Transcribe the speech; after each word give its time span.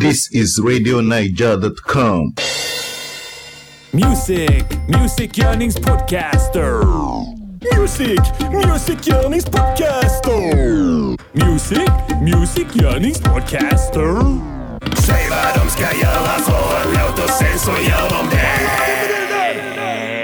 This 0.00 0.30
is 0.32 0.58
RadioNiger.com. 0.58 2.34
Music, 3.92 4.64
Music 4.88 5.36
Yearnings 5.36 5.78
Podcaster. 5.78 6.80
Music, 7.76 8.18
Music 8.50 9.06
Yearnings 9.06 9.44
Podcaster. 9.44 11.16
Music, 11.34 11.90
Music 12.22 12.66
Yearnings 12.76 13.20
Podcaster. 13.20 14.14
Säg 15.06 15.28
vad 15.30 15.64
de 15.64 15.70
ska 15.70 15.82
göra 16.02 16.38
för 16.38 16.88
en 16.88 16.94
låt 16.94 17.24
och 17.24 17.30
sen 17.30 17.58
så 17.58 17.70
gör 17.70 18.08
de 18.10 18.36
det. 18.36 18.60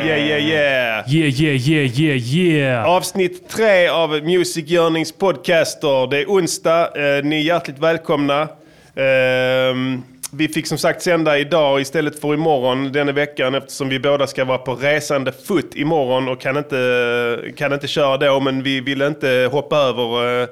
Yeah, 0.06 0.18
yeah, 0.18 0.40
yeah. 0.40 1.14
Yeah, 1.14 1.40
yeah, 1.42 1.68
yeah, 1.68 2.00
yeah, 2.00 2.34
yeah. 2.34 2.88
Avsnitt 2.88 3.48
tre 3.48 3.88
av 3.88 4.10
Music 4.10 4.70
Yearnings 4.70 5.12
podcaster. 5.12 6.10
Det 6.10 6.18
är 6.22 6.26
onsdag. 6.26 6.82
Eh, 6.84 7.24
ni 7.24 7.36
är 7.36 7.40
hjärtligt 7.40 7.78
välkomna. 7.78 8.48
Ehm, 8.96 10.02
vi 10.32 10.48
fick 10.48 10.66
som 10.66 10.78
sagt 10.78 11.02
sända 11.02 11.38
idag 11.38 11.80
istället 11.80 12.20
för 12.20 12.34
imorgon 12.34 12.92
denna 12.92 13.12
veckan 13.12 13.54
eftersom 13.54 13.88
vi 13.88 14.00
båda 14.00 14.26
ska 14.26 14.44
vara 14.44 14.58
på 14.58 14.74
resande 14.74 15.32
fot 15.32 15.74
imorgon 15.74 16.28
och 16.28 16.40
kan 16.40 16.56
inte, 16.56 17.52
kan 17.56 17.72
inte 17.72 17.88
köra 17.88 18.16
då. 18.16 18.40
Men 18.40 18.62
vi 18.62 18.80
ville 18.80 19.06
inte 19.06 19.48
hoppa 19.52 19.76
över 19.76 20.42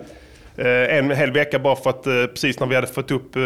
eh, 0.56 0.98
en 0.98 1.10
hel 1.10 1.32
vecka 1.32 1.58
bara 1.58 1.76
för 1.76 1.90
att 1.90 2.06
eh, 2.06 2.26
precis 2.26 2.60
när 2.60 2.66
vi 2.66 2.74
hade 2.74 2.86
fått 2.86 3.10
upp 3.10 3.36
eh, 3.36 3.42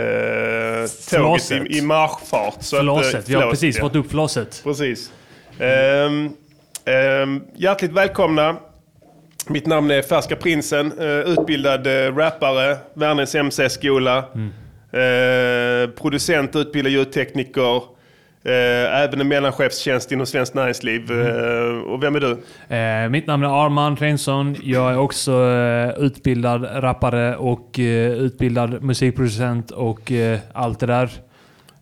eh, 0.00 0.86
tåget 1.10 1.50
i, 1.50 1.78
i 1.78 1.82
marschfart. 1.82 2.56
Så 2.60 2.76
att, 2.76 2.82
eh, 2.82 2.86
Flåset. 2.86 3.28
Vi 3.28 3.34
har 3.34 3.50
precis 3.50 3.76
ja. 3.76 3.82
fått 3.82 3.96
upp 3.96 4.10
flåset. 4.10 4.60
Precis. 4.64 5.12
Ehm, 5.58 6.30
ehm, 6.84 7.42
hjärtligt 7.56 7.92
välkomna. 7.92 8.56
Mitt 9.48 9.66
namn 9.66 9.90
är 9.90 10.02
Färska 10.02 10.36
Prinsen, 10.36 10.92
eh, 10.98 11.06
utbildad 11.06 11.86
uh, 11.86 12.16
rappare, 12.16 12.76
Värnäs 12.94 13.34
MC-skola, 13.34 14.18
eh, 14.92 15.90
producent, 15.90 16.56
utbildad 16.56 16.92
ljudtekniker, 16.92 17.76
eh, 18.44 19.02
även 19.02 19.20
en 19.20 19.28
mellanchefstjänst 19.28 20.12
inom 20.12 20.26
Svenskt 20.26 20.54
Näringsliv. 20.54 21.12
Eh, 21.12 21.92
och 21.92 22.02
vem 22.02 22.16
är 22.16 22.20
du? 22.20 22.30
Eh, 22.76 23.08
mitt 23.10 23.26
namn 23.26 23.44
är 23.44 23.64
Arman 23.64 23.96
Reinsson. 23.96 24.56
Jag 24.62 24.92
är 24.92 24.98
också 24.98 25.32
eh, 25.32 26.04
utbildad 26.04 26.68
rappare 26.84 27.36
och 27.36 27.78
eh, 27.78 28.12
utbildad 28.12 28.82
musikproducent 28.82 29.70
och 29.70 30.12
eh, 30.12 30.38
allt 30.52 30.80
det 30.80 30.86
där. 30.86 31.10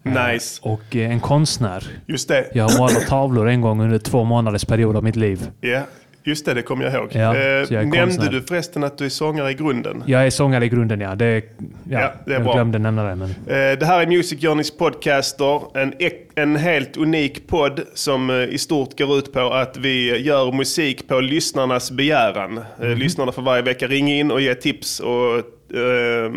Nice. 0.02 0.60
Och 0.62 0.96
eh, 0.96 1.10
en 1.10 1.20
konstnär. 1.20 1.84
Just 2.06 2.28
det. 2.28 2.50
Jag 2.54 2.68
har 2.68 2.78
målat 2.78 3.06
tavlor 3.06 3.48
en 3.48 3.60
gång 3.60 3.80
under 3.80 3.98
två 3.98 4.24
månaders 4.24 4.64
period 4.64 4.96
av 4.96 5.04
mitt 5.04 5.16
liv. 5.16 5.50
Ja, 5.60 5.80
just 6.28 6.46
det, 6.46 6.54
det 6.54 6.62
kommer 6.62 6.84
jag 6.84 6.94
ihåg. 6.94 7.08
Ja, 7.12 7.36
Eh, 7.36 7.42
jag 7.42 7.72
är 7.72 7.84
nämnde 7.84 8.28
du 8.30 8.42
förresten 8.42 8.84
att 8.84 8.98
du 8.98 9.04
är 9.04 9.08
sångare 9.08 9.50
i 9.50 9.54
grunden? 9.54 10.02
Jag 10.06 10.26
är 10.26 10.30
sångare 10.30 10.64
i 10.64 10.68
grunden 10.68 11.00
ja. 11.00 11.14
Det, 11.14 11.34
ja, 11.34 11.42
Ja, 11.90 12.12
det 12.24 12.30
är 12.30 12.34
jag 12.34 12.42
bra. 12.44 12.52
glömde 12.52 12.78
nämna 12.78 13.04
det. 13.04 13.14
Men, 13.14 13.28
Eh, 13.30 13.78
Det 13.78 13.86
här 13.86 14.02
är 14.02 14.06
Music 14.06 14.40
Journeys 14.42 14.76
podcaster. 14.78 15.60
En, 15.78 15.92
en 16.34 16.56
helt 16.56 16.96
unik 16.96 17.46
podd 17.46 17.80
som 17.94 18.30
eh, 18.30 18.36
i 18.36 18.58
stort 18.58 18.98
går 18.98 19.18
ut 19.18 19.32
på 19.32 19.40
att 19.40 19.76
vi 19.76 20.18
gör 20.18 20.52
musik 20.52 21.08
på 21.08 21.20
lyssnarnas 21.20 21.90
begäran. 21.90 22.60
Eh, 22.82 22.88
Lyssnarna 22.88 23.32
får 23.32 23.42
varje 23.42 23.62
vecka 23.62 23.86
ringa 23.86 24.14
in 24.14 24.30
och 24.30 24.40
ge 24.40 24.54
tips 24.54 25.00
och 25.00 25.36
eh, 25.76 26.32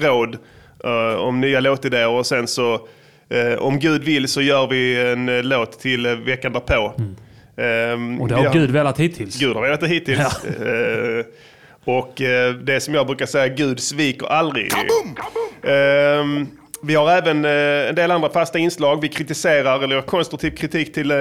råd 0.00 0.36
eh, 0.84 1.20
om 1.20 1.40
nya 1.40 1.60
låtidéer. 1.60 2.08
Och 2.08 2.26
sen 2.26 2.46
så, 2.46 2.74
eh, 3.28 3.58
om 3.58 3.78
Gud 3.78 4.02
vill, 4.04 4.28
så 4.28 4.40
gör 4.42 4.66
vi 4.66 5.10
en 5.12 5.28
eh, 5.28 5.42
låt 5.42 5.80
till 5.80 6.06
eh, 6.06 6.12
veckan 6.12 6.52
därpå. 6.52 6.92
Eh, 7.56 8.20
och 8.20 8.28
det 8.28 8.34
vi 8.34 8.44
har 8.44 8.52
Gud 8.52 8.70
velat 8.70 9.00
hittills. 9.00 9.38
Gud 9.38 9.54
har 9.54 9.62
velat 9.62 9.80
det 9.80 9.88
hittills. 9.88 10.44
Eh, 10.44 11.24
och 11.84 12.22
eh, 12.22 12.54
det 12.54 12.80
som 12.80 12.94
jag 12.94 13.06
brukar 13.06 13.26
säga, 13.26 13.48
Gud 13.48 13.80
sviker 13.80 14.26
aldrig. 14.26 14.72
Ehm, 15.62 16.46
vi 16.82 16.94
har 16.94 17.10
även 17.10 17.44
eh, 17.44 17.88
en 17.88 17.94
del 17.94 18.10
andra 18.10 18.28
fasta 18.28 18.58
inslag. 18.58 19.00
Vi 19.00 19.08
kritiserar, 19.08 19.82
eller 19.82 19.94
gör 19.94 20.02
konstruktiv 20.02 20.50
kritik 20.50 20.92
till 20.94 21.10
eh, 21.10 21.16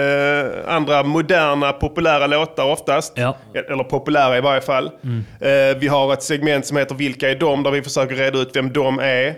andra 0.68 1.04
moderna, 1.04 1.72
populära 1.72 2.28
låtar 2.28 2.66
oftast. 2.72 3.14
Ja. 3.16 3.38
Eller 3.54 3.84
populära 3.84 4.38
i 4.38 4.42
varje 4.42 4.62
fall. 4.62 4.86
Eh, 4.86 5.78
vi 5.80 5.88
har 5.88 6.14
ett 6.14 6.24
segment 6.24 6.66
som 6.66 6.78
heter 6.78 6.96
Vilka 6.96 7.30
är 7.30 7.36
de? 7.36 7.64
Där 7.64 7.72
vi 7.72 7.82
försöker 7.82 8.16
reda 8.16 8.40
ut 8.40 8.56
vem 8.56 8.74
de 8.74 9.00
är. 9.00 9.36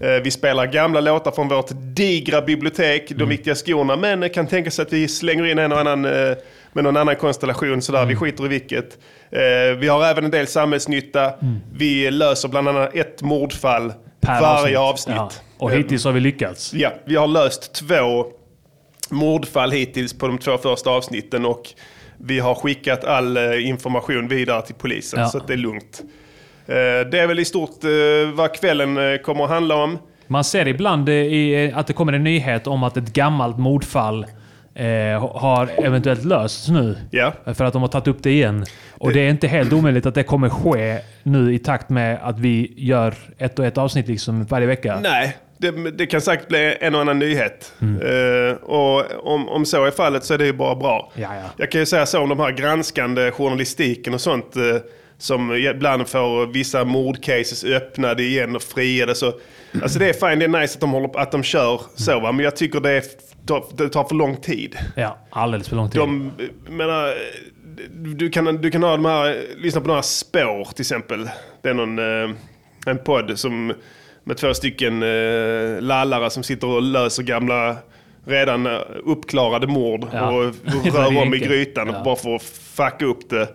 Eh, 0.00 0.22
Vi 0.24 0.30
spelar 0.30 0.66
gamla 0.66 1.00
låtar 1.00 1.30
från 1.30 1.48
vårt 1.48 1.70
digra 1.96 2.42
bibliotek, 2.42 3.12
De 3.16 3.28
viktiga 3.28 3.54
skorna. 3.54 3.96
Men 3.96 4.30
kan 4.30 4.46
tänka 4.46 4.70
sig 4.70 4.82
att 4.82 4.92
vi 4.92 5.08
slänger 5.08 5.46
in 5.46 5.58
en 5.58 5.72
och 5.72 5.80
annan 5.80 6.04
eh, 6.04 6.34
med 6.72 6.84
någon 6.84 6.96
annan 6.96 7.16
konstellation. 7.16 7.82
Sådär. 7.82 8.06
Vi 8.06 8.16
skiter 8.16 8.44
i 8.44 8.48
vilket. 8.48 8.98
Eh, 9.30 9.76
Vi 9.78 9.88
har 9.88 10.04
även 10.06 10.24
en 10.24 10.30
del 10.30 10.46
samhällsnytta. 10.46 11.32
Vi 11.72 12.10
löser 12.10 12.48
bland 12.48 12.68
annat 12.68 12.94
ett 12.94 13.22
mordfall 13.22 13.92
Per 14.20 14.40
varje 14.40 14.78
avsnitt. 14.78 15.16
Ja. 15.16 15.30
Och 15.58 15.70
hittills 15.72 16.04
har 16.04 16.12
vi 16.12 16.20
lyckats. 16.20 16.74
Ja, 16.74 16.92
vi 17.04 17.16
har 17.16 17.26
löst 17.26 17.72
två 17.74 18.26
mordfall 19.10 19.70
hittills 19.70 20.18
på 20.18 20.26
de 20.26 20.38
två 20.38 20.58
första 20.58 20.90
avsnitten 20.90 21.44
och 21.46 21.62
vi 22.18 22.38
har 22.38 22.54
skickat 22.54 23.04
all 23.04 23.38
information 23.60 24.28
vidare 24.28 24.62
till 24.62 24.74
polisen 24.74 25.20
Ja. 25.20 25.26
så 25.28 25.38
att 25.38 25.46
det 25.46 25.52
är 25.52 25.56
lugnt. 25.56 26.02
Eh, 26.70 27.10
Det 27.10 27.18
är 27.20 27.26
väl 27.26 27.38
i 27.38 27.44
stort 27.44 27.84
eh, 27.84 27.90
vad 28.34 28.54
kvällen 28.54 28.96
eh, 29.12 29.18
kommer 29.18 29.44
att 29.44 29.50
handla 29.50 29.74
om. 29.74 29.98
Man 30.26 30.44
ser 30.44 30.68
ibland 30.68 31.08
i, 31.08 31.72
att 31.74 31.86
det 31.86 31.92
kommer 31.92 32.12
en 32.12 32.24
nyhet 32.24 32.66
om 32.66 32.82
att 32.82 32.96
ett 32.96 33.12
gammalt 33.12 33.58
mordfall 33.58 34.26
eh, 34.74 35.28
har 35.36 35.70
eventuellt 35.84 36.24
lösts 36.24 36.68
nu. 36.68 36.96
Ja. 37.10 37.32
För 37.54 37.64
att 37.64 37.72
de 37.72 37.82
har 37.82 37.88
tagit 37.88 38.08
upp 38.08 38.22
det 38.22 38.30
igen. 38.30 38.64
Och 38.90 39.12
det 39.12 39.20
är 39.20 39.30
inte 39.30 39.46
helt 39.48 39.72
omöjligt 39.72 40.06
att 40.06 40.14
det 40.14 40.22
kommer 40.22 40.48
ske 40.48 40.98
nu 41.22 41.54
i 41.54 41.58
takt 41.58 41.88
med 41.90 42.18
att 42.22 42.38
vi 42.38 42.72
gör 42.76 43.14
ett 43.38 43.58
och 43.58 43.64
ett 43.66 43.78
avsnitt 43.78 44.08
liksom 44.08 44.44
varje 44.44 44.66
vecka. 44.66 44.98
Nej, 45.02 45.36
det, 45.58 45.90
det 45.90 46.06
kan 46.06 46.20
säkert 46.20 46.48
bli 46.48 46.76
en 46.80 46.94
och 46.94 47.00
annan 47.00 47.18
nyhet. 47.18 47.72
Eh, 47.80 48.56
och 48.62 49.04
om, 49.34 49.48
om 49.48 49.64
så 49.64 49.84
är 49.84 49.90
fallet 49.90 50.24
så 50.24 50.34
är 50.34 50.38
det 50.38 50.46
ju 50.46 50.52
bara 50.52 50.74
bra. 50.74 51.12
Ja, 51.14 51.28
ja. 51.34 51.50
Jag 51.56 51.70
kan 51.70 51.80
ju 51.80 51.86
säga 51.86 52.06
så 52.06 52.20
om 52.20 52.28
de 52.28 52.40
här 52.40 52.50
granskande 52.52 53.30
journalistiken 53.30 54.14
och 54.14 54.20
sånt 54.20 54.56
eh, 54.56 54.62
som 55.20 55.52
ibland 55.54 56.08
får 56.08 56.46
vissa 56.46 56.84
mordcases 56.84 57.64
öppnade 57.64 58.22
igen 58.22 58.56
och 58.56 58.62
friade. 58.62 59.14
Så, 59.14 59.32
alltså 59.82 59.98
det 59.98 60.08
är 60.08 60.12
fine, 60.30 60.38
det 60.38 60.44
är 60.44 60.60
nice 60.60 60.74
att 60.74 60.80
de, 60.80 60.90
håller, 60.92 61.18
att 61.18 61.32
de 61.32 61.42
kör 61.42 61.80
så 61.94 62.20
va? 62.20 62.32
men 62.32 62.44
jag 62.44 62.56
tycker 62.56 62.80
det, 62.80 62.90
är, 62.90 63.02
det 63.76 63.88
tar 63.88 64.04
för 64.04 64.14
lång 64.14 64.36
tid. 64.36 64.76
Ja, 64.96 65.18
alldeles 65.30 65.68
för 65.68 65.76
lång 65.76 65.90
tid. 65.90 66.00
De, 66.00 66.30
eh, 66.38 66.72
menar, 66.72 67.14
du 68.14 68.30
kan, 68.30 68.56
du 68.56 68.70
kan 68.70 68.82
ha 68.82 68.90
de 68.90 69.04
här, 69.04 69.40
lyssna 69.56 69.80
på 69.80 69.86
några 69.88 70.02
spår 70.02 70.64
till 70.74 70.82
exempel. 70.82 71.28
Det 71.62 71.68
är 71.68 71.74
någon, 71.74 71.98
eh, 71.98 72.36
en 72.86 72.98
podd 72.98 73.38
som, 73.38 73.72
med 74.24 74.36
två 74.36 74.54
stycken 74.54 75.02
eh, 75.02 75.80
lallare 75.80 76.30
som 76.30 76.42
sitter 76.42 76.66
och 76.66 76.82
löser 76.82 77.22
gamla 77.22 77.76
redan 78.26 78.66
eh, 78.66 78.78
uppklarade 79.04 79.66
mord 79.66 80.06
Ja. 80.12 80.30
och, 80.30 80.54
rör 80.94 81.22
om 81.22 81.34
i 81.34 81.38
grytan 81.38 81.86
Ja. 81.86 81.92
Mm. 81.92 82.04
bara 82.04 82.16
för 82.16 82.36
att 82.36 82.42
fucka 82.42 83.04
upp 83.04 83.30
det. 83.30 83.48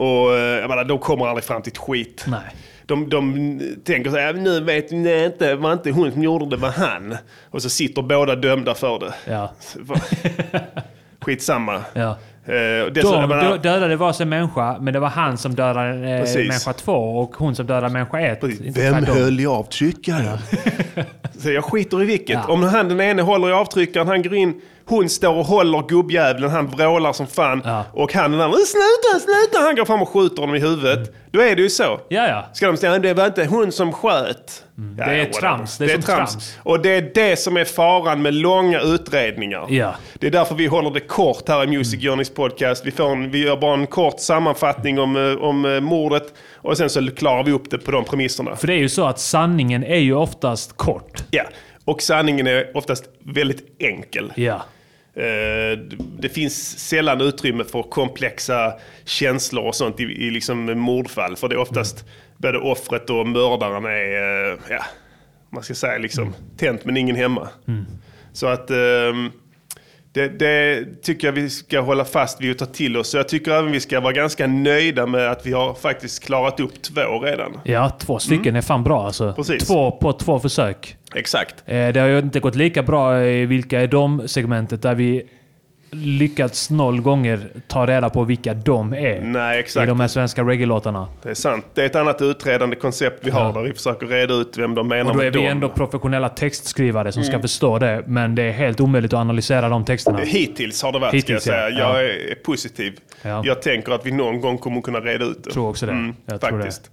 Och 0.00 0.34
eh, 0.34 0.60
jag 0.60 0.68
menar, 0.68 0.84
de 0.84 0.98
kommer 0.98 1.26
aldrig 1.26 1.44
fram 1.44 1.62
till 1.62 1.70
ett 1.72 1.78
skit. 1.78 2.24
Nej. 2.28 2.40
De, 2.86 3.08
de 3.08 3.60
tänker 3.84 4.10
så 4.10 4.16
här, 4.16 4.32
nu 4.32 4.60
vet 4.60 4.90
ni 4.90 5.24
inte, 5.24 5.46
det 5.48 5.54
var 5.54 5.72
inte 5.72 5.90
hon 5.90 6.12
som 6.12 6.22
gjorde 6.22 6.44
det, 6.44 6.50
det 6.50 6.56
var 6.62 6.70
han. 6.70 7.16
Och 7.50 7.62
så 7.62 7.70
sitter 7.70 8.02
båda 8.02 8.36
dömda 8.36 8.74
för 8.74 8.98
det. 8.98 9.14
Ja. 9.32 9.52
Skitsamma. 11.20 11.80
Ja. 11.92 12.10
Eh, 12.44 12.86
dessutom, 12.92 13.20
De 13.20 13.28
menar- 13.28 13.50
dö- 13.50 13.56
dödade 13.58 13.96
varsin 13.96 14.28
människa, 14.28 14.78
men 14.80 14.94
det 14.94 15.00
var 15.00 15.08
han 15.08 15.38
som 15.38 15.54
dödade 15.54 16.10
eh, 16.10 16.20
Precis. 16.20 16.36
människa 16.48 16.72
två 16.72 16.92
och 17.18 17.36
hon 17.36 17.54
som 17.54 17.66
dödade 17.66 17.88
människa 17.92 18.20
ett. 18.20 18.38
Vem 18.76 19.04
höll 19.04 19.40
i 19.40 19.46
avtryckaren? 19.46 20.38
Så 21.38 21.50
jag 21.50 21.64
skiter 21.64 22.02
i 22.02 22.04
vilket. 22.04 22.34
Ja. 22.34 22.52
Om 22.52 22.62
han 22.62 22.88
den 22.88 23.00
ene 23.00 23.22
håller 23.22 23.48
i 23.48 23.52
avtryckaren, 23.52 24.08
han 24.08 24.22
går 24.22 24.34
in, 24.34 24.60
hon 24.90 25.08
står 25.08 25.34
och 25.34 25.44
håller 25.46 25.88
gubbjäveln, 25.88 26.50
han 26.50 26.66
vrålar 26.66 27.12
som 27.12 27.26
fan. 27.26 27.62
Ja. 27.64 27.84
Och 27.92 28.14
han 28.14 28.32
den 28.32 28.40
andra, 28.40 28.58
sluta, 28.58 29.24
sluta! 29.24 29.64
Han 29.64 29.76
går 29.76 29.84
fram 29.84 30.02
och 30.02 30.08
skjuter 30.08 30.40
honom 30.42 30.56
i 30.56 30.60
huvudet. 30.60 31.14
Då 31.30 31.40
är 31.40 31.56
det 31.56 31.62
ju 31.62 31.70
så. 31.70 32.00
Ja, 32.08 32.28
ja. 32.28 32.44
Ska 32.52 32.66
de 32.66 32.76
säga, 32.76 32.98
det 32.98 33.14
var 33.14 33.26
inte 33.26 33.44
hon 33.44 33.72
som 33.72 33.92
sköt. 33.92 34.64
Ja, 34.98 35.04
Det 35.06 35.12
är 35.12 35.24
trams. 35.24 35.78
Det 35.78 35.84
är 35.84 35.88
som 35.88 36.02
trams. 36.02 36.58
Och 36.62 36.80
det 36.80 36.90
är 36.90 37.10
det 37.14 37.36
som 37.36 37.56
är 37.56 37.64
faran 37.64 38.22
med 38.22 38.34
långa 38.34 38.80
utredningar. 38.80 39.66
Ja. 39.68 39.94
Det 40.14 40.26
är 40.26 40.30
därför 40.30 40.54
vi 40.54 40.66
håller 40.66 40.90
det 40.90 41.00
kort 41.00 41.48
här 41.48 41.64
i 41.64 41.66
Music 41.66 42.00
Journeys 42.00 42.30
podcast. 42.30 42.86
Vi, 42.86 42.90
får 42.90 43.12
en, 43.12 43.30
vi 43.30 43.44
gör 43.44 43.56
bara 43.56 43.74
en 43.74 43.86
kort 43.86 44.20
sammanfattning 44.20 44.98
om, 44.98 45.16
eh, 45.16 45.42
om 45.42 45.64
eh, 45.64 45.80
mordet 45.80 46.34
och 46.56 46.76
sen 46.76 46.90
så 46.90 47.10
klarar 47.10 47.44
vi 47.44 47.52
upp 47.52 47.70
det 47.70 47.78
på 47.78 47.90
de 47.90 48.04
premisserna. 48.04 48.56
För 48.56 48.66
det 48.66 48.72
är 48.72 48.78
ju 48.78 48.88
så 48.88 49.04
att 49.04 49.20
sanningen 49.20 49.84
är 49.84 49.98
ju 49.98 50.14
oftast 50.14 50.76
kort. 50.76 51.24
Ja, 51.30 51.44
och 51.84 52.02
sanningen 52.02 52.46
är 52.46 52.76
oftast 52.76 53.04
väldigt 53.24 53.76
enkel. 53.78 54.32
Ja. 54.34 54.62
Eh, 55.14 55.78
Det 56.18 56.28
finns 56.28 56.78
sällan 56.78 57.20
utrymme 57.20 57.64
för 57.64 57.82
komplexa 57.82 58.72
känslor 59.04 59.64
och 59.66 59.74
sånt 59.74 60.00
i, 60.00 60.02
i 60.02 60.30
liksom 60.30 60.78
mordfall. 60.80 61.36
För 61.36 61.48
det 61.48 61.54
är 61.54 61.58
oftast 61.58 62.04
både 62.36 62.58
offret 62.58 63.10
och 63.10 63.26
mördaren 63.26 63.84
är, 63.84 64.50
eh, 64.52 64.58
ja, 64.70 64.84
man 65.50 65.62
ska 65.62 65.74
säga 65.74 65.98
liksom, 65.98 66.34
tänt 66.56 66.84
men 66.84 66.96
ingen 66.96 67.16
hemma. 67.16 67.48
Så 68.32 68.46
att 68.46 68.70
ehm, 68.70 69.30
Det, 70.12 70.28
det 70.28 70.84
tycker 71.02 71.26
jag 71.28 71.32
vi 71.32 71.50
ska 71.50 71.80
hålla 71.80 72.04
fast 72.04 72.40
vid 72.40 72.50
och 72.50 72.58
ta 72.58 72.66
till 72.66 72.96
oss. 72.96 73.08
Så 73.10 73.16
jag 73.16 73.28
tycker 73.28 73.50
även 73.50 73.72
vi 73.72 73.80
ska 73.80 74.00
vara 74.00 74.12
ganska 74.12 74.46
nöjda 74.46 75.06
med 75.06 75.30
att 75.30 75.46
vi 75.46 75.52
har 75.52 75.74
faktiskt 75.74 76.24
klarat 76.24 76.60
upp 76.60 76.82
två 76.82 77.20
redan. 77.22 77.60
Ja, 77.64 77.90
två 78.00 78.18
stycken 78.18 78.56
är 78.56 78.60
fan 78.60 78.84
bra 78.84 79.06
alltså. 79.06 79.32
Precis. 79.32 79.66
Två 79.66 79.90
på 79.90 80.12
två 80.12 80.40
försök. 80.40 80.96
Exakt. 81.14 81.54
Eh, 81.66 81.88
Det 81.88 82.00
har 82.00 82.06
ju 82.08 82.18
inte 82.18 82.40
gått 82.40 82.54
lika 82.54 82.82
bra 82.82 83.24
i 83.24 83.46
Vilka 83.46 83.80
är 83.80 83.86
de-segmentet 83.86 84.82
där 84.82 84.94
vi 84.94 85.22
lyckats 85.92 86.70
noll 86.70 87.00
gånger 87.00 87.40
ta 87.68 87.86
reda 87.86 88.10
på 88.10 88.24
vilka 88.24 88.54
de 88.54 88.92
är. 88.94 89.20
Nej, 89.20 89.56
I 89.56 89.60
exakt. 89.60 89.86
de 89.88 90.00
här 90.00 90.08
svenska 90.08 90.42
reggae-låtarna. 90.42 91.06
Det 91.22 91.30
är 91.30 91.34
sant. 91.34 91.66
Det 91.74 91.82
är 91.82 91.86
ett 91.86 91.96
annat 91.96 92.22
utredande 92.22 92.76
koncept 92.76 93.18
vi 93.22 93.30
har 93.30 93.40
Ja. 93.46 93.52
där 93.52 93.62
vi 93.62 93.72
försöker 93.72 94.06
reda 94.06 94.34
ut 94.34 94.58
vem 94.58 94.74
de 94.74 94.88
menar 94.88 95.10
Och 95.10 95.16
då 95.16 95.22
är 95.22 95.30
vi 95.30 95.38
dem. 95.38 95.46
ändå 95.46 95.68
professionella 95.68 96.28
textskrivare 96.28 97.12
som 97.12 97.22
ska 97.22 97.32
Mm. 97.32 97.42
förstå 97.42 97.78
det. 97.78 98.02
Men 98.06 98.34
det 98.34 98.42
är 98.42 98.52
helt 98.52 98.80
omöjligt 98.80 99.12
att 99.12 99.18
analysera 99.20 99.68
de 99.68 99.84
texterna. 99.84 100.18
Hittills 100.18 100.82
har 100.82 100.92
det 100.92 100.98
varit, 100.98 101.14
Hittills, 101.14 101.42
ska 101.42 101.52
jag 101.52 101.72
säga. 101.72 101.78
ja. 101.84 102.00
Jag 102.02 102.10
är 102.10 102.34
positiv. 102.44 102.98
Ja. 103.22 103.42
Jag 103.44 103.62
tänker 103.62 103.92
att 103.92 104.06
vi 104.06 104.10
någon 104.12 104.40
gång 104.40 104.58
kommer 104.58 104.80
kunna 104.80 105.00
reda 105.00 105.24
ut 105.24 105.36
det. 105.44 105.48
Jag 105.48 105.54
tror 105.54 105.68
också 105.68 105.86
det. 105.86 106.12
Jag 106.26 106.40
tror 106.40 106.50
faktiskt. 106.60 106.90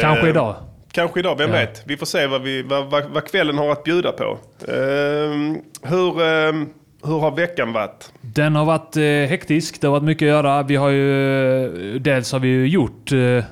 Kanske 0.00 0.24
Eh, 0.26 0.30
idag. 0.30 0.54
Kanske 0.92 1.20
idag, 1.20 1.38
vem 1.38 1.50
Ja. 1.50 1.56
vet? 1.56 1.82
Vi 1.86 1.96
får 1.96 2.06
se 2.06 2.26
vad, 2.26 2.42
vi, 2.42 2.62
vad, 2.62 2.90
vad, 2.90 3.04
vad 3.04 3.24
kvällen 3.30 3.58
har 3.58 3.72
att 3.72 3.84
bjuda 3.84 4.12
på. 4.12 4.38
Ehm, 4.68 5.58
hur, 5.82 6.22
ehm, 6.22 6.68
hur 7.04 7.18
har 7.18 7.30
veckan 7.30 7.72
varit? 7.72 8.12
Den 8.20 8.54
har 8.56 8.64
varit 8.64 8.96
eh, 8.96 9.02
hektisk. 9.02 9.80
Det 9.80 9.86
har 9.86 9.92
varit 9.92 10.02
mycket 10.04 10.26
att 10.26 10.28
göra. 10.28 10.62
Vi 10.62 10.76
har 10.76 10.88
ju... 10.88 11.64
eh, 11.94 12.00
Dels 12.00 12.32
har 12.32 12.38
vi 12.40 12.48
ju 12.48 12.68
gjort 12.68 13.12
eh, 13.12 13.44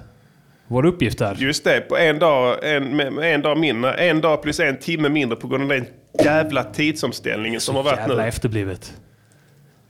vår 0.66 0.86
uppgift 0.86 1.18
där. 1.18 1.34
Just 1.38 1.64
det, 1.64 1.80
på 1.80 1.96
en 1.96 2.18
dag, 2.18 2.56
en, 2.62 3.00
en 3.18 3.42
dag 3.42 3.58
mindre. 3.58 3.92
En 3.94 4.20
dag 4.20 4.42
plus 4.42 4.60
en 4.60 4.76
timme 4.78 5.08
mindre 5.08 5.36
på 5.36 5.48
grund 5.48 5.62
av 5.62 5.68
den 5.68 5.86
jävla 6.24 6.64
tidsomställningen 6.64 7.60
som 7.60 7.76
har 7.76 7.82
varit 7.82 7.98
Jävla 7.98 8.16
nu. 8.22 8.28
efterblivet. 8.28 8.92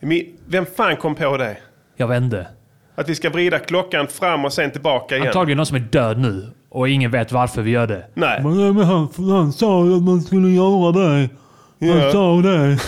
Mi- 0.00 0.26
Vem 0.46 0.66
fan 0.76 0.96
kom 0.96 1.14
på 1.14 1.36
det? 1.36 1.56
Jag 1.96 2.08
vände. 2.08 2.46
Att 2.94 3.08
vi 3.08 3.14
ska 3.14 3.30
vrida 3.30 3.58
klockan 3.58 4.06
fram 4.06 4.44
och 4.44 4.52
sen 4.52 4.70
tillbaka 4.70 5.14
igen. 5.16 5.26
Antagligen 5.26 5.56
någon 5.56 5.66
som 5.66 5.76
är 5.76 5.80
död 5.80 6.18
nu. 6.18 6.46
Och 6.70 6.88
ingen 6.88 7.10
vet 7.10 7.32
varför 7.32 7.62
vi 7.62 7.70
gör 7.70 7.86
det. 7.86 8.06
Nej. 8.14 8.42
Men, 8.42 8.74
men 8.76 8.84
han, 8.84 9.08
han 9.16 9.52
sa 9.52 9.86
ju 9.86 9.96
att 9.96 10.02
man 10.02 10.20
skulle 10.20 10.48
göra 10.48 10.92
det. 10.92 11.28
Han 11.80 11.88
Ja. 11.88 12.12
sa 12.12 12.40
det. 12.42 12.78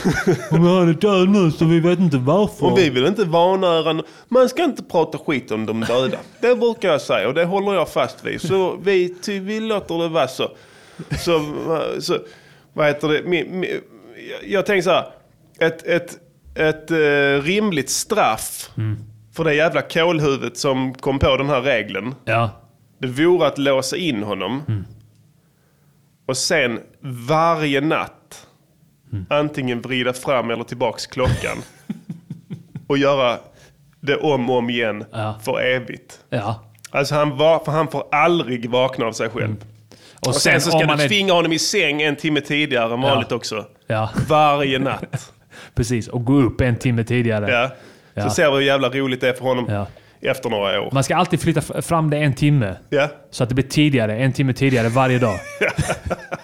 Och 0.51 0.59
han 0.59 0.89
är 0.89 0.93
död 0.93 1.29
nu 1.29 1.51
så 1.51 1.65
vi 1.65 1.81
vet 1.81 1.99
inte 1.99 2.17
varför. 2.19 2.67
Och 2.73 2.79
vi 2.79 2.91
vill 2.91 3.07
inte 3.07 3.25
vanära... 3.25 4.03
Man 4.29 4.49
ska 4.49 4.65
inte 4.65 4.83
prata 4.83 5.19
skit 5.19 5.51
om 5.51 5.67
de 5.67 5.81
döda. 5.81 6.19
Det 6.41 6.55
brukar 6.57 6.89
jag 6.89 7.01
säga 7.01 7.29
och 7.29 7.35
det 7.35 7.45
håller 7.45 7.75
jag 7.75 7.89
fast 7.89 8.25
vid. 8.25 8.41
Så 8.41 8.77
vi, 8.83 9.15
ty, 9.23 9.41
vi 9.41 9.61
låter 9.61 9.99
det 9.99 10.09
vara 10.09 10.29
så. 10.29 10.49
Så, 11.19 11.45
så 12.01 12.19
vad 12.73 12.87
heter 12.87 13.09
det? 13.09 13.23
Min, 13.25 13.61
min, 13.61 13.71
jag- 14.31 14.51
jag 14.51 14.67
tänker 14.67 14.83
så 14.83 14.91
här. 14.91 15.07
Ett, 15.59 15.87
ett, 15.87 16.19
ett 16.55 16.91
eh, 16.91 17.43
rimligt 17.45 17.91
straff 17.91 18.71
för 19.37 19.45
det 19.45 19.55
jävla 19.55 19.83
kålhuvudet 19.83 20.57
som 20.57 20.95
kom 20.95 21.19
på 21.19 21.37
den 21.37 21.49
här 21.49 21.61
regeln. 21.61 22.15
Ja. 22.25 22.51
Det 22.99 23.07
vore 23.07 23.47
att 23.47 23.59
låsa 23.59 23.97
in 23.97 24.23
honom. 24.23 24.63
Och 26.27 26.37
sen 26.37 26.81
varje 27.29 27.81
natt 27.81 28.15
antingen 29.29 29.81
vrida 29.81 30.13
fram 30.13 30.51
eller 30.51 30.65
tillbaks 30.65 31.07
klockan. 31.07 31.57
och 32.87 32.99
göra 32.99 33.39
det 34.01 34.17
om 34.17 34.51
och 34.51 34.57
om 34.57 34.71
igen 34.71 35.05
Ja. 35.13 35.39
för 35.45 35.61
evigt. 35.61 36.19
Ja. 36.31 36.65
Alltså 36.91 37.15
han, 37.15 37.37
var, 37.37 37.59
för 37.65 37.73
han 37.73 37.89
får 37.89 38.05
aldrig 38.13 38.71
vakna 38.71 39.07
av 39.07 39.13
sig 39.13 39.29
själv. 39.29 39.57
Och, 40.21 40.29
Och 40.29 40.35
sen, 40.35 40.61
så 40.61 40.73
om 40.73 40.79
ska 40.79 40.87
man 40.87 40.99
du 40.99 41.05
är- 41.05 41.09
tvinga 41.09 41.33
honom 41.33 41.53
i 41.53 41.59
säng 41.59 42.03
en 42.03 42.17
timme 42.17 42.41
tidigare 42.41 42.95
än 42.95 43.01
vanligt 43.01 43.33
också. 43.33 43.67
Ja, 43.87 44.11
Varje 44.29 44.79
natt. 44.79 45.33
precis. 45.75 46.09
Och 46.09 46.25
gå 46.25 46.35
upp 46.35 46.61
en 46.61 46.77
timme 46.77 47.05
tidigare. 47.05 47.51
Ja. 47.53 47.71
Ja. 48.15 48.23
Så 48.23 48.31
ser 48.31 48.51
vi 48.51 48.57
hur 48.57 48.63
jävla 48.63 48.89
roligt 48.89 49.21
det 49.21 49.29
är 49.29 49.33
för 49.33 49.45
honom 49.45 49.67
Ja. 49.69 49.87
efter 50.31 50.51
några 50.51 50.81
år. 50.81 50.91
Man 50.93 51.05
ska 51.05 51.17
alltid 51.17 51.41
flytta 51.41 51.83
fram 51.83 52.11
det 52.11 52.17
en 52.19 52.35
timme. 52.35 52.75
Ja. 52.89 53.09
Så 53.31 53.43
att 53.43 53.49
det 53.49 53.55
blir 53.55 53.65
tidigare, 53.65 54.17
en 54.17 54.33
timme 54.33 54.53
tidigare 54.53 54.89
varje 54.89 55.19
dag. 55.19 55.39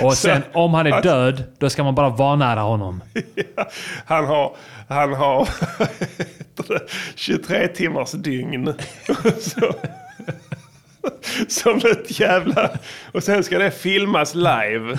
Och 0.00 0.14
sen 0.14 0.42
om 0.52 0.74
han 0.74 0.86
är 0.86 1.02
död, 1.02 1.44
då 1.58 1.70
ska 1.70 1.84
man 1.84 1.94
bara 1.94 2.08
vanära 2.08 2.60
honom. 2.60 3.02
Han 4.06 4.26
har, 4.26 4.56
han 4.88 5.12
har 5.14 5.48
23 7.14 7.68
timmars 7.68 8.12
dygn. 8.12 8.74
Så, 9.40 9.74
som 11.48 11.76
ett 11.76 12.20
jävla... 12.20 12.70
Och 13.12 13.22
sen 13.22 13.44
ska 13.44 13.58
det 13.58 13.70
filmas 13.70 14.34
live. 14.34 14.98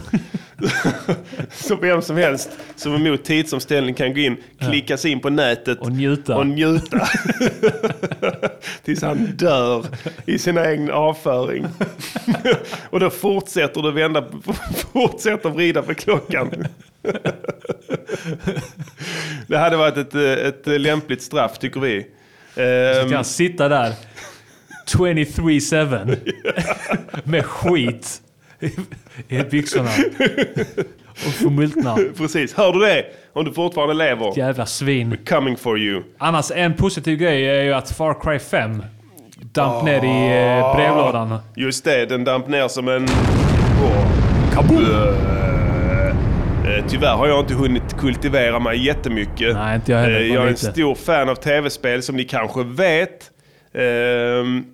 Så 1.52 1.76
vem 1.76 2.02
som 2.02 2.18
helst 2.18 2.50
som 2.76 2.94
är 2.94 2.98
emot 3.08 3.24
tidsomställning 3.24 3.94
kan 3.96 4.14
gå 4.14 4.20
in, 4.20 4.38
klicka 4.60 4.98
sig 4.98 5.12
in 5.12 5.20
på 5.20 5.30
nätet 5.30 5.80
Och 5.80 5.92
njuta. 5.92 6.36
och 6.38 6.48
njuta. 6.48 7.08
Tills 8.84 9.02
han 9.02 9.26
dör 9.36 9.86
i 10.26 10.40
sin 10.40 10.58
egen 10.58 10.92
avföring. 10.92 11.68
och 12.90 13.00
då 13.00 13.10
fortsätter 13.10 13.82
du 13.82 13.92
vända, 13.92 14.26
fortsätter 14.94 15.50
vrida 15.50 15.82
på 15.82 15.94
klockan. 15.94 16.68
Det 19.48 19.58
hade 19.58 19.78
varit 19.78 19.98
ett, 19.98 20.16
ett 20.16 20.82
lämpligt 20.82 21.22
straff 21.22 21.60
tycker 21.60 21.80
vi. 21.80 22.08
Så 22.54 22.62
Ehm, 22.62 23.06
kan 23.08 23.14
han 23.14 23.26
sitta 23.26 23.70
där 23.70 23.94
23-7 24.96 26.18
med 27.24 27.46
skit 27.46 28.22
i- 29.30 29.44
byxorna. 29.44 29.90
Och 31.12 31.34
förmultna. 31.34 31.98
precis, 32.18 32.54
hör 32.54 32.74
du 32.74 32.80
det? 32.80 33.06
Om 33.34 33.46
du 33.46 33.54
fortfarande 33.54 33.94
lever. 33.94 34.38
Jävla 34.38 34.66
svin. 34.66 35.18
Coming 35.30 35.58
for 35.58 35.80
you. 35.80 36.04
Annars 36.18 36.52
en 36.52 36.74
positiv 36.74 37.18
grej 37.18 37.46
är 37.50 37.64
ju 37.64 37.74
att 37.74 37.92
Far 37.92 38.22
Cry 38.22 38.40
5 38.40 38.84
damp 39.54 39.84
ner 39.86 40.04
i 40.04 40.58
eh, 40.60 40.76
brevlådan. 40.76 41.38
Just 41.56 41.84
det, 41.84 42.06
den 42.06 42.24
damp 42.24 42.48
ner 42.48 42.68
som 42.68 42.88
en... 42.88 43.08
Kaboom! 44.54 44.86
Tyvärr 46.90 47.16
har 47.16 47.28
jag 47.28 47.40
inte 47.40 47.54
hunnit 47.54 47.98
kultivera 47.98 48.60
mig 48.60 48.86
jättemycket. 48.86 49.54
Nej, 49.56 49.76
inte 49.76 49.92
jag 49.92 50.00
heller. 50.00 50.20
Eh, 50.20 50.28
Jag 50.28 50.36
är 50.36 50.42
en 50.42 50.48
lite. 50.48 50.72
stor 50.72 50.96
fan 50.96 51.30
av 51.30 51.36
tv-spel 51.36 52.04
som 52.04 52.16
ni 52.16 52.24
kanske 52.24 52.64
vet. 52.64 53.32
Ehm, 53.74 54.66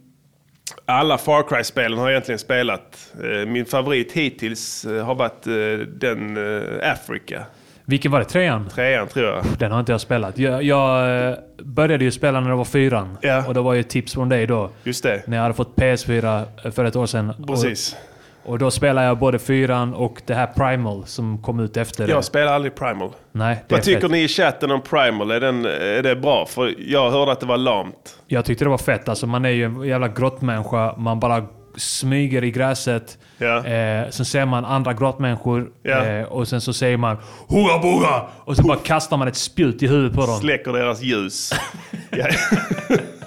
Alla 0.87 1.17
Far 1.17 1.43
Cry-spelen 1.43 1.97
har 1.97 2.05
jag 2.05 2.11
egentligen 2.11 2.39
spelat. 2.39 3.13
Eh, 3.23 3.47
Min 3.47 3.65
favorit 3.65 4.11
hittills 4.11 4.85
eh, 4.85 5.05
har 5.05 5.15
varit 5.15 5.47
eh, 5.47 5.87
den 5.87 6.37
Africa. 6.83 7.43
Vilken 7.85 8.11
var 8.11 8.19
det? 8.19 8.25
Trean? 8.25 8.69
Trean 8.69 9.07
tror 9.07 9.25
jag. 9.25 9.43
Den 9.59 9.71
har 9.71 9.79
inte 9.79 9.91
jag 9.91 10.01
spelat. 10.01 10.37
Jag, 10.37 10.63
jag 10.63 11.37
började 11.57 12.03
ju 12.03 12.11
spela 12.11 12.39
när 12.39 12.49
det 12.49 12.55
var 12.55 12.65
fyran. 12.65 13.17
Ja. 13.21 13.47
Och 13.47 13.53
det 13.53 13.61
var 13.61 13.73
ju 13.73 13.79
ett 13.79 13.89
tips 13.89 14.13
från 14.13 14.29
dig 14.29 14.47
då. 14.47 14.69
Just 14.83 15.03
det. 15.03 15.27
När 15.27 15.37
jag 15.37 15.41
hade 15.41 15.55
fått 15.55 15.75
PS4 15.75 16.45
för 16.71 16.85
ett 16.85 16.95
år 16.95 17.05
sedan. 17.05 17.33
Precis. 17.47 17.93
Och, 17.93 18.14
och 18.45 18.59
då 18.59 18.71
spelade 18.71 19.07
jag 19.07 19.17
både 19.17 19.39
fyran 19.39 19.93
och 19.93 20.21
det 20.25 20.33
här 20.33 20.47
Primal 20.47 21.05
som 21.05 21.37
kom 21.37 21.59
ut 21.59 21.77
efter 21.77 22.07
det. 22.07 22.13
Jag 22.13 22.23
spelar 22.23 22.53
aldrig 22.53 22.75
Primal. 22.75 23.09
Nej, 23.31 23.63
Vad 23.69 23.81
tycker 23.81 24.01
fett. 24.01 24.11
ni 24.11 24.23
i 24.23 24.27
chatten 24.27 24.71
om 24.71 24.81
Primal? 24.81 25.31
Är, 25.31 25.39
den, 25.39 25.65
är 25.65 26.03
det 26.03 26.15
bra? 26.15 26.45
För 26.45 26.73
jag 26.77 27.11
hörde 27.11 27.31
att 27.31 27.39
det 27.39 27.45
var 27.45 27.57
lamt. 27.57 28.17
Jag 28.27 28.45
tyckte 28.45 28.65
det 28.65 28.69
var 28.69 28.77
fett. 28.77 29.09
Alltså 29.09 29.27
man 29.27 29.45
är 29.45 29.49
ju 29.49 29.65
en 29.65 29.83
jävla 29.83 30.07
grottmänniska. 30.07 30.95
Man 30.97 31.19
bara 31.19 31.45
smyger 31.77 32.43
i 32.43 32.51
gräset. 32.51 33.17
Ja. 33.37 33.65
Eh, 33.65 34.09
sen 34.09 34.25
ser 34.25 34.45
man 34.45 34.65
andra 34.65 34.93
grottmänniskor. 34.93 35.71
Ja. 35.83 36.05
Eh, 36.05 36.25
och 36.25 36.47
sen 36.47 36.61
så 36.61 36.73
säger 36.73 36.97
man 36.97 37.17
Hurra 37.47 37.79
boga! 37.79 38.25
Och 38.45 38.55
så 38.55 38.63
bara 38.63 38.77
kastar 38.77 39.17
man 39.17 39.27
ett 39.27 39.35
spjut 39.35 39.83
i 39.83 39.87
huvudet 39.87 40.15
på 40.17 40.25
dem. 40.25 40.39
Släcker 40.39 40.73
deras 40.73 41.01
ljus. 41.01 41.53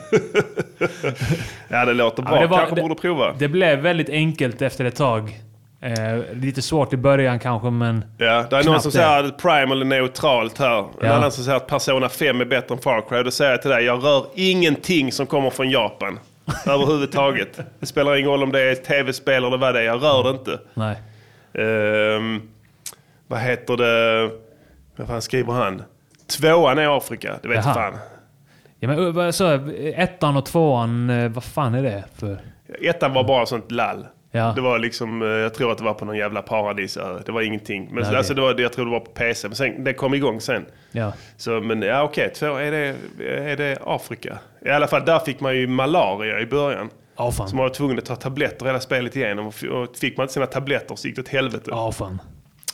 ja. 1.68 1.84
det 1.84 1.92
låter 1.94 2.22
bra. 2.22 2.34
Ja, 2.34 2.40
det 2.40 2.46
var- 2.46 2.58
Kanske 2.58 2.74
det- 2.74 2.82
borde 2.82 2.94
prova. 2.94 3.32
Det 3.38 3.48
blev 3.48 3.78
väldigt 3.78 4.08
enkelt 4.08 4.62
efter 4.62 4.84
ett 4.84 4.96
tag. 4.96 5.40
Eh, 5.80 6.18
lite 6.32 6.62
svårt 6.62 6.92
i 6.92 6.96
början 6.96 7.38
kanske, 7.38 7.70
men... 7.70 8.04
Ja, 8.18 8.44
det 8.50 8.56
är 8.56 8.64
någon 8.64 8.80
som 8.80 8.90
det. 8.90 8.96
säger 8.96 9.24
att 9.24 9.38
Primal 9.38 9.80
är 9.80 9.84
neutralt 9.84 10.58
här. 10.58 10.78
En 10.78 10.86
Ja. 11.00 11.12
annan 11.12 11.32
som 11.32 11.44
säger 11.44 11.56
att 11.56 11.66
Persona 11.66 12.08
5 12.08 12.40
är 12.40 12.44
bättre 12.44 12.74
än 12.74 12.80
Far 12.80 13.08
Cry. 13.08 13.22
Då 13.22 13.30
säger 13.30 13.50
jag 13.50 13.62
till 13.62 13.70
dig, 13.70 13.84
jag 13.84 14.04
rör 14.04 14.24
ingenting 14.34 15.12
som 15.12 15.26
kommer 15.26 15.50
från 15.50 15.70
Japan. 15.70 16.18
Överhuvudtaget. 16.66 17.60
Det 17.80 17.86
spelar 17.86 18.16
ingen 18.16 18.30
roll 18.30 18.42
om 18.42 18.52
det 18.52 18.60
är 18.60 18.74
tv-spel 18.74 19.44
eller 19.44 19.58
vad 19.58 19.74
det 19.74 19.80
är. 19.80 19.84
Jag 19.84 20.02
rör 20.02 20.22
det 20.24 20.30
inte. 20.30 20.58
Nej. 20.74 20.96
Ehm, 21.54 22.42
vad 23.28 23.40
heter 23.40 23.76
det? 23.76 24.30
Vad 24.96 25.06
fan 25.08 25.22
skriver 25.22 25.52
han? 25.52 25.82
Tvåan 26.40 26.78
är 26.78 26.96
Afrika. 26.96 27.34
Det 27.42 27.48
vet 27.48 27.64
Jaha. 27.64 27.74
fan. 27.74 27.94
Ja, 28.80 28.88
men, 28.88 29.12
vad 29.12 29.34
så, 29.34 29.70
ettan 29.94 30.36
och 30.36 30.46
tvåan, 30.46 31.10
eh, 31.10 31.28
vad 31.28 31.44
fan 31.44 31.74
är 31.74 31.82
det 31.82 32.04
för... 32.14 32.38
Ettan 32.82 33.12
var 33.12 33.24
bara 33.24 33.46
sånt 33.46 33.70
lall. 33.70 34.06
Ja. 34.30 34.52
Det 34.54 34.60
var 34.60 34.78
liksom, 34.78 35.22
eh, 35.22 35.28
jag 35.28 35.54
tror 35.54 35.72
att 35.72 35.78
det 35.78 35.84
var 35.84 35.94
på 35.94 36.04
någon 36.04 36.16
jävla 36.16 36.42
paradisö. 36.42 37.18
Det 37.26 37.32
var 37.32 37.42
ingenting. 37.42 37.88
Men 37.92 38.04
Nej, 38.04 38.16
alltså, 38.16 38.34
det 38.34 38.40
var, 38.40 38.60
jag 38.60 38.72
tror 38.72 38.84
det 38.84 38.90
var 38.90 39.00
på 39.00 39.10
PC. 39.10 39.48
Men 39.48 39.56
sen, 39.56 39.84
det 39.84 39.92
kom 39.92 40.14
igång 40.14 40.40
sen. 40.40 40.66
Ja. 40.92 41.12
Så, 41.36 41.60
men 41.60 41.82
ja, 41.82 42.02
okej. 42.02 42.30
Två, 42.34 42.46
är 42.56 42.70
det, 42.70 42.96
är 43.28 43.56
det 43.56 43.78
Afrika? 43.84 44.38
I 44.64 44.70
alla 44.70 44.86
fall, 44.86 45.04
där 45.04 45.18
fick 45.18 45.40
man 45.40 45.56
ju 45.56 45.66
malaria 45.66 46.40
i 46.40 46.46
början. 46.46 46.90
Ja, 47.16 47.32
fan. 47.32 47.48
Så 47.48 47.56
man 47.56 47.62
var 47.62 47.70
tvungen 47.70 47.98
att 47.98 48.04
ta 48.04 48.16
tabletter 48.16 48.66
hela 48.66 48.80
spelet 48.80 49.16
igenom. 49.16 49.46
Och 49.46 49.96
fick 49.96 50.16
man 50.16 50.24
inte 50.24 50.34
sina 50.34 50.46
tabletter 50.46 50.96
så 50.96 51.08
gick 51.08 51.16
det 51.16 51.22
åt 51.22 51.28
helvete. 51.28 51.64
Ja, 51.70 51.92
fan. 51.92 52.18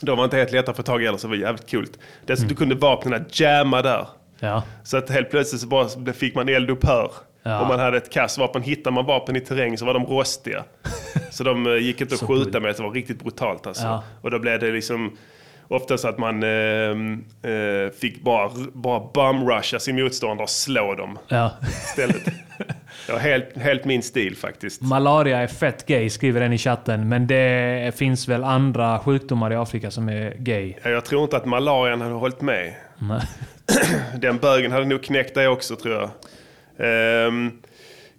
De 0.01 0.17
var 0.17 0.23
inte 0.23 0.37
helt 0.37 0.51
lätta 0.51 0.71
att 0.71 0.77
få 0.77 0.83
tag 0.83 1.01
i 1.01 1.05
heller, 1.05 1.17
så 1.17 1.27
det 1.27 1.31
var 1.31 1.37
jävligt 1.37 1.71
coolt. 1.71 1.99
Dessutom 2.25 2.49
du 2.49 2.55
kunde 2.55 2.75
vapnen 2.75 3.25
jamma 3.29 3.81
där. 3.81 4.07
Ja. 4.39 4.63
Så 4.83 4.97
att 4.97 5.09
helt 5.09 5.29
plötsligt 5.29 5.61
så 5.61 5.67
bara 5.67 6.13
fick 6.13 6.35
man 6.35 6.49
eldupphör. 6.49 7.11
Ja. 7.43 7.61
Om 7.61 7.67
man 7.67 7.79
hade 7.79 7.97
ett 7.97 8.09
kastvapen, 8.09 8.61
hittar 8.61 8.91
man 8.91 9.05
vapen 9.05 9.35
i 9.35 9.41
terräng 9.41 9.77
så 9.77 9.85
var 9.85 9.93
de 9.93 10.05
rostiga. 10.05 10.63
så 11.31 11.43
de 11.43 11.67
eh, 11.67 11.73
gick 11.73 12.01
inte 12.01 12.15
att 12.15 12.21
skjuta 12.21 12.59
med, 12.59 12.75
det 12.75 12.83
var 12.83 12.91
riktigt 12.91 13.23
brutalt 13.23 13.67
alltså. 13.67 13.83
Ja. 13.83 14.03
Och 14.21 14.31
då 14.31 14.39
blev 14.39 14.59
det 14.59 14.71
liksom 14.71 15.17
ofta 15.67 15.97
så 15.97 16.07
att 16.07 16.17
man 16.17 16.43
eh, 16.43 16.49
eh, 17.51 17.91
fick 17.99 18.21
bara, 18.21 18.51
bara 18.73 18.99
bumrusha 19.13 19.79
sin 19.79 19.95
motståndare 19.95 20.43
och 20.43 20.49
slå 20.49 20.95
dem 20.95 21.19
ja. 21.27 21.51
istället. 21.61 22.25
det 23.07 23.13
var 23.13 23.19
helt, 23.19 23.57
helt 23.57 23.85
min 23.85 24.03
stil 24.03 24.35
faktiskt. 24.35 24.81
Malaria 24.81 25.37
är 25.37 25.47
fett 25.47 25.85
gay, 25.85 26.09
skriver 26.09 26.41
en 26.41 26.53
i 26.53 26.57
chatten. 26.57 27.09
Men 27.09 27.27
det 27.27 27.95
finns 27.97 28.27
väl 28.27 28.43
andra 28.43 28.99
sjukdomar 28.99 29.53
i 29.53 29.55
Afrika 29.55 29.91
som 29.91 30.09
är 30.09 30.35
gay? 30.37 30.73
Ja, 30.83 30.89
Jag 30.89 31.05
tror 31.05 31.23
inte 31.23 31.37
att 31.37 31.45
malarian 31.45 32.01
hade 32.01 32.13
hållit 32.13 32.41
med. 32.41 32.73
Nej. 32.97 33.21
Den 34.19 34.37
bögen 34.37 34.71
hade 34.71 34.85
nog 34.85 35.03
knäckt 35.03 35.35
dig 35.35 35.47
också 35.47 35.75
tror 35.75 35.93
jag. 35.93 36.09
Ehm, 36.77 37.51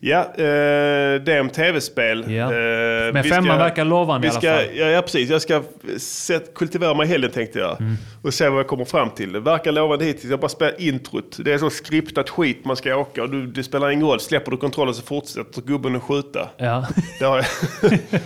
ja, 0.00 0.20
eh, 0.34 1.22
det 1.24 1.32
är 1.32 1.40
om 1.40 1.50
tv-spel. 1.50 2.32
Ja. 2.32 2.44
Eh, 2.44 3.12
Men 3.12 3.24
femman 3.24 3.58
verkar 3.58 3.84
lovande 3.84 4.28
vi 4.28 4.28
i 4.28 4.30
alla 4.30 4.40
ska, 4.40 4.50
fall. 4.50 4.76
Ja, 4.76 4.86
ja, 4.86 5.02
precis. 5.02 5.30
Jag 5.30 5.42
ska 5.42 5.62
set, 5.98 6.54
kultivera 6.54 6.94
mig 6.94 7.06
i 7.06 7.10
helgen 7.10 7.30
tänkte 7.30 7.58
jag. 7.58 7.80
Mm. 7.80 7.96
Och 8.22 8.34
se 8.34 8.48
vad 8.48 8.58
jag 8.58 8.66
kommer 8.66 8.84
fram 8.84 9.10
till. 9.10 9.32
Det 9.32 9.40
verkar 9.40 9.72
lovande 9.72 10.04
hittills. 10.04 10.30
Jag 10.30 10.40
bara 10.40 10.48
spelar 10.48 10.80
introt. 10.80 11.36
Det 11.44 11.52
är 11.52 11.58
så 11.58 11.70
skriptat 11.70 12.30
skit 12.30 12.64
man 12.64 12.76
ska 12.76 12.96
åka. 12.96 13.22
Och 13.22 13.30
du, 13.30 13.46
det 13.46 13.62
spelar 13.62 13.90
ingen 13.90 14.06
roll. 14.06 14.20
Släpper 14.20 14.50
du 14.50 14.56
kontrollen 14.56 14.94
så 14.94 15.02
fortsätter 15.02 15.62
gubben 15.62 15.96
att 15.96 16.02
skjuta. 16.02 16.48
Ja. 16.56 16.86
Det 17.18 17.24
har 17.24 17.36
jag, 17.36 17.46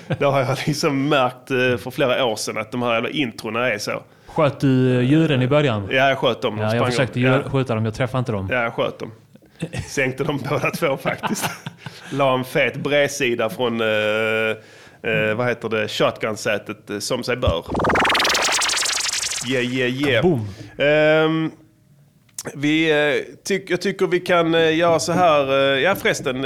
det 0.18 0.24
har 0.24 0.40
jag 0.40 0.58
liksom 0.66 1.08
märkt 1.08 1.50
eh, 1.50 1.76
för 1.76 1.90
flera 1.90 2.24
år 2.24 2.36
sedan 2.36 2.58
att 2.58 2.72
de 2.72 2.82
här 2.82 2.94
jävla 2.94 3.10
introna 3.10 3.72
är 3.72 3.78
så. 3.78 4.02
Sköt 4.34 4.60
du 4.60 5.02
djuren 5.02 5.42
i 5.42 5.46
början? 5.48 5.88
Ja, 5.90 6.08
jag 6.08 6.18
sköt 6.18 6.42
dem. 6.42 6.56
De 6.56 6.62
Ja, 6.62 6.74
jag 6.74 6.86
försökte 6.86 7.20
djur, 7.20 7.42
Ja. 7.44 7.50
skjuta 7.50 7.74
dem, 7.74 7.84
jag 7.84 7.94
träffade 7.94 8.18
inte 8.18 8.32
dem. 8.32 8.48
Ja, 8.50 8.62
jag 8.62 8.72
sköt 8.74 8.98
dem. 8.98 9.12
Sänkte 9.88 10.24
dem 10.24 10.40
båda 10.50 10.70
två 10.70 10.96
faktiskt. 10.96 11.44
La 12.12 12.34
en 12.34 12.44
fet 12.44 12.76
bredsida 12.76 13.48
från, 13.50 13.80
eh, 13.80 13.86
eh, 15.10 15.34
vad 15.36 15.48
heter 15.48 15.68
det, 15.68 15.88
shotgun-sätet 15.88 16.90
eh, 16.90 16.98
som 16.98 17.24
sig 17.24 17.36
bör. 17.36 17.64
Yeah, 19.48 19.64
yeah, 19.64 19.90
yeah. 19.90 20.22
Boom. 20.22 20.46
Ehm, 20.78 21.50
vi, 22.54 22.90
eh, 22.90 23.34
tyck, 23.44 23.70
jag 23.70 23.80
tycker 23.80 24.06
vi 24.06 24.20
kan 24.20 24.54
eh, 24.54 24.76
göra 24.76 24.98
så 24.98 25.12
här. 25.12 25.74
eh, 25.74 25.80
ja 25.80 25.94
förresten, 25.94 26.42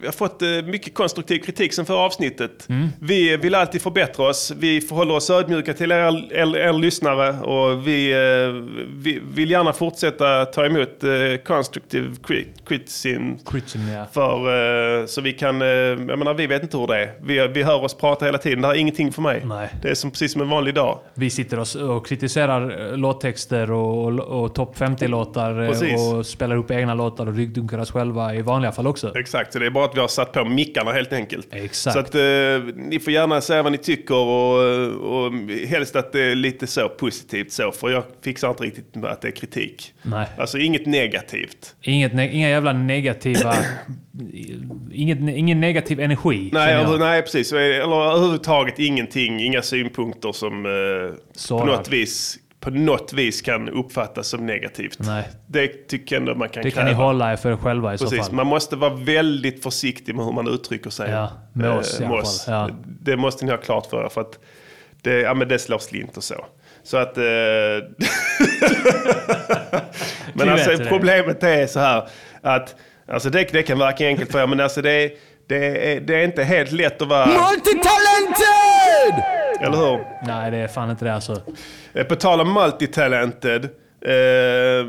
vi 0.00 0.06
har 0.06 0.12
fått 0.12 0.40
mycket 0.66 0.94
konstruktiv 0.94 1.38
kritik 1.38 1.72
sen 1.72 1.86
förra 1.86 1.98
avsnittet. 1.98 2.68
Mm. 2.68 2.88
Vi 3.00 3.36
vill 3.36 3.54
alltid 3.54 3.82
förbättra 3.82 4.28
oss. 4.28 4.52
Vi 4.58 4.80
förhåller 4.80 5.14
oss 5.14 5.30
ödmjuka 5.30 5.74
till 5.74 5.92
er, 5.92 6.32
er, 6.32 6.56
er 6.56 6.72
lyssnare 6.72 7.40
och 7.40 7.86
vi, 7.86 8.12
vi 8.96 9.20
vill 9.34 9.50
gärna 9.50 9.72
fortsätta 9.72 10.44
ta 10.44 10.66
emot 10.66 11.04
konstruktiv 11.44 12.16
cri- 12.22 12.46
criticism. 12.66 13.30
Ja. 13.94 14.06
För, 14.12 15.06
så 15.06 15.20
vi 15.20 15.32
kan, 15.32 15.60
jag 15.60 16.18
menar 16.18 16.34
vi 16.34 16.46
vet 16.46 16.62
inte 16.62 16.76
hur 16.78 16.86
det 16.86 16.96
är. 16.96 17.12
Vi, 17.22 17.48
vi 17.48 17.62
hör 17.62 17.84
oss 17.84 17.94
prata 17.94 18.24
hela 18.24 18.38
tiden. 18.38 18.60
Det 18.60 18.66
här 18.68 18.74
är 18.74 18.78
ingenting 18.78 19.12
för 19.12 19.22
mig. 19.22 19.42
Nej. 19.44 19.68
Det 19.82 19.88
är 19.88 19.94
som, 19.94 20.10
precis 20.10 20.32
som 20.32 20.42
en 20.42 20.48
vanlig 20.50 20.74
dag. 20.74 20.98
Vi 21.14 21.30
sitter 21.30 21.58
och, 21.58 21.96
och 21.96 22.06
kritiserar 22.06 22.96
låttexter 22.96 23.70
och, 23.70 24.04
och, 24.06 24.44
och 24.44 24.54
topp 24.54 24.75
50-låtar 24.76 25.62
eh, 25.62 25.68
Precis. 25.68 26.00
och 26.00 26.26
spelar 26.26 26.56
upp 26.56 26.70
egna 26.70 26.94
låtar 26.94 27.26
och 27.26 27.36
ryggdunkar 27.36 27.78
oss 27.78 27.90
själva 27.90 28.34
i 28.34 28.42
vanliga 28.42 28.72
fall 28.72 28.86
också. 28.86 29.18
Exakt, 29.18 29.52
så 29.52 29.58
det 29.58 29.66
är 29.66 29.70
bara 29.70 29.84
att 29.84 29.96
vi 29.96 30.00
har 30.00 30.08
satt 30.08 30.32
på 30.32 30.44
mickarna 30.44 30.92
helt 30.92 31.12
enkelt. 31.12 31.48
Exakt. 31.50 31.94
Så 31.94 32.00
att 32.00 32.14
eh, 32.14 32.20
ni 32.76 33.00
får 33.00 33.12
gärna 33.12 33.40
säga 33.40 33.62
vad 33.62 33.72
ni 33.72 33.78
tycker 33.78 34.14
och, 34.14 35.26
och 35.26 35.32
helst 35.68 35.96
att 35.96 36.12
det 36.12 36.20
är 36.20 36.34
lite 36.34 36.66
så 36.66 36.88
positivt 36.88 37.52
så. 37.52 37.72
För 37.72 37.90
jag 37.90 38.04
fixar 38.24 38.48
inte 38.50 38.62
riktigt 38.62 38.94
med 38.94 39.10
att 39.10 39.22
det 39.22 39.28
är 39.28 39.32
kritik. 39.32 39.94
Nej. 40.02 40.26
Alltså 40.38 40.58
inget 40.58 40.86
negativt. 40.86 41.74
Inget, 41.82 42.12
ne- 42.12 42.30
inga 42.30 42.48
jävla 42.48 42.72
negativa... 42.72 43.54
inget, 44.92 45.18
ingen 45.18 45.60
negativ 45.60 46.00
energi. 46.00 46.50
Nej, 46.52 46.74
över, 46.74 46.98
nej 46.98 47.22
precis. 47.22 47.52
Eller 47.52 48.12
överhuvudtaget 48.12 48.78
ingenting. 48.78 49.40
Inga 49.40 49.62
synpunkter 49.62 50.32
som 50.32 50.66
eh, 50.66 51.58
på, 51.58 51.64
något 51.64 51.88
vis, 51.88 52.38
på 52.66 52.70
något 52.72 53.12
vis 53.12 53.42
kan 53.42 53.68
uppfattas 53.68 54.28
som 54.28 54.46
negativt. 54.46 54.96
Nej. 54.98 55.28
Det 55.46 55.88
tycker 55.88 56.16
jag 56.16 56.20
ändå 56.20 56.34
man 56.34 56.48
kan 56.48 56.62
Det 56.62 56.70
kan 56.70 56.84
kräva. 56.84 56.98
ni 56.98 57.04
hålla 57.04 57.32
er 57.32 57.36
för 57.36 57.52
er 57.52 57.56
själva 57.56 57.94
i 57.94 57.98
så 57.98 58.04
Precis, 58.04 58.26
fall. 58.26 58.34
man 58.34 58.46
måste 58.46 58.76
vara 58.76 58.94
väldigt 58.94 59.62
försiktig 59.62 60.14
med 60.14 60.24
hur 60.24 60.32
man 60.32 60.48
uttrycker 60.48 60.90
sig. 60.90 61.10
Ja, 61.10 61.30
med 61.52 61.70
oss 61.70 61.98
i 62.00 62.02
med 62.02 62.10
alla 62.10 62.20
oss. 62.20 62.44
fall, 62.44 62.70
ja. 62.70 62.76
Det 62.84 63.16
måste 63.16 63.44
ni 63.44 63.50
ha 63.50 63.58
klart 63.58 63.86
för 63.86 64.04
er. 64.04 64.08
För 64.08 64.20
att 64.20 64.38
det, 65.02 65.20
ja, 65.20 65.34
men 65.34 65.48
det 65.48 65.58
slår 65.58 65.78
slint 65.78 66.16
och 66.16 66.24
så. 66.24 66.46
Så 66.82 66.96
att... 66.96 67.18
Eh, 67.18 67.22
men 70.34 70.48
alltså 70.48 70.70
problemet 70.88 71.42
är 71.42 71.66
så 71.66 71.80
här 71.80 72.08
att... 72.42 72.74
Alltså 73.08 73.30
det, 73.30 73.52
det 73.52 73.62
kan 73.62 73.78
verka 73.78 74.06
enkelt 74.06 74.32
för 74.32 74.42
er, 74.42 74.46
men 74.46 74.60
alltså 74.60 74.82
det, 74.82 74.90
är- 75.04 75.10
det, 75.48 75.92
är, 75.92 76.00
det 76.00 76.14
är 76.14 76.24
inte 76.24 76.44
helt 76.44 76.72
lätt 76.72 77.02
att 77.02 77.08
vara... 77.08 77.26
Multitalented! 77.26 79.24
Eller 79.60 79.76
hur? 79.76 79.98
Nej, 80.26 80.50
det 80.50 80.56
är 80.56 80.68
fan 80.68 80.90
inte 80.90 81.04
det 81.04 81.14
alltså. 81.14 81.42
Eh, 81.94 82.04
På 82.04 82.14
tal 82.16 82.40
om 82.40 82.52
multitalented. 82.52 83.68
Eh, 84.06 84.12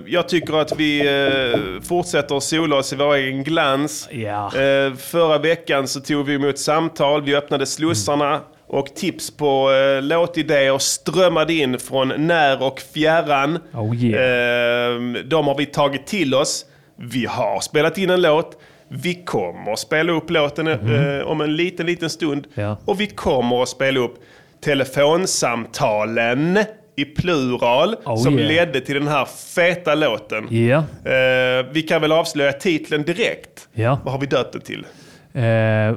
jag 0.05 0.29
tycker 0.29 0.53
att 0.61 0.79
vi 0.79 0.99
eh, 0.99 1.81
fortsätter 1.81 2.37
att 2.37 2.43
sola 2.43 2.75
oss 2.75 2.93
i 2.93 2.95
vår 2.95 3.15
egen 3.15 3.43
glans. 3.43 4.09
Ja. 4.11 4.45
Eh, 4.45 4.93
förra 4.93 5.37
veckan 5.37 5.87
så 5.87 5.99
tog 5.99 6.25
vi 6.25 6.33
emot 6.35 6.59
samtal, 6.59 7.21
vi 7.21 7.35
öppnade 7.35 7.65
slussarna 7.65 8.41
och 8.67 8.95
tips 8.95 9.37
på 9.37 9.71
eh, 9.71 10.01
låtidéer 10.01 10.77
strömmade 10.77 11.53
in 11.53 11.79
från 11.79 12.13
när 12.17 12.63
och 12.63 12.79
fjärran. 12.93 13.59
Oh, 13.73 13.95
yeah. 13.95 15.01
De 15.25 15.47
har 15.47 15.57
vi 15.57 15.65
tagit 15.65 16.07
till 16.07 16.35
oss. 16.35 16.65
Vi 16.95 17.25
har 17.25 17.59
spelat 17.59 17.97
in 17.97 18.09
en 18.09 18.21
låt. 18.21 18.57
Vi 18.89 19.23
kommer 19.23 19.71
att 19.73 19.79
spela 19.79 20.11
upp 20.11 20.29
låten 20.29 20.67
eh, 20.67 21.27
om 21.27 21.41
en 21.41 21.55
liten, 21.55 21.85
liten 21.85 22.09
stund. 22.09 22.47
Ja. 22.53 22.77
Och 22.85 23.01
vi 23.01 23.07
kommer 23.07 23.61
att 23.63 23.69
spela 23.69 23.99
upp 23.99 24.15
telefonsamtalen 24.61 26.59
i 26.95 27.05
plural 27.05 27.95
Oh, 28.05 28.23
som 28.23 28.39
yeah. 28.39 28.51
ledde 28.51 28.81
till 28.81 28.95
den 28.95 29.07
här 29.07 29.25
feta 29.55 29.95
låten. 29.95 30.47
Ja. 30.49 30.77
Eh, 31.11 31.65
vi 31.71 31.81
kan 31.89 32.01
väl 32.01 32.11
avslöja 32.11 32.51
titeln 32.53 33.03
direkt. 33.03 33.67
Ja. 33.73 33.99
Vad 34.03 34.13
har 34.13 34.19
vi 34.19 34.27
döpt 34.27 34.53
den 34.53 34.61
till? 34.61 34.85
Eh, 35.33 35.43
ja, 35.43 35.95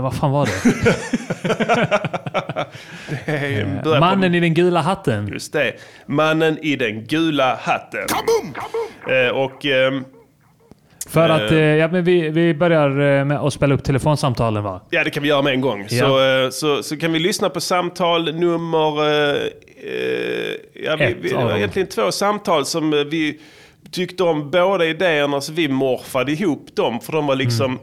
vad 0.00 0.14
fan 0.14 0.30
var 0.30 0.46
det? 0.46 0.52
Eh, 3.26 3.66
börja 3.82 3.82
på- 3.82 4.00
Mannen 4.00 4.34
i 4.34 4.40
den 4.40 4.54
gula 4.54 4.80
hatten. 4.80 5.28
Just 5.28 5.52
det. 5.52 5.72
Mannen 6.06 6.58
i 6.62 6.76
den 6.76 7.04
gula 7.04 7.58
hatten. 7.62 8.06
Eh, 9.08 9.28
och... 9.36 9.66
För 11.08 11.28
att 11.28 11.50
eh, 11.50 11.58
ja, 11.58 11.88
men 11.88 12.04
vi, 12.04 12.28
vi 12.30 12.54
börjar 12.54 12.90
eh, 13.18 13.24
med 13.24 13.38
att 13.38 13.52
spela 13.52 13.74
upp 13.74 13.84
telefonsamtalen 13.84 14.62
va? 14.64 14.80
Ja, 14.90 15.04
det 15.04 15.10
kan 15.10 15.22
vi 15.22 15.28
göra 15.28 15.42
med 15.42 15.52
en 15.52 15.60
gång. 15.60 15.88
Så, 15.88 16.24
eh, 16.44 16.50
så, 16.50 16.82
så 16.82 16.96
kan 16.96 17.12
vi 17.12 17.18
lyssna 17.18 17.48
på 17.50 17.60
samtal 17.60 18.34
nummer... 18.34 19.02
eh, 19.08 19.36
eh, 19.36 20.54
ja, 20.84 20.96
vi, 20.96 21.04
Ett 21.04 21.16
vi, 21.20 21.28
det 21.28 21.36
av 21.36 21.48
dem. 21.48 21.56
egentligen 21.56 21.88
två 21.88 22.12
samtal 22.12 22.66
som 22.66 22.92
eh, 22.92 22.98
vi 22.98 23.38
tyckte 23.90 24.22
om 24.22 24.50
båda 24.50 24.84
idéerna, 24.84 25.40
så 25.40 25.52
vi 25.52 25.68
morfade 25.68 26.32
ihop 26.32 26.66
dem. 26.76 27.00
För 27.00 27.12
de 27.12 27.26
var 27.26 27.34
liksom... 27.34 27.78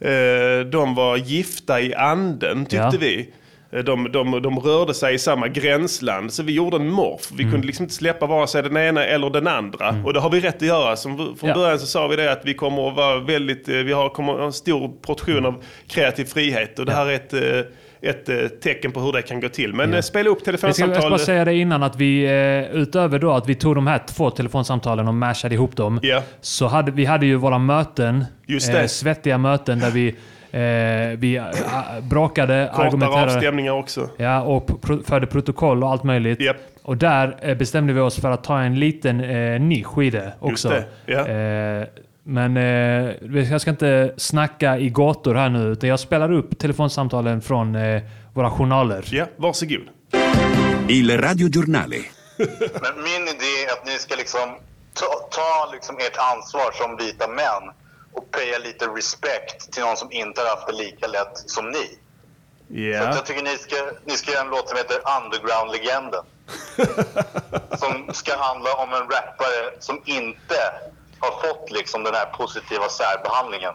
Eh, 0.00 0.66
de 0.72 0.94
var 0.94 1.16
gifta 1.16 1.80
i 1.80 1.94
anden, 1.94 2.64
tyckte 2.64 2.76
Ja. 2.76 2.92
vi. 3.00 3.28
Eh, 3.72 3.78
De, 3.84 4.12
de, 4.12 4.42
de 4.42 4.58
rörde 4.58 4.94
sig 4.94 5.14
i 5.14 5.18
samma 5.18 5.48
gränsland, 5.48 6.32
så 6.32 6.42
vi 6.42 6.52
gjorde 6.52 6.76
en 6.76 6.90
morf. 6.90 7.30
Vi 7.36 7.42
Mm. 7.42 7.52
kunde 7.52 7.66
liksom 7.66 7.82
inte 7.84 7.94
släppa 7.94 8.26
vare 8.26 8.46
sig 8.46 8.62
den 8.62 8.76
ena 8.76 9.04
eller 9.04 9.30
den 9.30 9.46
andra. 9.46 9.94
Och 10.04 10.12
det 10.12 10.20
har 10.20 10.30
vi 10.30 10.40
rätt 10.40 10.56
att 10.56 10.62
göra. 10.62 10.96
Som, 10.96 11.16
från 11.16 11.48
Ja. 11.48 11.54
början 11.54 11.78
så 11.78 11.86
sa 11.86 12.06
vi 12.06 12.16
det 12.16 12.32
att 12.32 12.42
vi 12.44 12.54
kommer 12.54 12.88
att 12.88 12.96
vara 12.96 13.18
väldigt, 13.20 13.68
eh, 13.68 13.74
vi 13.76 13.92
har, 13.92 14.08
kommer 14.08 14.32
ha 14.32 14.44
en 14.44 14.52
stor 14.52 14.88
portion 15.02 15.46
av 15.46 15.62
kreativ 15.88 16.24
frihet. 16.24 16.78
Och 16.78 16.86
det 16.86 16.92
här 16.92 17.06
är 17.06 17.14
ett, 17.14 17.32
eh, 17.32 18.10
ett 18.10 18.28
eh, 18.28 18.36
tecken 18.62 18.92
på 18.92 19.00
hur 19.00 19.12
det 19.12 19.22
kan 19.22 19.40
gå 19.40 19.48
till. 19.48 19.74
Men 19.74 19.94
eh, 19.94 20.00
spela 20.00 20.30
upp 20.30 20.40
ska, 20.40 20.50
jag 20.50 20.58
ska 20.60 20.68
telefonsamtal. 20.68 21.10
bara 21.10 21.18
säga 21.18 21.44
det 21.44 21.54
innan 21.54 21.82
att 21.82 21.96
vi, 21.96 22.24
eh, 22.24 22.76
utöver 22.80 23.18
då 23.18 23.32
att 23.32 23.48
vi 23.48 23.54
tog 23.54 23.74
de 23.74 23.86
här 23.86 24.00
två 24.08 24.30
telefonsamtalen 24.30 25.08
och 25.08 25.14
mashade 25.14 25.54
ihop 25.54 25.76
dem. 25.76 26.00
Ja. 26.02 26.22
Så 26.40 26.66
hade 26.66 26.90
vi 26.92 27.04
hade 27.04 27.26
ju 27.26 27.34
våra 27.36 27.58
möten. 27.58 28.24
Just 28.46 28.72
det. 28.72 28.88
svettiga 28.88 29.38
möten 29.38 29.78
där 29.78 29.90
vi, 29.90 30.08
eh, 30.08 30.14
vi 31.18 31.36
eh, 31.36 32.00
bråkade, 32.02 32.68
Kortare 32.70 32.86
argumenterade. 32.86 33.34
avstämningar 33.34 33.72
också. 33.72 34.08
Ja, 34.16 34.42
och 34.42 34.82
pro 34.82 35.02
förde 35.02 35.26
protokoll 35.26 35.84
och 35.84 35.90
allt 35.90 36.04
möjligt. 36.04 36.40
Japp. 36.40 36.56
Och 36.82 36.96
där 36.96 37.36
eh, 37.42 37.54
bestämde 37.54 37.92
vi 37.92 38.00
oss 38.00 38.20
för 38.20 38.30
att 38.30 38.44
ta 38.44 38.60
en 38.60 38.78
liten 38.78 39.20
eh, 39.20 39.60
nisch 39.60 39.98
i 40.02 40.10
det 40.10 40.32
också. 40.40 40.68
det, 40.68 40.84
ja. 41.06 41.26
eh, 41.26 41.88
men 42.22 42.56
eh, 42.56 43.42
jag 43.52 43.60
ska 43.60 43.70
inte 43.70 44.14
snacka 44.16 44.78
i 44.78 44.90
gator 44.90 45.34
här 45.34 45.48
nu, 45.48 45.72
utan 45.72 45.88
jag 45.88 46.00
spelar 46.00 46.32
upp 46.32 46.58
telefonsamtalen 46.58 47.40
från 47.42 47.74
eh, 47.74 48.02
våra 48.34 48.50
journaler. 48.50 49.04
Ja, 49.10 49.26
varsågod. 49.36 49.88
Il 50.88 51.20
radiogiornale. 51.20 51.96
Men 52.56 53.04
min 53.04 53.22
idé 53.22 53.52
är 53.68 53.72
att 53.72 53.86
ni 53.86 53.92
ska 53.92 54.16
liksom 54.16 54.48
ta, 54.92 55.28
ta 55.30 55.72
liksom 55.72 55.96
ert 55.96 56.16
ansvar 56.34 56.70
som 56.72 56.96
vita 56.96 57.28
män 57.28 57.74
och 58.12 58.30
paya 58.30 58.58
lite 58.58 58.86
respekt 58.86 59.72
till 59.72 59.82
någon 59.82 59.96
som 59.96 60.12
inte 60.12 60.40
har 60.40 60.48
haft 60.48 60.66
det 60.66 60.72
lika 60.72 61.06
lätt 61.06 61.38
som 61.38 61.70
ni. 61.70 61.86
Så 61.86 62.74
Ja. 62.74 63.08
att 63.08 63.14
jag 63.16 63.26
tycker 63.26 63.42
ni 63.42 63.56
ska, 63.58 63.76
ni 64.04 64.16
ska 64.16 64.30
göra 64.32 64.42
en 64.44 64.50
låt 64.50 64.68
som 64.68 64.78
heter 64.78 64.96
Underground-legenden. 64.96 66.24
som 67.78 68.14
ska 68.14 68.36
handla 68.36 68.74
om 68.74 68.92
en 68.92 69.00
rappare 69.02 69.70
som 69.78 70.02
inte 70.04 70.54
har 71.18 71.30
fått 71.48 71.70
liksom 71.70 72.02
den 72.04 72.14
här 72.14 72.26
positiva 72.26 72.88
särbehandlingen. 72.88 73.74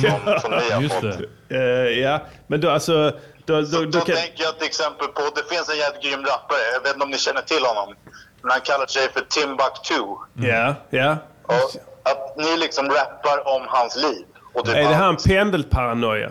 Som, 0.00 0.40
som 0.40 0.50
ni 0.50 0.70
har 0.70 0.82
Just 0.82 0.94
fått. 0.94 1.02
det. 1.48 1.56
Eh, 1.56 1.98
ja, 2.00 2.20
men 2.46 2.60
då 2.60 2.70
alltså... 2.70 3.12
Då, 3.46 3.60
då, 3.60 3.66
Så 3.66 3.76
då 3.80 3.84
då 3.84 4.00
kan... 4.00 4.16
tänker 4.16 4.42
jag 4.44 4.58
till 4.58 4.66
exempel 4.66 5.08
på, 5.08 5.20
det 5.36 5.54
finns 5.54 5.68
en 5.68 5.76
jävligt 5.76 6.02
grym 6.02 6.20
rappare, 6.24 6.58
jag 6.74 6.80
vet 6.80 6.92
inte 6.92 7.04
om 7.04 7.10
ni 7.10 7.18
känner 7.18 7.42
till 7.42 7.64
honom. 7.64 7.94
Men 8.42 8.50
han 8.50 8.60
kallar 8.60 8.86
sig 8.86 9.12
för 9.12 9.20
Timbuktu. 9.20 10.04
Ja, 10.34 10.74
ja. 10.90 11.16
Och 11.42 11.70
att 12.04 12.36
ni 12.36 12.56
liksom 12.56 12.88
rappar 12.88 13.48
om 13.56 13.62
hans 13.68 13.96
liv. 13.96 14.24
Och 14.54 14.64
typ 14.64 14.74
Är 14.74 14.88
det 14.88 14.94
han 14.94 15.08
allt. 15.08 15.24
pendelparanoia? 15.24 16.30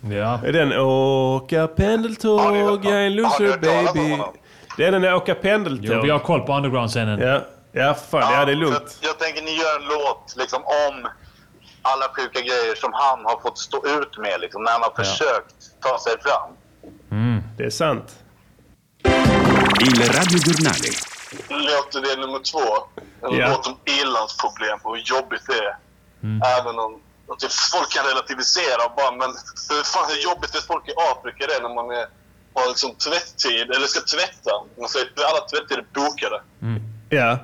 Ja. 0.00 0.40
Är 0.44 0.52
den 0.52 0.72
åka 0.80 1.66
pendeltåg, 1.66 2.56
jag 2.56 2.86
är 2.86 3.06
en 3.06 3.14
loser 3.16 3.58
baby? 3.58 4.22
Det 4.76 4.84
är 4.86 4.92
den 4.92 5.02
där 5.02 5.14
åka 5.14 5.34
pendeltåg. 5.34 5.94
Jo, 5.96 6.00
vi 6.02 6.10
har 6.10 6.18
koll 6.18 6.40
på 6.40 6.52
underground-scenen. 6.52 7.20
Ja, 7.20 7.40
ja 7.72 7.94
fan, 7.94 8.32
ja, 8.32 8.44
det 8.44 8.52
är 8.52 8.56
lugnt. 8.56 8.76
att 8.76 8.98
Jag 9.00 9.18
tänker 9.18 9.42
ni 9.42 9.56
gör 9.56 9.80
en 9.80 9.86
låt 9.88 10.34
liksom 10.36 10.62
om 10.64 11.08
alla 11.82 12.06
sjuka 12.16 12.40
grejer 12.40 12.74
som 12.74 12.92
han 12.92 13.24
har 13.24 13.40
fått 13.40 13.58
stå 13.58 13.76
ut 13.76 14.18
med 14.18 14.40
liksom, 14.40 14.62
när 14.62 14.72
han 14.72 14.82
har 14.82 15.04
försökt 15.04 15.54
ta 15.80 15.98
sig 15.98 16.12
fram. 16.20 16.50
Det 17.56 17.64
är 17.64 17.70
sant. 17.70 18.18
Il 19.80 20.02
radiogiornale. 21.38 21.76
Låtdel 21.76 22.20
nummer 22.20 22.38
två. 22.38 22.66
En 23.26 23.34
Ja. 23.38 23.48
låt 23.48 23.66
om 23.66 23.76
ilandsproblem 23.84 24.78
och 24.82 24.96
hur 24.96 25.02
jobbigt 25.02 25.46
det 25.46 25.58
är. 25.58 25.76
Även 26.58 26.78
om 26.78 27.00
typ 27.38 27.52
folk 27.52 27.90
kan 27.90 28.06
relativisera 28.06 28.86
och 28.86 28.92
bara, 28.96 29.10
men 29.10 29.30
hur 29.70 29.82
fan 29.82 30.04
hur 30.08 30.22
jobbigt 30.22 30.52
det 30.52 30.58
är 30.58 30.62
folk 30.62 30.88
i 30.88 30.94
Afrika 31.12 31.46
det 31.46 31.54
är 31.54 31.62
när 31.62 31.74
man 31.74 31.90
är, 31.90 32.06
har 32.54 32.68
liksom 32.68 32.94
tvätttid, 32.94 33.70
eller 33.70 33.86
ska 33.86 34.00
tvätta. 34.00 34.50
Man 34.78 34.88
säger 34.88 35.06
att 35.06 35.24
alla 35.30 35.40
tvättider 35.40 35.78
är 35.82 35.86
bokade. 36.00 36.42
Ja. 37.08 37.38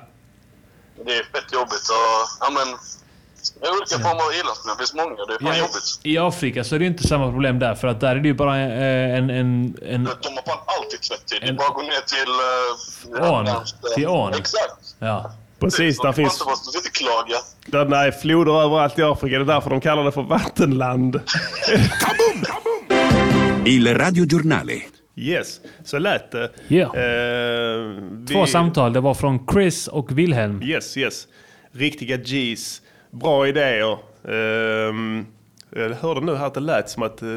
Det 1.05 1.17
är 1.17 1.23
fett 1.23 1.53
jobbigt. 1.53 1.89
Och, 1.89 2.17
ja, 2.39 2.49
men, 2.49 2.67
det 2.71 3.00
olika 3.61 3.95
former 4.03 4.23
av 4.27 4.33
ilandsproblem. 4.39 4.75
Det 4.77 4.81
finns 4.83 4.93
många. 4.93 5.15
Det 5.25 5.33
är 5.33 5.39
fan 5.39 5.47
Ja, 5.53 5.57
jobbigt. 5.57 5.99
I 6.03 6.17
Afrika 6.17 6.63
så 6.63 6.75
är 6.75 6.79
det 6.79 6.85
inte 6.85 7.07
samma 7.07 7.31
problem 7.31 7.59
där, 7.59 7.75
för 7.75 7.87
att 7.87 7.99
där 7.99 8.15
är 8.15 8.19
det 8.19 8.27
ju 8.27 8.33
bara 8.33 8.59
eh, 8.59 9.17
en... 9.17 9.29
en, 9.29 9.75
en 9.81 10.03
De 10.03 10.09
har 10.09 10.45
fan 10.47 10.63
alltid 10.65 11.01
tvätttid. 11.01 11.37
Det 11.41 11.45
är 11.45 11.49
En- 11.49 11.55
bara 11.55 11.67
att 11.67 11.73
gå 11.73 11.81
ner 11.81 12.05
till... 12.13 12.31
Uh, 13.21 13.31
Ån. 13.31 13.47
Till 13.95 14.07
ån. 14.07 14.33
Exakt. 14.33 14.95
ja. 14.99 15.31
Precis, 15.59 15.99
där 15.99 16.11
finns... 16.11 16.43
Där, 17.65 17.85
nej, 17.85 18.11
floder 18.11 18.61
överallt 18.61 18.99
i 18.99 19.03
Afrika. 19.03 19.37
Det 19.37 19.43
är 19.43 19.45
därför 19.45 19.69
de 19.69 19.81
kallar 19.81 20.03
det 20.03 20.11
för 20.11 20.21
vattenland. 20.23 21.19
Il 23.65 23.97
radiogiornale. 23.97 24.73
Yes, 25.15 25.59
så 25.85 25.99
lät 25.99 26.31
det. 26.31 26.51
Ja. 26.67 26.95
Eh, 26.95 27.01
vi- 28.11 28.33
Två 28.33 28.45
samtal. 28.45 28.93
Det 28.93 28.99
var 28.99 29.13
från 29.13 29.47
Chris 29.53 29.87
och 29.87 30.17
Wilhelm. 30.17 30.63
Yes, 30.63 30.97
yes. 30.97 31.27
Riktiga 31.73 32.17
G's. 32.17 32.81
Bra 33.11 33.47
idéer. 33.47 33.97
Ehm, 34.27 35.25
jag 35.75 35.89
hörde 35.89 36.21
nu 36.21 36.35
här 36.35 36.47
att 36.47 36.53
det 36.53 36.59
lät 36.59 36.89
som 36.89 37.03
att 37.03 37.21
eh, 37.21 37.29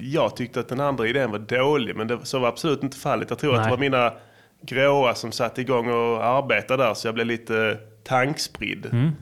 jag 0.00 0.36
tyckte 0.36 0.60
att 0.60 0.68
den 0.68 0.80
andra 0.80 1.06
idén 1.06 1.30
var 1.30 1.38
dålig, 1.38 1.96
men 1.96 2.06
det, 2.06 2.18
så 2.22 2.38
var 2.38 2.48
absolut 2.48 2.82
inte 2.82 2.96
fallet. 2.96 3.30
Jag 3.30 3.38
tror 3.38 3.50
att 3.54 3.58
det 3.58 3.62
Nej. 3.62 3.70
var 3.70 3.78
mina 3.78 4.12
gråa 4.62 5.14
som 5.14 5.32
satte 5.32 5.60
igång 5.60 5.88
och 5.88 6.24
arbetade 6.24 6.84
där, 6.84 6.94
så 6.94 7.08
jag 7.08 7.14
blev 7.14 7.26
lite 7.26 7.78
tankspridd. 8.04 9.12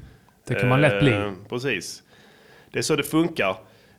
Det 0.46 0.54
kan 0.54 0.68
man 0.68 0.80
lätt 0.80 1.00
bli. 1.00 1.12
Ehm, 1.12 1.36
precis. 1.48 2.02
Det 2.72 2.78
är 2.78 2.82
så 2.82 2.96
det 2.96 3.02
funkar. 3.02 3.56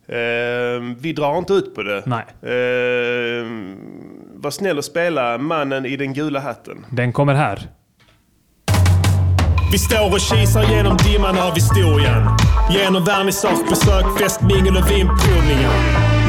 Ehm, 0.08 0.96
vi 1.00 1.14
drar 1.14 1.38
inte 1.38 1.54
ut 1.54 1.76
på 1.76 1.84
det. 1.84 2.04
Nej. 2.06 2.26
Ehm, 2.54 3.78
var 4.36 4.52
snäll 4.52 4.78
och 4.78 4.86
spela 4.86 5.38
Mannen 5.38 5.86
i 5.86 5.96
den 5.98 6.14
gula 6.14 6.40
hatten. 6.40 6.86
Den 6.90 7.14
kommer 7.14 7.34
här. 7.34 7.68
Vi 9.72 9.80
står 9.80 10.14
och 10.14 10.20
kisar 10.20 10.64
genom 10.64 10.98
dimman 10.98 11.40
av 11.40 11.56
historien. 11.56 12.28
Genom 12.70 13.04
vernissage, 13.04 14.18
fest, 14.20 14.42
mingel 14.42 14.78
och 14.78 14.92
vinprovningar. 14.92 15.74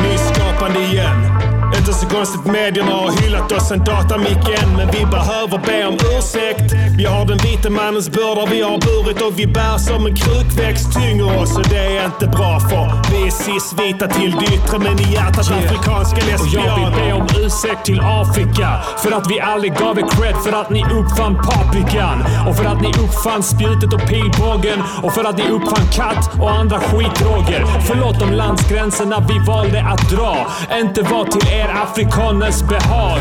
Nyskapande 0.02 0.80
igen. 0.80 1.61
Inte 1.82 1.94
så 1.94 2.06
konstigt 2.06 2.44
medierna 2.44 2.90
har 2.90 3.22
hyllat 3.22 3.52
oss 3.52 3.68
sen 3.68 3.84
datamicken. 3.84 4.66
Men 4.76 4.86
vi 4.92 5.06
behöver 5.06 5.58
be 5.66 5.86
om 5.86 5.94
ursäkt. 5.94 6.72
Vi 6.98 7.04
har 7.04 7.24
den 7.26 7.38
vita 7.38 7.70
mannens 7.70 8.08
bördor 8.10 8.46
vi 8.46 8.62
har 8.62 8.78
burit 8.78 9.22
och 9.22 9.38
vi 9.38 9.46
bär 9.46 9.78
som 9.78 10.06
en 10.06 10.16
krukväxt 10.16 10.86
tynger 10.94 11.38
oss. 11.42 11.56
Och 11.58 11.68
det 11.68 11.86
är 11.96 12.04
inte 12.04 12.26
bra 12.26 12.60
för 12.60 12.84
vi 13.12 13.26
är 13.26 13.30
cis-vita 13.30 14.06
till 14.08 14.32
det 14.40 14.46
yttre 14.54 14.78
men 14.78 15.00
i 15.00 15.12
hjärtat 15.14 15.50
afrikanska 15.50 16.16
Och 16.16 16.32
jag 16.32 16.76
vill 16.76 16.92
be 16.94 17.00
lesbianer. 17.00 17.14
om 17.14 17.26
ursäkt 17.44 17.84
till 17.84 18.00
Afrika 18.00 18.68
för 19.02 19.12
att 19.12 19.30
vi 19.30 19.40
aldrig 19.40 19.72
gav 19.74 19.98
er 19.98 20.06
cred 20.14 20.36
för 20.44 20.52
att 20.60 20.70
ni 20.70 20.82
uppfann 20.98 21.34
paprikan 21.48 22.18
och 22.48 22.56
för 22.56 22.64
att 22.64 22.80
ni 22.80 22.90
uppfann 23.04 23.42
spjutet 23.42 23.92
och 23.92 24.04
pilbågen 24.10 24.78
och 25.02 25.12
för 25.14 25.24
att 25.24 25.36
ni 25.38 25.46
uppfann 25.56 25.86
katt 25.92 26.30
och 26.40 26.50
andra 26.50 26.78
skitdroger. 26.80 27.62
Förlåt 27.88 28.22
om 28.22 28.32
landsgränserna 28.32 29.16
vi 29.28 29.38
valde 29.38 29.80
att 29.92 30.10
dra 30.10 30.46
inte 30.82 31.02
var 31.02 31.24
till 31.24 31.46
er 31.72 31.82
afrikaners 31.82 32.62
behag. 32.62 33.20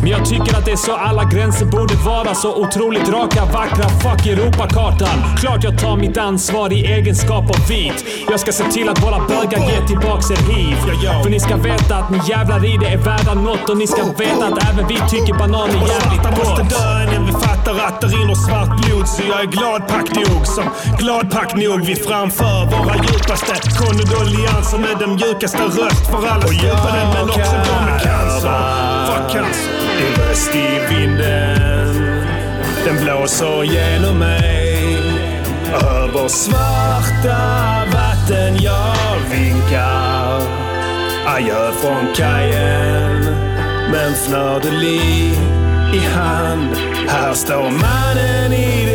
Men 0.00 0.10
jag 0.10 0.24
tycker 0.26 0.58
att 0.58 0.64
det 0.64 0.72
är 0.72 0.76
så 0.76 0.96
alla 0.96 1.24
gränser 1.24 1.66
borde 1.66 1.94
vara 1.94 2.34
så 2.34 2.56
otroligt 2.56 3.08
raka, 3.08 3.44
vackra. 3.44 3.88
Fuck 3.88 4.26
Europakartan. 4.26 5.36
Klart 5.40 5.64
jag 5.64 5.78
tar 5.78 5.96
mitt 5.96 6.16
ansvar 6.16 6.72
i 6.72 6.86
egenskap 6.86 7.50
av 7.50 7.68
vit. 7.68 8.04
Jag 8.30 8.40
ska 8.40 8.52
se 8.52 8.64
till 8.64 8.88
att 8.88 9.02
våra 9.02 9.18
bögar 9.18 9.70
ger 9.70 9.86
tillbaks 9.86 10.30
er 10.30 10.52
hiv. 10.52 10.76
För 11.22 11.30
ni 11.30 11.40
ska 11.40 11.56
veta 11.56 11.96
att 11.96 12.10
ni 12.10 12.20
jävlar 12.28 12.64
i 12.64 12.76
det 12.76 12.86
är 12.86 12.96
värda 12.96 13.34
något 13.34 13.68
och 13.70 13.76
ni 13.76 13.86
ska 13.86 14.02
veta 14.02 14.46
att 14.46 14.70
även 14.70 14.88
vi 14.88 14.96
tycker 15.10 15.34
banan 15.34 15.70
är 15.70 15.74
jävligt 15.74 16.28
svarta 16.28 16.48
måste 16.48 16.62
gott. 16.62 16.70
dö 16.70 17.12
innan 17.12 17.26
vi 17.26 17.32
fattar 17.32 17.86
att 17.86 18.00
det 18.00 18.06
rinner 18.06 18.34
svart 18.34 18.86
blod. 18.86 19.08
Så 19.08 19.22
jag 19.28 19.40
är 19.40 19.46
gladpack 19.46 20.14
nog, 20.14 20.46
som 20.46 20.64
gladpack 20.98 21.54
nog. 21.54 21.84
Vi 21.86 21.96
framför 21.96 22.66
våra 22.66 22.94
djupaste 22.96 23.54
kondolenser 23.78 24.78
med 24.78 24.98
den 24.98 25.14
mjukaste 25.14 25.62
röst 25.62 26.06
för 26.10 26.26
alla 26.28 26.46
stupade 26.46 27.00
men 27.14 27.30
också 27.30 27.56
de 27.68 27.87
med 27.90 28.00
cancer. 28.00 29.06
Fuck 29.06 29.30
cancer. 29.32 29.72
Din 29.98 30.24
röst 30.24 30.54
i 30.54 30.94
vinden, 30.94 31.94
den 32.84 33.04
blåser 33.04 33.62
genom 33.62 34.18
mig. 34.18 34.96
Över 35.72 36.28
svarta 36.28 37.38
vatten 37.92 38.56
jag 38.62 39.18
vinkar. 39.30 40.42
Adjö 41.26 41.72
från 41.72 42.14
kajen 42.14 43.20
med 43.90 44.06
en 44.06 44.14
i 45.94 45.98
hand. 45.98 46.76
Här 47.08 47.34
står 47.34 47.62
mannen 47.62 48.52
i 48.52 48.87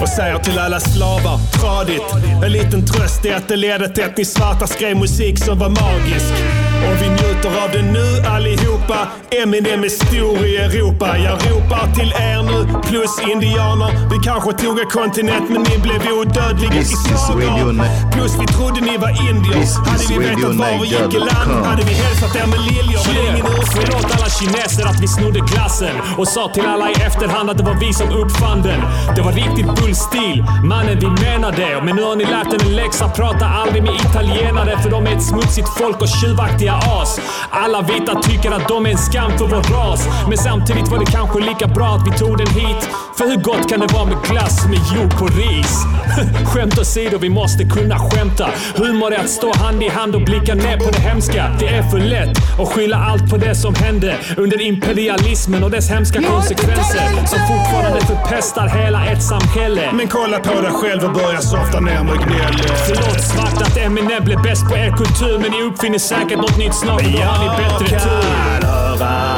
Och 0.00 0.08
säger 0.08 0.38
till 0.38 0.58
alla 0.58 0.80
slavar, 0.80 1.38
tradigt. 1.60 2.02
En 2.44 2.52
liten 2.52 2.86
tröst 2.86 3.24
är 3.24 3.36
att 3.36 3.48
det 3.48 3.56
ledde 3.56 3.88
till 3.88 4.04
att 4.04 4.16
ni 4.16 4.24
svarta 4.24 4.66
skrev 4.66 4.96
musik 4.96 5.38
som 5.38 5.58
var 5.58 5.68
magisk. 5.68 6.67
Och 6.86 6.96
vi 7.02 7.08
njuter 7.08 7.50
av 7.64 7.70
det 7.72 7.82
nu 7.82 8.06
allihopa. 8.34 8.98
Eminem 9.42 9.84
är 9.84 9.88
stor 9.88 10.46
i 10.46 10.56
Europa. 10.56 11.18
Jag 11.18 11.36
ropar 11.46 11.94
till 11.94 12.12
er 12.28 12.42
nu, 12.42 12.58
plus 12.88 13.14
indianer. 13.32 13.90
Vi 14.10 14.18
kanske 14.28 14.52
tog 14.52 14.78
en 14.80 14.86
kontinent 14.86 15.50
men 15.50 15.62
ni 15.62 15.78
blev 15.78 16.00
odödliga 16.18 16.70
This 16.72 16.92
i 16.92 17.16
sagor. 17.26 17.72
Plus 18.14 18.32
vi 18.40 18.46
trodde 18.46 18.80
ni 18.80 18.96
var 19.04 19.12
indier. 19.28 19.64
Hade 19.90 20.04
vi 20.08 20.18
vetat 20.18 20.56
var 20.62 20.72
vi 20.82 20.88
gick 20.88 21.14
i 21.14 21.18
land 21.18 21.66
hade 21.70 21.82
vi 21.82 21.94
hälsat 22.04 22.36
er 22.36 22.46
med 22.52 22.60
liljor. 22.70 23.00
Men 23.06 23.16
ingen 23.28 23.46
ursäkt. 23.46 23.78
Förlåt 23.78 24.08
alla 24.16 24.28
kineser 24.38 24.84
att 24.90 25.00
vi 25.02 25.08
snodde 25.08 25.40
glassen 25.50 25.96
och 26.18 26.28
sa 26.28 26.48
till 26.54 26.66
alla 26.66 26.90
i 26.90 26.94
efterhand 27.08 27.50
att 27.50 27.58
det 27.58 27.64
var 27.64 27.78
vi 27.84 27.92
som 27.92 28.08
uppfann 28.22 28.62
den. 28.62 28.80
Det 29.16 29.22
var 29.22 29.32
riktigt 29.32 29.70
bullstil. 29.78 30.44
Mannen, 30.64 30.98
vi 31.04 31.10
menar 31.26 31.52
det. 31.52 31.84
Men 31.84 31.96
nu 31.96 32.02
har 32.02 32.16
ni 32.16 32.24
lärt 32.24 32.52
er 32.54 32.60
en 32.66 32.76
läxa. 32.76 33.08
Prata 33.08 33.46
aldrig 33.46 33.82
med 33.82 33.94
italienare 33.94 34.78
för 34.82 34.90
de 34.90 35.06
är 35.06 35.12
ett 35.16 35.22
smutsigt 35.22 35.68
folk 35.78 36.00
och 36.00 36.08
tjuvaktiga 36.08 36.67
as. 36.74 37.20
Alla 37.50 37.82
vita 37.82 38.22
tycker 38.22 38.50
att 38.50 38.68
de 38.68 38.86
är 38.86 38.90
en 38.90 38.98
skam 38.98 39.38
för 39.38 39.46
vår 39.46 39.62
ras. 39.74 40.08
Men 40.28 40.38
samtidigt 40.38 40.88
var 40.88 40.98
det 40.98 41.12
kanske 41.12 41.40
lika 41.40 41.66
bra 41.66 41.86
att 41.86 42.06
vi 42.06 42.18
tog 42.18 42.38
den 42.38 42.46
hit. 42.46 42.88
För 43.18 43.28
hur 43.28 43.36
gott 43.36 43.68
kan 43.68 43.80
det 43.80 43.92
vara 43.92 44.04
med 44.04 44.16
glass 44.30 44.66
med 44.68 44.78
jord 44.94 45.18
på 45.18 45.26
ris? 45.26 45.84
Skämt 46.46 46.78
åsido, 46.78 47.18
vi 47.18 47.28
måste 47.28 47.64
kunna 47.64 47.98
skämta. 47.98 48.48
Humor 48.76 49.12
är 49.12 49.18
att 49.18 49.30
stå 49.30 49.54
hand 49.56 49.82
i 49.82 49.88
hand 49.88 50.14
och 50.14 50.20
blicka 50.24 50.54
ner 50.54 50.76
på 50.76 50.90
det 50.90 51.00
hemska. 51.00 51.56
Det 51.58 51.68
är 51.68 51.82
för 51.82 51.98
lätt 51.98 52.38
att 52.60 52.68
skylla 52.68 52.96
allt 52.96 53.30
på 53.30 53.36
det 53.36 53.54
som 53.54 53.74
hände 53.74 54.16
under 54.36 54.60
imperialismen 54.60 55.64
och 55.64 55.70
dess 55.70 55.90
hemska 55.90 56.22
konsekvenser 56.22 57.26
som 57.26 57.38
fortfarande 57.38 58.00
förpestar 58.00 58.68
hela 58.68 59.06
ett 59.06 59.22
samhälle. 59.22 59.92
Men 59.92 60.08
kolla 60.08 60.38
på 60.38 60.60
dig 60.60 60.70
själv 60.72 61.04
och 61.04 61.12
börja 61.12 61.40
softa 61.40 61.80
ner 61.80 62.02
med 62.04 62.18
gnäll. 62.18 62.54
Förlåt 62.86 63.20
svart 63.20 63.62
att 63.62 63.76
Eminem 63.76 64.24
blev 64.24 64.42
bäst 64.42 64.68
på 64.68 64.76
er 64.76 64.96
kultur 64.96 65.38
men 65.38 65.50
ni 65.50 65.62
uppfinner 65.62 65.98
säkert 65.98 66.36
något 66.36 66.58
nytt 66.58 66.74
snart 66.74 67.02
då 67.02 67.20
har 67.20 67.38
ni 67.44 67.64
bättre 67.64 67.94
Jag 67.94 68.02
tur. 68.02 68.22
kan 68.62 68.70
höra 68.70 69.34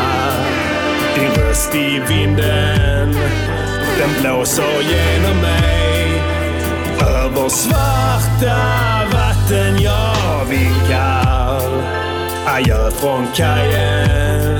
din 1.14 1.44
röst 1.44 1.74
i 1.74 2.00
vinden. 2.08 3.39
Den 4.00 4.22
blåser 4.22 4.80
genom 4.82 5.40
mig. 5.40 6.22
Över 7.00 7.48
svarta 7.48 8.56
vatten 9.12 9.82
jag 9.82 10.44
vinkar 10.44 11.60
Adjö 12.46 12.90
från 12.90 13.26
kajen 13.34 14.58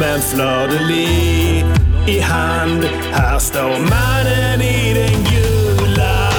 Men 0.00 0.20
fleur 0.20 0.68
de 0.68 0.84
lis 0.84 1.64
i 2.06 2.20
hand 2.20 2.84
Här 3.12 3.38
står 3.38 3.68
mannen 3.68 4.60
i 4.60 4.94
den 4.94 5.24
gula 5.24 6.30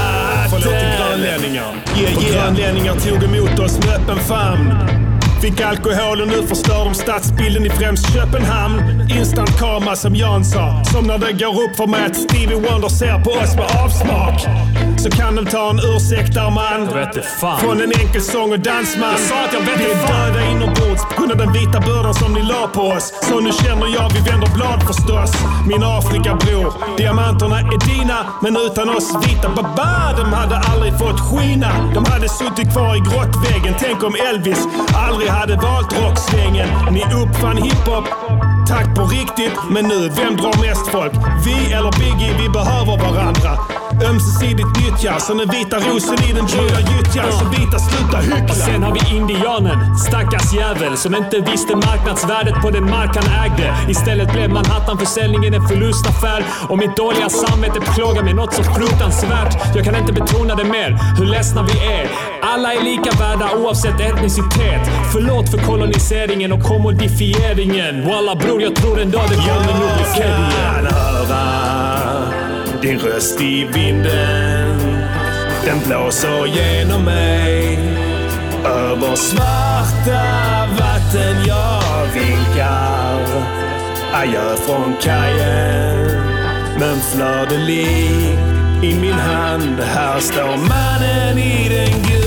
Förlåt 0.50 0.64
till 0.64 0.74
hatten 0.74 1.20
grönlänningar. 1.20 1.76
Yeah, 1.98 2.24
yeah. 2.24 2.34
grönlänningar 2.34 2.96
tog 2.96 3.24
emot 3.24 3.60
oss 3.60 3.80
med 3.80 3.96
öppen 3.96 4.20
famn. 4.20 5.09
Fick 5.42 5.62
alkohol 5.62 6.22
och 6.22 6.28
nu 6.28 6.48
förstör 6.48 6.86
de 6.86 6.94
stadsbilden 6.94 7.66
i 7.66 7.70
främst 7.70 8.14
Köpenhamn. 8.14 8.80
Instant 9.18 9.60
karma 9.60 9.96
som 9.96 10.16
Jan 10.16 10.46
sa. 10.46 10.84
Som 10.84 11.08
när 11.08 11.18
det 11.18 11.34
går 11.34 11.64
upp 11.64 11.76
för 11.76 11.88
mig 11.88 12.06
att 12.06 12.16
Stevie 12.16 12.56
Wonder 12.56 12.90
ser 12.90 13.20
på 13.24 13.32
oss 13.32 13.56
med 13.56 13.66
avsmak. 13.84 14.38
Så 14.98 15.10
kan 15.10 15.36
de 15.36 15.46
ta 15.46 15.70
en 15.70 15.80
ursäkt 15.96 16.34
där 16.34 16.52
man. 16.52 16.80
Från 17.62 17.82
en 17.82 17.92
enkel 18.02 18.22
sång 18.22 18.52
och 18.52 18.60
dansman. 18.60 19.10
Jag 19.12 19.20
sa 19.20 19.36
att 19.46 19.54
jag 19.54 19.62
vet 19.62 19.80
Vi 19.80 19.92
är 19.92 20.08
döda 20.08 20.42
inombords 20.52 21.04
på 21.10 21.14
grund 21.18 21.32
av 21.32 21.38
den 21.38 21.54
vita 21.54 21.80
bördan 21.80 22.14
som 22.14 22.34
ni 22.34 22.42
la 22.42 22.68
på 22.68 22.82
oss. 22.82 23.14
Så 23.30 23.40
nu 23.40 23.52
känner 23.52 23.88
jag 23.98 24.08
vi 24.14 24.20
vänder 24.30 24.50
blad 24.56 24.80
förstås. 24.90 25.32
Min 25.68 25.84
Afrikabror. 25.84 26.98
Diamanterna 26.98 27.60
är 27.60 27.80
dina, 27.90 28.18
men 28.44 28.58
utan 28.66 28.90
oss 28.90 29.08
vita 29.26 29.50
baba. 29.50 29.94
De 30.18 30.34
hade 30.34 30.58
aldrig 30.72 30.94
fått 31.00 31.20
skina. 31.28 31.72
De 31.96 32.06
hade 32.12 32.30
suttit 32.30 32.72
kvar 32.74 32.96
i 32.96 33.00
grottväggen. 33.10 33.74
Tänk 33.80 34.04
om 34.04 34.16
Elvis 34.30 34.62
aldrig 35.08 35.29
hade 35.30 35.56
valt 35.56 35.94
rocksvängen. 36.02 36.68
Ni 36.92 37.04
uppfann 37.04 37.58
hiphop. 37.58 38.06
Tack 38.68 38.96
på 38.96 39.02
riktigt, 39.02 39.54
men 39.72 39.86
nu, 39.88 40.10
vem 40.10 40.36
drar 40.36 40.68
mest 40.68 40.88
folk? 40.88 41.14
Vi 41.46 41.74
eller 41.74 41.92
Biggie, 41.92 42.34
vi 42.42 42.50
behöver 42.50 42.98
varandra. 42.98 43.52
Ömsesidigt 44.06 44.68
nyttjar, 44.82 45.20
som 45.20 45.38
den 45.38 45.50
vita 45.50 45.78
rosen 45.78 46.18
i 46.30 46.34
den 46.34 46.46
dyra 46.46 46.80
gyttjan. 46.80 47.32
Så 47.32 47.46
vita, 47.50 47.80
sluta 47.80 48.18
hyckla. 48.18 48.56
Sen 48.56 48.84
har 48.84 48.94
vi 48.94 49.16
indianen, 49.18 49.98
stackars 49.98 50.54
jävel 50.54 50.98
som 50.98 51.16
inte 51.16 51.40
visste 51.40 51.76
marknadsvärdet 51.76 52.56
på 52.62 52.70
den 52.70 52.90
mark 52.90 53.12
han 53.16 53.28
ägde. 53.46 53.76
Istället 53.90 54.32
blev 54.32 54.50
Manhattan-försäljningen 54.50 55.54
en 55.54 55.68
förlustaffär 55.68 56.44
och 56.70 56.78
mitt 56.78 56.96
dåliga 56.96 57.30
samvete 57.30 57.80
plågar 57.96 58.24
mig 58.24 58.34
något 58.34 58.54
så 58.54 58.64
fruktansvärt. 58.64 59.76
Jag 59.76 59.86
kan 59.86 59.96
inte 59.96 60.14
betona 60.14 60.56
det 60.56 60.64
mer, 60.64 60.90
hur 61.18 61.26
ledsna 61.26 61.64
vi 61.64 61.76
är. 61.94 62.10
Alla 62.42 62.74
är 62.74 62.84
lika 62.84 63.12
värda 63.20 63.48
oavsett 63.58 64.00
etnicitet. 64.00 64.84
Förlåt 65.14 65.52
för 65.52 65.58
koloniseringen 65.58 66.52
och 66.52 66.64
kommodifieringen. 66.64 68.08
Walla 68.08 68.36
bror, 68.36 68.62
jag 68.62 68.76
tror 68.76 69.00
en 69.00 69.12
dag 69.12 69.26
det 69.30 69.36
kommer 69.36 69.74
nog 69.80 69.90
bli 69.98 70.06
fred 70.16 70.30
igen 70.30 71.69
din 72.82 73.00
röst 73.00 73.42
i 73.42 73.66
vinden. 73.74 74.80
Den 75.66 75.80
blåser 75.88 76.46
genom 76.46 77.06
mig. 77.06 77.80
Över 78.66 79.16
svarta 79.16 80.22
vatten 80.80 81.46
jag 81.48 82.06
vinkar. 82.14 83.20
Adjö 84.14 84.56
från 84.56 84.96
kajen. 85.02 86.08
Men 86.80 87.00
flödelig 87.00 88.38
i 88.84 88.96
min 89.02 89.14
hand. 89.14 89.80
Här 89.80 90.20
står 90.20 90.58
mannen 90.58 91.38
i 91.38 91.70
den 91.70 92.04
gula 92.04 92.19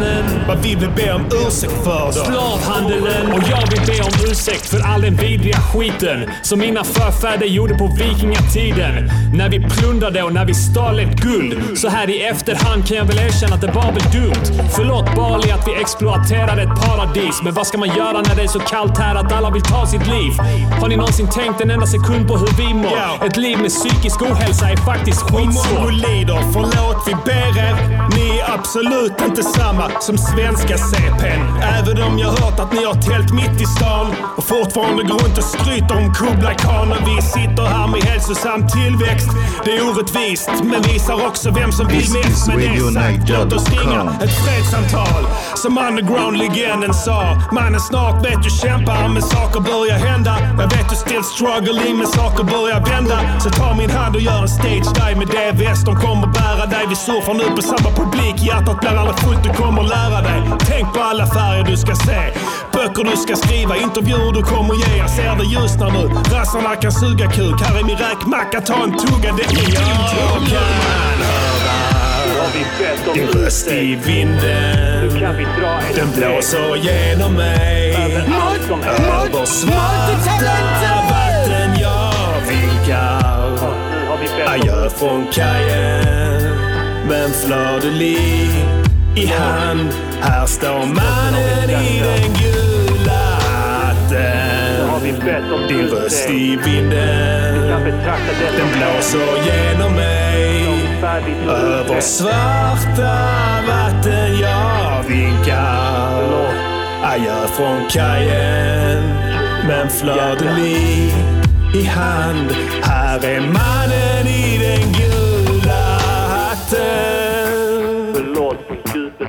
barmannen. 0.00 0.46
Vad 0.48 0.58
vi 0.62 0.74
vill 0.74 0.90
be 0.96 1.12
om 1.12 1.26
ursäkt 1.46 1.84
för 1.84 2.06
då? 2.06 2.12
Slavhandeln 2.12 3.32
och 3.32 3.42
jag 3.50 3.70
vill 3.70 3.80
be 3.86 4.02
om 4.02 4.30
ursäkt 4.30 4.66
för 4.68 4.80
all 4.86 5.00
den 5.02 5.16
vidriga 5.16 5.56
skiten 5.60 6.30
som 6.42 6.58
mina 6.58 6.84
förfäder 6.84 7.46
gjorde 7.46 7.74
på 7.74 7.86
vikingatiden. 7.86 9.10
När 9.34 9.48
vi 9.48 9.60
plundrade 9.60 10.22
och 10.22 10.32
när 10.32 10.44
vi 10.44 10.54
stal 10.54 10.98
ett 10.98 11.20
guld. 11.20 11.78
Så 11.78 11.88
här 11.88 12.10
i 12.10 12.22
efterhand 12.22 12.86
kan 12.88 12.96
jag 12.96 13.04
väl 13.04 13.18
erkänna 13.18 13.54
att 13.54 13.60
det 13.60 13.66
var 13.72 13.92
väl 13.92 14.22
dumt. 14.22 14.68
Förlåt 14.76 15.14
Bali 15.16 15.50
att 15.50 15.68
vi 15.68 15.80
exploaterade 15.80 16.62
ett 16.62 16.86
paradis. 16.86 17.42
Men 17.44 17.54
vad 17.54 17.66
ska 17.66 17.78
man 17.78 17.88
göra 17.88 18.12
när 18.28 18.34
det 18.36 18.42
är 18.42 18.46
så 18.48 18.60
kallt 18.60 18.98
här 18.98 19.14
att 19.14 19.32
alla 19.32 19.50
vill 19.50 19.62
ta 19.62 19.86
sitt 19.86 20.06
liv? 20.06 20.32
Har 20.80 20.88
ni 20.88 20.96
någonsin 20.96 21.28
tänkt 21.28 21.60
en 21.60 21.70
enda 21.70 21.86
sekund 21.86 22.28
på 22.28 22.36
hur 22.36 22.66
vi 22.66 22.74
mår? 22.74 22.92
Ja. 22.96 23.26
Ett 23.26 23.36
liv 23.36 23.58
med 23.58 23.70
psykisk 23.70 24.22
ohälsa 24.22 24.70
är 24.70 24.76
faktiskt 24.76 25.22
Och 25.22 25.30
skitsvårt. 25.30 25.72
mongolider, 25.78 26.38
förlåt 26.52 27.02
vi 27.06 27.14
ber 27.24 27.58
er. 27.58 27.74
Ni 28.16 28.38
är 28.38 28.54
absolut 28.54 29.12
inte 29.28 29.42
samma 29.42 29.89
som 30.00 30.18
svenska 30.18 30.78
CPn. 30.78 31.42
Även 31.78 32.02
om 32.02 32.18
jag 32.18 32.28
hört 32.28 32.60
att 32.60 32.72
ni 32.72 32.84
har 32.84 32.94
tält 32.94 33.32
mitt 33.32 33.60
i 33.60 33.66
stan 33.66 34.06
och 34.36 34.44
fortfarande 34.44 35.02
går 35.02 35.18
runt 35.18 35.38
och 35.38 35.44
skryter 35.44 35.96
om 35.96 36.14
Kublai 36.14 36.54
Khan. 36.54 36.94
Vi 37.06 37.22
sitter 37.22 37.62
här 37.62 37.86
med 37.86 38.02
hälsosam 38.02 38.68
tillväxt. 38.68 39.28
Det 39.64 39.76
är 39.76 39.88
orättvist, 39.88 40.50
men 40.64 40.82
visar 40.82 41.26
också 41.26 41.50
vem 41.50 41.72
som 41.72 41.86
vill 41.88 42.08
mest. 42.12 42.46
Med 42.46 42.58
det 42.58 42.80
Radio 42.80 42.92
sagt, 42.94 43.28
låt 43.28 43.52
oss 43.52 43.70
ringa 43.70 44.00
ett 44.24 44.34
fredssamtal. 44.44 45.22
Som 45.56 45.78
underground-legenden 45.78 46.94
sa. 46.94 47.20
Mannen 47.52 47.80
snart 47.80 48.26
vet 48.26 48.42
du 48.42 48.50
kämpar, 48.50 49.08
men 49.08 49.22
saker 49.22 49.60
börjar 49.60 49.98
hända. 49.98 50.34
Jag 50.58 50.68
vet 50.76 50.88
du 50.90 50.96
still 50.96 51.24
struggling, 51.24 51.96
men 51.98 52.06
saker 52.06 52.44
börjar 52.44 52.80
vända. 52.90 53.18
Så 53.40 53.50
ta 53.50 53.74
min 53.74 53.90
hand 53.90 54.16
och 54.16 54.22
gör 54.22 54.42
en 54.42 54.48
stage 54.48 54.88
dive 54.94 55.16
med 55.16 55.58
väst. 55.58 55.86
De 55.86 55.96
kommer 55.96 56.26
bära 56.26 56.66
dig. 56.66 56.84
Vi 56.88 56.96
surfar 56.96 57.34
nu 57.34 57.44
på 57.56 57.62
samma 57.62 57.90
publik. 58.00 58.36
Hjärtat 58.48 58.80
blir 58.80 58.96
aldrig 59.00 59.18
fullt, 59.18 59.42
du 59.44 59.50
kommer 59.62 59.79
lära 59.88 60.22
dig. 60.22 60.42
Tänk 60.58 60.94
på 60.94 61.00
alla 61.00 61.26
färger 61.26 61.64
du 61.64 61.76
ska 61.76 61.94
se. 61.94 62.20
Böcker 62.72 63.04
du 63.04 63.16
ska 63.16 63.36
skriva, 63.36 63.76
intervjuer 63.76 64.32
du 64.32 64.42
kommer 64.42 64.74
ge. 64.74 64.96
Jag 64.96 65.10
ser 65.10 65.36
det 65.36 65.44
ljusnar 65.44 65.90
nu. 65.90 66.04
Rassarna 66.36 66.76
kan 66.76 66.92
suga 66.92 67.26
kuk. 67.30 67.60
Här 67.62 67.78
är 67.80 67.84
min 67.84 67.96
räkmacka, 67.96 68.60
ta 68.60 68.84
en 68.84 68.92
tugga. 68.98 69.32
Det 69.32 69.42
är 69.42 69.48
din 69.48 69.70
tur. 70.12 71.00
din 73.14 73.26
röst 73.26 73.68
i 73.68 73.94
vinden. 73.94 75.20
Den 75.94 76.10
blåser 76.16 76.76
genom 76.76 77.32
mig. 77.32 77.94
Över 77.94 79.44
svarta 79.44 80.50
vatten 81.10 81.80
jag 81.80 82.40
vinkar. 82.48 83.30
Adjö 84.46 84.90
från 84.90 85.26
kajen. 85.32 86.70
Men 87.08 87.30
flödelig 87.30 88.79
i 89.16 89.26
hand. 89.26 89.88
Här 90.20 90.46
står 90.46 90.86
mannen 90.86 91.70
i 91.70 92.02
den 92.02 92.32
gula 92.32 93.38
hatten. 93.80 95.00
Din 95.68 95.88
röst 95.88 96.30
i 96.30 96.56
vinden. 96.64 97.70
Den 98.56 98.68
blåser 98.72 99.44
genom 99.44 99.92
mig. 99.92 100.66
Över 101.48 102.00
svarta 102.00 103.18
vatten 103.68 104.38
jag 104.40 105.02
vinkar. 105.08 106.50
Adjö 107.04 107.46
från 107.56 107.88
kajen. 107.90 109.02
Men 109.66 109.90
fleur 109.90 110.36
de 110.38 110.60
i 111.78 111.84
hand. 111.84 112.50
Här 112.82 113.24
är 113.24 113.40
mannen 113.40 114.26
i 114.26 114.58
den 114.58 114.92
gula 114.92 115.09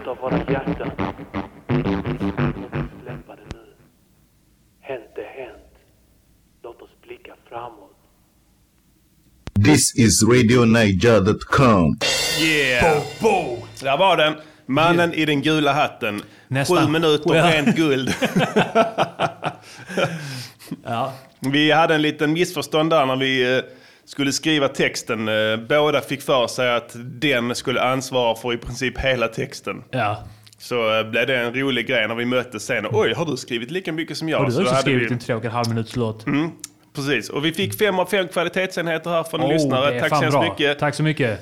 djupet 0.02 0.08
av 0.08 0.18
våra 0.18 0.38
hjärtan. 0.38 0.92
Släppa 3.04 3.36
det 3.36 3.48
nu. 3.54 3.64
Hänt 4.82 5.04
är 5.16 5.42
hänt. 5.44 5.74
Låt 6.64 6.82
oss 6.82 6.90
blicka 7.04 7.34
framåt. 7.50 7.92
This 9.66 9.96
is 9.98 10.24
RadioNiger.com. 10.24 11.98
Yeah! 12.40 13.02
Där 13.82 13.98
var 13.98 14.18
den. 14.18 14.34
Mannen 14.66 15.14
i 15.14 15.26
den 15.26 15.42
gula 15.42 15.74
hatten. 15.74 16.22
Nästan. 16.48 16.78
Sju 16.86 16.92
minuter, 16.92 17.36
Ja. 17.36 17.52
rent 17.52 17.76
guld. 17.76 18.14
Ja. 20.84 21.14
Vi 21.40 21.72
hade 21.72 21.96
en 21.96 22.02
liten 22.02 22.34
missförstånd 22.34 22.90
där 22.90 23.06
när 23.06 23.16
vi 23.16 23.58
eh, 23.58 23.64
skulle 24.06 24.32
skriva 24.32 24.68
texten. 24.68 25.28
Eh, 25.28 25.58
Båda 25.70 26.02
fick 26.02 26.22
för 26.22 26.48
sig 26.48 26.76
att 26.76 26.92
den 26.96 27.56
skulle 27.56 27.82
ansvara 27.82 28.36
för 28.36 28.54
i 28.54 28.58
princip 28.58 28.98
hela 29.00 29.28
texten. 29.28 29.84
ja. 29.92 30.24
Så 30.58 31.00
eh, 31.00 31.10
blev 31.10 31.28
det 31.28 31.38
en 31.38 31.54
rolig 31.54 31.88
grej 31.88 32.08
när 32.08 32.16
vi 32.16 32.26
möttes 32.26 32.64
sen. 32.66 32.86
Oj, 32.92 33.14
har 33.14 33.26
du 33.26 33.38
skrivit 33.38 33.72
lika 33.72 33.92
mycket 33.92 34.18
som 34.18 34.30
jag? 34.30 34.38
Har 34.40 34.46
du 34.46 34.52
då 34.56 34.62
också 34.62 34.76
skrivit 34.76 35.10
vi- 35.10 35.14
en 35.14 35.20
tre 35.20 35.36
och 35.36 35.46
en 35.46 35.52
halv 35.52 35.68
minuts 35.70 35.96
låt? 35.96 36.26
Precis, 36.96 37.30
och 37.30 37.46
vi 37.46 37.52
fick 37.54 37.78
fem 37.78 38.00
av 38.00 38.06
fem 38.06 38.28
kvalitetsenheter 38.28 39.10
här 39.10 39.24
från 39.24 39.42
Oh, 39.42 39.50
lyssnare. 39.50 39.90
det 39.92 39.96
är 39.96 40.00
Tack 40.00 40.10
så 40.10 40.16
hemskt 40.16 40.40
mycket. 40.42 40.80
Tack 40.80 40.96
så 40.96 41.04
mycket. 41.04 41.40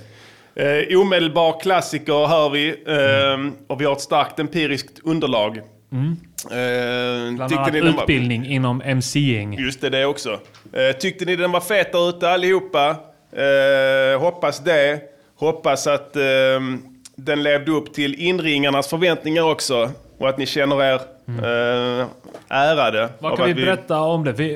Eh, 0.56 1.00
omedelbar 1.00 1.60
klassiker 1.60 2.28
hör 2.28 2.50
vi. 2.50 2.68
Eh, 2.70 3.52
och 3.68 3.82
vi 3.82 3.86
har 3.86 3.94
ett 3.94 4.02
starkt 4.02 4.40
empiriskt 4.40 5.00
underlag. 5.04 5.60
Eh, 6.52 6.58
Mm. 6.58 7.36
Bland 7.36 7.50
tyckte 7.50 7.62
annat 7.62 7.74
ni 7.74 7.82
den 7.82 7.94
var- 7.96 8.02
utbildning 8.04 8.46
inom 8.46 8.82
MCing. 8.86 9.54
Just 9.60 9.82
det, 9.82 9.90
det 9.90 10.06
också. 10.06 10.40
Eh, 10.74 10.96
tyckte 11.00 11.26
ni 11.26 11.36
den 11.36 11.52
var 11.52 11.60
fet 11.60 11.92
där 11.92 12.10
ute 12.10 12.30
allihopa? 12.30 12.90
Eh, 13.34 14.20
hoppas 14.22 14.60
det. 14.60 15.00
Hoppas 15.36 15.88
att 15.88 16.16
eh, 16.16 16.22
den 17.16 17.44
levde 17.44 17.72
upp 17.72 17.94
till 17.94 18.16
inringarnas 18.16 18.88
förväntningar 18.88 19.44
också. 19.44 19.90
och 20.18 20.30
att 20.30 20.38
ni 20.38 20.46
känner 20.46 20.84
er 20.84 20.94
eh, 21.28 22.06
ärade. 22.50 23.00
Mm. 23.00 23.12
Vad 23.20 23.38
kan 23.38 23.46
vi 23.46 23.52
att 23.52 23.58
berätta 23.58 24.00
om 24.02 24.24
det? 24.24 24.32
Vi, 24.32 24.54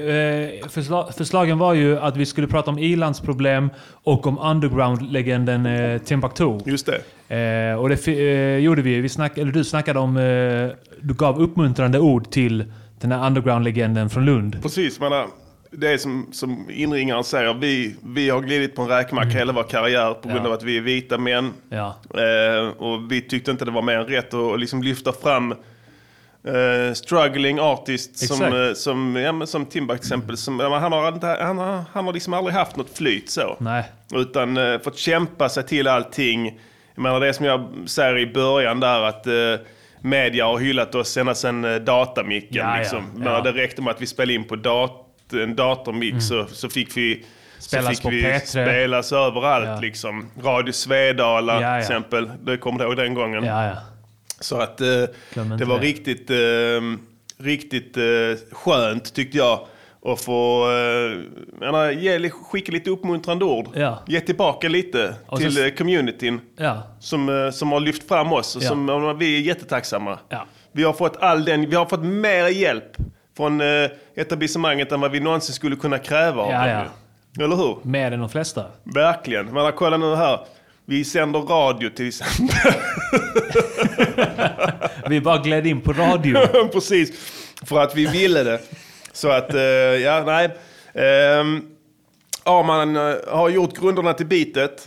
eh, 0.64 0.70
försla 0.70 1.12
förslagen 1.18 1.58
var 1.58 1.74
ju 1.74 2.00
att 2.00 2.18
vi 2.18 2.26
skulle 2.26 2.48
prata 2.48 2.72
om 2.72 2.80
ilandsproblem 2.80 3.70
och 4.04 4.28
om 4.28 4.38
underground-legenden 4.40 5.66
eh, 5.66 5.98
Timbuktu. 6.02 6.60
Just 6.66 6.86
det. 6.86 7.02
Eh, 7.38 7.76
och 7.80 7.90
det 7.90 8.08
eh, 8.08 8.58
gjorde 8.58 8.82
vi. 8.82 9.02
vi 9.02 9.10
snack, 9.10 9.38
eller 9.38 9.52
du 9.52 9.64
snackade 9.64 10.00
om... 10.00 10.18
Eh, 10.18 10.70
du 11.02 11.14
gav 11.14 11.42
uppmuntrande 11.42 12.00
ord 12.00 12.32
till 12.32 12.74
den 13.02 13.12
här 13.12 13.28
underground-legenden 13.28 14.10
från 14.10 14.26
Lund. 14.26 14.62
Precis, 14.62 15.00
har, 15.00 15.28
det 15.72 15.88
är 15.94 15.98
som, 15.98 16.30
som 16.32 16.70
inringaren 16.70 17.24
säger, 17.24 17.54
vi, 17.54 17.96
vi 18.04 18.30
har 18.30 18.42
glidit 18.42 18.76
på 18.76 18.82
en 18.82 18.88
räkmacka 18.88 19.30
hela 19.30 19.54
vår 19.54 19.64
karriär 19.64 20.14
på 20.14 20.28
grund 20.28 20.32
Mm. 20.40 20.44
Ja. 20.44 20.50
av 20.50 20.54
att 20.58 20.64
vi 20.64 20.78
är 20.78 20.82
vita 20.82 21.18
män. 21.18 21.52
Ja. 21.70 21.96
Eh, 22.14 22.68
och 22.68 23.12
vi 23.12 23.22
tyckte 23.22 23.52
inte 23.52 23.66
det 23.66 23.72
var 23.72 23.82
mer 23.82 23.98
än 23.98 24.08
rätt 24.08 24.34
att 24.34 24.60
liksom 24.60 24.84
lyfta 24.84 25.12
fram 25.14 25.52
eh, 26.44 26.94
struggling 26.94 27.60
artists 27.60 28.28
som, 28.28 28.36
Exakt. 28.38 28.54
eh, 28.56 28.74
som, 28.74 29.16
ja, 29.16 29.32
men 29.32 29.48
som 29.48 29.66
Timbuk 29.66 29.98
till 30.00 30.06
exempel. 30.06 30.38
Som, 30.38 30.58
men 30.58 30.72
han, 30.72 30.92
har, 30.92 31.08
inte- 31.14 31.38
han, 31.42 31.58
har, 31.58 31.84
han 31.94 32.06
har 32.06 32.14
liksom 32.14 32.34
aldrig 32.34 32.56
haft 32.56 32.76
något 32.76 32.98
flyt 32.98 33.30
så. 33.30 33.58
Nej. 33.60 33.84
Utan 34.14 34.58
fått 34.84 34.98
kämpa 34.98 35.50
sig 35.50 35.64
till 35.64 35.88
allting. 35.88 36.60
Jag 36.96 37.02
menar 37.04 37.20
det 37.20 37.34
som 37.34 37.46
jag 37.46 37.74
säger 37.86 38.18
i 38.18 38.28
början 38.28 38.80
där 38.80 39.02
att 39.02 39.28
eh, 39.28 39.34
media 40.02 40.46
har 40.46 40.60
hyllat 40.60 40.96
oss 40.96 41.18
ända 41.18 41.36
sedan 41.36 41.66
eh, 41.66 41.76
datamicken. 41.76 42.58
Ja, 42.58 42.74
ja, 42.74 42.80
liksom. 42.80 43.12
ja. 43.16 43.20
Men 43.24 43.44
det 43.44 43.52
räckte 43.52 43.82
med 43.82 43.92
att 43.92 44.02
vi 44.02 44.08
spelade 44.08 44.34
in 44.34 44.44
på 44.44 44.56
dat 44.56 45.00
en 45.34 45.56
datormix 45.56 46.28
så, 46.28 46.46
så 46.46 46.70
fick 46.70 46.98
vi 46.98 47.24
Mm. 47.64 47.66
Spelas 47.86 47.86
så 47.86 47.92
fick 47.92 48.02
på 48.04 48.10
vi 48.10 48.24
P3. 48.24 48.40
spelas 48.40 49.12
överallt. 49.12 49.66
Ja. 49.68 49.80
Liksom. 49.80 50.30
Radio 50.44 50.72
Svedala 50.72 51.54
Ja, 51.54 51.62
ja. 51.62 51.74
till 51.74 51.82
exempel. 51.82 52.32
Det 52.44 52.58
kommer 52.58 52.80
du 52.80 52.86
ihåg 52.86 52.98
den 52.98 53.14
gången. 53.14 53.44
Ja, 53.44 53.66
ja. 53.66 53.76
Så 54.40 54.62
att 54.62 54.82
eh, 54.82 54.88
det 55.58 55.66
var 55.66 55.80
det. 55.80 55.86
riktigt, 55.86 56.30
eh, 56.30 56.36
riktigt 57.46 57.98
eh, 57.98 58.04
skönt 58.52 59.14
tyckte 59.16 59.38
jag. 59.38 59.60
Att 60.06 60.22
få 60.22 60.64
eh, 60.72 61.18
menar, 61.60 61.92
ge, 61.92 62.30
skicka 62.30 62.72
lite 62.72 62.90
uppmuntrande 62.90 63.46
ord. 63.46 63.68
Ja. 63.76 64.00
Ge 64.08 64.20
tillbaka 64.20 64.68
lite 64.70 65.16
Och 65.28 65.40
till 65.40 65.56
så- 65.56 65.64
eh, 65.64 65.70
communityn. 65.72 66.42
Ja. 66.58 66.84
Som, 67.00 67.30
eh, 67.46 67.52
som 67.52 67.72
har 67.72 67.80
lyft 67.80 68.08
fram 68.08 68.34
oss 68.34 68.56
och 68.56 68.64
Ja. 68.64 68.68
som 68.68 68.90
eh, 68.90 69.14
vi 69.14 69.38
är 69.38 69.42
jättetacksamma. 69.42 70.20
Ja. 70.30 70.46
Vi 70.72 70.84
har 70.84 70.94
fått 70.94 71.18
all 71.18 71.46
den, 71.46 71.70
vi 71.70 71.76
har 71.76 71.86
fått 71.86 72.04
mer 72.04 72.48
hjälp 72.48 72.96
från 73.38 73.62
eh, 73.62 73.90
etablissemanget 74.16 74.92
än 74.92 75.02
vad 75.02 75.12
vi 75.12 75.20
någonsin 75.20 75.56
skulle 75.56 75.76
kunna 75.76 75.98
kräva 76.00 76.42
av 76.42 76.52
Ja, 76.52 76.60
dem. 76.60 76.86
ja. 77.38 77.44
Eller 77.44 77.56
hur? 77.56 77.78
Mer 77.84 78.12
än 78.12 78.20
de 78.20 78.30
flesta. 78.30 78.66
Verkligen. 78.84 79.46
Men 79.46 79.72
kolla 79.72 79.98
nu 79.98 80.16
här. 80.16 80.40
Vi 80.86 81.04
sänder 81.06 81.40
radio 81.40 81.90
till 81.90 82.08
exempel. 82.08 82.74
Vi 85.10 85.22
bara 85.22 85.38
gled 85.38 85.68
in 85.68 85.82
på 85.82 85.94
radio. 85.94 86.38
Precis. 86.74 87.12
För 87.66 87.80
att 87.80 87.96
vi 87.96 88.06
ville 88.06 88.44
det. 88.44 88.60
Så 89.14 89.30
att, 89.30 89.54
eh, 89.54 89.62
ja, 89.62 90.24
nej. 90.26 90.46
Um, 91.40 91.66
Arman 92.44 92.96
eh, 92.96 93.16
har 93.28 93.50
gjort 93.50 93.78
grunderna 93.78 94.14
till 94.14 94.26
bitet. 94.26 94.86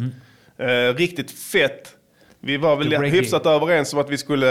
Eh, 0.59 0.95
riktigt 0.95 1.31
fett. 1.31 1.93
Vi 2.41 2.57
var 2.57 2.77
väl 2.77 2.91
reggae. 2.91 3.09
hyfsat 3.09 3.47
överens 3.47 3.93
om 3.93 3.99
att 3.99 4.11
vi 4.11 4.19
skulle 4.19 4.47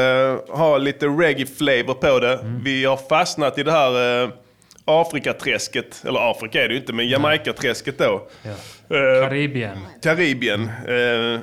ha 0.50 0.78
lite 0.78 1.06
reggae-flavor 1.06 1.94
på 1.94 2.20
det. 2.20 2.40
Vi 2.64 2.86
har 2.86 2.98
fastnat 2.98 3.58
i 3.58 3.64
det 3.64 3.72
här 3.72 4.32
Afrikaträsket. 4.86 6.04
Eller 6.08 6.32
Afrika 6.32 6.64
är 6.64 6.68
det 6.68 6.74
ju 6.74 6.80
inte, 6.80 6.94
men 6.94 7.08
Jamaica-träsket 7.08 7.98
då. 7.98 8.28
Ja. 8.44 8.52
Eh, 8.98 9.30
Karibien. 9.30 9.78
Karibien. 10.04 10.62
Eh, 10.88 11.40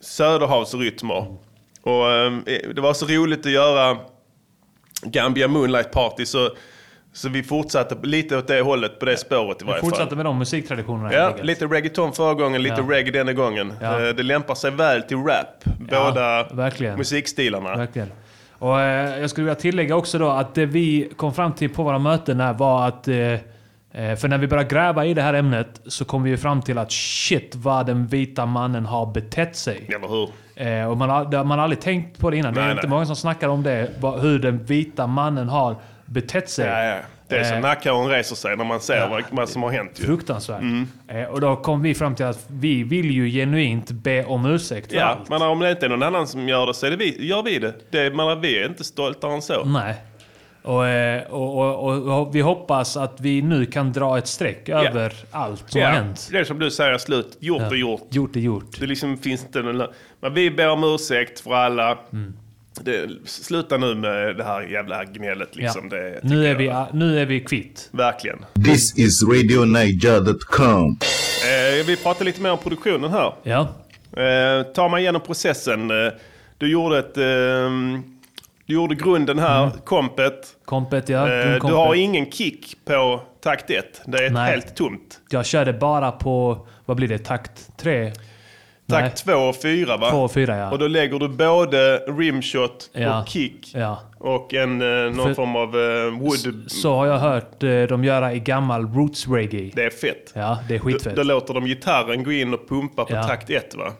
Söderhavsrytmer. 0.00 1.36
Och 1.82 2.10
eh, 2.10 2.32
det 2.74 2.80
var 2.80 2.94
så 2.94 3.06
roligt 3.06 3.46
att 3.46 3.52
göra 3.52 3.98
Gambia 5.02 5.48
Moonlight 5.48 5.92
Party 5.92 6.26
så, 6.26 6.50
så 7.16 7.28
vi 7.28 7.42
fortsatte 7.42 7.96
lite 8.02 8.36
åt 8.38 8.46
det 8.48 8.60
hållet, 8.60 8.98
på 8.98 9.04
det 9.06 9.16
spåret 9.16 9.62
i 9.62 9.64
Vi 9.64 9.70
varje 9.70 9.80
fortsatte 9.80 10.06
fall. 10.08 10.16
med 10.16 10.26
de 10.26 10.38
musiktraditionerna. 10.38 11.12
Ja, 11.12 11.26
enkelt. 11.26 11.44
lite 11.46 11.64
reggaeton 11.66 12.12
förra 12.12 12.34
gången, 12.34 12.62
lite 12.62 12.80
Ja. 12.88 12.94
reggae 12.94 13.10
denna 13.12 13.32
gången. 13.32 13.72
Ja. 13.80 14.02
Eh, 14.08 14.14
Det 14.14 14.22
lämpar 14.22 14.54
sig 14.54 14.70
väl 14.70 15.02
till 15.02 15.16
rap, 15.16 15.64
båda 15.78 16.46
verkligen. 16.52 16.96
musikstilarna. 16.98 17.76
Verkligen. 17.76 18.08
Och 18.58 18.80
eh, 18.80 19.20
jag 19.20 19.30
skulle 19.30 19.44
vilja 19.44 19.60
tillägga 19.60 19.96
också 19.96 20.18
då 20.18 20.28
att 20.28 20.54
det 20.54 20.66
vi 20.66 21.10
kom 21.16 21.34
fram 21.34 21.52
till 21.52 21.70
på 21.70 21.82
våra 21.82 21.98
möten 21.98 22.40
här 22.40 22.52
var 22.54 22.88
att... 22.88 23.08
Eh, 23.08 23.16
eh, 23.16 24.16
för 24.16 24.28
när 24.28 24.38
vi 24.38 24.46
började 24.46 24.68
gräva 24.68 25.04
i 25.04 25.14
det 25.14 25.22
här 25.22 25.34
ämnet 25.34 25.80
så 25.86 26.04
kom 26.04 26.22
vi 26.22 26.30
ju 26.30 26.36
fram 26.36 26.62
till 26.62 26.78
att 26.78 26.92
shit 26.92 27.54
vad 27.54 27.86
den 27.86 28.06
vita 28.06 28.46
mannen 28.46 28.86
har 28.86 29.06
betett 29.06 29.56
sig. 29.56 29.86
Eller 29.88 30.08
hur? 30.08 30.28
Eh, 30.54 30.90
och 30.90 30.96
man 30.96 31.10
har, 31.10 31.24
det 31.24 31.36
har 31.36 31.44
man 31.44 31.60
aldrig 31.60 31.80
tänkt 31.80 32.18
på 32.18 32.30
det 32.30 32.36
innan. 32.36 32.54
det 32.54 32.60
är 32.60 32.64
Nej, 32.64 32.72
inte 32.72 32.82
nej. 32.86 32.90
många 32.90 33.06
som 33.06 33.16
snackar 33.16 33.48
om 33.48 33.62
det. 33.62 33.90
Hur 34.20 34.38
den 34.38 34.64
vita 34.64 35.06
mannen 35.06 35.48
har 35.48 35.76
betett 36.06 36.50
sig. 36.50 36.66
Ja, 36.66 36.84
ja. 36.84 36.96
Det 37.28 37.36
är 37.38 37.44
så 37.44 37.54
Eh, 37.54 37.60
nackhåren 37.60 38.08
reser 38.08 38.36
sig 38.36 38.56
när 38.56 38.64
man 38.64 38.80
ser 38.80 39.08
vad, 39.08 39.24
vad 39.30 39.48
som 39.48 39.62
har 39.62 39.70
hänt. 39.70 39.90
Ju. 40.00 40.04
Fruktansvärt. 40.04 40.60
Mm. 40.60 40.88
Eh, 41.08 41.24
och 41.24 41.40
då 41.40 41.56
kom 41.56 41.82
vi 41.82 41.94
fram 41.94 42.14
till 42.14 42.24
att 42.24 42.44
vi 42.48 42.82
vill 42.82 43.10
ju 43.10 43.30
genuint 43.30 43.90
be 43.90 44.24
om 44.24 44.46
ursäkt 44.46 44.90
för 44.90 44.98
Ja, 44.98 45.04
allt. 45.04 45.28
men 45.28 45.42
om 45.42 45.60
det 45.60 45.70
inte 45.70 45.86
är 45.86 45.90
någon 45.90 46.02
annan 46.02 46.26
som 46.26 46.48
gör 46.48 46.66
det 46.66 46.74
så 46.74 46.86
är 46.86 46.90
det 46.90 46.96
vi, 46.96 47.26
gör 47.26 47.42
vi 47.42 47.58
det. 47.58 47.74
det 47.90 48.14
men 48.14 48.40
vi 48.40 48.58
är 48.62 48.68
inte 48.68 48.84
stoltare 48.84 49.32
än 49.34 49.42
så. 49.42 49.64
Nej. 49.64 49.94
Och, 50.62 50.86
eh, 50.86 51.22
och, 51.22 51.58
och, 51.58 51.84
och, 51.84 52.20
och 52.20 52.34
vi 52.34 52.40
hoppas 52.40 52.96
att 52.96 53.20
vi 53.20 53.42
nu 53.42 53.66
kan 53.66 53.92
dra 53.92 54.18
ett 54.18 54.26
streck 54.26 54.68
över 54.68 55.12
allt 55.30 55.64
som 55.70 55.80
ja, 55.80 55.86
har 55.86 55.94
hänt. 55.94 56.28
Det 56.32 56.38
är 56.38 56.44
som 56.44 56.58
du 56.58 56.70
säger, 56.70 56.98
slut. 56.98 57.36
Gjort 57.40 57.62
Ja. 57.62 57.66
är 57.66 57.74
gjort. 57.74 58.06
Gjort 58.10 58.36
är 58.36 58.40
gjort. 58.40 58.80
Det 58.80 58.86
liksom 58.86 59.18
finns 59.18 59.44
inte 59.44 59.62
någon... 59.62 59.86
Men 60.20 60.34
vi 60.34 60.50
ber 60.50 60.70
om 60.70 60.84
ursäkt 60.84 61.40
för 61.40 61.54
alla. 61.54 61.98
Mm. 62.12 62.36
Det, 62.80 63.08
sluta 63.24 63.76
nu 63.76 63.94
med 63.94 64.36
det 64.36 64.44
här 64.44 64.62
jävla 64.62 65.04
gnället 65.04 65.56
liksom. 65.56 65.88
Ja. 65.92 65.96
Det, 65.96 66.20
Nu, 66.22 66.46
är 66.46 66.54
vi, 66.54 66.74
nu 66.92 67.20
är 67.20 67.26
vi 67.26 67.40
kvitt. 67.40 67.88
Verkligen. 67.92 68.38
This 68.64 68.98
is 68.98 69.22
RadioNiger.com. 69.22 70.98
Eh, 71.44 71.86
vi 71.86 71.96
pratar 72.02 72.24
lite 72.24 72.40
mer 72.42 72.50
om 72.52 72.58
produktionen 72.58 73.10
här. 73.10 73.32
Ja. 73.42 73.60
Eh, 74.12 74.62
tar 74.62 74.88
man 74.88 75.00
igenom 75.00 75.20
processen. 75.20 75.90
Eh, 75.90 76.12
du 76.58 76.70
gjorde 76.70 76.98
ett... 76.98 77.16
Eh, 77.16 77.70
du 78.66 78.74
gjorde 78.74 78.94
grunden 78.94 79.38
här, 79.38 79.70
kompet. 79.84 80.56
Kompet, 80.64 81.08
ja. 81.08 81.20
Eh, 81.32 81.36
du 81.38 81.42
grundkompet. 81.50 81.76
har 81.76 81.94
ingen 81.94 82.30
kick 82.30 82.76
på 82.84 83.20
takt 83.42 83.70
1. 83.70 84.00
Det 84.06 84.26
är 84.26 84.30
Nej. 84.30 84.50
helt 84.50 84.74
tomt. 84.76 85.20
Jag 85.30 85.46
körde 85.46 85.72
bara 85.72 86.12
på, 86.12 86.66
vad 86.84 86.96
blir 86.96 87.08
det, 87.08 87.18
takt 87.18 87.76
3? 87.76 88.12
Takt 88.88 89.24
2 89.24 89.32
och 89.32 89.56
4 89.56 89.96
va? 89.96 90.10
Två 90.10 90.18
och 90.22 90.32
fyra, 90.32 90.56
ja. 90.56 90.70
Och 90.70 90.78
då 90.78 90.86
lägger 90.86 91.18
du 91.18 91.28
både 91.28 91.96
rimshot 91.98 92.90
Ja. 92.92 93.20
och 93.22 93.28
kick. 93.28 93.70
Ja. 93.74 93.98
Och 94.18 94.54
en, 94.54 94.82
eh, 94.82 95.12
någon 95.12 95.26
För- 95.26 95.34
form 95.34 95.56
av 95.56 95.68
eh, 95.76 96.20
wood... 96.20 96.64
Så 96.70 96.94
har 96.94 97.06
jag 97.06 97.18
hört 97.18 97.62
eh, 97.62 97.82
dem 97.82 98.04
göra 98.04 98.32
i 98.34 98.38
gammal 98.40 98.86
roots 98.94 99.28
reggae. 99.28 99.70
Det 99.74 99.84
är 99.84 99.90
fett. 99.90 100.32
Ja, 100.34 100.58
det 100.68 100.74
är 100.74 100.78
Då, 100.78 100.84
skitfett. 100.84 101.16
då 101.16 101.22
låter 101.22 101.54
de 101.54 101.64
gitarren 101.66 102.24
gå 102.24 102.32
in 102.32 102.54
och 102.54 102.68
pumpa 102.68 103.04
på 103.04 103.14
Ja. 103.14 103.22
takt 103.22 103.50
1 103.50 103.74
va? 103.74 103.92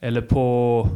Eller 0.00 0.20
på... 0.20 0.88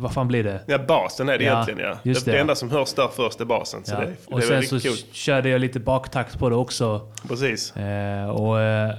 Vad 0.00 0.12
fan 0.12 0.28
blir 0.28 0.44
det? 0.44 0.60
Ja, 0.66 0.78
basen 0.78 1.28
är 1.28 1.38
det 1.38 1.44
Ja, 1.44 1.52
egentligen 1.52 1.80
ja. 1.90 1.98
just 2.02 2.24
det, 2.24 2.32
det. 2.32 2.38
enda 2.38 2.54
som 2.54 2.70
hörs 2.70 2.92
där 2.94 3.08
först 3.16 3.40
är 3.40 3.44
basen. 3.44 3.84
Så 3.84 3.94
Ja. 3.94 4.00
det, 4.00 4.12
och 4.34 4.40
det 4.40 4.46
sen 4.46 4.62
så 4.62 4.88
coolt. 4.88 5.06
körde 5.12 5.48
jag 5.48 5.60
lite 5.60 5.80
baktakt 5.80 6.38
på 6.38 6.48
det 6.48 6.56
också. 6.56 7.00
Precis. 7.28 7.76
Eh, 7.76 8.28
och 8.30 8.60
eh, 8.60 8.90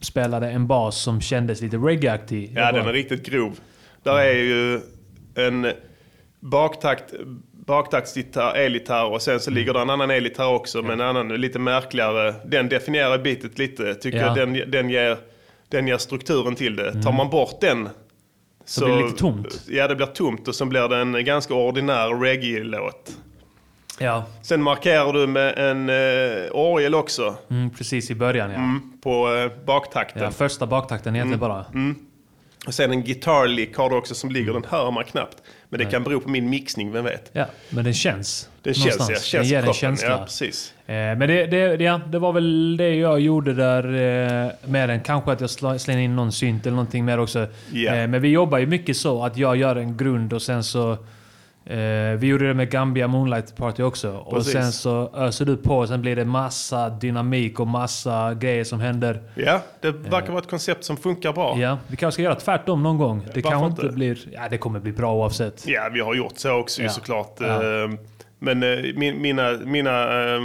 spelade 0.00 0.50
en 0.50 0.66
bas 0.66 0.96
som 1.02 1.20
kändes 1.20 1.60
lite 1.60 1.76
reggae-aktig. 1.76 2.52
Ja, 2.56 2.72
den 2.72 2.86
är 2.86 2.92
riktigt 2.92 3.26
grov. 3.26 3.58
Där 4.02 4.18
är 4.18 4.32
ju 4.34 4.80
en 5.34 5.72
baktakt, 6.40 7.14
baktaktsgitarr, 7.66 8.54
elgitarr 8.56 9.04
och 9.12 9.22
sen 9.22 9.32
Mm. 9.32 9.40
så 9.40 9.50
ligger 9.50 9.72
det 9.74 9.80
en 9.80 9.90
annan 9.90 10.10
elgitarr 10.10 10.54
också 10.54 10.82
med 10.82 10.92
en 10.92 11.00
annan 11.00 11.28
lite 11.28 11.58
märkligare. 11.58 12.34
Den 12.46 12.68
definierar 12.68 13.18
bitet 13.18 13.58
lite. 13.58 13.94
Tycker 13.94 14.18
Ja. 14.18 14.26
jag 14.26 14.36
den, 14.36 14.70
den, 14.70 14.90
ger, 14.90 15.16
den 15.68 15.88
ger 15.88 15.98
strukturen 15.98 16.54
till 16.54 16.76
det. 16.76 17.02
Tar 17.02 17.12
man 17.12 17.30
bort 17.30 17.60
den 17.60 17.88
så, 18.64 18.84
blir 18.84 18.96
det 18.96 19.02
lite 19.04 19.18
tomt. 19.18 19.62
Ja, 19.68 19.88
det 19.88 19.96
blir 19.96 20.06
tomt 20.06 20.48
och 20.48 20.54
så 20.54 20.64
blir 20.64 20.88
det 20.88 20.96
en 20.96 21.24
ganska 21.24 21.54
ordinär 21.54 22.20
reggae-låt. 22.20 23.16
Ja, 23.98 24.24
Sen 24.42 24.62
markerar 24.62 25.12
du 25.12 25.26
med 25.26 25.58
en 25.58 25.88
eh, 25.88 26.50
orgel 26.52 26.94
också 26.94 27.36
mm, 27.50 27.70
precis 27.70 28.10
i 28.10 28.14
början 28.14 28.50
ja. 28.50 28.56
mm, 28.56 28.92
på 29.02 29.34
eh, 29.34 29.64
baktakten. 29.64 30.22
ja 30.22 30.30
första 30.30 30.66
baktakten 30.66 31.16
egentligen 31.16 31.40
bara. 31.40 31.64
Och 32.66 32.74
sen 32.74 32.90
en 32.90 33.02
guitar 33.02 33.46
lick 33.46 33.76
har 33.76 33.90
du 33.90 33.96
också 33.96 34.14
som 34.14 34.30
ligger, 34.30 34.52
den 34.52 34.64
hör 34.68 34.90
man 34.90 35.04
knappt. 35.04 35.42
Men 35.68 35.78
det 35.78 35.84
kan 35.84 36.04
bero 36.04 36.20
på 36.20 36.28
min 36.28 36.50
mixning, 36.50 36.92
vem 36.92 37.04
vet? 37.04 37.30
Ja, 37.32 37.46
men 37.70 37.84
den 37.84 37.94
känns. 37.94 38.48
Den 38.62 38.74
känns, 38.74 38.96
ja. 38.98 39.06
Känns 39.06 39.30
den 39.30 39.44
ger 39.44 39.66
en 39.68 39.72
känsla. 39.72 40.08
Ja, 40.08 40.24
precis. 40.24 40.74
Eh, 40.86 40.94
men 40.94 41.18
det, 41.18 41.46
det, 41.46 41.84
ja, 41.84 42.00
det 42.06 42.18
var 42.18 42.32
väl 42.32 42.76
det 42.76 42.94
jag 42.94 43.20
gjorde 43.20 43.54
där 43.54 43.84
eh, 43.84 44.50
med 44.64 44.88
den. 44.88 45.00
Kanske 45.00 45.32
att 45.32 45.40
jag 45.40 45.80
slängde 45.80 46.02
in 46.02 46.16
någon 46.16 46.32
synt 46.32 46.66
eller 46.66 46.76
någonting 46.76 47.04
mer 47.04 47.20
också. 47.20 47.38
Eh, 47.40 47.48
men 48.08 48.22
vi 48.22 48.28
jobbar 48.28 48.58
ju 48.58 48.66
mycket 48.66 48.96
så 48.96 49.24
att 49.24 49.36
jag 49.36 49.56
gör 49.56 49.76
en 49.76 49.96
grund 49.96 50.32
och 50.32 50.42
sen 50.42 50.64
så... 50.64 50.96
Eh, 51.70 52.18
vi 52.18 52.26
gjorde 52.26 52.46
det 52.48 52.54
med 52.54 52.70
Gambia 52.70 53.08
Moonlight 53.08 53.56
Party 53.56 53.82
också. 53.82 54.10
Och 54.16 54.32
Precis. 54.34 54.52
sen 54.52 54.72
så 54.72 55.10
öser 55.16 55.44
du 55.44 55.56
på 55.56 55.78
och 55.78 55.88
sen 55.88 56.00
blir 56.02 56.16
det 56.16 56.24
massa 56.24 56.90
dynamik 56.90 57.60
och 57.60 57.66
massa 57.66 58.34
grejer 58.34 58.64
som 58.64 58.80
händer. 58.80 59.22
Ja, 59.34 59.60
det 59.80 59.90
verkar 59.90 60.28
vara 60.32 60.38
ett 60.42 60.50
koncept 60.50 60.84
som 60.84 60.96
funkar 60.96 61.32
bra. 61.32 61.58
Ja, 61.58 61.78
vi 61.88 61.96
kanske 61.96 62.14
ska 62.16 62.22
göra 62.22 62.34
tvärtom 62.34 62.82
någon 62.82 62.98
gång. 62.98 63.18
Det 63.18 63.26
Varför 63.26 63.40
kanske 63.50 63.66
inte 63.66 63.82
inte? 63.82 63.94
blir... 63.94 64.18
Ja, 64.32 64.40
det 64.50 64.58
kommer 64.58 64.80
bli 64.80 64.92
bra 64.92 65.14
oavsett. 65.14 65.64
Ja, 65.68 65.88
vi 65.92 66.00
har 66.00 66.14
gjort 66.14 66.32
så 66.38 66.52
också 66.52 66.80
ju 66.80 66.86
Ja. 66.86 66.92
såklart. 66.92 67.36
Ja. 67.40 67.46
Eh, 67.82 67.90
Men 68.38 68.62
eh, 68.62 68.78
min, 68.94 69.22
mina, 69.22 69.52
mina, 69.64 70.02
eh, 70.34 70.40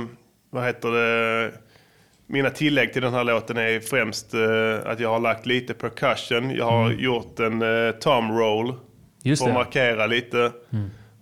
vad 0.49 0.65
heter 0.65 0.89
det, 0.91 1.51
mina 2.27 2.49
tillägg 2.49 2.93
till 2.93 3.01
den 3.01 3.13
här 3.13 3.23
låten 3.23 3.57
är 3.57 3.79
främst 3.79 4.33
eh, 4.33 4.91
att 4.91 4.99
jag 4.99 5.09
har 5.09 5.19
lagt 5.19 5.45
lite 5.45 5.73
percussion. 5.73 6.55
Jag 6.55 6.65
har 6.65 6.91
gjort 6.91 7.39
en 7.39 7.62
eh, 7.62 7.91
tom 7.91 8.31
roll 8.38 8.73
Just 9.23 9.43
för 9.43 9.49
att 9.49 9.55
det. 9.55 9.59
markera 9.59 10.05
lite. 10.07 10.51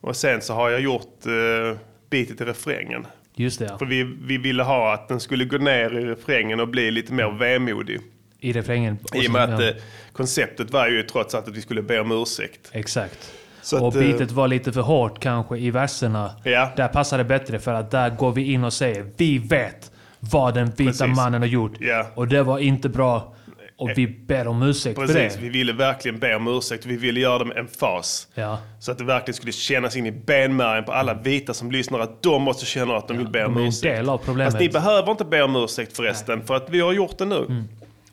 Och 0.01 0.15
sen 0.15 0.41
så 0.41 0.53
har 0.53 0.69
jag 0.69 0.81
gjort 0.81 1.25
eh, 1.25 1.77
bitet 2.09 2.41
i 2.41 2.45
refrängen. 2.45 3.07
Just 3.35 3.59
det, 3.59 3.65
ja. 3.65 3.77
För 3.77 3.85
vi, 3.85 4.03
vi 4.21 4.37
ville 4.37 4.63
ha 4.63 4.93
att 4.93 5.07
den 5.07 5.19
skulle 5.19 5.45
gå 5.45 5.57
ner 5.57 5.97
i 5.97 6.05
refrängen 6.05 6.59
och 6.59 6.67
bli 6.67 6.91
lite 6.91 7.13
mer 7.13 7.37
vemodig. 7.39 7.99
I 8.39 8.53
refrängen. 8.53 8.97
Och 9.03 9.15
I 9.15 9.27
och 9.27 9.31
med 9.31 9.43
att 9.43 9.61
ja. 9.61 9.69
eh, 9.69 9.75
konceptet 10.13 10.71
var 10.71 10.87
ju 10.87 11.03
trots 11.03 11.35
allt 11.35 11.47
att 11.47 11.57
vi 11.57 11.61
skulle 11.61 11.81
be 11.81 11.99
om 11.99 12.11
ursäkt. 12.11 12.69
Exakt. 12.71 13.33
Så 13.61 13.81
och 13.81 13.87
att, 13.87 13.95
eh, 13.95 14.01
beatet 14.01 14.31
var 14.31 14.47
lite 14.47 14.73
för 14.73 14.81
hårt 14.81 15.19
kanske 15.19 15.57
i 15.57 15.71
verserna. 15.71 16.31
Ja. 16.43 16.71
Där 16.75 16.87
passar 16.87 17.17
det 17.17 17.23
bättre 17.23 17.59
för 17.59 17.73
att 17.73 17.91
där 17.91 18.09
går 18.09 18.31
vi 18.31 18.53
in 18.53 18.63
och 18.63 18.73
säger 18.73 19.05
vi 19.17 19.37
vet 19.37 19.91
vad 20.19 20.53
den 20.53 20.65
vita 20.65 20.83
Precis. 20.83 21.15
mannen 21.15 21.41
har 21.41 21.47
gjort. 21.47 21.73
Ja. 21.79 22.07
Och 22.15 22.27
det 22.27 22.43
var 22.43 22.59
inte 22.59 22.89
bra. 22.89 23.35
Och 23.81 23.89
vi 23.95 24.07
ber 24.07 24.47
om 24.47 24.63
ursäkt 24.63 24.99
för 24.99 25.07
Precis, 25.07 25.35
det. 25.35 25.41
vi 25.41 25.49
ville 25.49 25.73
verkligen 25.73 26.19
be 26.19 26.35
om 26.35 26.47
ursäkt. 26.47 26.85
Vi 26.85 26.97
ville 26.97 27.19
göra 27.19 27.39
det 27.39 27.45
med 27.45 27.57
en 27.57 27.67
fas. 27.67 28.27
Ja. 28.33 28.59
Så 28.79 28.91
att 28.91 28.97
det 28.97 29.03
verkligen 29.03 29.35
skulle 29.35 29.51
kännas 29.51 29.95
in 29.95 30.05
i 30.05 30.11
benmärgen 30.11 30.83
på 30.83 30.91
alla 30.91 31.13
vita 31.13 31.53
som 31.53 31.71
lyssnar 31.71 31.99
att 31.99 32.23
de 32.23 32.41
måste 32.41 32.65
känna 32.65 32.97
att 32.97 33.07
de 33.07 33.17
vill 33.17 33.27
be 33.27 33.45
om 33.45 33.53
de 33.53 33.59
är 33.59 33.63
en 33.63 33.67
ursäkt. 33.67 33.95
del 33.95 34.09
av 34.09 34.17
problemet. 34.17 34.53
Fast 34.53 34.61
ni 34.61 34.69
behöver 34.69 35.11
inte 35.11 35.25
be 35.25 35.43
om 35.43 35.55
ursäkt 35.55 35.95
förresten, 35.95 36.45
för 36.45 36.55
att 36.55 36.69
vi 36.69 36.79
har 36.79 36.93
gjort 36.93 37.17
det 37.17 37.25
nu. 37.25 37.45
Mm. 37.49 37.63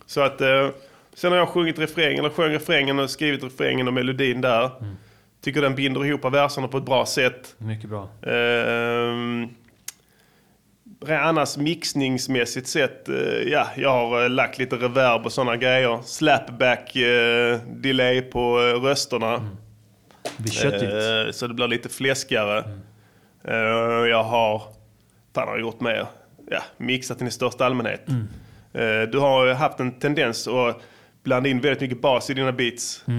Så 0.07 0.21
att 0.21 0.41
eh, 0.41 0.69
sen 1.15 1.33
har 1.33 1.39
jag 1.39 1.49
sjungit 1.49 1.79
refrängen, 1.79 2.19
eller 2.19 2.31
sjöng 2.31 2.53
refrängen 2.53 2.99
och 2.99 3.11
skrivit 3.11 3.45
refrängen 3.45 3.89
och 3.89 3.95
melodin 3.95 4.41
där. 4.41 4.71
Mm. 4.81 4.95
Tycker 5.43 5.63
den 5.63 5.75
binder 5.75 6.05
ihop 6.05 6.25
verserna 6.25 6.69
på 6.69 6.79
ett 6.79 6.85
bra 6.85 7.07
sätt. 7.07 7.55
Mycket 7.59 7.91
bra. 7.91 8.09
Ehm, 8.23 9.49
annars 11.07 11.57
mixningsmässigt 11.57 12.69
sett, 12.69 13.09
eh, 13.09 13.15
ja, 13.47 13.67
jag 13.77 13.91
har 13.91 14.23
eh, 14.23 14.31
lagt 14.31 14.59
lite 14.59 14.77
reverb 14.77 15.27
och 15.27 15.33
sådana 15.33 15.57
grejer. 15.57 16.01
Slapback 16.05 16.97
eh, 16.97 17.59
delay 17.67 18.23
på 18.23 18.59
rösterna. 18.59 19.51
Det 20.37 20.43
blir 20.43 20.53
köttigt. 20.53 21.37
Så 21.37 21.47
det 21.47 21.55
blir 21.55 21.69
lite 21.69 21.89
fläskigare. 21.89 22.65
Eh, 23.45 23.55
jag 24.11 24.25
har, 24.25 24.63
fan 25.35 25.49
har 25.49 25.55
jag 25.55 25.61
gjort 25.61 25.81
mer? 25.81 26.07
Ja, 26.51 26.63
mixat 26.77 27.19
den 27.19 27.29
i 27.29 27.31
största 27.31 27.67
allmänhet. 27.67 28.09
Eh, 28.73 29.11
du 29.13 29.19
har 29.19 29.55
haft 29.55 29.81
en 29.81 29.93
tendens 29.99 30.49
att 30.49 30.81
blanda 31.23 31.49
in 31.49 31.61
väldigt 31.61 31.81
mycket 31.81 32.01
bas 32.01 32.31
i 32.31 32.35
dina 32.35 32.53
beats. 32.53 33.05
Eh, 33.09 33.15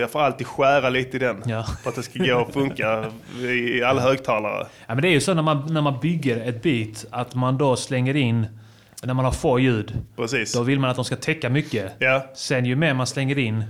jag 0.00 0.10
får 0.10 0.20
alltid 0.20 0.46
skära 0.46 0.88
lite 0.90 1.16
i 1.16 1.20
den 1.20 1.42
Ja. 1.46 1.62
för 1.82 1.90
att 1.90 1.96
det 1.96 2.02
ska 2.02 2.18
gå 2.24 2.38
att 2.40 2.52
funka 2.52 3.04
i 3.40 3.82
alla 3.82 4.00
högtalare. 4.02 4.66
Ja, 4.86 4.94
men 4.94 5.02
det 5.02 5.08
är 5.08 5.12
ju 5.12 5.20
så 5.20 5.34
när 5.34 5.42
man, 5.42 5.74
när 5.74 5.80
man 5.80 6.00
bygger 6.00 6.48
ett 6.48 6.62
beat 6.62 7.04
att 7.10 7.34
man 7.34 7.58
då 7.58 7.76
slänger 7.76 8.16
in, 8.16 8.46
när 9.04 9.14
man 9.14 9.24
har 9.24 9.32
få 9.32 9.58
ljud, 9.58 9.98
Precis. 10.16 10.52
då 10.52 10.62
vill 10.62 10.78
man 10.80 10.90
att 10.90 10.96
de 10.96 11.04
ska 11.04 11.16
täcka 11.16 11.50
mycket. 11.50 11.92
Ja, 11.98 12.26
Sen 12.34 12.64
ju 12.64 12.76
mer 12.76 12.94
man 12.94 13.06
slänger 13.06 13.38
in, 13.38 13.64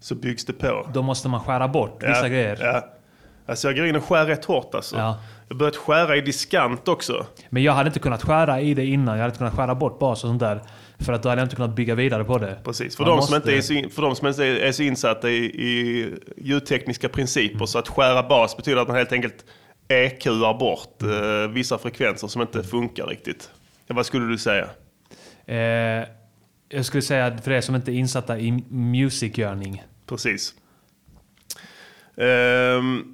så 0.00 0.14
byggs 0.14 0.44
det 0.44 0.52
på. 0.52 0.88
då 0.94 1.02
måste 1.02 1.28
man 1.28 1.40
skära 1.40 1.68
bort 1.68 2.02
vissa 2.02 2.22
ja, 2.22 2.28
grejer. 2.28 2.58
Ja. 2.60 2.84
Alltså 3.46 3.68
jag 3.68 3.76
går 3.76 3.86
in 3.86 3.96
och 3.96 4.04
skär 4.04 4.26
rätt 4.26 4.44
hårt 4.44 4.74
alltså. 4.74 4.96
Ja. 4.96 5.18
Jag 5.48 5.54
har 5.54 5.58
börjat 5.58 5.76
skära 5.76 6.16
i 6.16 6.20
diskant 6.20 6.88
också. 6.88 7.26
Men 7.50 7.62
jag 7.62 7.72
hade 7.72 7.86
inte 7.86 7.98
kunnat 8.00 8.22
skära 8.22 8.60
i 8.60 8.74
det 8.74 8.84
innan. 8.86 9.14
Jag 9.14 9.22
hade 9.22 9.28
inte 9.30 9.38
kunnat 9.38 9.54
skära 9.54 9.74
bort 9.74 9.98
bas 9.98 10.24
och 10.24 10.28
sånt 10.30 10.40
där. 10.40 10.60
För 10.98 11.12
att 11.12 11.22
då 11.22 11.28
hade 11.28 11.40
jag 11.40 11.46
inte 11.46 11.56
kunnat 11.56 11.74
bygga 11.76 11.94
vidare 11.94 12.24
på 12.24 12.38
det. 12.38 12.58
Precis, 12.64 12.96
för 12.96 13.04
Man 13.04 13.16
de, 13.16 13.22
som 13.22 13.34
måste- 13.34 13.36
inte 13.52 13.74
är 13.74 13.82
så, 13.82 13.88
för 13.94 14.02
de 14.02 14.16
som 14.16 14.26
inte 14.28 14.44
är 14.44 14.72
så 14.72 14.82
insatta 14.82 15.30
i, 15.30 15.44
i 15.44 16.08
ljudtekniska 16.36 17.08
principer 17.08 17.66
så 17.66 17.78
att 17.78 17.88
skära 17.88 18.22
bas 18.22 18.56
betyder 18.56 18.80
att 18.82 18.88
man 18.88 18.96
helt 18.96 19.12
enkelt 19.12 19.44
EQar 19.88 20.58
bort 20.58 21.02
eh, 21.02 21.50
vissa 21.52 21.78
frekvenser 21.78 22.28
som 22.28 22.42
inte 22.42 22.62
funkar 22.62 23.06
riktigt. 23.06 23.50
Ja, 23.86 23.94
vad 23.94 24.06
skulle 24.06 24.26
du 24.26 24.38
säga? 24.38 24.68
Eh, 25.46 26.06
jag 26.68 26.84
skulle 26.84 27.02
säga 27.02 27.26
att 27.26 27.44
för 27.44 27.50
er 27.50 27.60
som 27.60 27.74
inte 27.74 27.92
är 27.92 27.94
insatta 27.94 28.38
i 28.38 28.64
musikgörning. 28.70 29.82
Precis. 30.06 30.54
Ehm, 32.16 33.04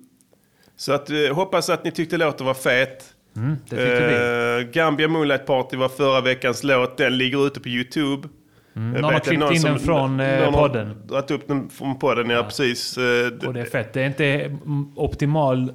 så 0.78 0.92
att, 0.92 1.10
eh, 1.10 1.34
hoppas 1.34 1.70
att 1.70 1.84
ni 1.84 1.90
tyckte 1.90 2.16
låten 2.16 2.46
var 2.46 2.54
fet. 2.54 3.04
Mm, 3.36 3.56
det. 3.70 4.58
Eh, 4.58 4.70
Gambia 4.72 5.08
Moonlight 5.08 5.46
Party 5.46 5.76
var 5.76 5.88
förra 5.88 6.20
veckans 6.20 6.64
låt. 6.64 6.96
Den 6.96 7.18
ligger 7.18 7.46
ute 7.46 7.60
på 7.60 7.68
YouTube. 7.68 8.28
Mm, 8.76 9.00
någon 9.00 9.12
har 9.12 9.20
klippt 9.20 9.42
in 9.52 9.60
som- 9.60 9.70
den 9.70 9.78
från 9.80 10.20
eh, 10.20 10.40
någon 10.44 10.54
har 10.54 10.68
podden. 10.68 11.02
Dragit 11.06 11.30
upp 11.30 11.48
den 11.48 11.70
från 11.70 11.98
podden, 11.98 12.30
ja, 12.30 12.42
precis. 12.42 12.98
Eh, 12.98 13.46
Och 13.46 13.54
det 13.54 13.60
är 13.60 13.64
fett. 13.64 13.92
Det 13.92 14.02
är 14.02 14.06
inte 14.06 14.24
mm, 14.26 14.92
optimal 14.96 15.72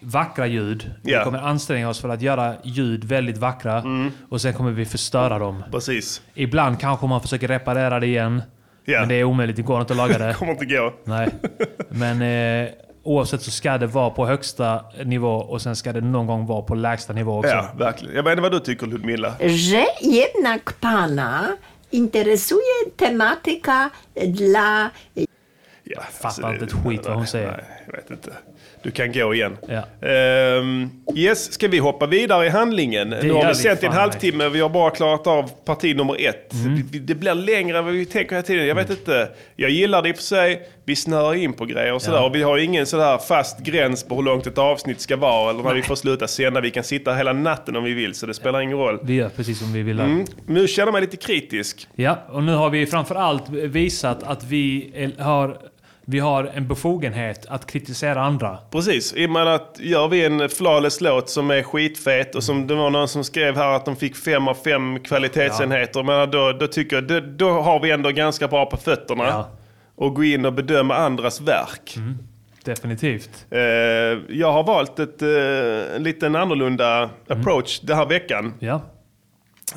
vackra 0.00 0.46
ljud. 0.46 0.90
Ja. 1.02 1.18
Vi 1.18 1.24
kommer 1.24 1.38
anstränga 1.38 1.88
oss 1.88 2.00
för 2.00 2.08
att 2.08 2.22
göra 2.22 2.54
ljud 2.62 3.04
väldigt 3.04 3.38
vackra. 3.38 3.84
Och 4.28 4.40
sen 4.40 4.52
kommer 4.54 4.70
vi 4.70 4.84
förstöra 4.84 5.38
dem. 5.38 5.64
Precis. 5.70 6.22
Ibland 6.34 6.80
kanske 6.80 7.06
man 7.06 7.20
försöker 7.20 7.48
reparera 7.48 8.00
det 8.00 8.06
igen. 8.06 8.42
Ja. 8.84 9.00
Men 9.00 9.08
det 9.08 9.14
är 9.14 9.24
omöjligt, 9.24 9.56
det 9.56 9.62
går 9.62 9.80
inte 9.80 9.92
att 9.92 9.96
laga 9.96 10.18
det. 10.18 10.34
kommer 10.38 10.52
inte 10.52 10.66
gå. 10.66 10.94
Nej. 11.04 11.28
Men 11.88 12.22
eh, 12.22 12.70
oavsett 13.02 13.42
så 13.42 13.50
ska 13.50 13.78
det 13.78 13.86
vara 13.86 14.10
på 14.10 14.26
högsta 14.26 14.84
nivå 15.04 15.34
och 15.34 15.62
sen 15.62 15.76
ska 15.76 15.92
det 15.92 16.00
någon 16.00 16.26
gång 16.26 16.46
vara 16.46 16.62
på 16.62 16.74
lägsta 16.74 17.12
nivå 17.12 17.38
också. 17.38 17.50
Ja, 17.50 17.70
verkligen. 17.78 18.16
Jag 18.16 18.22
vet 18.22 18.30
inte 18.30 18.42
vad 18.42 18.52
du 18.52 18.60
tycker 18.60 18.86
Ludmilla? 18.86 19.34
że 19.38 19.86
jednak 20.00 20.80
pana 20.80 21.56
interesuje 21.90 22.90
tematyka 22.96 23.90
dla 24.14 24.90
Ja, 25.84 26.02
Fattar 26.10 26.52
inte 26.52 26.64
ett 26.64 26.72
skit 26.72 27.06
vad 27.06 27.16
hon 27.16 27.26
säger. 27.26 27.50
Nej, 27.50 27.64
jag 27.86 27.92
vet 27.92 28.10
inte. 28.10 28.32
Du 28.82 28.90
kan 28.90 29.12
gå 29.12 29.34
igen. 29.34 29.56
Ja. 29.68 30.08
Ehm, 30.08 30.90
yes, 31.14 31.52
ska 31.52 31.68
vi 31.68 31.78
hoppa 31.78 32.06
vidare 32.06 32.46
i 32.46 32.48
handlingen? 32.48 33.08
nu 33.08 33.32
har 33.32 33.48
vi 33.48 33.54
sänt 33.54 33.82
en 33.82 33.92
halvtimme, 33.92 34.48
vi 34.48 34.60
har 34.60 34.68
bara 34.68 34.90
klarat 34.90 35.26
av 35.26 35.50
parti 35.64 35.96
nummer 35.96 36.28
ett. 36.28 36.52
Mm. 36.52 36.82
Det 36.90 37.14
blir 37.14 37.34
längre 37.34 37.78
än 37.78 37.84
vad 37.84 37.94
vi 37.94 38.06
tänker 38.06 38.34
hela 38.34 38.46
tiden. 38.46 38.66
Jag 38.66 38.74
vet 38.74 38.90
inte. 38.90 39.28
Jag 39.56 39.70
gillar 39.70 40.02
det 40.02 40.08
i 40.08 40.12
och 40.12 40.16
för 40.16 40.22
sig. 40.22 40.68
Vi 40.84 40.96
snör 40.96 41.34
in 41.34 41.52
på 41.52 41.64
grejer 41.64 41.92
och 41.92 42.02
sådär. 42.02 42.18
Ja. 42.18 42.26
Och 42.26 42.34
vi 42.34 42.42
har 42.42 42.58
ingen 42.58 42.86
sådär 42.86 43.18
fast 43.18 43.58
gräns 43.58 44.04
på 44.04 44.14
hur 44.14 44.22
långt 44.22 44.46
ett 44.46 44.58
avsnitt 44.58 45.00
ska 45.00 45.16
vara 45.16 45.50
eller 45.50 45.62
när 45.62 45.74
vi 45.74 45.82
får 45.82 45.94
sluta 45.94 46.28
sända. 46.28 46.60
Vi 46.60 46.70
kan 46.70 46.84
sitta 46.84 47.14
hela 47.14 47.32
natten 47.32 47.76
om 47.76 47.84
vi 47.84 47.94
vill, 47.94 48.14
så 48.14 48.26
det 48.26 48.34
spelar 48.34 48.60
ingen 48.60 48.78
roll. 48.78 48.98
Vi 49.02 49.14
gör 49.14 49.28
precis 49.28 49.58
som 49.58 49.72
vi 49.72 49.82
vill. 49.82 50.00
Mm. 50.00 50.24
Nu 50.46 50.68
känner 50.68 50.86
jag 50.86 50.92
mig 50.92 51.00
lite 51.00 51.16
kritisk. 51.16 51.88
Ja, 51.94 52.18
och 52.28 52.42
nu 52.42 52.54
har 52.54 52.70
vi 52.70 52.86
framför 52.86 53.14
allt 53.14 53.48
visat 53.48 54.22
att 54.22 54.44
vi 54.44 54.90
har, 55.18 55.56
vi 56.10 56.18
har 56.18 56.50
en 56.54 56.68
befogenhet 56.68 57.46
att 57.48 57.66
kritisera 57.66 58.22
andra. 58.22 58.58
Precis, 58.70 59.14
i 59.14 59.26
och 59.26 59.30
med 59.30 59.46
att 59.54 59.76
gör 59.80 60.08
vi 60.08 60.24
en 60.24 60.48
flawless 60.48 61.00
låt 61.00 61.30
som 61.30 61.50
är 61.50 61.62
skitfet 61.62 62.34
och 62.34 62.44
som 62.44 62.66
det 62.66 62.74
var 62.74 62.90
någon 62.90 63.08
som 63.08 63.24
skrev 63.24 63.56
här 63.56 63.76
att 63.76 63.84
de 63.84 63.96
fick 63.96 64.16
fem 64.16 64.48
av 64.48 64.54
fem 64.54 65.00
kvalitetsenheter. 65.00 66.02
Men 66.02 66.30
då, 66.30 66.52
då 66.52 66.66
tycker 66.66 66.96
jag, 66.96 67.06
då, 67.06 67.20
då 67.20 67.50
har 67.50 67.80
vi 67.80 67.90
ändå 67.90 68.10
ganska 68.10 68.48
bra 68.48 68.66
på 68.66 68.76
fötterna. 68.76 69.24
Ja. 69.24 69.48
Och 69.96 70.14
gå 70.14 70.24
in 70.24 70.46
och 70.46 70.52
bedöma 70.52 70.94
andras 70.96 71.40
verk. 71.40 71.96
Definitivt. 72.64 73.46
Eh, 73.50 73.60
jag 74.28 74.52
har 74.52 74.62
valt 74.62 74.98
ett, 74.98 75.22
eh, 75.22 75.96
en 75.96 76.02
liten 76.02 76.36
annorlunda 76.36 77.10
approach 77.28 77.80
den 77.80 77.96
här 77.96 78.06
veckan. 78.06 78.54
Ja. 78.58 78.82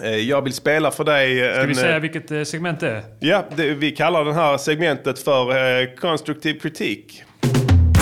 Eh, 0.01 0.15
jag 0.15 0.41
vill 0.41 0.53
spela 0.53 0.91
för 0.91 1.03
dig 1.03 1.37
Ska 1.53 1.61
en... 1.61 1.67
vi 1.67 1.75
säga 1.75 1.95
eh, 1.95 2.01
vilket 2.01 2.31
eh, 2.31 2.43
segment 2.43 2.79
det 2.79 2.89
är? 2.89 3.03
Ja, 3.19 3.45
det, 3.55 3.73
vi 3.73 3.91
kallar 3.91 4.25
det 4.25 4.33
här 4.33 4.57
segmentet 4.57 5.19
för 5.19 5.81
eh, 5.81 5.87
konstruktiv 5.95 6.59
kritik. 6.59 7.23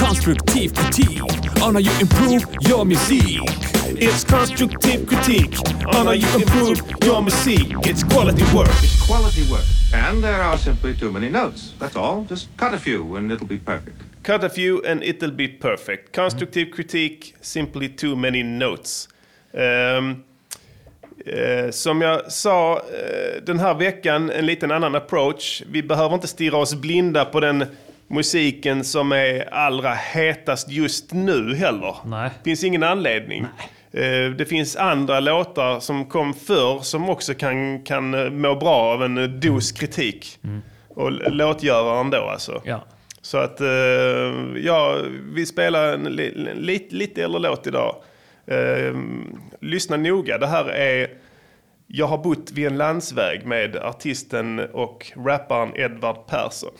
Constructive 0.08 0.76
critique 0.76 1.22
on 1.68 1.76
how 1.76 1.80
you 1.80 1.92
improve 2.02 2.46
your 2.70 2.86
music. 2.86 3.42
It's 3.96 4.24
constructive 4.24 5.06
critique 5.06 5.58
on 5.86 6.06
how 6.08 6.14
you 6.14 6.28
improve 6.36 6.82
your 7.06 7.22
music. 7.22 7.68
It's 7.86 8.04
quality 8.04 8.44
work. 8.56 9.02
quality 9.08 9.44
work. 9.52 9.66
And 9.94 10.24
there 10.24 10.42
are 10.42 10.58
simply 10.58 10.94
too 10.94 11.12
many 11.12 11.30
notes. 11.30 11.74
That's 11.80 11.96
all. 11.96 12.26
Just 12.30 12.50
cut 12.58 12.74
a 12.74 12.78
few 12.78 13.16
and 13.16 13.32
it'll 13.32 13.48
be 13.48 13.58
perfect. 13.58 14.02
Cut 14.24 14.44
a 14.44 14.50
few 14.50 14.82
and 14.86 15.04
it'll 15.04 15.36
be 15.36 15.48
perfect. 15.48 16.16
Constructive 16.16 16.72
critique, 16.72 17.36
simply 17.42 17.90
too 17.90 18.16
many 18.16 18.44
notes. 18.44 19.08
Eh, 19.54 20.16
som 21.72 22.02
jag 22.02 22.32
sa 22.32 22.74
eh, 22.74 23.44
den 23.46 23.60
här 23.60 23.74
veckan, 23.74 24.30
en 24.30 24.46
liten 24.46 24.72
annan 24.72 24.96
approach. 24.96 25.64
Vi 25.72 25.84
behöver 25.84 26.16
inte 26.16 26.28
stirra 26.28 26.58
oss 26.58 26.76
blinda 26.76 27.26
på 27.26 27.40
den 27.40 27.66
musiken 28.08 28.84
som 28.84 29.12
är 29.12 29.54
allra 29.54 29.94
hetast 29.94 30.70
just 30.70 31.14
nu 31.14 31.56
heller. 31.56 31.96
Nej. 32.06 32.30
finns 32.44 32.64
ingen 32.64 32.84
anledning. 32.84 33.46
Eh, 33.94 34.32
Det 34.38 34.46
finns 34.50 34.76
andra 34.76 35.20
låtar 35.20 35.80
som 35.80 36.06
kom 36.06 36.34
förr 36.34 36.80
som 36.80 37.10
också 37.10 37.34
kan, 37.34 37.84
kan 37.84 38.14
eh, 38.14 38.30
må 38.30 38.56
bra 38.56 38.76
av 38.76 39.04
en 39.04 39.18
eh, 39.18 39.24
dos 39.24 39.72
kritik. 39.72 40.40
Och 40.90 41.08
l- 41.08 41.24
låtgöraren 41.30 42.10
då 42.10 42.18
alltså. 42.18 42.62
Ja. 42.66 42.84
Så 43.22 43.38
att 43.38 43.62
eh, 43.62 43.68
ja, 44.64 44.98
vi 45.34 45.46
spelar 45.46 45.94
en 45.94 46.04
li, 46.04 46.88
lite 46.90 47.24
äldre 47.24 47.40
låt 47.42 47.68
idag. 47.68 47.96
Eh, 48.52 48.96
lyssna 49.60 49.98
noga, 49.98 50.38
det 50.38 50.48
här 50.48 50.66
är 50.66 51.10
Jag 51.88 52.08
har 52.08 52.18
bott 52.18 52.52
vid 52.52 52.68
en 52.68 52.78
landsväg 52.78 53.46
med 53.46 53.76
artisten 53.76 54.60
och 54.60 55.12
rapparen 55.16 55.72
Edvard 55.76 56.28
Persson. 56.28 56.72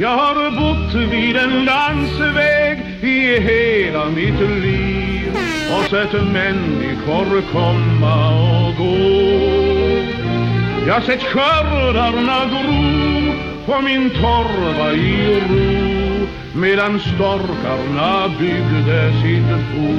Jag 0.00 0.16
har 0.16 0.50
bott 0.50 0.94
vid 0.94 1.36
en 1.36 1.64
landsväg 1.64 2.78
i 3.02 3.40
hela 3.40 4.04
mitt 4.04 4.40
liv 4.40 5.36
och 5.76 5.90
sett 5.90 6.12
människor 6.12 7.42
komma 7.52 8.28
och 8.28 8.76
gå. 8.76 8.96
Jag 10.86 10.94
har 10.94 11.00
sett 11.00 11.22
skördarna 11.22 12.44
gro 12.44 13.32
på 13.66 13.80
min 13.80 14.10
torva 14.10 14.92
i 14.92 15.40
ro 15.40 16.26
medan 16.54 17.00
storkarna 17.00 18.28
byggde 18.38 19.12
sitt 19.22 19.50
bo. 19.74 19.94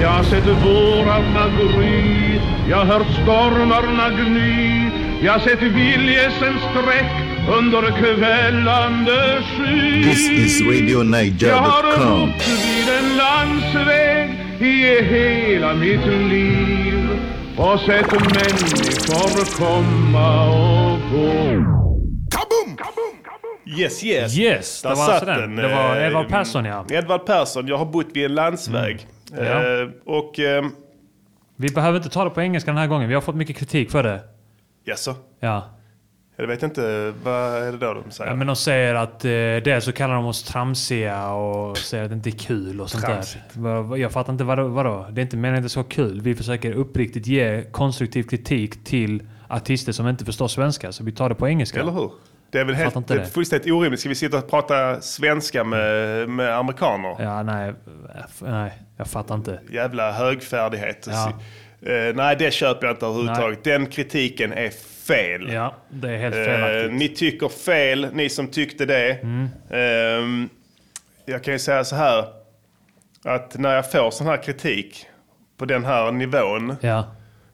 Jag 0.00 0.08
har 0.08 0.24
sett 0.24 0.46
vårarna 0.46 1.48
gry, 1.58 2.40
jag 2.70 2.76
har 2.76 2.84
hört 2.84 3.12
stormarna 3.22 4.08
gny, 4.08 4.90
jag 5.22 5.32
har 5.32 5.40
sett 5.40 5.62
viljesen 5.62 6.54
sträck 6.58 7.23
under 7.48 7.90
kvällande 7.98 9.42
sky. 9.42 10.02
This 10.04 10.30
is 10.30 10.60
Jag 10.60 10.66
har 10.66 10.72
RadioNiger.com. 10.82 12.20
bott 12.20 12.48
vid 12.48 12.88
en 12.98 13.16
landsväg 13.16 14.30
i 14.60 15.02
hela 15.04 15.74
mitt 15.74 16.06
liv 16.06 17.08
och 17.56 17.80
sett 17.80 18.12
människor 18.12 19.56
komma 19.58 20.44
och 20.50 20.98
gå. 21.12 21.64
Yes, 23.78 24.04
yes. 24.04 24.38
Yes, 24.38 24.82
det 24.82 24.88
Där 24.88 24.96
var 24.96 25.06
satt 25.06 25.14
alltså 25.14 25.40
den. 25.40 25.56
Det 25.56 25.68
var 25.68 25.96
eh, 25.96 26.06
Edvard 26.06 26.28
Persson, 26.28 26.64
ja. 26.64 26.84
Edvard 26.90 27.26
Persson, 27.26 27.66
jag 27.66 27.76
har 27.78 27.86
bott 27.86 28.06
vid 28.14 28.24
en 28.24 28.34
landsväg. 28.34 29.06
Mm. 29.32 29.44
Ja. 29.44 29.82
Eh, 29.82 29.88
och... 30.06 30.38
Eh, 30.38 30.64
Vi 31.56 31.68
behöver 31.68 31.96
inte 31.96 32.08
ta 32.10 32.24
det 32.24 32.30
på 32.30 32.40
engelska 32.42 32.70
den 32.70 32.78
här 32.78 32.86
gången. 32.86 33.08
Vi 33.08 33.14
har 33.14 33.20
fått 33.22 33.34
mycket 33.34 33.56
kritik 33.56 33.90
för 33.90 34.02
det. 34.02 34.20
jaså? 34.84 35.14
Ja. 35.40 35.70
Jag 36.36 36.46
vet 36.46 36.62
inte, 36.62 37.12
vad 37.22 37.62
är 37.62 37.72
det 37.72 37.78
då 37.78 37.94
de 37.94 38.10
säger? 38.10 38.30
ja 38.30 38.36
men 38.36 38.46
de 38.46 38.56
säger 38.56 38.94
att 38.94 39.24
eh, 39.24 39.30
dels 39.64 39.84
så 39.84 39.92
kallar 39.92 40.14
de 40.14 40.26
oss 40.26 40.42
tramsiga 40.42 41.28
och 41.28 41.78
säger 41.78 42.04
att 42.04 42.10
det 42.10 42.14
inte 42.14 42.28
är 42.28 42.38
kul 42.38 42.80
och 42.80 42.90
sånt 42.90 43.04
Tramsigt. 43.04 43.44
där. 43.52 43.96
Jag 43.96 44.12
fattar 44.12 44.32
inte 44.32 44.44
vadå, 44.44 44.68
vadå? 44.68 45.06
Det 45.10 45.20
är 45.20 45.22
inte 45.22 45.36
meningen 45.36 45.58
att 45.58 45.64
det 45.64 45.68
ska 45.68 45.80
vara 45.80 45.90
kul. 45.90 46.20
Vi 46.20 46.34
försöker 46.34 46.72
uppriktigt 46.72 47.26
ge 47.26 47.62
konstruktiv 47.62 48.22
kritik 48.22 48.84
till 48.84 49.22
artister 49.48 49.92
som 49.92 50.08
inte 50.08 50.24
förstår 50.24 50.48
svenska. 50.48 50.92
Så 50.92 51.04
vi 51.04 51.12
tar 51.12 51.28
det 51.28 51.34
på 51.34 51.48
engelska. 51.48 51.80
Eller 51.80 51.92
hur? 51.92 52.10
Det 52.50 52.60
är 52.60 52.64
väl 52.64 52.74
helt, 52.74 52.96
inte 52.96 53.14
det 53.14 53.20
är 53.20 53.24
fullständigt 53.24 53.72
orimligt. 53.72 54.00
Ska 54.00 54.08
vi 54.08 54.14
sitta 54.14 54.38
och 54.38 54.50
prata 54.50 55.00
svenska 55.00 55.64
med, 55.64 56.28
med 56.28 56.56
amerikaner? 56.58 57.16
Ja, 57.18 57.42
nej. 57.42 57.74
Nej, 58.40 58.72
jag 58.96 59.06
fattar 59.06 59.34
inte. 59.34 59.60
Jävla 59.70 60.12
högfärdighet. 60.12 61.08
Ja. 61.10 61.32
Eh, 61.90 62.14
nej, 62.14 62.36
det 62.38 62.52
köper 62.52 62.86
jag 62.86 62.94
inte 62.94 63.06
överhuvudtaget. 63.06 63.64
Den 63.64 63.86
kritiken 63.86 64.52
är 64.52 64.70
fel. 65.06 65.52
Ja, 65.52 65.74
det 65.90 66.10
är 66.10 66.18
helt 66.18 66.34
Eh, 66.34 66.44
felaktigt. 66.44 66.92
ni 66.92 67.08
tycker 67.08 67.48
fel, 67.48 68.08
ni 68.12 68.28
som 68.28 68.48
tyckte 68.48 68.86
det. 68.86 69.12
Mm. 69.22 69.48
Ehm, 69.70 70.48
jag 71.26 71.44
kan 71.44 71.52
ju 71.54 71.58
säga 71.58 71.84
så 71.84 71.96
här. 71.96 72.24
Att 73.24 73.58
när 73.58 73.74
jag 73.74 73.90
får 73.92 74.10
sån 74.10 74.26
här 74.26 74.42
kritik 74.42 75.06
på 75.58 75.64
den 75.64 75.84
här 75.84 76.12
nivån. 76.12 76.76
Ja. 76.80 77.04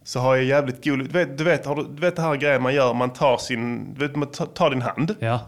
Så 0.02 0.20
har 0.20 0.36
jag 0.36 0.44
jävligt 0.44 0.84
god... 0.84 0.98
Du 0.98 1.04
vet, 1.18 1.38
du 1.38 1.44
vet, 1.44 1.66
har 1.66 1.76
du, 1.76 1.82
du 1.82 2.00
vet 2.00 2.16
det 2.16 2.22
här 2.22 2.36
grejen 2.36 2.62
man 2.62 2.74
gör. 2.74 2.94
Man 2.94 3.12
tar, 3.12 3.36
sin, 3.36 3.94
du 3.94 4.06
vet, 4.06 4.16
man 4.16 4.30
tar, 4.30 4.46
tar 4.46 4.70
din 4.70 4.82
hand. 4.82 5.14
Ja. 5.18 5.40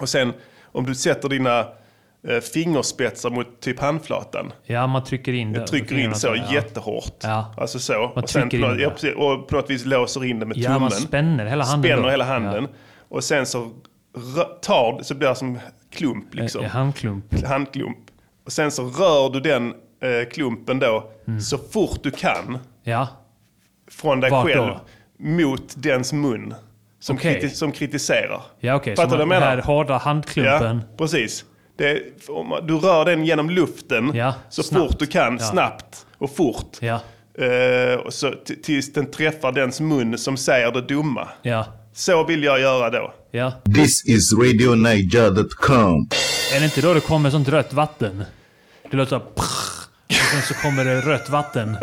Och 0.00 0.08
sen 0.08 0.32
om 0.64 0.86
du 0.86 0.94
sätter 0.94 1.28
dina 1.28 1.58
eh, 1.60 1.66
fingerspetsar 2.52 3.30
mot 3.30 3.60
typ 3.60 3.80
handflatan. 3.80 4.52
Ja, 4.64 4.86
man 4.86 5.04
trycker 5.04 5.32
in 5.32 5.52
det. 5.52 5.58
Jag 5.58 5.66
trycker 5.68 5.98
in 5.98 6.14
så 6.14 6.26
Ja. 6.36 6.52
jättehårt. 6.52 7.14
Ja. 7.22 7.54
Alltså 7.56 7.78
så. 7.78 7.92
Man 7.92 8.24
och, 8.24 8.30
sen 8.30 8.48
på, 8.50 8.56
något- 8.56 8.80
ja, 8.80 8.90
precis, 8.90 9.14
och 9.14 9.48
på 9.48 9.56
något 9.56 9.70
vis 9.70 9.84
låser 9.84 10.24
in 10.24 10.38
det 10.40 10.46
med 10.46 10.56
Ja, 10.56 10.64
tummen. 10.66 10.80
man 10.80 10.90
spänner 10.90 11.46
hela 11.46 11.64
handen 11.64 11.90
Spänner 11.90 12.02
då. 12.02 12.10
hela 12.10 12.24
handen. 12.24 12.68
Och 13.08 13.24
sen 13.24 13.46
så 13.46 13.70
tar 14.62 15.02
så 15.02 15.14
blir 15.14 15.28
det 15.28 15.34
som 15.34 15.58
klump 15.90 16.34
liksom. 16.34 16.64
Eh, 16.64 16.70
handklump. 16.70 17.44
Handklump. 17.46 17.98
Och 18.46 18.52
sen 18.52 18.70
så 18.70 18.82
rör 18.84 19.30
du 19.30 19.40
den 19.40 19.68
eh, 20.02 20.28
klumpen 20.32 20.78
då 20.78 21.10
Mm. 21.28 21.40
så 21.40 21.58
fort 21.58 21.98
du 22.02 22.10
kan 22.10 22.58
Ja. 22.82 23.08
från 23.90 24.20
dig 24.20 24.30
Vart 24.30 24.46
själv 24.46 24.66
då? 24.66 24.80
mot 25.18 25.74
dens 25.76 26.12
mun. 26.12 26.54
Som, 27.00 27.16
Okej. 27.16 27.40
kriti- 27.42 27.54
som 27.54 27.72
kritiserar. 27.72 28.42
Ja, 28.60 28.74
okej. 28.74 28.96
Fattar 28.96 29.08
Så 29.10 29.14
du 29.16 29.24
vad 29.24 29.34
jag 29.34 29.40
menar? 29.40 29.56
Den 29.56 29.64
här 29.64 29.66
hårda 29.66 29.96
handklumpen. 29.98 30.76
Ja, 30.90 30.96
precis. 30.98 31.44
Det, 31.76 32.02
om 32.28 32.60
du 32.62 32.76
rör 32.76 33.04
den 33.04 33.24
genom 33.24 33.50
luften 33.50 34.12
ja, 34.14 34.34
så 34.48 34.62
snabbt. 34.62 34.90
fort 34.90 34.98
du 34.98 35.06
kan, 35.06 35.36
ja. 35.40 35.44
snabbt 35.44 36.06
och 36.18 36.36
fort. 36.36 36.76
Ja. 36.80 37.00
Uh, 37.40 38.08
så 38.08 38.32
tills 38.62 38.92
den 38.92 39.10
träffar 39.10 39.52
dens 39.52 39.80
mun 39.80 40.18
som 40.18 40.36
säger 40.36 40.72
det 40.72 40.80
dumma. 40.80 41.28
Så 41.92 42.24
vill 42.24 42.44
jag 42.44 42.60
göra 42.60 42.90
då. 42.90 43.14
This 43.74 44.04
is 44.06 44.32
radionaja.com 44.32 46.08
Är 46.54 46.58
det 46.58 46.64
inte 46.64 46.80
då 46.80 46.94
det 46.94 47.00
kommer 47.00 47.30
sånt 47.30 47.48
rött 47.48 47.72
vatten? 47.72 48.24
Det 48.90 48.96
låter 48.96 49.08
såhär... 49.08 49.26
och 49.26 50.14
sen 50.32 50.42
så 50.42 50.54
kommer 50.54 50.84
det 50.84 51.00
rött 51.00 51.28
vatten. 51.28 51.76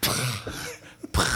Prr, 0.00 0.54
prr. 1.12 1.28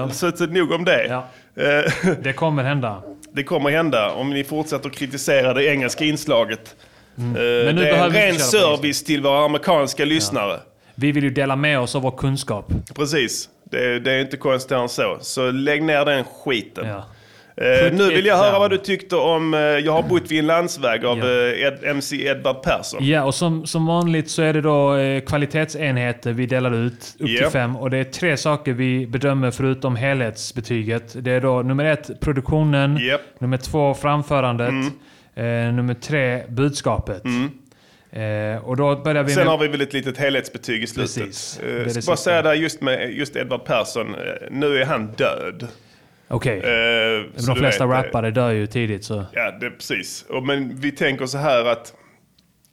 uh, 0.00 0.10
så, 0.10 0.32
så 0.32 0.46
nog 0.46 0.72
om 0.72 0.84
det. 0.84 1.22
Eh, 1.56 2.12
Det 2.22 2.32
kommer 2.32 2.62
hända. 2.62 3.02
Det 3.32 3.44
kommer 3.44 3.70
hända 3.70 4.12
om 4.12 4.30
ni 4.30 4.44
fortsätter 4.44 4.88
att 4.88 4.94
kritisera 4.94 5.54
det 5.54 5.64
engelska 5.64 6.04
inslaget. 6.04 6.76
Eh, 7.18 7.22
Men 7.24 7.36
nu 7.36 7.72
det 7.82 7.90
är 7.90 8.04
en 8.04 8.10
ren 8.12 8.38
service 8.38 9.04
till 9.04 9.22
våra 9.22 9.44
amerikanska 9.44 10.04
lyssnare. 10.04 10.60
Vi 10.94 11.12
vill 11.12 11.24
ju 11.24 11.30
dela 11.30 11.56
med 11.56 11.80
oss 11.80 11.94
av 11.96 12.02
vår 12.02 12.10
kunskap. 12.10 12.66
Precis. 12.94 13.48
Det, 13.64 13.98
det 14.00 14.12
är 14.12 14.20
inte 14.20 14.36
konstigare 14.36 14.82
än 14.82 14.88
så. 14.88 15.18
Så 15.20 15.50
lägg 15.50 15.82
ner 15.82 16.04
den 16.04 16.24
skiten. 16.24 16.86
Ja. 16.88 17.04
Eh, 17.56 17.92
nu 17.92 18.08
vill 18.08 18.26
jag 18.26 18.36
höra 18.36 18.58
vad 18.58 18.70
du 18.70 18.78
tyckte 18.78 19.16
om 19.16 19.54
eh, 19.54 19.60
Jag 19.60 19.92
har 19.92 20.02
bott 20.02 20.30
vid 20.30 20.38
en 20.38 20.46
landsväg 20.46 21.04
av 21.04 21.18
eh, 21.18 21.62
Ed, 21.66 21.78
MC 21.84 22.26
Edvard 22.26 22.62
Persson. 22.62 23.06
Ja, 23.06 23.24
och 23.24 23.34
som, 23.34 23.66
som 23.66 23.86
vanligt 23.86 24.30
så 24.30 24.42
är 24.42 24.52
det 24.52 24.60
då 24.60 24.96
eh, 24.96 25.20
kvalitetsenheter 25.20 26.32
vi 26.32 26.46
delar 26.46 26.74
ut 26.74 27.16
upp 27.18 27.26
till 27.26 27.46
fem. 27.52 27.76
Och 27.76 27.90
det 27.90 27.96
är 27.98 28.04
tre 28.04 28.36
saker 28.36 28.72
vi 28.72 29.06
bedömer 29.06 29.50
förutom 29.50 29.96
helhetsbetyget. 29.96 31.24
Det 31.24 31.30
är 31.32 31.40
då 31.40 31.62
nummer 31.62 31.84
ett 31.84 32.20
produktionen, 32.20 32.98
nummer 33.38 33.56
två 33.56 33.94
framförandet, 33.94 34.68
Mm. 35.34 35.68
eh, 35.68 35.74
nummer 35.74 35.94
tre 35.94 36.42
budskapet. 36.48 37.22
Eh, 38.12 38.64
och 38.64 38.76
då 38.76 38.96
börjar 38.96 39.22
vi 39.22 39.30
Sen 39.32 39.38
med... 39.44 39.50
har 39.50 39.58
vi 39.58 39.68
väl 39.68 39.80
ett 39.80 39.92
litet 39.92 40.18
helhetsbetyg 40.18 40.82
i 40.82 40.86
slutet. 40.86 41.14
Precis. 41.24 41.60
Eh, 41.60 41.66
Det 41.66 41.80
är 41.80 41.84
det 41.84 41.90
ska 41.90 41.94
bara 41.94 42.16
sista. 42.16 42.16
säga 42.16 42.42
där 42.42 42.54
just 42.54 42.80
med 42.80 43.12
just 43.12 43.36
Edvard 43.36 43.64
Persson. 43.64 44.14
eh, 44.14 44.20
Nu 44.50 44.78
är 44.78 44.84
han 44.84 45.06
död. 45.16 45.68
Okej. 46.32 46.58
Eh, 46.58 47.24
Men 47.32 47.42
så 47.42 47.54
de 47.54 47.58
flesta 47.60 47.86
vet, 47.86 47.96
eh, 47.98 48.02
rappare 48.02 48.30
dör 48.30 48.50
ju 48.50 48.66
tidigt 48.66 49.04
så... 49.04 49.24
Ja, 49.32 49.50
det, 49.60 49.70
precis. 49.70 50.24
Och, 50.28 50.42
men 50.46 50.76
vi 50.80 50.90
tänker 50.92 51.26
så 51.26 51.38
här 51.38 51.64
att 51.64 51.94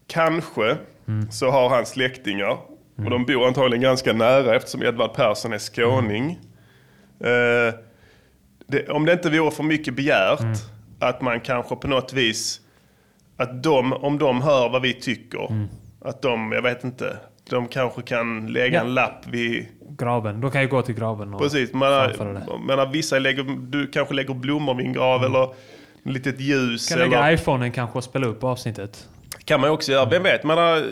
kanske 0.07 0.77
Mm. 1.07 1.31
så 1.31 1.49
har 1.51 1.69
han 1.69 1.85
släktingar. 1.85 2.57
Och 2.97 3.09
de 3.09 3.25
bor 3.25 3.47
antagligen 3.47 3.81
ganska 3.83 4.13
nära 4.13 4.55
eftersom 4.55 4.83
Edvard 4.83 5.13
Persson 5.13 5.53
är 5.53 5.57
skåning. 5.57 6.39
Mm. 7.23 7.67
Eh, 7.67 7.73
det, 8.67 8.89
om 8.89 9.05
det 9.05 9.13
inte 9.13 9.29
vore 9.29 9.51
för 9.51 9.63
mycket 9.63 9.93
begärt 9.95 10.39
Mm. 10.41 10.53
att 10.99 11.21
man 11.21 11.39
kanske 11.41 11.75
på 11.75 11.87
något 11.87 12.13
vis, 12.13 12.61
att 13.37 13.63
de, 13.63 13.93
om 13.93 14.17
de 14.17 14.41
hör 14.41 14.69
vad 14.69 14.81
vi 14.81 14.93
tycker, 14.93 15.47
Mm. 15.51 15.67
att 16.01 16.21
de, 16.21 16.51
jag 16.51 16.61
vet 16.61 16.83
inte, 16.83 17.17
de 17.49 17.67
kanske 17.67 18.01
kan 18.01 18.47
lägga 18.53 18.77
Ja. 18.77 18.81
en 18.81 18.93
lapp 18.93 19.27
vid 19.27 19.65
Graven. 19.97 20.41
De 20.41 20.51
kan 20.51 20.61
ju 20.61 20.67
gå 20.67 20.81
till 20.81 20.95
graven 20.95 21.33
och 21.33 21.39
Precis, 21.41 21.73
man, 21.73 21.89
menar, 22.67 22.91
vissa 22.91 23.19
lägger, 23.19 23.43
du 23.71 23.87
kanske 23.87 24.13
lägger 24.13 24.33
blommor 24.33 24.75
vid 24.75 24.85
en 24.85 24.93
grav 24.93 25.23
eller 25.23 25.43
ett 25.43 25.49
litet 26.03 26.39
ljus. 26.39 26.91
Mm. 26.91 26.99
Kan 27.01 27.09
lägga 27.09 27.23
eller, 27.25 27.33
iPhonen 27.37 27.71
kanske 27.71 27.97
och 27.97 28.03
spela 28.03 28.27
upp 28.27 28.43
avsnittet. 28.43 29.07
kan 29.45 29.61
man 29.61 29.69
också 29.69 29.91
göra, 29.91 30.09
vem 30.09 30.23
vet? 30.23 30.43
Man 30.43 30.57
har, 30.57 30.83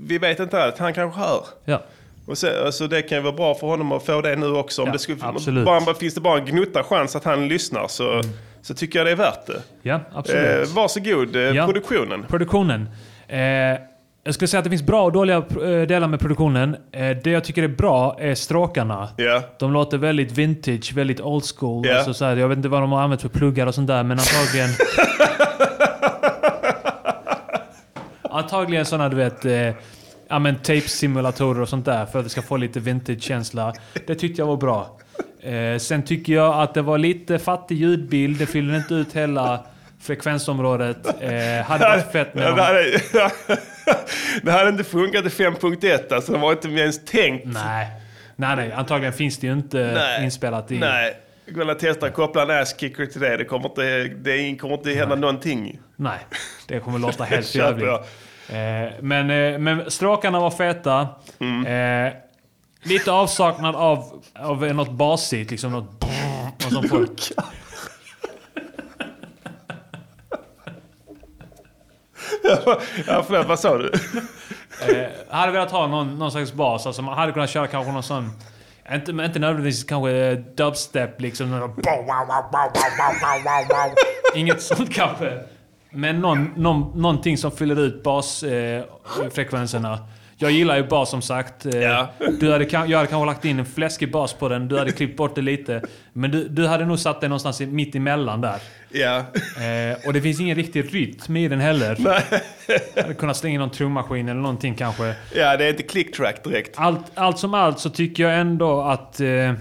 vi 0.00 0.18
vet 0.18 0.40
inte 0.40 0.62
allt, 0.62 0.78
han 0.78 0.94
kanske 0.94 1.20
hör. 1.20 1.44
Ja. 1.64 1.82
Och 2.26 2.38
så, 2.38 2.64
alltså 2.66 2.86
det 2.88 3.02
kan 3.02 3.18
ju 3.18 3.24
vara 3.24 3.34
bra 3.34 3.54
för 3.54 3.66
honom 3.66 3.92
att 3.92 4.06
få 4.06 4.20
det 4.20 4.36
nu 4.36 4.46
också. 4.46 4.82
Om 4.82 4.86
Ja, 4.88 4.92
det 4.92 4.98
skulle, 4.98 5.64
bara, 5.64 5.94
finns 5.94 6.14
det 6.14 6.20
bara 6.20 6.38
en 6.38 6.44
gnutta 6.46 6.84
chans 6.84 7.16
att 7.16 7.24
han 7.24 7.48
lyssnar 7.48 7.88
så, 7.88 8.20
så 8.62 8.74
tycker 8.74 8.98
jag 8.98 9.06
det 9.06 9.12
är 9.12 9.16
värt 9.16 9.46
det. 9.46 9.62
Ja, 9.82 10.00
absolut. 10.14 10.68
Eh, 10.68 10.74
varsågod, 10.74 11.36
eh, 11.36 11.42
Ja. 11.42 11.66
produktionen. 11.66 12.24
Produktionen. 12.28 12.88
Eh, 13.28 13.38
jag 14.24 14.34
skulle 14.34 14.48
säga 14.48 14.58
att 14.58 14.64
det 14.64 14.70
finns 14.70 14.82
bra 14.82 15.04
och 15.04 15.12
dåliga 15.12 15.36
eh, 15.36 15.86
delar 15.86 16.08
med 16.08 16.20
produktionen. 16.20 16.76
Eh, 16.92 17.16
det 17.24 17.30
jag 17.30 17.44
tycker 17.44 17.62
är 17.62 17.68
bra 17.68 18.16
är 18.20 18.34
stråkarna. 18.34 19.08
De 19.58 19.72
låter 19.72 19.98
väldigt 19.98 20.32
vintage, 20.32 20.92
väldigt 20.94 21.20
old 21.20 21.44
school. 21.56 21.86
Ja. 21.86 21.96
Alltså 21.96 22.14
så 22.14 22.24
här, 22.24 22.36
jag 22.36 22.48
vet 22.48 22.56
inte 22.56 22.68
vad 22.68 22.82
de 22.82 22.92
har 22.92 23.02
använt 23.02 23.22
för 23.22 23.28
pluggar 23.28 23.66
och 23.66 23.74
sånt 23.74 23.88
där, 23.88 24.02
men 24.02 24.18
antagligen... 24.18 24.70
antagligen 28.30 28.84
sådana, 28.84 29.08
du 29.08 29.16
vet... 29.16 29.44
Eh, 29.44 29.74
ja 30.28 30.38
men 30.38 30.56
tape-simulatorer 30.56 31.60
och 31.60 31.68
sånt 31.68 31.84
där 31.84 32.06
för 32.06 32.18
att 32.18 32.24
det 32.24 32.30
ska 32.30 32.42
få 32.42 32.56
lite 32.56 32.80
vintage-känsla. 32.80 33.72
Det 34.06 34.14
tyckte 34.14 34.42
jag 34.42 34.46
var 34.46 34.56
bra. 34.56 34.98
Eh, 35.40 35.78
sen 35.78 36.02
tycker 36.02 36.32
jag 36.32 36.62
att 36.62 36.74
det 36.74 36.82
var 36.82 36.98
lite 36.98 37.38
fattig 37.38 37.76
ljudbild. 37.78 38.38
Det 38.38 38.46
fyller 38.46 38.76
inte 38.76 38.94
ut 38.94 39.12
hela 39.12 39.64
frekvensområdet. 40.04 41.06
Eh, 41.06 41.64
hade 41.66 41.84
varit 41.84 42.12
fett 42.12 42.34
med 42.34 42.56
det, 42.56 42.62
hade, 42.62 43.00
det 44.42 44.52
hade 44.52 44.68
inte 44.68 44.84
funkat 44.84 45.24
i 45.24 45.28
5.1 45.28 46.14
alltså. 46.14 46.32
Det 46.32 46.38
var 46.38 46.52
inte 46.52 46.68
ens 46.68 47.04
tänkt. 47.04 47.46
Nej. 47.46 47.90
Nej, 48.36 48.56
nej. 48.56 48.72
Antagligen 48.72 49.12
finns 49.12 49.38
det 49.38 49.46
ju 49.46 49.52
inte 49.52 49.92
Nej. 49.94 50.24
inspelat 50.24 50.72
i... 50.72 50.78
Nej. 50.78 51.16
Och 51.70 51.78
testa 51.78 52.10
koppla 52.10 52.42
en 52.42 52.50
ass-kicker 52.50 53.06
till 53.06 53.20
det. 53.20 53.36
Det 53.36 53.44
kommer 53.44 53.68
inte, 53.68 54.04
det 54.04 54.56
kommer 54.56 54.74
inte 54.74 54.90
hända 54.90 55.14
någonting. 55.14 55.78
Nej. 55.96 56.18
Det 56.66 56.80
kommer 56.80 56.98
låta 57.06 57.24
helt 57.24 57.54
jävligt. 57.54 57.88
Eh, 58.48 58.92
men, 59.00 59.30
eh, 59.30 59.58
men 59.58 59.90
stråkarna 59.90 60.40
var 60.40 60.50
feta. 60.50 61.08
Mm. 61.40 61.66
Eh, 62.06 62.12
lite 62.82 63.12
avsaknad 63.12 63.76
av, 63.76 64.22
av 64.34 64.62
något 64.74 64.90
basigt. 64.90 65.50
Liksom 65.50 65.72
något... 65.72 66.04
något 66.62 66.72
som 66.72 66.88
får... 66.88 67.06
ja, 73.06 73.24
förlåt, 73.26 73.46
vad 73.46 73.60
sa 73.60 73.78
du? 73.78 73.92
Eh, 74.88 75.06
hade 75.28 75.52
velat 75.52 75.70
ha 75.70 75.86
någon, 75.86 76.18
någon 76.18 76.30
slags 76.32 76.52
bas. 76.52 76.86
Alltså 76.86 77.02
man 77.02 77.14
hade 77.18 77.32
kunnat 77.32 77.50
köra 77.50 77.66
kanske 77.66 77.92
någon 77.92 78.02
sån... 78.02 78.30
Inte, 78.92 79.12
men 79.12 79.26
inte 79.26 79.38
nödvändigtvis 79.38 79.84
kanske 79.84 80.34
dubstep 80.34 81.20
liksom. 81.20 81.50
någon- 81.50 81.74
Inget 84.34 84.62
sånt 84.62 84.94
kanske. 84.94 85.38
Men 85.90 86.20
någon, 86.20 86.50
någon, 86.56 87.00
någonting 87.02 87.38
som 87.38 87.50
fyller 87.50 87.78
ut 87.80 88.02
basfrekvenserna. 88.02 89.92
Eh 89.92 89.98
jag 90.44 90.52
gillar 90.52 90.76
ju 90.76 90.82
bas 90.86 91.10
som 91.10 91.22
sagt. 91.22 91.66
Eh, 91.66 91.72
Du 92.40 92.52
hade, 92.52 92.64
jag 92.64 92.78
hade 92.98 93.06
kanske 93.06 93.26
lagt 93.26 93.44
in 93.44 93.58
en 93.58 93.66
fläskig 93.66 94.10
bas 94.12 94.32
på 94.32 94.48
den. 94.48 94.68
Du 94.68 94.78
hade 94.78 94.92
klippt 94.92 95.16
bort 95.16 95.34
det 95.34 95.42
lite. 95.42 95.82
Men 96.12 96.30
du, 96.30 96.48
du 96.48 96.66
hade 96.66 96.84
nog 96.86 96.98
satt 96.98 97.20
den 97.20 97.30
någonstans 97.30 97.60
i- 97.60 97.66
mitt 97.66 97.94
emellan 97.94 98.40
där. 98.40 98.56
Ja. 98.92 99.16
Eh, 99.16 100.06
och 100.06 100.12
det 100.12 100.20
finns 100.20 100.40
ingen 100.40 100.56
riktig 100.56 100.94
rytm 100.94 101.36
i 101.36 101.48
den 101.48 101.60
heller. 101.60 101.96
Jag 102.94 103.02
hade 103.02 103.14
kunnat 103.14 103.36
slänga 103.36 103.54
in 103.54 103.60
någon 103.60 103.70
trummaskin 103.70 104.28
eller 104.28 104.40
någonting 104.40 104.74
kanske. 104.74 105.14
Ja, 105.34 105.56
det 105.56 105.64
är 105.64 105.68
inte 105.70 105.82
click-track 105.82 106.44
direkt. 106.44 106.74
Allt, 106.76 107.04
allt 107.14 107.38
som 107.38 107.54
allt 107.54 107.78
så 107.78 107.90
tycker 107.90 108.22
jag 108.22 108.38
ändå 108.40 108.80
att, 108.82 109.20
eh, 109.20 109.52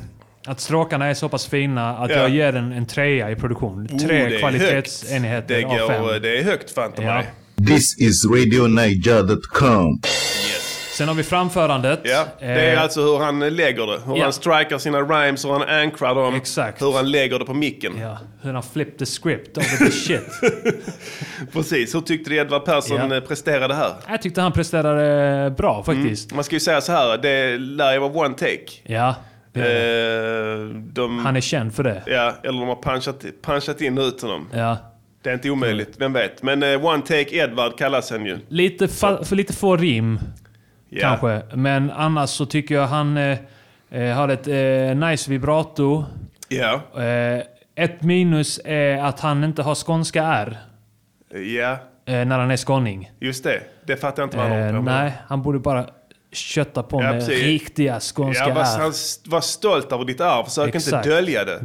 att 0.47 0.59
stråkarna 0.59 1.05
är 1.05 1.13
så 1.13 1.29
pass 1.29 1.47
fina 1.47 1.97
att 1.97 2.09
Ja. 2.09 2.15
jag 2.17 2.29
ger 2.29 2.51
den 2.51 2.71
en 2.71 2.85
trea 2.85 3.31
i 3.31 3.35
produktion. 3.35 3.87
Oh, 3.91 3.97
Tre 3.97 4.25
det 4.29 4.35
är 4.35 4.39
kvalitetsenheter 4.39 5.55
högt. 5.55 5.65
av 5.65 5.77
det 5.87 5.87
fem. 6.13 6.21
Det 6.21 6.37
är 6.39 6.43
högt 6.43 6.71
fan 6.71 6.91
Ja. 6.97 7.01
mig. 7.03 7.25
This 7.67 7.99
is 7.99 8.25
RadioNiger.com. 8.25 9.99
Sen 10.97 11.07
har 11.07 11.15
vi 11.15 11.23
framförandet. 11.23 11.99
Ja, 12.03 12.25
det 12.39 12.45
är 12.45 12.73
Eh, 12.75 12.81
alltså 12.81 13.01
hur 13.01 13.19
han 13.19 13.39
lägger 13.39 13.87
det. 13.87 13.99
Hur 14.05 14.17
ja. 14.17 14.23
han 14.23 14.33
strikar 14.33 14.77
sina 14.77 15.01
rhymes, 15.01 15.45
hur 15.45 15.49
han 15.51 15.61
ankrar 15.61 16.15
dem. 16.15 16.35
Exakt. 16.35 16.81
Hur 16.81 16.91
han 16.93 17.11
lägger 17.11 17.39
det 17.39 17.45
på 17.45 17.53
micken. 17.53 17.93
Ja, 17.99 18.17
hur 18.41 18.53
han 18.53 18.63
flipped 18.63 18.97
the 18.99 19.05
script 19.05 19.57
over 19.57 19.85
the 19.85 19.91
shit. 19.91 20.29
Precis, 21.53 21.95
hur 21.95 22.01
tyckte 22.01 22.29
du 22.29 22.35
Edvard 22.37 22.65
Persson 22.65 23.09
Ja. 23.09 23.15
eh, 23.15 23.23
presterade 23.23 23.73
här? 23.73 23.93
Jag 24.09 24.21
tyckte 24.21 24.41
han 24.41 24.51
presterade 24.51 25.49
bra 25.51 25.83
faktiskt. 25.83 26.31
Mm. 26.31 26.35
Man 26.37 26.43
ska 26.43 26.55
ju 26.55 26.59
säga 26.59 26.81
så 26.81 26.91
här, 26.91 27.17
det 27.17 27.57
lär 27.57 27.93
ju 27.93 27.99
vara 27.99 28.11
one 28.25 28.33
take. 28.35 28.65
Ja, 28.83 29.15
det 29.53 29.59
Eh, 29.63 30.65
de, 30.75 31.19
han 31.25 31.35
är 31.35 31.41
känd 31.41 31.75
för 31.75 31.83
det. 31.83 32.03
Ja, 32.05 32.33
eller 32.43 32.59
de 32.59 32.67
har 32.67 32.81
punchat, 32.81 33.25
punchat 33.45 33.81
in 33.81 33.97
ut 33.97 34.21
honom. 34.21 34.49
Ja. 34.53 34.77
Det 35.23 35.29
är 35.29 35.33
inte 35.33 35.49
omöjligt, 35.49 35.93
vem 35.97 36.13
vet. 36.13 36.43
Men 36.43 36.63
eh, 36.63 36.85
one 36.85 37.01
take 37.01 37.35
Edvard 37.35 37.77
kallas 37.77 38.11
han 38.11 38.25
ju. 38.25 38.37
Lite 38.47 38.87
för 38.87 39.35
lite 39.35 39.53
få 39.53 39.75
rim. 39.77 40.19
Ja. 40.95 41.01
Kanske. 41.01 41.55
Men 41.55 41.91
annars 41.91 42.29
så 42.29 42.45
tycker 42.45 42.75
jag 42.75 42.87
han 42.87 43.17
eh, 43.17 43.37
eh, 43.91 44.15
har 44.15 44.29
ett 44.29 44.47
eh, 44.47 45.09
nice 45.09 45.31
vibrato. 45.31 46.05
Ja. 46.47 46.81
Eh, 47.01 47.43
ett 47.75 48.01
minus 48.01 48.59
är 48.65 48.97
att 48.97 49.19
han 49.19 49.43
inte 49.43 49.61
har 49.61 49.75
skånska 49.75 50.23
R. 50.23 50.57
Ja, 51.57 51.77
Eh, 52.05 52.25
när 52.25 52.39
han 52.39 52.51
är 52.51 52.57
skåning. 52.57 53.11
just 53.19 53.43
det. 53.43 53.61
Det 53.85 53.95
fattar 53.97 54.21
jag 54.23 54.27
inte 54.27 54.37
vad 54.37 54.45
han 54.45 54.55
Eh, 54.57 54.65
håller 54.65 54.77
på 54.79 54.83
med. 54.83 55.03
nej, 55.03 55.13
han 55.27 55.41
borde 55.41 55.59
bara 55.59 55.85
kötta 56.31 56.83
på 56.83 56.97
Ja, 57.03 57.11
med 57.11 57.19
precis. 57.27 57.43
riktiga 57.43 57.99
skånska 57.99 58.47
Ja, 58.47 58.53
var, 58.53 58.61
R. 58.61 58.91
var 59.29 59.41
stolt 59.41 59.91
över 59.91 60.05
ditt 60.05 60.21
arv, 60.21 60.43
försök 60.43 60.75
Exakt. 60.75 60.87
Mm. 60.93 60.99
inte 60.99 61.09
dölja 61.09 61.45
det. 61.45 61.59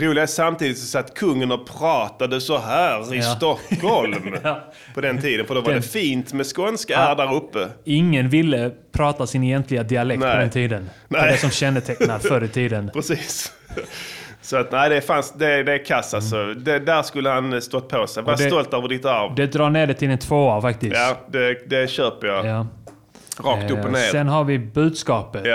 Det 0.00 0.06
roliga 0.06 0.22
är 0.22 0.26
samtidigt 0.26 0.78
så 0.78 0.86
satt 0.86 1.14
kungen 1.14 1.52
och 1.52 1.66
pratade 1.78 2.40
så 2.40 2.58
här 2.58 3.14
i 3.14 3.16
Ja. 3.16 3.22
Stockholm 3.22 4.36
på 4.94 5.00
den 5.00 5.20
tiden. 5.20 5.46
För 5.46 5.54
då 5.54 5.60
var 5.60 5.72
Den- 5.72 5.80
det 5.82 5.88
fint 5.88 6.32
med 6.32 6.46
skånska 6.56 6.92
Ja. 6.92 7.14
Där 7.14 7.34
uppe. 7.34 7.68
Ingen 7.84 8.28
ville 8.28 8.70
prata 8.92 9.26
sin 9.26 9.44
egentliga 9.44 9.82
dialekt 9.82 10.20
på 10.22 10.26
Nej. 10.28 10.38
den 10.38 10.50
tiden. 10.50 10.82
Det 10.84 10.90
Nej. 11.08 11.20
var 11.20 11.28
det 11.28 11.36
som 11.36 11.50
kännetecknar 11.50 12.18
förr 12.28 12.44
i 12.44 12.48
tiden. 12.48 12.90
Precis. 12.92 13.52
Så 14.42 14.56
att 14.56 14.72
nej, 14.72 14.90
det 14.90 14.96
är, 14.96 15.00
fans, 15.00 15.32
det, 15.36 15.62
det 15.62 15.72
är 15.72 15.84
kass 15.84 16.14
alltså. 16.14 16.54
Det, 16.54 16.78
där 16.78 17.02
skulle 17.02 17.28
han 17.30 17.62
stått 17.62 17.88
på 17.88 18.06
sig. 18.06 18.22
Var 18.22 18.32
Mm. 18.32 18.44
Det- 18.44 18.50
stolt 18.50 18.74
över 18.74 18.88
ditt 18.88 19.04
arv. 19.04 19.34
Det 19.34 19.46
drar 19.46 19.70
ner 19.70 19.86
det 19.86 19.94
till 19.94 20.10
en 20.10 20.18
tvåa 20.18 20.60
faktiskt. 20.60 20.96
Ja, 20.96 21.16
det, 21.28 21.70
det 21.70 21.90
köper 21.90 22.26
jag. 22.26 22.46
Ja. 22.46 22.66
Rakt 23.44 23.70
upp 23.70 23.78
och 23.78 23.84
Eh, 23.84 23.92
ner. 23.92 23.98
Sen 24.10 24.28
har 24.28 24.44
vi 24.44 24.58
budskapet. 24.58 25.46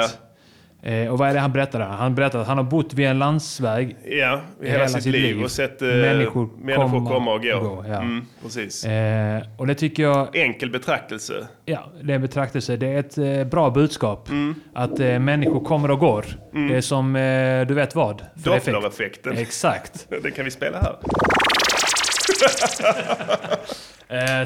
Eh, 0.87 1.07
och 1.11 1.17
vad 1.17 1.29
är 1.29 1.33
det 1.33 1.39
han 1.39 1.53
berättar 1.53 1.79
där? 1.79 1.85
Han 1.85 2.15
berättar 2.15 2.39
att 2.39 2.47
han 2.47 2.57
har 2.57 2.63
bott 2.63 2.93
vid 2.93 3.07
en 3.07 3.19
landsväg 3.19 3.97
Ja, 4.05 4.41
i 4.61 4.69
hela, 4.69 4.87
sitt, 4.87 5.05
liv, 5.05 5.43
och 5.43 5.51
sett 5.51 5.81
eh, 5.81 5.87
människor, 5.87 6.49
människor 6.57 7.05
komma 7.05 7.33
och 7.33 7.41
gå. 7.41 7.85
ja. 7.87 7.95
Mm, 7.95 8.25
precis. 8.43 8.85
Eh, 8.85 9.41
och 9.57 9.67
det 9.67 9.75
tycker 9.75 10.03
jag... 10.03 10.35
Enkel 10.35 10.69
betraktelse. 10.69 11.47
Ja, 11.65 11.91
det 12.01 12.11
är 12.11 12.15
en 12.15 12.21
betraktelse. 12.21 12.77
Det 12.77 12.87
är 12.87 12.99
ett 12.99 13.17
eh, 13.17 13.43
bra 13.43 13.69
budskap. 13.69 14.29
Mm. 14.29 14.55
Att 14.73 14.99
eh, 14.99 15.19
människor 15.19 15.65
kommer 15.65 15.91
och 15.91 15.99
går. 15.99 16.25
Mm. 16.53 16.67
Det 16.67 16.77
är 16.77 16.81
som, 16.81 17.15
eh, 17.15 17.67
du 17.67 17.73
vet 17.73 17.95
vad? 17.95 18.21
effekt. 18.21 18.65
Doppler-effekten. 18.65 19.37
Exakt. 19.37 20.07
Den 20.23 20.31
kan 20.31 20.45
vi 20.45 20.51
spela 20.51 20.77
här. 20.77 20.95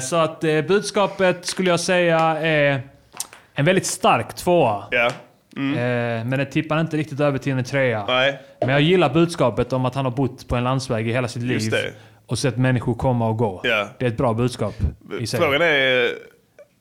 Så 0.00 0.16
att 0.16 0.40
budskapet 0.40 1.46
skulle 1.46 1.70
jag 1.70 1.80
säga 1.80 2.18
är 2.38 2.82
en 3.54 3.64
väldigt 3.64 3.86
stark 3.86 4.34
tvåa. 4.34 4.84
Ja. 4.90 5.10
Mm. 5.56 5.74
Eh, 5.74 6.24
men 6.24 6.38
det 6.38 6.44
tippar 6.44 6.80
inte 6.80 6.96
riktigt 6.96 7.20
över 7.20 7.38
till 7.38 7.52
en 7.52 7.64
trea. 7.64 8.04
Nej. 8.06 8.40
Men 8.60 8.68
jag 8.68 8.80
gillar 8.80 9.14
budskapet 9.14 9.72
om 9.72 9.84
att 9.84 9.94
han 9.94 10.04
har 10.04 10.12
bott 10.12 10.48
på 10.48 10.56
en 10.56 10.64
landsväg 10.64 11.08
i 11.08 11.12
hela 11.12 11.28
sitt 11.28 11.42
liv. 11.42 11.72
Och 12.26 12.38
sett 12.38 12.56
människor 12.56 12.94
komma 12.94 13.28
och 13.28 13.36
gå. 13.36 13.60
Ja. 13.64 13.88
Det 13.98 14.04
är 14.04 14.10
ett 14.10 14.16
bra 14.16 14.34
budskap 14.34 14.74
i 15.20 15.26
sig. 15.26 15.40
Frågan 15.40 15.62
är, 15.62 16.08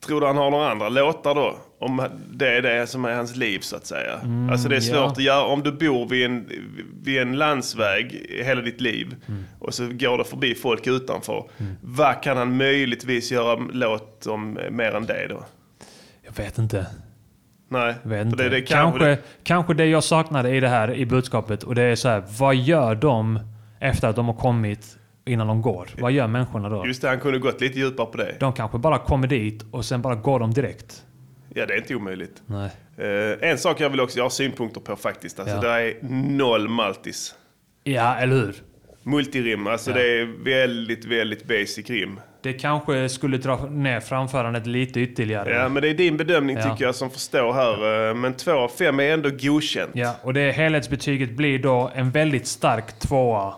tror 0.06 0.22
du 0.22 0.28
han 0.28 0.38
har 0.38 0.52
några 0.52 0.72
andra 0.72 0.90
låtar 0.90 1.36
då? 1.36 1.56
Om 1.80 2.08
det 2.32 2.58
är 2.58 2.62
det 2.62 2.88
som 2.88 3.06
är 3.06 3.14
hans 3.14 3.36
liv 3.36 3.60
så 3.60 3.76
att 3.76 3.86
säga. 3.86 4.20
Mm, 4.24 4.50
alltså 4.50 4.70
det 4.70 4.76
är 4.76 4.80
svårt 4.80 4.96
ja. 4.96 5.12
att 5.12 5.24
göra. 5.24 5.44
Om 5.46 5.64
du 5.64 5.72
bor 5.72 6.10
vid 6.10 6.26
en, 6.26 6.50
vid 7.04 7.22
en 7.22 7.38
landsväg 7.38 8.26
hela 8.46 8.62
ditt 8.62 8.82
liv 8.82 9.16
Mm. 9.28 9.44
och 9.60 9.74
så 9.74 9.88
går 9.88 10.18
det 10.18 10.24
förbi 10.24 10.56
folk 10.56 10.88
utanför. 10.88 11.44
Vad 11.82 12.24
kan 12.24 12.38
han 12.38 12.58
möjligtvis 12.58 13.32
göra 13.32 13.56
låt 13.74 14.28
om 14.28 14.60
mer 14.70 14.96
än 14.96 15.06
det 15.06 15.28
då? 15.30 15.46
Jag 16.22 16.44
vet 16.44 16.58
inte. 16.58 16.88
Nej, 17.72 17.96
det, 18.04 18.50
det 18.50 18.62
kanske, 18.62 19.18
kanske, 19.44 19.74
det 19.74 19.86
jag 19.86 20.04
saknade 20.04 20.50
i 20.56 20.60
det 20.60 20.68
här 20.70 20.94
i 20.94 21.06
budskapet. 21.06 21.64
Och 21.64 21.76
det 21.76 21.82
är 21.82 21.96
så 21.96 22.10
här, 22.10 22.24
vad 22.40 22.56
gör 22.56 22.96
de 22.96 23.40
efter 23.80 24.08
att 24.08 24.16
de 24.16 24.26
har 24.26 24.34
kommit 24.34 24.98
innan 25.26 25.48
de 25.48 25.62
går? 25.62 25.90
Vad 26.00 26.12
gör 26.12 26.28
människorna 26.28 26.70
då? 26.70 26.86
Just 26.88 27.02
det, 27.02 27.08
han 27.08 27.20
kunde 27.20 27.40
gått 27.40 27.62
lite 27.62 27.80
djupare 27.80 28.06
på 28.06 28.18
det. 28.18 28.36
De 28.40 28.54
kanske 28.54 28.78
bara 28.78 28.98
kommer 28.98 29.28
dit 29.28 29.66
och 29.72 29.86
sen 29.86 30.02
bara 30.02 30.16
går 30.16 30.40
de 30.40 30.54
direkt. 30.54 31.04
Ja, 31.54 31.66
det 31.66 31.74
är 31.74 31.78
inte 31.78 31.96
omöjligt. 31.96 32.42
Nej. 32.46 32.70
Eh, 32.98 33.50
en 33.50 33.58
sak 33.58 33.80
jag 33.80 33.90
vill 33.90 34.00
också 34.00 34.18
jag 34.18 34.26
har 34.26 34.30
synpunkter 34.30 34.82
på 34.82 34.96
faktiskt. 34.96 35.40
Alltså, 35.40 35.56
Ja. 35.56 35.62
Det 35.62 35.82
är 35.82 35.94
noll 36.38 36.68
maltis. 36.68 37.36
Ja, 37.84 38.16
eller 38.16 38.36
hur? 38.36 38.56
Multirim, 39.04 39.68
alltså 39.68 39.90
Ja. 39.92 39.96
det 39.98 40.20
är 40.22 40.44
väldigt, 40.44 41.06
väldigt 41.06 41.44
basic 41.48 41.90
rim. 41.90 42.20
Det 42.44 42.54
kanske 42.54 43.10
skulle 43.10 43.38
dra 43.38 43.66
ner 43.66 44.00
framförandet 44.00 44.68
lite 44.68 45.00
ytterligare. 45.00 45.50
Ja, 45.54 45.70
men 45.70 45.82
det 45.82 45.90
är 45.90 45.94
din 45.94 46.18
bedömning 46.18 46.58
Ja. 46.58 46.64
tycker 46.72 46.86
jag 46.86 46.96
som 46.96 47.10
förstår 47.12 47.54
här. 47.54 48.10
Eh, 48.10 48.16
Men 48.16 48.34
2 48.34 48.52
av 48.52 48.68
5 48.70 49.00
är 49.00 49.04
ändå 49.14 49.30
godkänt. 49.42 49.92
Ja, 49.94 50.16
och 50.24 50.34
det 50.34 50.52
helhetsbetyget 50.52 51.32
blir 51.32 51.60
då 51.60 51.92
en 51.96 52.12
väldigt 52.12 52.48
stark 52.48 53.00
tvåa 53.00 53.54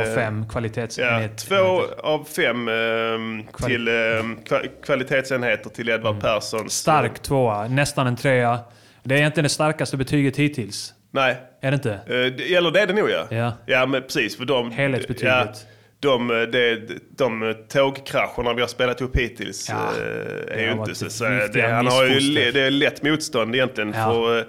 av 0.00 0.14
fem 0.14 0.42
Ja, 0.42 0.48
kvalitetsenheter. 0.52 1.36
två 1.48 1.82
av 2.02 2.24
fem 2.36 2.68
ehm, 2.68 3.42
till 3.66 3.88
kva- 3.88 4.68
kvalitetsenheter 4.84 5.70
till 5.70 5.88
Edvard 5.88 6.20
Perssons. 6.20 6.52
Mm. 6.54 6.68
Stark 6.68 7.18
tvåa, 7.22 7.68
nästan 7.68 8.06
en 8.06 8.16
trea. 8.16 8.58
Det 9.02 9.14
är 9.14 9.18
egentligen 9.18 9.42
det 9.44 9.48
starkaste 9.48 9.96
betyget 9.96 10.36
hittills. 10.36 10.94
Nej. 11.14 11.36
Är 11.60 11.70
det 11.70 11.74
inte? 11.74 11.92
Eh, 11.92 12.56
Eller 12.56 12.70
det 12.70 12.80
är 12.80 12.86
det 12.86 12.92
nog 12.92 13.10
ja. 13.10 13.26
Ja. 13.30 13.52
Ja 13.66 13.86
men 13.86 14.02
precis. 14.02 14.36
För 14.36 14.44
de, 14.44 14.70
Helhetsbetyget. 14.70 15.34
Ja, 15.34 15.52
de, 16.00 16.30
eh, 16.30 16.36
de, 16.42 16.80
de 17.16 17.54
tågkrascherna 17.68 18.54
vi 18.54 18.60
har 18.60 18.68
spelat 18.68 19.00
upp 19.00 19.16
hittills 19.16 19.68
Ja. 19.68 19.74
eh, 19.74 20.06
Det 20.46 20.52
är 20.54 20.64
ju 20.66 20.72
inte 20.72 20.94
så... 20.94 21.10
så 21.10 21.24
det, 21.52 21.60
han 21.70 21.86
har 21.86 22.04
ju 22.06 22.50
det 22.52 22.60
är 22.60 22.70
lätt 22.70 23.02
motstånd 23.02 23.54
egentligen 23.54 23.94
Ja. 23.96 24.12
för 24.12 24.38
eh, 24.38 24.44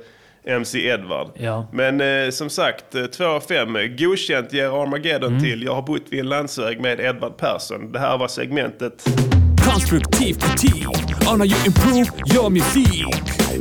MC 0.55 0.87
Edvard. 0.87 1.27
Ja. 1.35 1.67
Men 1.73 2.01
eh, 2.01 2.29
som 2.29 2.49
sagt, 2.49 2.95
eh, 2.95 3.05
två 3.05 3.25
av 3.25 3.39
fem. 3.41 3.75
eh, 3.75 3.83
Godkänt 3.85 4.53
ger 4.53 4.81
Armageddon 4.83 5.29
Mm. 5.31 5.43
till 5.43 5.63
Jag 5.63 5.75
har 5.75 5.81
bott 5.81 6.03
vid 6.09 6.19
en 6.19 6.29
landsväg 6.29 6.79
med 6.81 6.99
Edvard 6.99 7.37
Persson. 7.37 7.91
Det 7.91 7.99
här 7.99 8.17
var 8.17 8.27
segmentet. 8.27 9.03
Konstruktiv 9.69 10.35
kritik 10.39 10.87
on 11.31 11.39
how 11.39 11.45
you 11.45 11.57
improve 11.65 12.11
your 12.35 12.49
music. 12.49 13.05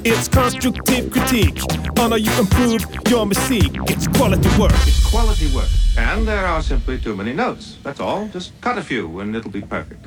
It's 0.04 0.28
constructive 0.28 1.10
critique 1.10 1.60
on 2.02 2.10
how 2.10 2.18
you 2.18 2.32
improve 2.40 2.82
your 3.10 3.24
music. 3.26 3.70
It's 3.92 4.06
quality 4.18 4.48
work. 4.60 4.72
It's 4.72 5.10
quality 5.10 5.46
work. 5.56 5.70
And 5.98 6.26
there 6.26 6.46
are 6.46 6.62
simply 6.62 6.98
too 7.02 7.16
many 7.16 7.34
notes. 7.34 7.78
That's 7.84 8.00
all. 8.00 8.28
Just 8.34 8.52
cut 8.60 8.78
a 8.78 8.82
few 8.82 9.20
and 9.20 9.36
it'll 9.36 9.50
be 9.52 9.60
perfect. 9.62 10.00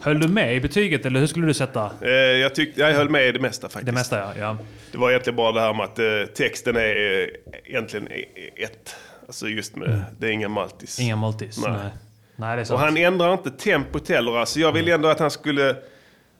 Höll 0.00 0.20
du 0.20 0.28
med 0.28 0.56
i 0.56 0.60
betyget 0.60 1.06
eller 1.06 1.20
hur 1.20 1.26
skulle 1.26 1.46
du 1.46 1.54
sätta? 1.54 1.90
Eh, 2.00 2.10
jag, 2.10 2.54
tyckte, 2.54 2.80
jag 2.80 2.92
höll 2.94 3.08
med 3.10 3.28
i 3.28 3.32
det 3.32 3.40
mesta 3.40 3.68
faktiskt. 3.68 3.86
Det 3.86 3.92
mesta 3.92 4.18
ja. 4.18 4.32
ja. 4.38 4.58
Det 4.92 4.98
var 4.98 5.10
egentligen 5.10 5.36
bara 5.36 5.52
det 5.52 5.60
här 5.60 5.74
med 5.74 5.84
att 5.84 5.98
eh, 5.98 6.34
texten 6.36 6.76
är 6.76 6.80
eh, 6.80 7.28
egentligen 7.64 8.08
e- 8.08 8.64
ett. 8.64 8.96
Alltså 9.26 9.48
just 9.48 9.76
med, 9.76 10.04
det 10.18 10.26
är 10.26 10.30
inga 10.30 10.48
maltis. 10.48 11.00
Inga 11.00 11.16
multis. 11.16 11.58
Nej. 11.58 11.72
Nej. 11.72 11.90
Nej, 12.36 12.56
det 12.56 12.62
är 12.62 12.64
sant. 12.64 12.80
Och 12.80 12.84
han 12.86 12.96
ändrar 12.96 13.32
inte 13.32 13.50
tempot 13.50 14.08
heller. 14.08 14.36
Alltså 14.38 14.60
jag 14.60 14.72
vill 14.72 14.88
ändå 14.88 15.08
att 15.08 15.20
han 15.20 15.30
skulle... 15.30 15.76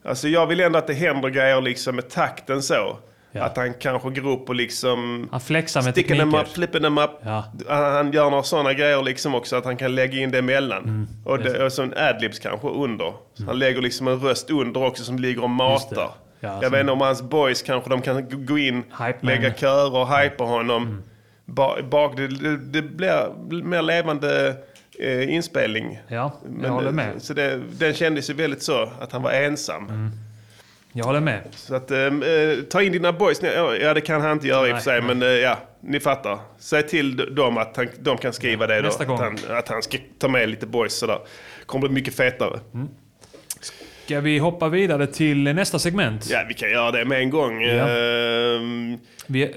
Alltså 0.05 0.27
jag 0.27 0.47
vill 0.47 0.59
ändå 0.59 0.79
att 0.79 0.87
det 0.87 0.93
händer 0.93 1.29
grejer 1.29 1.61
liksom 1.61 1.95
med 1.95 2.09
takten 2.09 2.61
så. 2.63 2.97
Att 3.39 3.57
han 3.57 3.73
kanske 3.73 4.09
går 4.09 4.31
upp 4.31 4.49
och 4.49 4.55
liksom... 4.55 5.27
Han 5.31 5.41
flexar 5.41 5.81
med 5.81 5.91
Sticker 5.91 6.15
them 6.15 6.31
tekniker. 6.31 6.41
up, 6.49 6.53
flipping 6.53 6.81
them 6.81 6.97
up. 6.97 7.09
Ja. 7.21 7.43
Han, 7.67 8.11
gör 8.11 8.29
några 8.29 8.43
sådana 8.43 8.73
grejer 8.73 9.03
liksom 9.03 9.35
också 9.35 9.55
att 9.55 9.65
han 9.65 9.77
kan 9.77 9.95
lägga 9.95 10.19
in 10.19 10.31
det 10.31 10.37
emellan. 10.39 10.83
Mm. 10.83 11.07
Och, 11.25 11.39
det, 11.39 11.65
och 11.65 11.71
så 11.73 11.83
en 11.83 11.93
adlibs 11.97 12.39
kanske 12.39 12.67
under. 12.67 13.13
Han 13.47 13.59
lägger 13.59 13.81
liksom 13.81 14.07
en 14.07 14.19
röst 14.19 14.49
under 14.49 14.83
också 14.85 15.03
som 15.03 15.19
ligger 15.19 15.43
och 15.43 15.49
matar. 15.49 16.09
Ja, 16.39 16.53
jag 16.53 16.63
som- 16.63 16.71
vet 16.71 16.79
inte 16.81 16.91
om 16.93 17.01
hans 17.01 17.21
boys 17.21 17.61
kanske 17.61 17.89
de 17.89 18.01
kan 18.01 18.45
gå 18.45 18.57
in, 18.57 18.83
Hype 18.99 19.17
lägga 19.21 19.41
man. 19.49 19.57
körer 19.57 19.95
och 19.95 20.17
hypa 20.17 20.43
honom. 20.43 20.83
Mm. 20.83 21.03
Ba, 21.45 21.81
bak, 21.81 22.17
det, 22.17 22.27
det, 22.27 22.57
det 22.57 22.81
blir 22.81 23.63
mer 23.63 23.81
levande 23.81 24.55
eh, 24.99 25.33
inspelning. 25.33 25.99
Ja, 26.07 26.39
jag 26.63 26.69
håller 26.69 26.91
med. 26.91 27.21
Så 27.21 27.33
det, 27.33 27.61
den 27.71 27.93
kändes 27.93 28.29
ju 28.29 28.33
väldigt 28.33 28.63
så, 28.63 28.89
att 28.99 29.11
han 29.11 29.21
var 29.21 29.31
ensam. 29.31 29.89
Mm. 29.89 30.11
Jag 30.97 31.05
håller 31.05 31.19
med. 31.19 31.41
Så 31.51 31.75
att, 31.75 31.91
eh, 31.91 31.99
eh, 31.99 32.57
ta 32.69 32.81
in 32.81 32.91
dina 32.91 33.13
boys. 33.13 33.39
Ja, 33.43 33.75
Ja, 33.75 33.93
det 33.93 34.01
kan 34.01 34.21
han 34.21 34.31
inte 34.31 34.47
göra 34.47 34.67
i 34.67 34.73
och 34.73 34.81
för 34.81 34.91
Nej, 34.91 35.01
sig, 35.01 35.01
nej. 35.01 35.15
men 35.15 35.21
eh, 35.21 35.27
ja, 35.35 35.57
ni 35.81 35.99
fattar. 35.99 36.39
Säg 36.59 36.87
till 36.87 37.35
dem 37.35 37.57
att 37.57 37.77
han, 37.77 37.87
de 37.99 38.17
kan 38.17 38.33
skriva 38.33 38.67
det 38.67 38.81
då. 38.81 38.87
Att 38.87 39.07
han, 39.19 39.37
att 39.49 39.67
han 39.67 39.81
ska 39.81 39.97
ta 40.19 40.27
med 40.27 40.49
lite 40.49 40.65
boys 40.65 40.93
sådär. 40.93 41.19
Kommer 41.65 41.87
bli 41.87 41.95
mycket 41.95 42.15
fetare. 42.15 42.59
Ska 44.05 44.19
vi 44.19 44.37
hoppa 44.39 44.69
vidare 44.69 45.07
till 45.07 45.43
nästa 45.43 45.79
segment? 45.79 46.29
Ja, 46.29 46.45
vi 46.47 46.53
kan 46.53 46.69
göra 46.69 46.91
det 46.91 47.05
med 47.05 47.19
en 47.19 47.29
gång. 47.29 47.61
Ja. 47.61 47.89
Ehm, 47.89 48.97
Vi, 49.27 49.55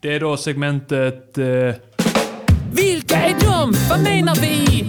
det 0.00 0.14
är 0.14 0.20
då 0.20 0.36
segmentet... 0.36 1.38
Vilka 2.72 3.16
är 3.16 3.34
de? 3.40 3.72
Vad 3.90 4.02
menar 4.02 4.34
vi? 4.34 4.84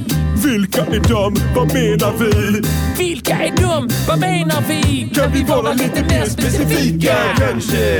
Vilka 0.50 0.82
är 0.82 1.00
de? 1.10 1.36
Vad 1.56 1.74
menar 1.74 2.14
vi? 2.20 2.62
Vilka 2.98 3.34
är 3.34 3.52
de? 3.58 3.90
Vad 4.08 4.20
menar 4.20 4.64
vi? 4.68 5.10
Kan 5.16 5.32
vi 5.32 5.44
vara 5.44 5.74
lite 5.74 6.04
mer 6.04 6.26
specifika? 6.26 7.14
Kanske. 7.38 8.00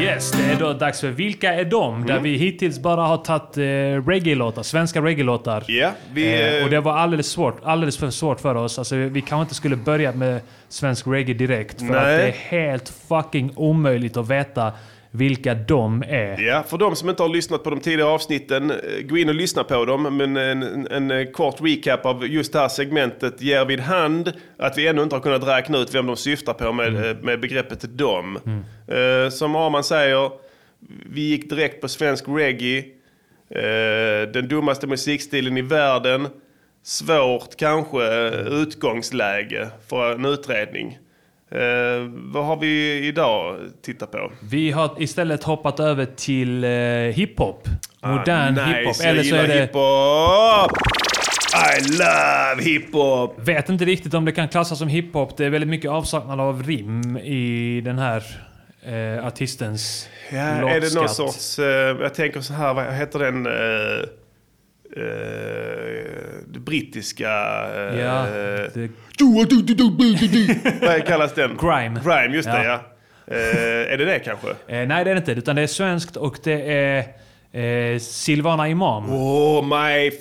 Yes, 0.00 0.30
det 0.30 0.42
är 0.44 0.58
då 0.58 0.72
dags 0.72 1.00
för 1.00 1.08
Vilka 1.08 1.54
är 1.54 1.64
de? 1.64 2.06
Där 2.06 2.20
vi 2.20 2.36
hittills 2.36 2.78
bara 2.78 3.00
har 3.02 3.16
tagit 3.16 3.56
eh, 3.56 3.62
reggae-låtar, 4.10 4.62
svenska 4.62 5.00
reggae-låtar. 5.02 5.64
Ja, 5.68 5.90
vi, 6.12 6.32
Eh, 6.34 6.54
eh, 6.58 6.64
och 6.64 6.70
det 6.70 6.80
var 6.80 6.92
alldeles, 6.96 7.26
svårt, 7.26 7.60
alldeles 7.64 7.98
för 7.98 8.10
svårt 8.10 8.40
för 8.40 8.54
oss. 8.54 8.78
Alltså, 8.78 8.96
vi 8.96 9.20
kanske 9.20 9.42
inte 9.42 9.54
skulle 9.54 9.76
börja 9.76 10.12
med 10.12 10.40
svensk 10.68 11.06
reggae 11.06 11.34
direkt. 11.34 11.78
För 11.78 11.86
Nej. 11.86 11.96
att 11.98 12.04
det 12.04 12.28
är 12.28 12.60
helt 12.60 12.92
fucking 13.08 13.52
omöjligt 13.56 14.16
att 14.16 14.28
veta 14.30 14.72
vilka 15.10 15.54
de 15.54 16.02
är. 16.08 16.40
Ja, 16.40 16.62
för 16.68 16.78
de 16.78 16.96
som 16.96 17.08
inte 17.08 17.22
har 17.22 17.28
lyssnat 17.28 17.64
på 17.64 17.70
de 17.70 17.80
tidigare 17.80 18.10
avsnitten, 18.10 18.70
eh, 18.70 18.76
gå 19.02 19.18
in 19.18 19.28
och 19.28 19.34
lyssna 19.34 19.64
på 19.64 19.84
dem. 19.84 20.16
Men 20.16 20.36
en, 20.36 20.86
en, 21.10 21.32
kort 21.32 21.56
recap 21.60 22.06
av 22.06 22.26
just 22.26 22.52
det 22.52 22.58
här 22.58 22.68
segmentet 22.68 23.42
ger 23.42 23.64
vid 23.64 23.80
hand 23.80 24.32
att 24.58 24.78
vi 24.78 24.86
ännu 24.86 25.02
inte 25.02 25.16
har 25.16 25.20
kunnat 25.20 25.46
räkna 25.46 25.78
ut 25.78 25.94
vem 25.94 26.06
de 26.06 26.16
syftar 26.16 26.52
på 26.52 26.72
med, 26.72 27.10
eh, 27.10 27.16
med 27.22 27.40
begreppet 27.40 27.82
dom. 27.82 28.36
Eh, 28.88 29.30
som 29.30 29.56
Arman 29.56 29.84
säger, 29.84 30.30
vi 31.06 31.20
gick 31.20 31.50
direkt 31.50 31.80
på 31.80 31.88
svensk 31.88 32.24
reggae. 32.28 32.84
Eh, 33.54 34.28
den 34.32 34.48
dummaste 34.48 34.86
musikstilen 34.86 35.56
i 35.56 35.62
världen. 35.62 36.28
Svårt 36.82 37.56
kanske 37.56 38.26
eh, 38.26 38.46
utgångsläge 38.46 39.68
för 39.88 40.14
en 40.14 40.24
utredning. 40.24 40.98
Eh, 41.52 42.08
vad 42.10 42.44
har 42.44 42.56
vi 42.56 43.06
idag 43.06 43.56
tittat 43.82 44.10
på? 44.10 44.32
Vi 44.50 44.70
har 44.70 45.02
istället 45.02 45.44
hoppat 45.44 45.80
över 45.80 46.04
till 46.06 46.64
eh, 46.64 46.70
hiphop. 47.16 47.68
Modern 48.04 48.58
Ah, 48.58 48.66
nice, 48.66 48.78
hiphop. 48.78 49.04
Eller 49.06 49.22
så 49.22 49.34
är 49.36 49.48
det... 49.48 49.60
hiphop! 49.60 50.78
I 51.78 51.90
love 51.98 52.62
hiphop! 52.70 53.34
Vet 53.48 53.68
inte 53.68 53.84
riktigt 53.84 54.14
om 54.14 54.24
det 54.24 54.32
kan 54.32 54.48
klassas 54.48 54.78
som 54.78 54.88
hiphop. 54.88 55.36
Det 55.36 55.44
är 55.46 55.50
väldigt 55.50 55.70
mycket 55.70 55.90
avsaknad 55.90 56.40
av 56.40 56.62
rim 56.62 57.16
i 57.16 57.80
den 57.84 57.98
här 57.98 58.22
eh, 58.82 59.26
artistens 59.26 60.08
Ja, 60.32 60.38
är 60.38 60.54
det 60.80 60.94
någon 60.94 61.02
låtskatt. 61.02 61.10
sorts... 61.10 61.58
eh, 61.58 61.64
jag 62.00 62.14
tänker 62.14 62.40
så 62.40 62.52
här, 62.52 62.74
vad 62.74 62.94
heter 62.94 63.18
den... 63.18 63.46
Uh, 64.96 65.02
det 66.48 66.58
brittiska... 66.58 67.28
eh, 67.74 68.00
Ja, 68.00 68.26
det- 68.74 68.90
Vad 70.82 71.06
kallas 71.06 71.34
den? 71.34 71.56
Grime. 71.60 72.00
Grime, 72.04 72.34
just 72.36 72.48
det 72.48 72.64
Ja. 72.64 72.80
ja. 73.26 73.34
Eh, 73.36 73.92
är 73.92 73.98
det 73.98 74.04
det 74.04 74.18
kanske? 74.18 74.48
Eh, 74.48 74.54
nej, 74.86 75.04
det 75.04 75.10
är 75.10 75.14
det 75.14 75.18
inte. 75.18 75.32
Utan 75.32 75.56
det 75.56 75.62
är 75.62 75.66
svenskt 75.66 76.16
och 76.16 76.36
det 76.44 76.72
är 76.72 76.98
eh, 77.92 77.98
Silvana 77.98 78.68
Imam. 78.68 79.10
Oh, 79.12 79.64
my 79.64 80.10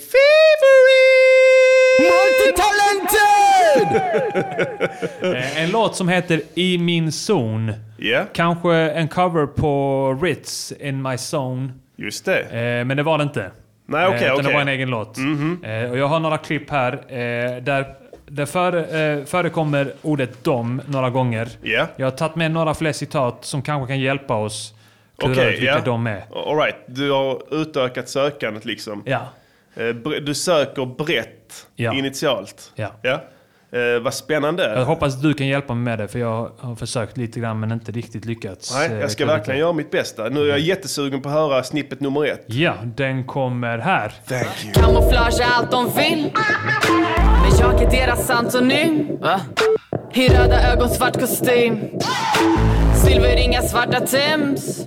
Eh, 5.21 5.63
en 5.63 5.71
låt 5.71 5.95
som 5.95 6.09
heter 6.09 6.41
I 6.55 6.77
min 6.77 7.11
zon. 7.11 7.71
Yeah. 7.99 8.25
Kanske 8.33 8.73
en 8.75 9.07
cover 9.07 9.45
på 9.45 10.13
Ritz, 10.21 10.73
In 10.79 11.01
my 11.01 11.15
zone. 11.33 11.69
Just 11.95 12.25
det. 12.25 12.45
Men 12.87 12.97
det 12.97 13.03
var 13.03 13.17
det 13.17 13.23
inte. 13.23 13.51
Nej, 13.89 14.05
Eh, 14.05 14.15
utan 14.15 14.31
okej. 14.33 14.43
Det 14.45 14.53
var 14.53 14.61
en 14.61 14.67
egen 14.67 14.89
låt. 14.89 15.17
Eh, 15.17 15.91
och 15.91 15.97
jag 15.97 16.07
har 16.07 16.19
några 16.19 16.37
klipp 16.37 16.69
här 16.69 16.93
eh, 16.93 17.61
där 17.63 17.85
det 18.27 18.45
före, 18.45 19.25
förekommer 19.25 19.93
ordet 20.01 20.43
dom 20.43 20.81
några 20.85 21.09
gånger. 21.09 21.49
Ja. 21.61 21.87
Jag 21.95 22.05
har 22.05 22.11
tagit 22.11 22.35
med 22.35 22.51
några 22.51 22.73
fler 22.73 22.91
citat 22.91 23.45
som 23.45 23.61
kanske 23.61 23.87
kan 23.93 23.99
hjälpa 23.99 24.35
oss 24.35 24.73
klura 25.17 25.33
Okej, 25.33 25.53
ut 25.53 25.59
vilka 25.61 25.73
ja. 25.73 25.81
de 25.85 26.07
är. 26.07 26.23
All 26.49 26.57
right. 26.57 26.75
Du 26.85 27.11
har 27.11 27.41
utökat 27.61 28.09
sökandet 28.09 28.65
liksom. 28.65 29.03
Ja. 29.05 29.21
Du 30.21 30.33
söker 30.33 30.85
brett 30.85 31.67
Ja. 31.75 31.93
initialt. 31.93 32.71
Ja. 32.75 32.91
ja. 33.01 33.21
Eh, 33.71 33.99
vad 34.03 34.13
spännande. 34.13 34.63
Jag 34.63 34.85
hoppas 34.85 35.21
du 35.21 35.33
kan 35.33 35.47
hjälpa 35.47 35.73
mig 35.73 35.83
med 35.83 35.99
det, 35.99 36.07
för 36.07 36.19
jag 36.19 36.51
har 36.59 36.75
försökt 36.75 37.17
lite 37.17 37.39
grann 37.39 37.59
men 37.59 37.71
inte 37.71 37.91
riktigt 37.91 38.25
lyckats. 38.25 38.73
Nej, 38.75 38.91
eh, 38.91 38.99
jag 38.99 39.11
ska 39.11 39.25
verkligen 39.25 39.57
det. 39.57 39.59
göra 39.61 39.73
mitt 39.73 39.91
bästa. 39.91 40.29
Nu 40.29 40.41
är 40.41 40.45
jag 40.47 40.59
jättesugen 40.59 41.21
på 41.21 41.29
att 41.29 41.35
höra 41.35 41.63
snippet 41.63 41.99
nummer 41.99 42.25
ett. 42.25 42.43
Ja, 42.47 42.73
den 42.95 43.23
kommer 43.27 43.77
här. 43.77 44.13
Thank 44.27 44.47
you. 44.63 44.73
Kamouflage 44.73 45.39
är 45.39 45.45
allt 45.57 45.71
de 45.71 45.85
vill 45.85 46.31
Men 47.41 47.59
jag 47.59 47.81
är 47.83 47.91
deras 47.91 48.29
antonym 48.29 49.17
Va? 49.21 49.41
I 50.13 50.29
röda 50.29 50.71
ögon, 50.73 50.89
svart 50.89 51.19
kostym 51.19 51.79
Silverringar, 52.95 53.61
svarta 53.61 53.99
Timbs 53.99 54.85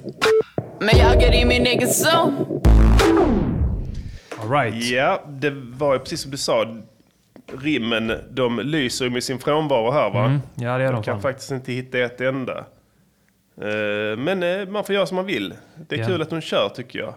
Men 0.80 0.98
jag 0.98 1.22
är 1.22 1.34
i 1.34 1.44
min 1.44 1.66
egen 1.66 1.88
zon 1.88 2.60
All 4.42 4.50
right. 4.50 4.84
Ja, 4.90 5.22
det 5.28 5.50
var 5.50 5.92
ju 5.92 5.98
precis 5.98 6.20
som 6.22 6.30
du 6.30 6.36
sa. 6.36 6.66
Rimmen, 7.62 8.12
de 8.30 8.58
lyser 8.60 9.10
med 9.10 9.24
sin 9.24 9.38
frånvaro 9.38 9.90
här 9.90 10.10
va? 10.10 10.24
Mm, 10.24 10.40
ja, 10.54 10.78
det 10.78 10.84
gör 10.84 10.92
de 10.92 10.96
Jag 10.96 11.04
kan 11.04 11.14
fan. 11.14 11.22
faktiskt 11.22 11.50
inte 11.50 11.72
hitta 11.72 11.98
ett 11.98 12.20
enda. 12.20 12.58
Eh, 13.60 14.16
Men 14.18 14.42
eh, 14.42 14.68
man 14.68 14.84
får 14.84 14.94
göra 14.94 15.06
som 15.06 15.16
man 15.16 15.26
vill. 15.26 15.54
Det 15.88 15.94
är 15.94 15.98
Ja. 16.00 16.06
kul 16.06 16.22
att 16.22 16.30
hon 16.30 16.40
kör 16.40 16.68
tycker 16.68 16.98
jag. 16.98 17.14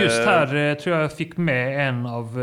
Just 0.00 0.24
här 0.26 0.54
eh, 0.56 0.74
tror 0.74 0.96
jag 0.96 1.04
jag 1.04 1.12
fick 1.12 1.36
med 1.36 1.88
en 1.88 2.06
av 2.06 2.36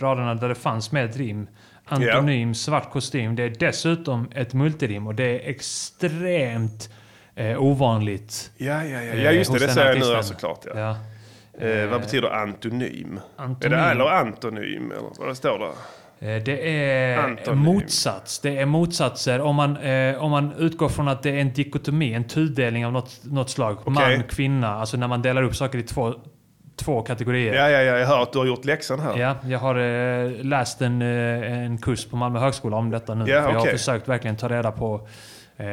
raderna 0.00 0.34
där 0.34 0.48
det 0.48 0.54
fanns 0.54 0.92
med 0.92 1.04
ett 1.04 1.16
rim. 1.16 1.46
Antonym 1.84 2.54
svart 2.54 2.90
kostym. 2.92 3.36
Det 3.36 3.42
är 3.42 3.52
dessutom 3.58 4.30
ett 4.34 4.54
multirim 4.54 5.06
och 5.06 5.14
det 5.14 5.24
är 5.24 5.50
extremt 5.50 6.90
eh, 7.34 7.62
ovanligt. 7.62 8.50
Ja, 8.56 8.84
ja, 8.84 9.02
ja. 9.02 9.14
ja 9.14 9.30
just 9.32 9.52
det. 9.52 9.58
Det 9.58 9.68
säger 9.68 9.88
jag 9.96 10.16
nu 10.16 10.22
såklart. 10.22 10.64
Ja. 10.74 10.96
Ja. 11.60 11.66
Eh, 11.66 11.86
vad 11.90 12.00
betyder 12.00 12.30
antonym? 12.30 13.20
antonym. 13.36 13.78
Är 13.78 13.84
det 13.84 13.90
eller 13.90 14.04
antonym? 14.04 14.92
Eller 14.92 15.26
vad 15.26 15.36
står 15.36 15.58
det? 15.58 15.68
Eh, 16.20 16.42
Det 16.44 16.80
är 16.84 17.18
Antonym. 17.18 17.58
motsats. 17.64 18.38
Det 18.40 18.58
är 18.58 18.66
motsatser. 18.66 19.40
Om 19.40 19.56
man, 19.56 19.76
eh, 19.76 20.22
om 20.24 20.30
man 20.30 20.52
utgår 20.58 20.88
från 20.88 21.08
att 21.08 21.22
det 21.22 21.30
är 21.30 21.40
en 21.40 21.52
dikotomi, 21.52 22.14
en 22.14 22.24
tudelning 22.24 22.86
av 22.86 22.92
något, 22.92 23.20
något 23.24 23.50
slag. 23.50 23.78
Man, 23.86 24.22
kvinna. 24.22 24.74
Alltså 24.74 24.96
när 24.96 25.08
man 25.08 25.22
delar 25.22 25.42
upp 25.42 25.56
saker 25.56 25.78
i 25.78 25.82
två, 25.82 26.14
två 26.76 27.02
kategorier. 27.02 27.54
Ja, 27.54 27.70
ja, 27.70 27.82
ja. 27.82 27.98
Jag 27.98 28.06
hör 28.06 28.22
att 28.22 28.32
du 28.32 28.38
har 28.38 28.46
gjort 28.46 28.64
läxan 28.64 29.00
här. 29.00 29.16
Ja, 29.18 29.34
jag 29.44 29.58
har 29.58 29.74
eh, 29.74 30.30
läst 30.44 30.82
en, 30.82 31.02
eh, 31.02 31.62
en 31.64 31.78
kurs 31.78 32.06
på 32.06 32.16
Malmö 32.16 32.38
högskola 32.38 32.76
om 32.76 32.90
detta 32.90 33.14
nu. 33.14 33.30
Ja, 33.30 33.42
för 33.42 33.50
Jag 33.52 33.58
har 33.58 33.66
försökt 33.66 34.08
verkligen 34.08 34.36
ta 34.36 34.48
reda 34.48 34.72
på 34.72 35.08
eh, 35.56 35.66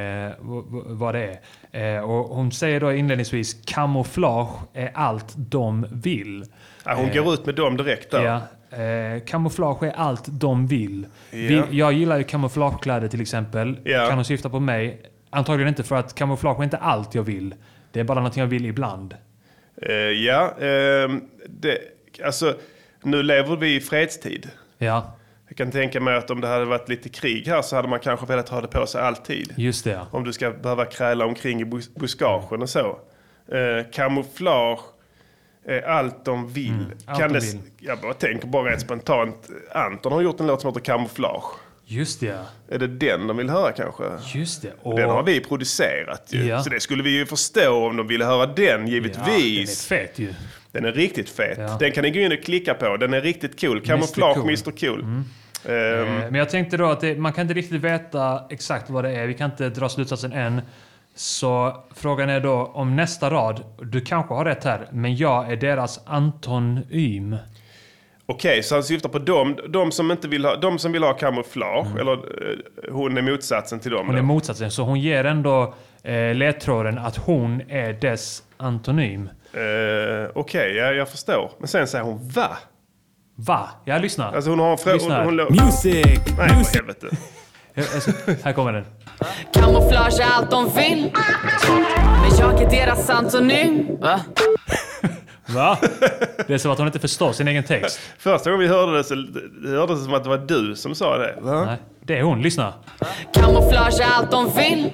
vad 0.85 1.15
det 1.15 1.39
är. 1.71 1.95
Eh, 1.97 2.03
och 2.03 2.35
hon 2.35 2.51
säger 2.51 2.79
då 2.79 2.93
inledningsvis 2.93 3.57
kamouflage 3.65 4.49
är 4.73 4.91
allt 4.93 5.33
de 5.35 5.85
vill. 5.91 6.45
Ja, 6.85 6.93
hon 6.95 7.09
går 7.13 7.33
ut 7.33 7.45
med 7.45 7.55
dem 7.55 7.77
direkt 7.77 8.11
där. 8.11 8.23
Ja. 8.25 8.41
Eh, 8.69 9.23
kamouflage 9.25 9.83
är 9.83 9.91
allt 9.91 10.23
de 10.27 10.67
vill. 10.67 11.07
Ja. 11.31 11.37
Vi, 11.37 11.63
jag 11.71 11.93
gillar 11.93 12.17
ju 12.17 12.23
kamouflagekläder 12.23 13.07
till 13.07 13.21
exempel. 13.21 13.77
Ja. 13.83 14.05
Kan 14.07 14.15
hon 14.15 14.25
syfta 14.25 14.49
på 14.49 14.59
mig? 14.59 15.01
Antagligen 15.29 15.67
inte 15.69 15.83
för 15.83 15.95
att 15.95 16.15
kamouflage 16.15 16.59
är 16.59 16.63
inte 16.63 16.77
allt 16.77 17.15
jag 17.15 17.23
vill. 17.23 17.55
Det 17.91 17.99
är 17.99 18.03
bara 18.03 18.19
någonting 18.19 18.41
jag 18.41 18.47
vill 18.47 18.65
ibland. 18.65 19.15
Eh, 19.81 19.93
ja, 19.95 20.53
ehm, 20.61 21.21
det, 21.47 21.77
alltså 22.25 22.55
nu 23.03 23.23
lever 23.23 23.55
vi 23.55 23.75
i 23.75 23.79
fredstid. 23.81 24.49
Ja, 24.77 25.15
Jag 25.47 25.57
kan 25.57 25.71
tänka 25.71 25.99
mig 25.99 26.15
att 26.17 26.29
om 26.29 26.41
det 26.41 26.47
hade 26.47 26.65
varit 26.65 26.89
lite 26.89 27.09
krig 27.09 27.47
här 27.47 27.61
så 27.61 27.75
hade 27.75 27.87
man 27.87 27.99
kanske 27.99 28.25
velat 28.25 28.49
ha 28.49 28.61
det 28.61 28.67
på 28.67 28.85
sig 28.85 29.01
alltid. 29.01 29.53
just 29.57 29.83
det. 29.83 29.91
ja. 29.91 30.07
Om 30.11 30.23
du 30.23 30.33
ska 30.33 30.51
behöva 30.51 30.85
kräla 30.85 31.25
omkring 31.25 31.61
i 31.61 31.65
bus- 31.65 31.93
buskagen 31.95 32.61
och 32.61 32.69
så. 32.69 32.99
Eh, 33.51 33.85
kamouflage 33.93 34.79
allt 35.87 36.25
de 36.25 36.47
vill. 36.47 36.69
Mm, 36.69 36.91
kan 37.19 37.33
de 37.33 37.39
det, 37.39 37.45
vill. 37.45 37.61
Jag 37.79 37.99
bara 37.99 38.13
tänker 38.13 38.47
bara 38.47 38.69
rent 38.71 38.81
spontant. 38.81 39.49
Anton 39.71 40.11
har 40.11 40.21
gjort 40.21 40.39
en 40.39 40.47
låt 40.47 40.61
som 40.61 40.69
heter 40.69 40.81
Kamouflage. 40.81 41.43
Just 41.87 42.19
det. 42.19 42.39
Är 42.69 42.79
det 42.79 42.87
den 42.87 43.27
de 43.27 43.37
vill 43.37 43.49
höra 43.49 43.71
kanske? 43.71 44.03
Just 44.33 44.61
det. 44.61 44.71
Och 44.81 44.95
den 44.95 45.09
har 45.09 45.23
vi 45.23 45.39
producerat 45.39 46.27
ju. 46.29 46.45
Ja. 46.45 46.63
Så 46.63 46.69
det 46.69 46.79
skulle 46.79 47.03
vi 47.03 47.09
ju 47.09 47.25
förstå 47.25 47.87
om 47.87 47.97
de 47.97 48.07
ville 48.07 48.25
höra 48.25 48.45
den 48.45 48.87
givetvis. 48.87 49.91
Ja, 49.91 49.97
den 49.97 50.03
är 50.05 50.07
fet 50.07 50.19
ju. 50.19 50.33
Den 50.71 50.85
är 50.85 50.91
riktigt 50.91 51.29
fet. 51.29 51.57
Ja. 51.57 51.77
Den 51.79 51.91
kan 51.91 52.03
ni 52.03 52.11
gå 52.11 52.19
in 52.19 52.31
och 52.31 52.43
klicka 52.43 52.73
på. 52.73 52.97
Den 52.97 53.13
är 53.13 53.21
riktigt 53.21 53.61
cool. 53.61 53.81
Kamouflage. 53.81 54.37
Mr 54.37 54.71
Cool. 54.71 54.99
Mm. 54.99 55.23
Eh, 55.63 56.07
Men 56.07 56.35
jag 56.35 56.49
tänkte 56.49 56.77
då 56.77 56.85
att 56.85 57.01
det, 57.01 57.15
man 57.15 57.33
kan 57.33 57.41
inte 57.41 57.53
riktigt 57.53 57.81
veta 57.81 58.43
exakt 58.49 58.89
vad 58.89 59.03
det 59.03 59.11
är. 59.11 59.27
Vi 59.27 59.33
kan 59.33 59.51
inte 59.51 59.69
dra 59.69 59.89
slutsatsen 59.89 60.33
än. 60.33 60.61
Så 61.15 61.83
frågan 61.95 62.29
är 62.29 62.39
då 62.39 62.71
om 62.73 62.95
nästa 62.95 63.29
rad, 63.29 63.63
du 63.81 64.01
kanske 64.01 64.33
har 64.33 64.45
rätt 64.45 64.63
här, 64.63 64.87
men 64.91 65.15
jag 65.15 65.51
är 65.51 65.55
deras 65.55 65.99
antonym. 66.05 67.37
Okej, 68.25 68.63
så 68.63 68.75
han 68.75 68.83
syftar 68.83 69.09
på 69.09 69.19
dem, 69.19 69.57
de 69.69 69.91
som 69.91 70.11
inte 70.11 70.27
vill 70.27 70.45
ha, 70.45 70.55
de 70.55 70.79
som 70.79 70.91
vill 70.91 71.03
ha 71.03 71.13
kamouflage. 71.13 71.99
Eller 71.99 72.13
eh, 72.13 72.93
hon 72.93 73.17
är 73.17 73.21
motsatsen 73.21 73.79
till 73.79 73.91
dem. 73.91 73.99
Mm. 73.99 74.07
Hon 74.07 74.15
då. 74.15 74.19
är 74.19 74.35
motsatsen, 74.35 74.71
så 74.71 74.83
hon 74.83 74.99
ger 74.99 75.23
ändå 75.23 75.73
eh, 76.03 76.33
ledtråden 76.35 76.97
att 76.97 77.17
hon 77.17 77.61
är 77.69 77.93
dess 77.93 78.43
antonym. 78.57 79.29
Eh, 79.53 80.31
Okej, 80.35 80.75
ja, 80.75 80.91
jag 80.91 81.09
förstår. 81.09 81.51
Men 81.59 81.67
sen 81.67 81.87
säger 81.87 82.03
hon 82.05 82.29
va? 82.29 82.57
Va? 83.35 83.69
Jag 83.85 84.01
lyssnar. 84.01 84.33
Alltså 84.33 84.49
hon 84.49 84.59
har 84.59 84.71
en 84.71 84.77
fråga... 84.77 84.95
Lyssna 84.95 85.15
här. 85.15 85.25
Hon, 85.25 85.39
hon, 85.39 85.65
Music! 85.65 86.05
Nej, 86.37 86.49
för 86.49 86.55
Music! 86.55 86.75
helvete. 86.75 87.07
Alltså, 87.77 88.11
här 88.43 88.53
kommer 88.53 88.73
den. 88.73 88.85
Kamouflage 89.53 90.19
är 90.19 90.31
allt 90.31 90.51
de 90.51 90.73
vill 90.75 91.11
Men 92.21 92.37
jag 92.39 92.61
är 92.61 92.69
deras 92.69 93.09
antonym 93.09 93.97
Va? 93.99 94.19
Va? 95.47 95.77
Det 96.47 96.53
är 96.53 96.57
som 96.57 96.71
att 96.71 96.77
hon 96.77 96.87
inte 96.87 96.99
förstår 96.99 97.31
sin 97.33 97.47
egen 97.47 97.63
text. 97.63 97.99
Första 98.17 98.51
gången 98.51 98.67
vi 98.69 98.75
hörde 98.75 98.97
det 98.97 99.03
så 99.03 99.15
det 99.15 99.69
hördes 99.69 99.99
det 99.99 100.05
som 100.05 100.13
att 100.13 100.23
det 100.23 100.29
var 100.29 100.37
du 100.37 100.75
som 100.75 100.95
sa 100.95 101.17
det. 101.17 101.35
Va? 101.41 101.65
Nej, 101.65 101.77
det 102.01 102.17
är 102.17 102.23
hon. 102.23 102.41
Lyssna. 102.41 102.73
Kamouflage 103.33 103.99
är 103.99 104.11
allt 104.13 104.31
de 104.31 104.51
vill 104.53 104.91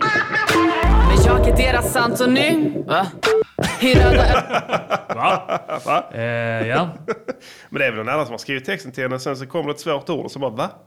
Men 1.07 1.23
jag 1.25 1.47
är 1.47 1.57
deras 1.57 1.95
antonym 1.95 2.84
Va? 2.88 3.07
I 3.79 3.95
röda 3.95 4.43
Va? 5.15 5.59
Va? 5.86 6.09
Eh, 6.13 6.67
ja. 6.67 6.89
Men 7.69 7.79
det 7.79 7.86
är 7.86 7.91
väl 7.91 7.97
någon 7.97 8.09
annan 8.09 8.25
som 8.25 8.34
har 8.34 8.38
skrivit 8.39 8.65
texten 8.65 8.91
till 8.91 9.03
henne 9.03 9.15
och 9.15 9.21
sen 9.21 9.38
så 9.38 9.45
kommer 9.47 9.65
det 9.65 9.71
ett 9.71 9.79
svårt 9.79 10.09
ord 10.09 10.25
och 10.25 10.32
så 10.32 10.39
bara 10.39 10.51
va? 10.51 10.69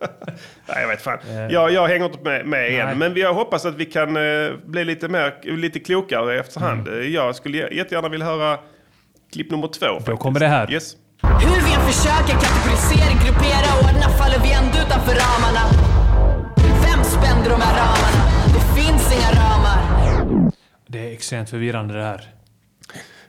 Nej, 0.66 0.80
jag 0.80 0.88
vet 0.88 1.02
fan. 1.02 1.18
Jag, 1.50 1.72
jag 1.72 1.88
hänger 1.88 2.04
inte 2.04 2.18
med, 2.22 2.46
med 2.46 2.80
än. 2.80 2.98
Men 2.98 3.16
jag 3.16 3.34
hoppas 3.34 3.64
att 3.66 3.74
vi 3.74 3.84
kan 3.84 4.16
eh, 4.16 4.52
bli 4.66 4.84
lite, 4.84 5.08
mer, 5.08 5.56
lite 5.56 5.80
klokare 5.80 6.40
efterhand. 6.40 6.88
Mm. 6.88 7.00
Eh, 7.00 7.06
Jag 7.06 7.34
skulle 7.36 7.58
jä- 7.58 7.72
jättegärna 7.74 8.08
vilja 8.08 8.26
höra 8.26 8.58
klipp 9.32 9.50
nummer 9.50 9.68
två. 9.68 9.86
Då 10.06 10.16
kommer 10.16 10.40
det 10.40 10.46
här. 10.48 10.72
Yes. 10.72 10.92
Hur 11.22 11.66
vi 11.66 11.74
än 11.74 11.80
försöker 11.80 12.32
kategorisera, 12.32 13.12
gruppera, 13.24 13.70
ordna 13.88 14.08
faller 14.18 14.38
vi 14.42 14.52
ändå 14.52 14.78
utanför 14.78 15.12
ramarna 15.14 15.60
Vem 16.56 17.04
spände 17.04 17.48
de 17.50 17.60
här 17.60 17.74
ramarna? 17.76 18.24
Det 18.54 18.80
finns 18.80 19.12
inga 19.12 19.30
ramar 19.42 19.80
Det 20.86 20.98
är 21.08 21.12
extremt 21.12 21.50
förvirrande 21.50 21.94
det 21.94 22.02
här. 22.04 22.24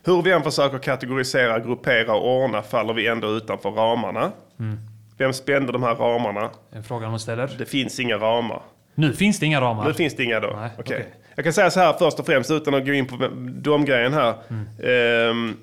Hur 0.04 0.22
vi 0.22 0.32
än 0.32 0.42
försöker 0.42 0.78
kategorisera, 0.78 1.58
gruppera 1.58 2.14
och 2.14 2.42
ordna 2.44 2.62
faller 2.62 2.94
vi 2.94 3.06
ändå 3.06 3.28
utanför 3.28 3.70
ramarna. 3.70 4.32
Mm. 4.60 4.78
Vem 5.22 5.32
spände 5.32 5.72
de 5.72 5.82
här 5.82 5.94
ramarna? 5.94 6.50
En 6.72 6.84
fråga 6.84 7.10
man 7.10 7.20
ställer. 7.20 7.54
Det 7.58 7.66
finns 7.66 8.00
inga 8.00 8.16
ramar. 8.16 8.62
Nu 8.94 9.12
finns 9.12 9.38
det 9.38 9.46
inga 9.46 9.60
ramar. 9.60 9.84
Nu 9.84 9.94
finns 9.94 10.16
det 10.16 10.24
inga 10.24 10.40
då. 10.40 10.56
Nej, 10.56 10.70
Okej. 10.78 10.96
okej. 10.96 11.14
Jag 11.34 11.44
kan 11.44 11.52
säga 11.52 11.70
så 11.70 11.80
här 11.80 11.92
först 11.98 12.18
och 12.18 12.26
främst 12.26 12.50
utan 12.50 12.74
att 12.74 12.86
gå 12.86 12.92
in 12.92 13.06
på 13.06 13.28
de 13.62 13.84
grejen 13.84 14.12
här. 14.12 14.34
Mm. 14.48 14.68
Ehm, 14.84 15.56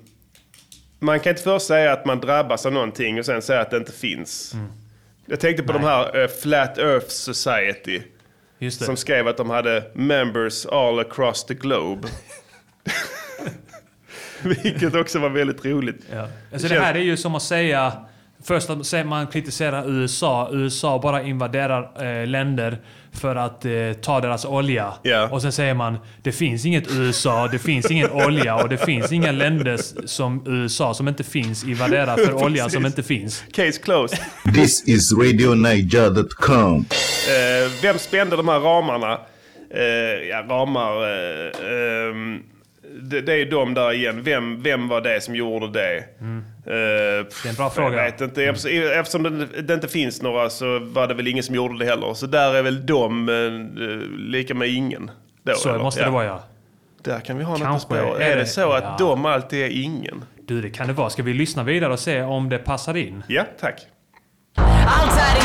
man 0.98 1.20
kan 1.20 1.30
inte 1.30 1.42
först 1.42 1.66
säga 1.66 1.92
att 1.92 2.04
man 2.04 2.20
drabbas 2.20 2.66
av 2.66 2.72
någonting 2.72 3.18
och 3.18 3.26
sen 3.26 3.42
säga 3.42 3.60
att 3.60 3.70
det 3.70 3.76
inte 3.76 3.92
finns. 3.92 4.54
Mm. 4.54 4.72
Jag 5.26 5.40
tänkte 5.40 5.62
på 5.62 5.72
de 5.72 5.82
här 5.82 6.22
eh, 6.22 6.28
Flat 6.28 6.78
Earth 6.78 7.08
Society. 7.08 8.02
Som 8.70 8.96
skrev 8.96 9.28
att 9.28 9.36
de 9.36 9.50
hade 9.50 9.84
members 9.94 10.66
all 10.66 10.98
across 10.98 11.46
the 11.46 11.54
globe. 11.54 12.08
Vilket 14.42 14.94
också 14.94 15.18
var 15.18 15.28
väldigt 15.28 15.64
roligt. 15.64 16.04
Ja. 16.12 16.28
Alltså 16.52 16.68
det 16.68 16.80
här 16.80 16.94
är 16.94 16.98
ju 16.98 17.16
som 17.16 17.34
att 17.34 17.42
säga 17.42 17.92
Först 18.42 18.70
att 18.70 18.86
säger 18.86 19.04
man 19.04 19.26
kritiserar 19.26 19.90
USA. 19.90 20.48
USA 20.52 20.98
bara 20.98 21.22
invaderar 21.22 22.04
eh, 22.04 22.26
länder 22.26 22.78
för 23.12 23.36
att 23.36 23.64
eh, 23.64 23.72
ta 24.02 24.20
deras 24.20 24.44
olja. 24.44 24.92
Och 25.30 25.42
sen 25.42 25.52
säger 25.52 25.74
man 25.74 25.98
det 26.22 26.32
finns 26.32 26.66
inget 26.66 26.90
USA, 26.90 27.48
det 27.48 27.58
finns 27.58 27.90
ingen 27.90 28.10
olja 28.10 28.56
och 28.56 28.68
det 28.68 28.78
finns 28.78 29.12
inga 29.12 29.32
länder 29.32 30.06
som 30.06 30.44
USA 30.46 30.94
som 30.94 31.08
inte 31.08 31.24
finns 31.24 31.64
invaderar 31.64 32.16
för 32.16 32.34
olja 32.44 32.68
som 32.68 32.86
inte 32.86 33.02
finns. 33.02 33.44
Case 33.52 33.82
closed. 33.82 34.18
This 34.54 34.88
is 34.88 35.12
RadioNiger.com. 35.12 36.84
Eh, 37.28 37.72
vem 37.82 37.98
spände 37.98 38.36
de 38.36 38.48
här 38.48 38.60
ramarna? 38.60 39.20
Eh, 39.74 40.28
ja, 40.28 40.44
ramar... 40.48 41.02
Eh, 41.02 42.08
ehm, 42.08 42.42
det, 43.02 43.20
det 43.20 43.32
är 43.34 43.50
de 43.50 43.74
där 43.74 43.92
igen. 43.92 44.22
Vem, 44.22 44.62
vem 44.62 44.88
var 44.88 45.00
det 45.00 45.20
som 45.20 45.34
gjorde 45.36 45.68
det? 45.70 46.04
Mm. 46.20 46.44
det 46.64 46.72
är 47.44 47.48
en 47.48 47.54
bra 47.54 47.70
fråga. 47.70 47.96
Jag 47.96 48.04
vet 48.04 48.20
inte. 48.20 48.44
Eftersom, 48.44 48.70
eftersom 49.00 49.22
det, 49.22 49.62
det 49.62 49.74
inte 49.74 49.88
finns 49.88 50.22
några 50.22 50.50
så 50.50 50.78
var 50.78 51.06
det 51.06 51.14
väl 51.14 51.28
ingen 51.28 51.44
som 51.44 51.54
gjorde 51.54 51.78
det 51.78 51.84
heller. 51.84 52.14
Så 52.14 52.26
där 52.26 52.54
är 52.54 52.62
väl 52.62 52.86
de 52.86 53.28
eh, 53.28 54.18
lika 54.18 54.54
med 54.54 54.68
ingen. 54.68 55.10
Då, 55.42 55.54
Så 55.54 55.68
eller? 55.68 55.78
måste 55.78 56.04
det 56.04 56.10
vara 56.10 56.24
ja. 56.24 56.42
Där 57.04 57.20
kan 57.20 57.38
vi 57.38 57.44
ha 57.44 57.52
något 57.52 57.62
Kanske 57.62 57.88
på 57.88 57.94
spår. 57.94 58.20
är 58.22 58.30
Är 58.30 58.36
det 58.36 58.46
så 58.46 58.72
att 58.72 58.84
ja. 58.84 58.96
de 58.98 59.26
alltid 59.26 59.62
är 59.62 59.82
ingen? 59.82 60.24
Du, 60.46 60.60
det 60.62 60.70
kan 60.70 60.86
det 60.86 60.92
vara. 60.92 61.10
Ska 61.10 61.22
vi 61.22 61.34
lyssna 61.34 61.62
vidare 61.62 61.92
och 61.92 61.98
se 62.00 62.22
om 62.22 62.48
det 62.48 62.58
passar 62.58 62.96
in? 62.96 63.22
Ja, 63.28 63.44
tack. 63.60 63.86
Allt 64.86 65.12
är 65.20 65.36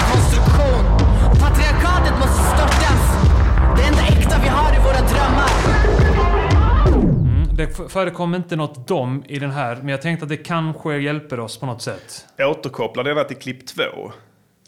Det 7.57 7.67
förekom 7.89 8.35
inte 8.35 8.55
något 8.55 8.87
dom 8.87 9.23
i 9.27 9.39
den 9.39 9.51
här, 9.51 9.75
men 9.75 9.87
jag 9.87 10.01
tänkte 10.01 10.23
att 10.23 10.29
det 10.29 10.37
kanske 10.37 10.97
hjälper 10.97 11.39
oss 11.39 11.57
på 11.57 11.65
något 11.65 11.81
sätt. 11.81 12.25
Återkopplar 12.39 13.03
denna 13.03 13.23
till 13.23 13.37
klipp 13.37 13.67
två. 13.67 14.11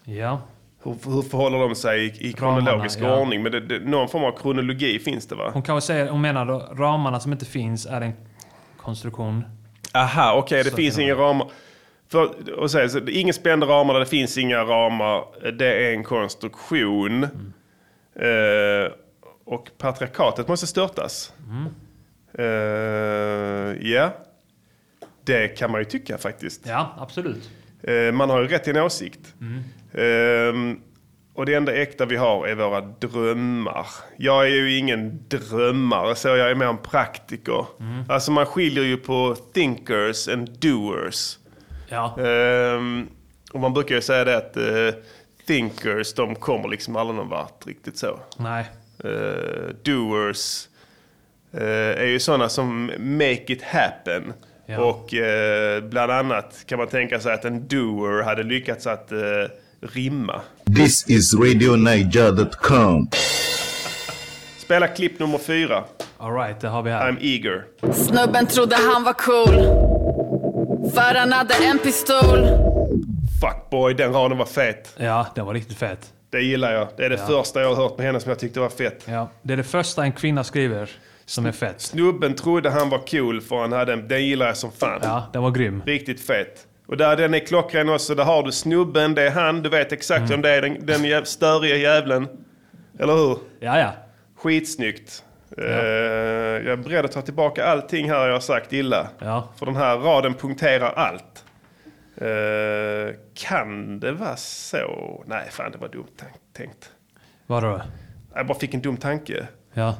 Ja. 0.04 0.42
Hur, 0.84 0.92
hur 1.06 1.22
förhåller 1.22 1.60
de 1.60 1.76
sig 1.76 2.06
i, 2.06 2.30
i 2.30 2.34
kronologisk 2.34 3.00
Ramarna, 3.00 3.16
ja. 3.16 3.22
ordning? 3.22 3.44
Men 3.44 3.52
det, 3.52 3.60
det, 3.60 3.80
någon 3.80 4.10
form 4.10 4.24
av 4.24 4.32
kronologi 4.32 5.00
finns 5.00 5.28
det 5.28 5.36
va? 5.36 5.50
Hon 5.54 5.64
kanske 5.64 5.88
säger, 5.88 6.10
hon 6.10 6.22
menar 6.22 6.46
då, 6.46 6.68
ramarna 6.74 7.20
som 7.20 7.32
inte 7.32 7.46
finns 7.46 7.86
är 7.86 8.02
en 8.02 8.14
konstruktion. 8.78 9.46
Aha, 9.94 10.34
okej, 10.38 10.64
det 10.64 10.70
Så 10.70 10.76
finns 10.76 11.00
inga 11.00 11.16
ramar. 11.16 11.48
För, 12.12 12.60
och 12.60 12.72
säga, 12.72 12.90
så, 12.90 13.00
ingen 13.08 13.34
spända 13.34 13.68
ramar 13.68 14.00
det 14.00 14.06
finns 14.06 14.38
inga 14.38 14.58
ramar. 14.58 15.52
Det 15.52 15.88
är 15.88 15.94
en 15.94 16.04
konstruktion. 16.04 17.24
Eh, 17.24 18.92
och 19.46 19.70
patriarkatet 19.78 20.48
måste 20.48 20.68
störtas. 20.68 21.34
Eh, 21.40 21.87
ja, 23.82 24.12
det 25.24 25.48
kan 25.48 25.72
man 25.72 25.82
ju 25.82 25.86
tycka 25.86 26.18
faktiskt. 26.18 26.62
Ja, 26.68 26.96
absolut. 27.00 27.50
Eh, 27.84 28.12
man 28.12 28.30
har 28.30 28.42
ju 28.42 28.48
rätt 28.48 28.64
till 28.64 28.78
en 28.78 28.84
åsikt. 28.84 29.34
Ehm, 29.94 30.80
och 31.34 31.46
det 31.46 31.54
enda 31.54 31.76
äkta 31.76 32.06
vi 32.06 32.16
har 32.16 32.48
är 32.48 32.56
våra 32.56 32.82
drömmar. 32.82 33.88
Jag 34.18 34.46
är 34.46 34.50
ju 34.50 34.78
ingen 34.78 35.20
drömmare, 35.28 36.16
så 36.16 36.28
jag 36.28 36.52
är 36.52 36.56
mer 36.56 36.66
en 36.66 36.78
praktiker. 36.78 37.66
Alltså 38.10 38.32
man 38.32 38.46
skiljer 38.46 38.84
ju 38.84 38.98
på 38.98 39.36
thinkers 39.54 40.28
and 40.28 40.50
doers. 40.60 41.38
Ja. 41.90 42.20
Ehm, 42.20 43.08
och 43.54 43.60
man 43.60 43.74
brukar 43.74 43.96
ju 43.96 44.02
säga 44.02 44.26
det 44.26 44.38
att 44.38 44.58
eh, 44.58 45.02
thinkers, 45.48 46.14
de 46.14 46.36
kommer 46.36 46.70
liksom 46.70 46.96
aldrig 46.96 47.16
någon 47.16 47.30
vart 47.30 47.68
riktigt 47.68 47.98
så. 47.98 48.20
Nej. 48.38 48.66
Eh, 49.04 49.76
doers 49.84 50.68
eh, 50.68 50.77
är 51.54 52.06
ju 52.06 52.20
sådana 52.20 52.50
som 52.50 52.86
make 53.00 53.54
it 53.54 53.62
happen. 53.64 54.34
Ja. 54.66 54.80
Och 54.80 55.14
eh, 55.14 55.84
bland 55.84 56.12
annat 56.12 56.56
kan 56.66 56.78
man 56.80 56.88
tänka 56.88 57.20
sig 57.20 57.34
att 57.34 57.46
en 57.46 57.68
doer 57.68 58.24
hade 58.24 58.44
lyckats 58.44 58.88
att 58.88 59.12
eh, 59.12 59.18
rimma. 59.82 60.42
This 60.76 61.10
is 61.10 61.34
RadioNiger.com. 61.34 63.10
Spela 64.58 64.88
klipp 64.88 65.20
nummer 65.20 65.38
fyra. 65.38 65.84
Alright, 66.18 66.60
det 66.60 66.68
har 66.68 66.84
vi 66.84 66.92
här. 66.92 67.12
I'm 67.12 67.18
eager. 67.22 67.64
Snubben 67.94 68.46
trodde 68.48 68.76
han 68.94 69.04
var 69.04 69.14
cool. 69.14 69.56
För 70.94 71.16
han 71.20 71.32
hade 71.34 71.54
en 71.54 71.80
pistol. 71.80 72.40
Fuck 73.42 73.70
boy, 73.72 73.94
den 73.94 74.14
raden 74.14 74.38
var 74.38 74.46
fet. 74.46 74.94
Ja, 74.98 75.28
den 75.36 75.46
var 75.46 75.54
riktigt 75.54 75.78
fet. 75.78 76.14
Det 76.30 76.42
gillar 76.42 76.74
jag. 76.74 76.88
Det 76.98 77.06
är 77.06 77.10
det 77.10 77.16
Ja. 77.16 77.28
första 77.28 77.62
jag 77.62 77.68
har 77.68 77.84
hört 77.84 77.98
med 77.98 78.06
henne 78.08 78.20
som 78.20 78.30
jag 78.30 78.40
tyckte 78.40 78.60
var 78.60 78.70
fett. 78.70 79.04
Ja, 79.06 79.30
det 79.42 79.54
är 79.54 79.58
det 79.58 79.64
första 79.64 80.04
en 80.04 80.12
kvinna 80.12 80.44
skriver 80.44 80.90
som 81.28 81.46
är 81.46 81.52
fett. 81.52 81.82
Snubben 81.82 82.36
trodde 82.36 82.70
han 82.70 82.90
var 82.90 83.00
cool 83.08 83.42
för 83.42 83.62
han 83.62 83.72
hade 83.72 83.94
en, 83.94 84.08
den 84.08 84.26
gillar 84.26 84.46
jag 84.48 84.58
som 84.58 84.72
fan. 84.72 85.00
Ja, 85.04 85.30
den 85.34 85.42
var 85.42 85.52
grym. 85.52 85.84
Riktigt 85.86 86.22
fet. 86.28 86.68
Och 86.88 86.98
där 86.98 87.16
den 87.18 87.34
är 87.34 87.40
klockren 87.40 87.90
också. 87.90 88.16
Där 88.16 88.24
har 88.24 88.44
du 88.44 88.52
snubben, 88.52 89.16
det 89.16 89.22
är 89.22 89.32
han. 89.32 89.62
Du 89.64 89.70
vet 89.70 89.92
exakt 89.92 90.20
Mm. 90.20 90.30
vem 90.30 90.42
det 90.42 90.50
är. 90.52 90.62
Den, 90.62 90.86
den 90.86 91.04
jäv, 91.04 91.24
störiga 91.24 91.76
jävlen. 91.76 92.28
Eller 93.00 93.14
hur? 93.14 93.38
Ja, 93.60 93.80
ja. 93.80 93.92
Skitsnyggt. 94.38 95.24
Eh, 95.58 95.66
jag 95.66 96.68
är 96.68 96.76
beredd 96.78 97.06
att 97.06 97.12
ta 97.12 97.22
tillbaka 97.22 97.66
allting 97.66 98.10
här 98.10 98.26
jag 98.28 98.34
har 98.34 98.40
sagt 98.40 98.74
illa. 98.74 99.08
Ja. 99.20 99.50
För 99.60 99.66
den 99.66 99.76
här 99.76 99.98
raden 99.98 100.34
punkterar 100.34 100.92
allt. 100.96 101.44
Eh, 102.18 103.16
kan 103.34 104.00
det 104.00 104.12
vara 104.12 104.36
så? 104.36 105.24
Nej, 105.28 105.48
fan 105.52 105.72
det 105.72 105.78
var 105.78 105.88
dumt 105.88 106.08
tänkt. 106.58 106.92
Vadå? 107.48 107.82
Jag 108.36 108.48
bara 108.48 108.60
fick 108.60 108.74
en 108.74 108.82
dum 108.82 108.98
tanke. 108.98 109.48
Ja. 109.74 109.96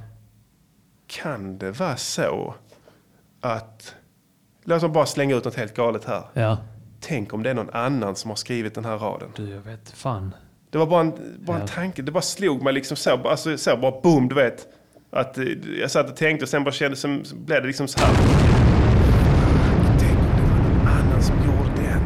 Kan 1.08 1.58
det 1.58 1.72
vara 1.80 1.98
så 1.98 2.56
att... 3.42 3.96
Låt 4.64 4.84
oss 4.84 4.92
bara 4.94 5.06
slänga 5.06 5.36
ut 5.36 5.46
något 5.46 5.56
helt 5.56 5.76
galet 5.76 6.06
här. 6.06 6.24
Ja. 6.34 6.58
Tänk 7.00 7.34
om 7.34 7.44
det 7.44 7.50
är 7.50 7.54
någon 7.54 7.70
annan 7.70 8.16
som 8.16 8.30
har 8.32 8.36
skrivit 8.36 8.76
den 8.76 8.86
här 8.86 8.98
raden. 8.98 9.30
Du, 9.36 9.50
jag 9.50 9.62
vet 9.62 9.90
fan. 9.92 10.36
Det 10.70 10.78
var 10.78 10.86
bara 10.86 11.02
en, 11.02 11.14
bara 11.46 11.58
en 11.58 11.62
Ja. 11.62 11.68
tanke. 11.68 12.02
Det 12.02 12.12
bara 12.12 12.22
slog 12.22 12.62
mig 12.62 12.74
liksom 12.74 12.98
så. 12.98 13.18
bara- 13.18 13.30
Alltså, 13.32 13.58
så 13.58 13.78
bara 13.78 14.02
boom, 14.02 14.28
du 14.28 14.36
vet. 14.36 14.68
Att, 15.12 15.38
eh, 15.38 15.44
jag 15.82 15.92
satt 15.92 16.10
och 16.10 16.16
tänkte 16.16 16.46
och 16.46 16.50
sen 16.50 16.64
bara 16.64 16.72
kände 16.72 16.98
som, 16.98 17.26
så 17.26 17.36
blev 17.36 17.62
det 17.62 17.68
liksom 17.68 17.88
så 17.88 18.00
här. 18.00 18.16
Tänk 20.00 20.18
om 20.18 20.26
det 20.38 20.42
var 20.52 20.70
någon 20.78 20.88
annan 20.88 21.22
som 21.24 21.36
gjorde 21.38 21.82
den. 21.82 22.02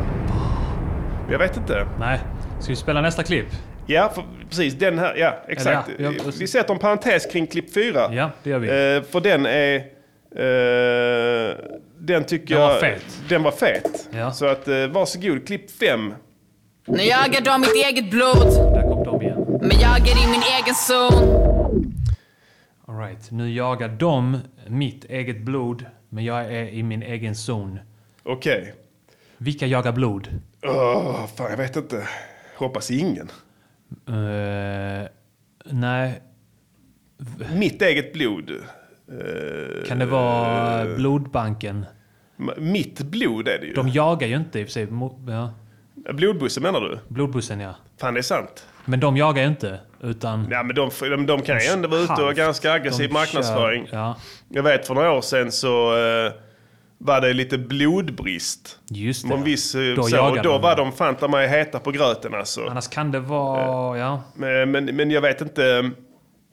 Jag 1.31 1.39
vet 1.39 1.57
inte. 1.57 1.87
Nej. 1.99 2.19
Ska 2.59 2.69
vi 2.69 2.75
spela 2.75 3.01
nästa 3.01 3.23
klipp? 3.23 3.47
Ja, 3.91 4.11
för, 4.15 4.23
precis. 4.49 4.73
Den 4.73 4.99
här, 4.99 5.15
ja 5.15 5.37
exakt. 5.47 5.89
Ja, 5.97 6.11
ja, 6.17 6.31
vi 6.39 6.47
sätter 6.47 6.73
en 6.73 6.79
parentes 6.79 7.25
kring 7.25 7.47
klipp 7.47 7.73
fyra. 7.73 8.13
Ja, 8.13 8.31
det 8.43 8.49
gör 8.49 8.59
vi. 8.59 8.67
Eh, 8.67 9.03
för 9.11 9.19
den 9.21 9.45
är... 9.45 9.75
Eh, 10.35 11.55
den 11.99 12.23
tycker 12.23 12.55
Den 12.55 12.63
var 12.63 12.71
jag... 12.71 12.79
fet. 12.79 13.19
Den 13.29 13.43
var 13.43 13.51
fet. 13.51 14.09
Ja. 14.11 14.31
Så 14.31 14.45
att 14.45 14.67
eh, 14.67 14.87
varsågod, 14.87 15.47
klipp 15.47 15.71
fem. 15.71 16.13
Nu 16.87 17.03
jagar 17.03 17.41
de 17.41 17.61
mitt 17.61 17.85
eget 17.85 18.11
blod. 18.11 18.73
Där 18.73 18.81
kom 18.81 19.03
de 19.03 19.21
igen. 19.21 19.45
Men 19.61 19.79
jag 19.79 19.99
är 19.99 20.23
i 20.23 20.27
min 20.31 20.41
egen 20.59 20.75
zon. 20.75 21.13
Alright, 22.87 23.31
nu 23.31 23.53
jagar 23.53 23.87
de 23.87 24.37
mitt 24.67 25.05
eget 25.05 25.41
blod, 25.41 25.85
men 26.09 26.23
jag 26.25 26.45
är 26.45 26.69
i 26.69 26.83
min 26.83 27.03
egen 27.03 27.35
zon. 27.35 27.79
Okej. 28.23 28.73
Vilka 29.37 29.65
jagar 29.65 29.91
blod? 29.91 30.27
Åh, 30.63 31.25
fan 31.35 31.49
jag 31.49 31.57
vet 31.57 31.75
inte. 31.75 32.07
Hoppas 32.55 32.91
ingen. 32.91 33.29
Eh, 34.07 35.07
nej, 35.65 36.21
Mitt 37.55 37.81
eget 37.81 38.13
blod. 38.13 38.51
Eh, 38.51 39.87
kan 39.87 39.99
det 39.99 40.05
vara 40.05 40.85
blodbanken? 40.95 41.85
m- 42.39 42.49
Mitt 42.57 43.01
blod 43.01 43.47
är 43.47 43.59
det 43.59 43.65
ju. 43.65 43.73
De 43.73 43.89
jagar 43.89 44.27
ju 44.27 44.35
inte 44.35 44.59
i 44.59 44.63
och 44.63 44.67
för 44.67 44.71
sig. 44.71 44.87
Ja. 45.27 45.53
Blodbussen 46.13 46.63
menar 46.63 46.81
du? 46.81 46.99
Blodbussen 47.07 47.59
ja. 47.59 47.75
Fan 47.97 48.13
det 48.13 48.19
är 48.19 48.21
sant. 48.21 48.65
Men 48.85 48.99
de 48.99 49.17
jagar 49.17 49.41
ju 49.41 49.47
inte, 49.47 49.79
utan... 50.01 50.47
Ja 50.51 50.63
men 50.63 50.75
de, 50.75 50.89
de, 50.99 51.25
de 51.25 51.41
kan 51.41 51.59
ju 51.59 51.65
ändå 51.67 51.87
vara 51.89 51.99
ute 52.01 52.23
och 52.23 52.33
ganska 52.35 52.71
aggressiv 52.71 53.11
marknadsföring. 53.11 53.87
kör- 53.87 53.97
ja. 53.97 54.15
Jag 54.49 54.63
vet 54.63 54.87
för 54.87 54.93
några 54.95 55.11
år 55.11 55.21
sedan 55.21 55.51
så 55.51 55.97
eh, 55.97 56.31
var 57.03 57.21
det 57.21 57.33
lite 57.33 57.57
blodbrist. 57.57 58.79
Just 58.89 59.29
det. 59.29 59.35
viss, 59.35 59.75
eh, 59.75 59.95
Då 59.95 60.03
så, 60.03 60.29
och 60.29 60.35
då 60.35 60.41
de. 60.51 60.61
var 60.61 60.75
de 60.75 60.91
fan 60.91 61.31
mig 61.31 61.47
heta 61.47 61.79
på 61.79 61.91
gröten 61.91 62.33
alltså. 62.35 62.65
Annars 62.69 62.87
kan 62.87 63.11
det 63.11 63.19
vara... 63.19 63.97
Ja. 63.97 64.21
Men, 64.35 64.71
men, 64.71 64.85
men 64.85 65.11
jag 65.11 65.21
vet 65.21 65.41
inte. 65.41 65.91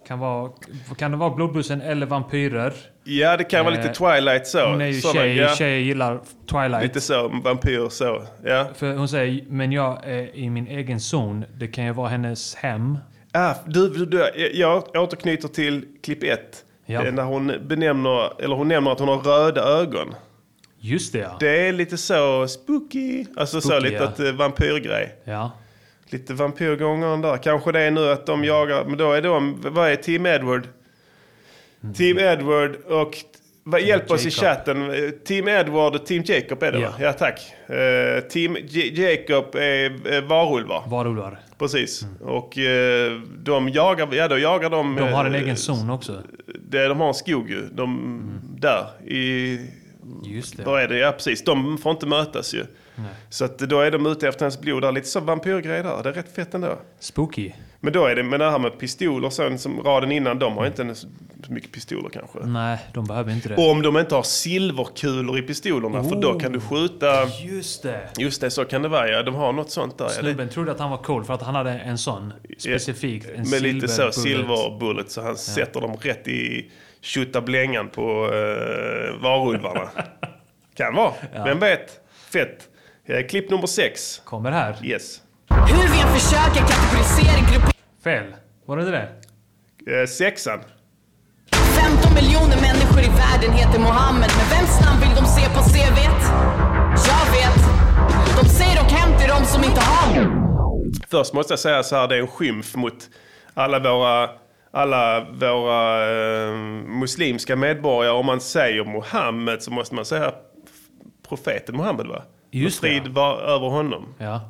Kan, 0.09 0.19
vara, 0.19 0.51
kan 0.99 1.11
det 1.11 1.17
vara 1.17 1.31
blodbussen 1.31 1.81
eller 1.81 2.07
vampyrer? 2.07 2.73
Ja 3.05 3.37
det 3.37 3.45
kan 3.45 3.65
vara 3.65 3.75
Eh, 3.75 3.81
lite 3.83 3.95
Twilight 3.95 4.47
så. 4.47 4.71
Hon 4.71 4.81
är 4.81 4.87
ju 4.87 5.01
Såna, 5.01 5.15
tjej, 5.15 5.37
ja. 5.37 5.55
tjejer 5.55 5.79
gillar 5.79 6.21
Twilight. 6.51 6.83
Lite 6.83 7.01
så, 7.01 7.29
vampyr 7.45 7.89
så. 7.89 8.23
Ja. 8.45 8.67
För 8.75 8.97
hon 8.97 9.09
säger, 9.09 9.45
men 9.49 9.73
jag 9.73 9.99
är 10.05 10.37
i 10.37 10.51
min 10.51 10.67
egen 10.67 11.01
zon. 11.01 11.45
Det 11.59 11.67
kan 11.67 11.85
ju 11.85 11.93
vara 11.93 12.09
hennes 12.09 12.55
hem. 12.55 12.99
Ah, 13.33 13.55
du, 13.67 13.89
du, 13.89 14.07
du, 14.07 14.51
jag 14.55 14.83
återknyter 14.97 15.49
till 15.49 15.85
klipp 16.03 16.23
1. 16.25 16.41
Ja. 16.87 17.11
När 17.11 17.23
hon 17.23 17.53
benämner, 17.67 18.43
eller 18.43 18.57
hon 18.57 18.69
nämner 18.69 18.93
att 18.93 18.99
hon 18.99 19.09
har 19.09 19.19
röda 19.19 19.63
ögon. 19.63 20.15
Just 20.81 21.13
det 21.13 21.19
ja. 21.19 21.37
Det 21.41 21.69
är 21.69 21.73
lite 21.73 21.97
så 21.97 22.49
spooky. 22.49 23.25
Alltså 23.37 23.61
så 23.61 23.69
Spooky, 23.69 23.85
lite 23.85 23.97
ja. 23.97 24.05
att 24.09 24.21
eh, 24.21 24.33
vampyrgrej. 24.33 25.15
Ja. 25.25 25.51
Lite 26.11 26.35
vampyrgången 26.35 27.21
där. 27.21 27.37
Kanske 27.37 27.73
det 27.73 27.81
är 27.81 27.91
nu 27.91 28.11
att 28.11 28.27
de 28.27 28.45
jagar, 28.45 28.85
men 28.85 28.99
då 28.99 29.13
är 29.13 29.23
de, 29.23 29.57
vad 29.61 29.89
är 29.91 29.97
Team 29.97 30.27
Edward? 30.27 30.69
Mm. 31.83 31.95
Team 31.95 32.19
Edward 32.19 32.77
och 32.87 33.17
Vad 33.63 33.81
hjälp 33.81 34.11
oss 34.11 34.27
i 34.27 34.29
Jacob. 34.29 34.41
chatten. 34.45 35.13
Team 35.27 35.49
Edward 35.49 35.95
och 35.95 36.07
Team 36.07 36.23
Jacob 36.27 36.63
är 36.63 36.73
det 36.73 36.79
Ja. 36.81 36.89
va? 36.89 36.95
Ja 37.01 37.13
tack. 37.13 37.41
Eh, 37.69 38.21
Team 38.29 38.57
J- 38.69 39.03
Jacob 39.03 39.55
är 39.55 40.15
eh, 40.15 40.21
varulvar. 40.25 40.85
Varulvar. 40.89 41.39
Precis. 41.59 42.07
Och 42.21 42.59
eh, 42.59 43.13
de 43.39 43.69
jagar, 43.69 44.09
ja 44.15 44.29
då 44.29 44.39
jagar 44.39 44.71
de... 44.71 44.97
De 44.97 45.13
har 45.13 45.25
en 45.25 45.35
egen 45.35 45.57
zon 45.57 45.91
också. 45.91 46.23
Det, 46.69 46.89
de 46.89 47.01
har 47.01 47.09
en 47.09 47.15
skog 47.15 47.51
ju. 47.51 47.69
De, 47.73 48.21
Där 48.59 48.87
i... 49.13 49.59
Just 50.25 50.57
det. 50.57 50.65
Var 50.65 50.81
är 50.81 50.89
det? 50.89 50.99
Ja 50.99 51.13
precis. 51.13 51.45
De 51.45 51.79
får 51.79 51.93
inte 51.93 52.07
mötas 52.07 52.55
ju. 52.55 52.65
Nej. 52.95 53.07
Så 53.29 53.45
att 53.45 53.59
då 53.59 53.81
är 53.81 53.91
de 53.91 54.07
ute 54.07 54.29
efter 54.29 54.45
hans 54.45 54.61
blod 54.61 54.83
där. 54.83 54.93
Lite 54.93 55.07
så 55.09 55.21
vampyrgrej 55.21 55.83
där. 55.83 56.03
Det 56.03 56.09
är 56.09 56.13
rätt 56.13 56.35
fett 56.35 56.55
ändå. 56.55 56.79
Spooky. 57.01 57.53
Men 57.81 57.93
då 57.93 58.07
är 58.07 58.17
det 58.17 58.23
med 58.23 58.41
det 58.41 58.51
här 58.51 58.59
med 58.59 58.79
pistoler 58.79 59.31
sen 59.31 59.59
som 59.59 59.81
raden 59.83 60.13
innan. 60.13 60.39
De 60.39 60.57
har 60.57 60.67
inte 60.67 60.83
ens 60.83 61.01
så 61.47 61.53
mycket 61.53 61.73
pistoler 61.73 62.09
kanske. 62.11 62.39
Nej, 62.39 62.79
de 62.95 63.05
behöver 63.07 63.33
inte 63.33 63.49
det. 63.49 63.55
Och 63.57 63.71
om 63.71 63.83
de 63.83 63.99
inte 63.99 64.15
har 64.15 64.23
silverkulor 64.23 65.39
i 65.39 65.43
pistolerna, 65.43 66.05
för 66.05 66.17
då 66.17 66.39
kan 66.39 66.53
du 66.53 66.61
skjuta... 66.61 67.27
Just 67.45 67.83
det. 67.83 68.09
Just 68.19 68.41
det, 68.41 68.51
så 68.51 68.65
kan 68.65 68.83
det 68.83 68.89
vara 68.89 69.09
ja. 69.09 69.23
De 69.23 69.35
har 69.35 69.53
något 69.53 69.71
sånt 69.71 69.99
där. 69.99 70.05
Ja, 70.05 70.11
det- 70.11 70.21
Snubben 70.21 70.49
trodde 70.49 70.73
att 70.73 70.79
han 70.79 70.91
var 70.91 70.99
cool 70.99 71.25
för 71.25 71.35
att 71.35 71.43
han 71.43 71.55
hade 71.55 71.71
en 71.71 71.99
sån. 71.99 72.33
Specifik. 72.59 73.25
En 73.37 73.51
Med 73.51 73.63
lite 73.63 73.89
så 73.89 74.13
silverbullet. 74.13 74.15
silverbullet 74.15 75.11
så 75.11 75.23
han 75.23 75.37
sätter 75.37 75.81
dem 75.81 75.97
rätt 76.01 76.29
i 76.29 76.71
tjottablängan 77.01 77.89
på 77.89 78.25
uh, 78.27 79.23
varulvarna. 79.23 79.89
kan 80.75 80.95
vara. 80.95 81.13
Ja. 81.35 81.45
Vem 81.45 81.59
vet? 81.59 82.01
Fett. 82.33 82.69
Eh, 83.07 83.27
klipp 83.27 83.51
nummer 83.51 83.67
sex. 83.67 84.21
Kommer 84.25 84.53
här. 84.53 84.77
Yes. 84.85 85.21
Hur 85.51 85.89
vi 85.93 86.01
än 86.01 86.09
försöker 86.19 86.61
kategorisera 86.61 87.53
grupp 87.53 87.75
Fel. 88.05 88.35
Var 88.67 88.77
det 88.77 88.83
inte 88.83 89.09
det? 89.87 90.01
Eh, 90.01 90.07
sexan. 90.07 90.61
15 91.53 92.15
miljoner 92.15 92.57
människor 92.61 93.01
i 93.01 93.09
världen 93.09 93.53
heter 93.53 93.79
Mohammed 93.81 94.31
Men 94.39 94.49
vems 94.59 94.81
namn 94.81 95.01
vill 95.01 95.15
de 95.17 95.25
se 95.27 95.45
på 95.49 95.61
CVt? 95.63 96.23
Jag 97.11 97.25
vet 97.37 97.61
De 98.43 98.49
säger 98.49 98.81
och 98.85 98.91
hem 98.93 99.19
till 99.19 99.29
de 99.29 99.45
som 99.45 99.65
inte 99.65 99.81
har 99.81 100.49
Först 101.11 101.35
måste 101.35 101.53
jag 101.53 101.59
säga 101.59 101.83
så 101.83 101.97
här, 101.97 102.09
det 102.09 102.17
är 102.17 102.21
en 102.21 102.27
skymf 102.27 102.77
mot 102.77 103.09
alla 103.55 103.79
våra, 103.79 104.31
alla 104.79 105.27
våra 105.31 106.11
eh, 106.11 106.55
muslimska 106.87 107.57
medborgare. 107.57 108.13
Om 108.15 108.27
man 108.27 108.41
säger 108.41 108.85
Mohammed 108.85 109.63
så 109.63 109.71
måste 109.71 109.95
man 109.95 110.05
säga 110.05 110.33
profeten 111.29 111.77
Mohammed 111.77 112.07
va? 112.07 112.23
Just 112.51 112.79
Och 112.79 112.89
frid 112.89 113.05
det. 113.05 113.11
var 113.11 113.39
över 113.41 113.69
honom. 113.69 114.15
Ja. 114.19 114.41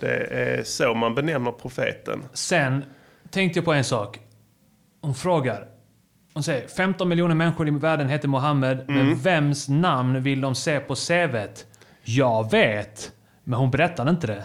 Det 0.00 0.16
är 0.30 0.62
så 0.62 0.94
man 0.94 1.14
benämner 1.14 1.52
profeten. 1.52 2.22
Sen 2.32 2.84
tänkte 3.30 3.58
jag 3.58 3.64
på 3.64 3.72
en 3.72 3.84
sak. 3.84 4.18
Hon 5.00 5.14
frågar. 5.14 5.64
Hon 6.34 6.42
säger 6.42 6.68
15 6.68 7.08
miljoner 7.08 7.34
människor 7.34 7.68
i 7.68 7.70
världen 7.70 8.08
heter 8.08 8.28
Mohammed, 8.28 8.80
Mm. 8.80 9.06
men 9.06 9.16
vems 9.18 9.68
namn 9.68 10.22
vill 10.22 10.40
de 10.40 10.54
se 10.54 10.80
på 10.80 10.94
CVt? 10.94 11.66
Jag 12.04 12.50
vet, 12.50 13.12
men 13.44 13.58
hon 13.58 13.70
berättar 13.70 14.10
inte 14.10 14.26
det. 14.26 14.44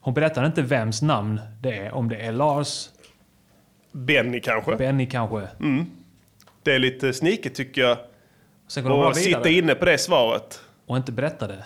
Hon 0.00 0.14
berättar 0.14 0.46
inte 0.46 0.62
vems 0.62 1.02
namn 1.02 1.40
det 1.60 1.76
är. 1.78 1.92
Om 1.94 2.08
det 2.08 2.16
är 2.16 2.32
Lars, 2.32 2.88
Benny 3.92 4.40
kanske? 4.40 4.76
Benny 4.76 5.06
kanske. 5.06 5.48
Mm. 5.60 5.86
Det 6.62 6.74
är 6.74 6.78
lite 6.78 7.12
sniket 7.12 7.54
tycker 7.54 7.80
jag. 7.80 7.98
Sen 8.68 8.84
går 8.84 9.08
Och 9.08 9.16
sitta 9.16 9.48
inne 9.48 9.74
på 9.74 9.84
det 9.84 9.98
svaret. 9.98 10.60
Och 10.86 10.96
inte 10.96 11.12
berätta 11.12 11.46
det. 11.46 11.64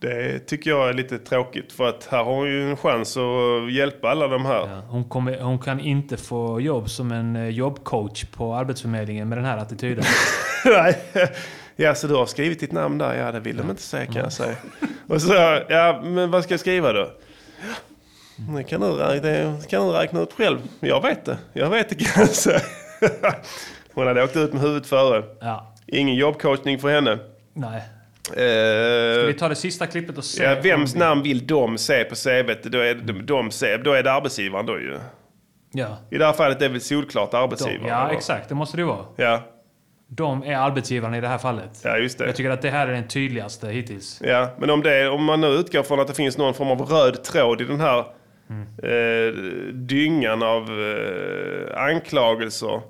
Det 0.00 0.38
tycker 0.38 0.70
jag 0.70 0.88
är 0.88 0.92
lite 0.92 1.18
tråkigt 1.18 1.72
för 1.72 1.88
att 1.88 2.08
här 2.10 2.24
har 2.24 2.34
hon 2.34 2.46
ju 2.46 2.70
en 2.70 2.76
chans 2.76 3.16
att 3.16 3.72
hjälpa 3.72 4.08
alla 4.10 4.28
de 4.28 4.46
här. 4.46 4.82
Hon, 4.88 5.04
kommer, 5.04 5.40
hon 5.40 5.58
kan 5.58 5.80
inte 5.80 6.16
få 6.16 6.60
jobb 6.60 6.90
som 6.90 7.12
en 7.12 7.36
eh, 7.36 7.48
jobbcoach 7.48 8.24
på 8.24 8.54
Arbetsförmedlingen 8.54 9.28
med 9.28 9.38
den 9.38 9.44
här 9.44 9.58
attityden. 9.58 10.04
Nej. 10.64 10.98
Ja, 11.76 11.94
så 11.94 12.06
du 12.06 12.14
har 12.14 12.26
skrivit 12.26 12.60
ditt 12.60 12.72
namn 12.72 12.98
där? 12.98 13.14
Ja, 13.14 13.32
det 13.32 13.40
vill 13.40 13.56
de 13.56 13.70
inte 13.70 13.82
säga 13.82 14.06
kan 14.06 14.22
jag 14.22 14.32
säga. 14.32 14.56
Och 15.06 15.22
så, 15.22 15.32
ja, 15.68 16.00
men 16.04 16.30
vad 16.30 16.44
ska 16.44 16.52
jag 16.52 16.60
skriva 16.60 16.92
då? 16.92 17.10
Det 18.56 18.64
kan 18.64 18.80
du, 18.80 18.96
det 19.20 19.68
kan 19.70 19.86
du 19.86 19.92
räkna 19.92 20.20
ut 20.20 20.32
själv. 20.32 20.58
Jag 20.80 21.02
vet 21.02 21.24
det. 21.24 21.38
Jag 21.52 21.70
vet 21.70 21.88
det 21.88 21.94
kan 21.94 22.22
jag 22.22 22.28
säga. 22.28 22.60
Hon 23.94 24.06
hade 24.06 24.24
åkt 24.24 24.36
ut 24.36 24.52
med 24.52 24.62
huvudet 24.62 24.86
före. 24.88 25.22
Ja. 25.40 25.74
Ingen 25.86 26.14
jobbcoachning 26.14 26.78
för 26.78 26.88
henne. 26.88 27.18
Nej. 27.54 27.82
Eh, 28.28 29.18
Ska 29.20 29.26
vi 29.26 29.34
ta 29.38 29.48
det 29.48 29.54
sista 29.54 29.86
klippet 29.86 30.18
och 30.18 30.24
se? 30.24 30.42
ja, 30.44 30.56
vems 30.62 30.94
namn 30.94 31.22
vill 31.22 31.46
de 31.46 31.78
se 31.78 32.04
på 32.04 32.14
CVt? 32.14 32.62
Då 32.62 32.78
är 32.78 32.94
de 33.22 33.50
se, 33.50 33.76
då 33.76 33.92
är 33.92 34.02
det 34.02 34.12
arbetsgivaren 34.12 34.66
då 34.66 34.78
ju. 34.80 34.98
Ja. 35.72 35.96
I 36.10 36.18
det 36.18 36.26
här 36.26 36.32
fallet 36.32 36.56
är 36.56 36.60
det 36.60 36.68
väl 36.68 36.80
solklart 36.80 37.30
De, 37.30 37.36
arbetsgivaren. 37.36 37.88
ja, 37.88 38.04
eller? 38.04 38.14
exakt. 38.16 38.48
Det 38.48 38.54
måste 38.54 38.76
det 38.76 38.84
vara. 38.84 39.04
Ja. 39.16 39.42
De 40.10 40.42
är 40.42 40.56
arbetsgivaren 40.56 41.14
i 41.14 41.20
det 41.20 41.28
här 41.28 41.38
fallet. 41.38 41.80
Ja, 41.84 41.96
just 41.96 42.18
det. 42.18 42.26
Jag 42.26 42.36
tycker 42.36 42.50
att 42.50 42.62
det 42.62 42.70
här 42.70 42.88
är 42.88 42.92
den 42.92 43.08
tydligaste 43.08 43.68
hittills. 43.68 44.20
Ja, 44.24 44.48
men 44.58 44.70
om, 44.70 44.82
det, 44.82 45.08
om 45.08 45.24
man 45.24 45.40
nu 45.40 45.46
utgår 45.46 45.82
från 45.82 46.00
att 46.00 46.08
det 46.08 46.14
finns 46.14 46.38
någon 46.38 46.54
form 46.54 46.68
av 46.68 46.80
röd 46.82 47.24
tråd 47.24 47.60
i 47.60 47.64
den 47.64 47.80
här 47.80 48.04
Mm. 48.50 49.86
dyngan 49.86 50.42
av 50.42 50.62
eh, 50.62 51.82
anklagelser. 51.82 52.80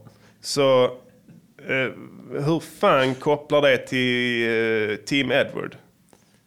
Så 0.40 0.84
eh, 0.84 1.92
hur 2.44 2.60
fan 2.80 3.14
kopplar 3.14 3.62
det 3.62 3.76
till 3.78 4.98
Team 5.06 5.32
Edward? 5.32 5.76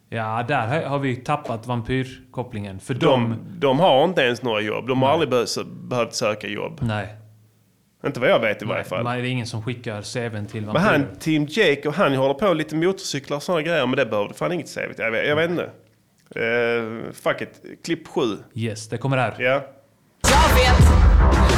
Ja, 0.10 0.46
där 0.48 0.86
har- 0.86 1.00
vi 1.00 1.16
tappat 1.16 1.68
vampyrkopplingen. 1.68 2.80
För 2.80 2.94
de... 2.94 3.30
De, 3.30 3.38
de 3.60 3.80
har 3.80 4.04
inte 4.04 4.22
ens 4.22 4.44
några 4.44 4.62
jobb. 4.62 4.88
De 4.88 5.02
har 5.02 5.10
aldrig 5.10 5.30
behövt, 5.30 5.66
behövt 5.90 6.14
söka 6.14 6.48
jobb. 6.48 6.78
Nej. 6.82 7.08
Inte 8.06 8.20
vad 8.20 8.30
jag 8.30 8.40
vet 8.40 8.62
i 8.62 8.66
varje 8.66 8.84
fall. 8.84 9.04
Nej, 9.04 9.22
det 9.22 9.28
är 9.28 9.32
ingen 9.32 9.46
som 9.48 9.64
skickar 9.64 10.02
CVn 10.02 10.46
till 10.48 10.62
Men 10.66 10.74
vampyrer. 10.74 10.92
han, 10.92 11.06
Team 11.20 11.46
Jake, 11.50 11.88
och 11.88 11.94
han 11.94 12.14
håller 12.16 12.34
på 12.34 12.54
lite 12.54 12.76
motorcyklar 12.76 13.38
och 13.38 13.44
sådana 13.44 13.62
grejer. 13.62 13.88
Men 13.88 13.98
det 13.98 14.06
behövde 14.06 14.34
fan 14.34 14.52
inget 14.52 14.74
CV. 14.76 14.80
Jag 14.98 15.12
vet, 15.12 15.28
jag 15.28 15.36
vet 15.36 15.50
inte. 15.50 15.70
Uh, 16.36 17.12
fuck 17.12 17.42
it. 17.42 17.84
Klipp 17.86 18.08
sju. 18.08 18.38
Yes, 18.56 18.90
det 18.90 18.98
kommer 18.98 19.18
här. 19.18 19.36
Ja. 19.40 19.66
Jag 20.22 20.56
vet 20.56 20.88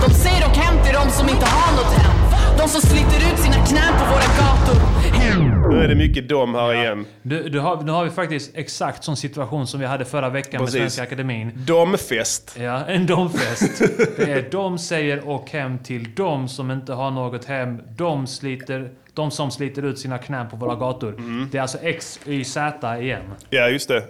De 0.07 0.13
säger 0.13 0.45
och 0.49 0.55
hem 0.55 0.84
till 0.86 0.93
de 0.93 1.09
som 1.09 1.30
inte 1.30 1.45
har 1.45 1.76
något 1.76 1.93
hem 1.93 2.57
De 2.57 2.67
som 2.67 2.82
sliter 2.82 3.34
ut 3.34 3.39
sina 3.39 3.65
knän 3.65 3.93
på 3.99 4.05
våra 4.05 4.28
gator 4.39 5.69
Nu 5.69 5.84
är 5.84 5.88
det 5.88 5.95
mycket 5.95 6.30
dom 6.30 6.55
här 6.55 6.74
igen. 6.74 7.05
Du, 7.21 7.49
du 7.49 7.59
har, 7.59 7.82
nu 7.82 7.91
har 7.91 8.03
vi 8.03 8.09
faktiskt 8.09 8.51
exakt 8.55 9.03
sån 9.03 9.17
situation 9.17 9.67
som 9.67 9.80
vi 9.80 9.86
hade 9.86 10.05
förra 10.05 10.30
veckan 10.30 10.59
Precis. 10.59 10.74
med 10.74 10.82
Svenska 10.82 11.03
Akademin. 11.03 11.51
Domfest. 11.55 12.57
Ja, 12.59 12.86
en 12.86 13.05
domfest. 13.05 13.80
Det 14.17 14.32
är 14.32 14.49
de 14.51 14.78
säger 14.80 15.28
och 15.30 15.49
hem 15.49 15.80
till 15.80 16.15
de 16.15 16.47
som 16.47 16.71
inte 16.71 16.93
har 16.93 17.11
något 17.11 17.45
hem. 17.45 17.82
De, 17.97 18.28
sliter, 18.28 18.91
de 19.13 19.32
som 19.32 19.51
sliter 19.51 19.86
ut 19.86 19.99
sina 19.99 20.17
knän 20.17 20.49
på 20.49 20.55
våra 20.55 20.76
gator. 20.76 21.13
Mm. 21.13 21.47
Det 21.51 21.57
är 21.57 21.61
alltså 21.61 21.78
X, 21.82 22.19
Y, 22.26 22.43
Z 22.43 22.99
igen. 22.99 23.24
Ja, 23.49 23.69
just 23.69 23.88
det. 23.88 24.03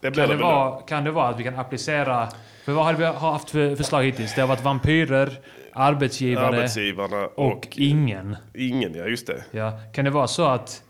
Det 0.00 0.10
Kan 0.10 0.28
det 0.28 0.36
vara, 0.36 0.80
kan 0.82 1.04
det 1.04 1.10
vara 1.10 1.28
att 1.28 1.40
vi 1.40 1.44
kan 1.44 1.58
applicera... 1.58 2.28
För 2.64 2.72
vad 2.72 2.84
har 2.84 2.94
vi 2.94 3.04
haft 3.04 3.50
för 3.50 3.76
förslag 3.76 4.02
hittills? 4.04 4.34
Det 4.34 4.40
har 4.40 4.48
varit 4.48 4.64
vampyrer, 4.64 5.38
arbetsgivare, 5.72 6.46
Arbetsgivarna 6.46 7.26
och, 7.26 7.52
och, 7.52 7.68
ingen. 7.76 8.36
ingen. 8.54 8.94
Ja, 8.94 9.04
just 9.04 9.26
det. 9.26 9.44
Ja. 9.50 9.80
Kan 9.94 10.04
det 10.04 10.10
vara 10.10 10.26
så 10.26 10.44
att 10.44 10.82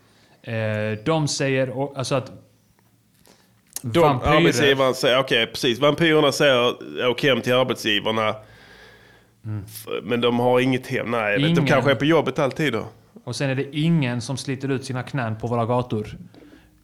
eh, 0.43 0.53
de 1.05 1.27
säger... 1.27 1.97
Alltså 1.97 2.15
att... 2.15 2.31
De, 3.81 3.99
vampyrer- 3.99 4.37
arbetsgivaren 4.37 4.93
säger, 4.93 5.19
okej 5.19 5.47
precis, 5.47 5.79
vampyrerna 5.79 6.31
säger 6.31 6.73
åk 7.09 7.23
hem 7.23 7.41
till 7.41 7.53
arbetsgivarna. 7.53 8.29
F- 9.65 9.87
Men 10.03 10.21
de 10.21 10.39
har 10.39 10.59
inget 10.59 10.87
hem. 10.87 11.11
Nej, 11.11 11.31
vet, 11.31 11.39
de 11.39 11.45
Mm. 11.45 11.51
Ingen. 11.51 11.65
kanske 11.67 11.91
är 11.91 11.95
på 11.95 12.05
jobbet 12.05 12.39
alltid 12.39 12.73
då. 12.73 12.85
Och 13.23 13.35
sen 13.35 13.49
är 13.49 13.55
det 13.55 13.77
ingen 13.77 14.21
som 14.21 14.37
sliter 14.37 14.71
ut 14.71 14.85
sina 14.85 15.03
knän 15.03 15.35
på 15.37 15.47
våra 15.47 15.65
gator. 15.65 16.07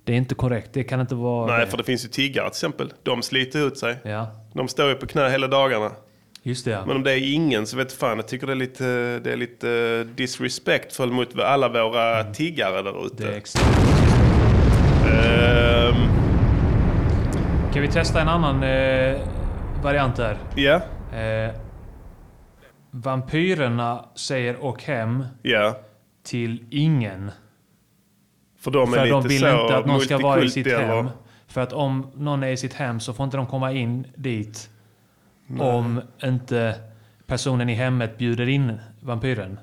Det 0.04 0.14
är 0.14 0.18
inte 0.18 0.36
korrekt. 0.36 0.70
Det 0.74 0.84
kan 0.84 1.02
inte 1.02 1.16
vara... 1.16 1.58
Nej, 1.58 1.68
för 1.68 1.78
det 1.78 1.84
finns 1.84 2.06
ju 2.06 2.10
tiggare 2.10 2.46
till 2.46 2.56
exempel. 2.56 2.94
De 3.04 3.22
sliter 3.22 3.68
ut 3.68 3.78
sig. 3.78 3.98
Ja. 4.04 4.28
De 4.54 4.68
står 4.68 4.90
ju 4.90 4.96
på 4.96 5.08
knä 5.08 5.30
hela 5.30 5.48
dagarna. 5.48 5.92
Just 6.46 6.66
det, 6.66 6.72
ja. 6.72 6.86
Men 6.86 6.96
om 6.96 7.04
det 7.04 7.12
är 7.12 7.34
ingen 7.34 7.68
så 7.68 7.78
vet 7.78 7.94
fan, 7.94 8.18
jag 8.18 8.28
tycker 8.28 8.48
det 8.48 8.54
är 8.54 8.56
lite, 8.56 8.84
det 9.20 9.32
är 9.34 9.38
lite 9.38 9.70
eh, 10.10 10.16
disrespectful 10.16 11.12
mot 11.12 11.40
alla 11.40 11.70
våra 11.70 12.24
tiggare 12.24 12.82
där 12.82 13.06
ute. 13.06 13.24
Mm. 13.24 13.28
Det 13.30 13.34
är 13.34 13.38
exakt. 13.38 13.66
Ehm, 15.14 15.96
Kan 17.74 17.82
vi 17.82 17.88
testa 17.88 18.22
en 18.22 18.28
annan 18.28 18.64
eh, 18.64 19.18
variant 19.84 20.16
där? 20.16 20.38
Ja. 20.56 20.76
Eh, 21.20 21.52
vampyrerna 22.92 24.06
säger 24.16 24.64
åk 24.66 24.84
hem 24.84 25.26
Ja. 25.42 25.78
till 26.24 26.66
ingen. 26.72 27.32
För 28.64 28.72
de 28.72 28.94
är 28.94 28.98
För 28.98 29.08
de 29.10 29.24
vill 29.28 29.36
inte 29.44 29.78
att 29.78 29.86
någon 29.86 30.02
ska 30.02 30.18
vara 30.18 30.44
i 30.44 30.50
sitt 30.50 30.68
eller? 30.68 30.96
hem. 30.96 31.10
För 31.48 31.62
att 31.62 31.74
om 31.74 32.12
någon 32.16 32.44
är 32.44 32.48
i 32.52 32.58
sitt 32.58 32.74
hem 32.74 33.00
så 33.00 33.14
får 33.14 33.24
inte 33.24 33.38
de 33.38 33.48
komma 33.48 33.72
in 33.72 34.08
dit. 34.16 34.70
Nej. 35.48 35.68
Om 35.68 36.02
inte 36.24 36.76
personen 37.26 37.70
i 37.70 37.74
hemmet 37.74 38.18
bjuder 38.18 38.50
in 38.50 38.80
vampyren. 39.00 39.60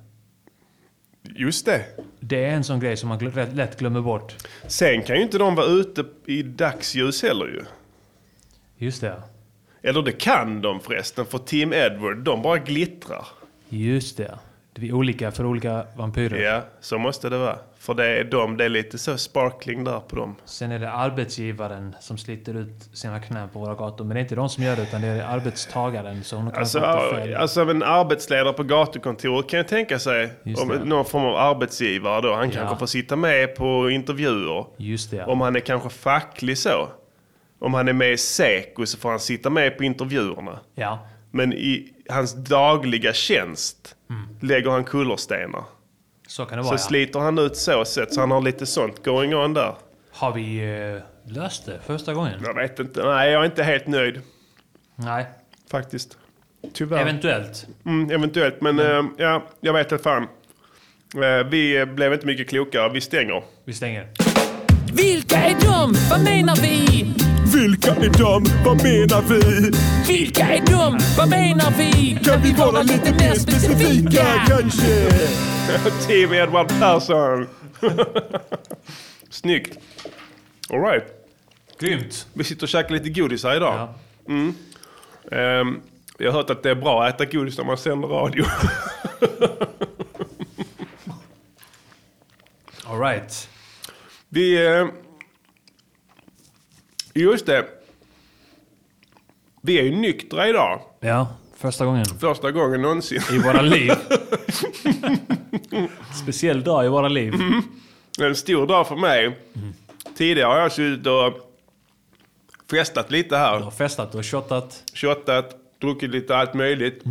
Just 1.22 1.66
det. 1.66 1.84
Det 2.20 2.44
är 2.44 2.51
en 2.51 2.64
sån 2.64 2.80
grej 2.80 2.96
som 2.96 3.09
man 3.09 3.18
gl- 3.20 3.55
lätt 3.55 3.78
glömmer 3.78 4.01
bort. 4.01 4.34
Sen 4.66 5.03
kan 5.03 5.16
ju 5.16 5.22
inte 5.22 5.38
de 5.38 5.55
vara 5.55 5.66
ute 5.66 6.05
i 6.26 6.42
dagsljus 6.42 7.22
heller 7.22 7.46
ju. 7.46 7.62
Just 8.76 9.01
det. 9.01 9.22
Eller 9.82 10.03
det 10.03 10.12
kan 10.12 10.62
de 10.62 10.80
förresten, 10.80 11.26
för 11.26 11.38
Team 11.38 11.72
Edward, 11.72 12.18
de 12.18 12.42
bara 12.42 12.59
glittrar. 12.59 13.26
Just 13.68 14.16
det. 14.16 14.38
vi 14.74 14.88
är 14.88 14.92
olika 14.92 15.30
för 15.30 15.46
olika 15.46 15.86
vampyrer. 15.96 16.38
Ja, 16.42 16.62
så 16.80 16.98
måste 16.98 17.28
det 17.28 17.38
vara. 17.38 17.59
För 17.81 17.95
det 17.95 18.07
är, 18.07 18.24
de, 18.24 18.57
det 18.57 18.64
är 18.64 18.68
lite 18.68 18.99
så 18.99 19.18
sparkling 19.18 19.85
där 19.85 20.01
på 20.01 20.16
dem. 20.16 20.37
Sen 20.45 20.72
är 20.72 20.78
det 20.78 20.91
arbetsgivaren 20.93 21.95
som 22.01 22.18
sliter 22.18 22.55
ut 22.55 22.89
sina 22.93 23.20
knän 23.20 23.49
på 23.49 23.59
våra 23.59 23.74
gator. 23.74 24.05
Men 24.05 24.14
det 24.14 24.20
är 24.20 24.22
inte 24.22 24.35
de 24.35 24.49
som 24.49 24.64
gör 24.64 24.76
det, 24.76 24.83
utan 24.83 25.01
det 25.01 25.07
är 25.09 25.22
arbetstagaren. 25.22 26.24
Så 26.24 26.37
hon 26.37 26.51
kan 26.51 26.59
Alltså, 26.61 26.81
fel. 27.14 27.35
alltså 27.35 27.61
en 27.61 27.83
arbetsledare 27.83 28.53
på 28.53 28.62
gatukontoret 28.62 29.49
kan 29.49 29.57
jag 29.57 29.68
tänka 29.68 29.99
sig. 29.99 30.33
Just 30.45 30.62
Om 30.62 30.68
det. 30.68 30.85
någon 30.85 31.05
form 31.05 31.24
av 31.24 31.37
arbetsgivare 31.37 32.20
då. 32.20 32.35
Han 32.35 32.49
Ja. 32.51 32.55
kanske 32.55 32.76
får 32.76 32.87
sitta 32.87 33.16
med 33.16 33.55
på 33.57 33.91
intervjuer. 33.91 34.66
Just 34.76 35.11
det, 35.11 35.16
ja. 35.16 35.26
Om 35.26 35.41
han 35.41 35.57
är 35.57 35.61
kanske 35.61 35.89
facklig 35.89 36.59
så. 36.59 36.89
Om 37.61 37.74
han 37.74 37.89
är 37.89 37.93
med 37.93 38.12
i 38.12 38.16
Seko 38.16 38.87
så 38.87 38.99
får 38.99 39.11
han 39.11 39.20
sitta 39.20 39.51
med 39.51 39.78
på 39.78 39.85
intervjuerna. 39.85 40.59
Ja. 40.74 40.99
Men 41.31 41.53
i 41.53 41.89
hans 42.09 42.35
dagliga 42.35 43.12
tjänst 43.12 43.97
lägger 44.41 44.70
han 44.70 44.85
kullerstenar. 44.85 45.64
Så 46.31 46.45
kan 46.45 46.59
det 46.59 46.64
Så 46.64 46.68
vara, 46.68 46.78
ja. 46.78 46.78
sliter 46.78 47.20
han 47.20 47.39
ut 47.39 47.57
så 47.57 47.85
sätt 47.85 48.14
så 48.14 48.20
han 48.20 48.31
har 48.31 48.41
lite 48.41 48.66
sånt 48.66 49.05
going 49.05 49.35
on 49.35 49.55
där. 49.55 49.74
Har 50.12 50.33
vi 50.33 50.59
eh, 50.95 51.33
löst 51.35 51.66
det 51.66 51.78
första 51.87 52.14
gången? 52.14 52.41
Jag 52.45 52.55
vet 52.55 52.78
inte. 52.78 53.05
Nej, 53.05 53.31
jag 53.31 53.43
är 53.43 53.47
inte 53.47 53.62
helt 53.62 53.87
nöjd. 53.87 54.20
Nej. 54.97 55.26
Faktiskt. 55.70 56.18
Tyvärr. 56.72 57.01
Eventuellt. 57.01 57.66
Mm, 57.87 58.11
eventuellt, 58.11 58.61
men 58.61 58.78
eh, 58.81 59.03
ja, 59.16 59.43
jag 59.61 59.72
vet 59.72 59.93
inte 59.93 60.05
fan. 60.05 60.22
Eh, 61.14 61.47
vi 61.51 61.87
blev 61.87 62.12
inte 62.12 62.26
mycket 62.26 62.49
klokare. 62.49 62.91
Vi 62.93 63.01
stänger. 63.01 63.43
Vi 63.64 63.72
stänger. 63.72 64.07
Vilka 64.93 65.37
är 65.37 65.55
de? 65.61 65.95
Vad 66.11 66.24
menar 66.24 66.57
vi? 66.57 67.30
Vilka 67.61 67.91
är 67.91 68.19
de? 68.19 68.45
Vad 68.65 68.83
menar 68.83 69.23
vi? 69.23 69.71
Vilka 70.09 70.47
är 70.47 70.67
de? 70.67 70.99
Vad 71.19 71.29
menar 71.29 71.71
vi? 71.79 72.19
Kan 72.25 72.43
vi 72.43 72.53
vara 72.53 72.83
lite 72.83 73.15
mer 73.15 73.35
specifika? 73.35 74.25
kanske? 74.47 75.11
Team 76.07 76.33
Edward 76.33 76.69
Persson. 76.69 77.47
Snyggt. 79.31 79.79
All 80.71 80.81
right. 80.81 81.05
Grymt. 81.81 82.27
Vi 82.33 82.45
sitter 82.45 82.63
och 82.63 82.69
käkar 82.69 82.95
lite 82.95 83.11
godis 83.11 83.45
här 83.45 83.57
idag. 83.57 83.89
Mm. 84.29 84.55
Ehm, 85.33 85.81
jag 86.19 86.33
har 86.33 86.39
hört 86.39 86.51
att 86.51 86.63
det 86.63 86.71
är 86.71 86.75
bra 86.75 87.05
att 87.05 87.15
äta 87.15 87.25
godis 87.25 87.59
när 87.59 87.65
man 87.65 87.79
sänder 87.79 88.09
radio. 88.09 88.45
All 92.87 93.01
right. 93.01 93.49
Vi... 94.29 94.67
Eh, 94.67 94.87
just 97.23 97.47
det. 97.47 97.64
Vi 99.62 99.79
är 99.79 99.83
ju 99.83 99.97
nyktra 99.97 100.49
idag. 100.49 100.81
Ja, 101.01 101.29
första 101.57 101.85
gången. 101.85 102.05
Första 102.05 102.51
gången 102.51 102.83
någonsin. 102.83 103.23
I 103.33 103.39
våra 103.39 103.62
liv. 103.62 103.93
Speciell 106.23 106.64
dag 106.64 106.85
i 106.85 106.89
våra 106.89 107.09
liv. 107.09 107.35
Mm. 107.35 107.62
En 108.21 108.37
stor 108.37 108.66
dag 108.66 108.89
för 108.89 108.97
mig. 108.97 109.39
Tidigare 110.16 110.53
har 110.53 110.59
jag 110.59 110.73
suttit 110.73 111.07
och 111.07 111.33
festat 112.71 113.11
lite 113.11 113.37
här. 113.37 113.59
Du 113.59 113.64
har 113.64 113.71
festat 113.71 114.14
och 114.14 114.27
shottat. 114.27 114.85
Shottat, 114.95 115.57
druckit 115.81 116.11
lite 116.11 116.37
allt 116.37 116.55
möjligt. 116.55 117.03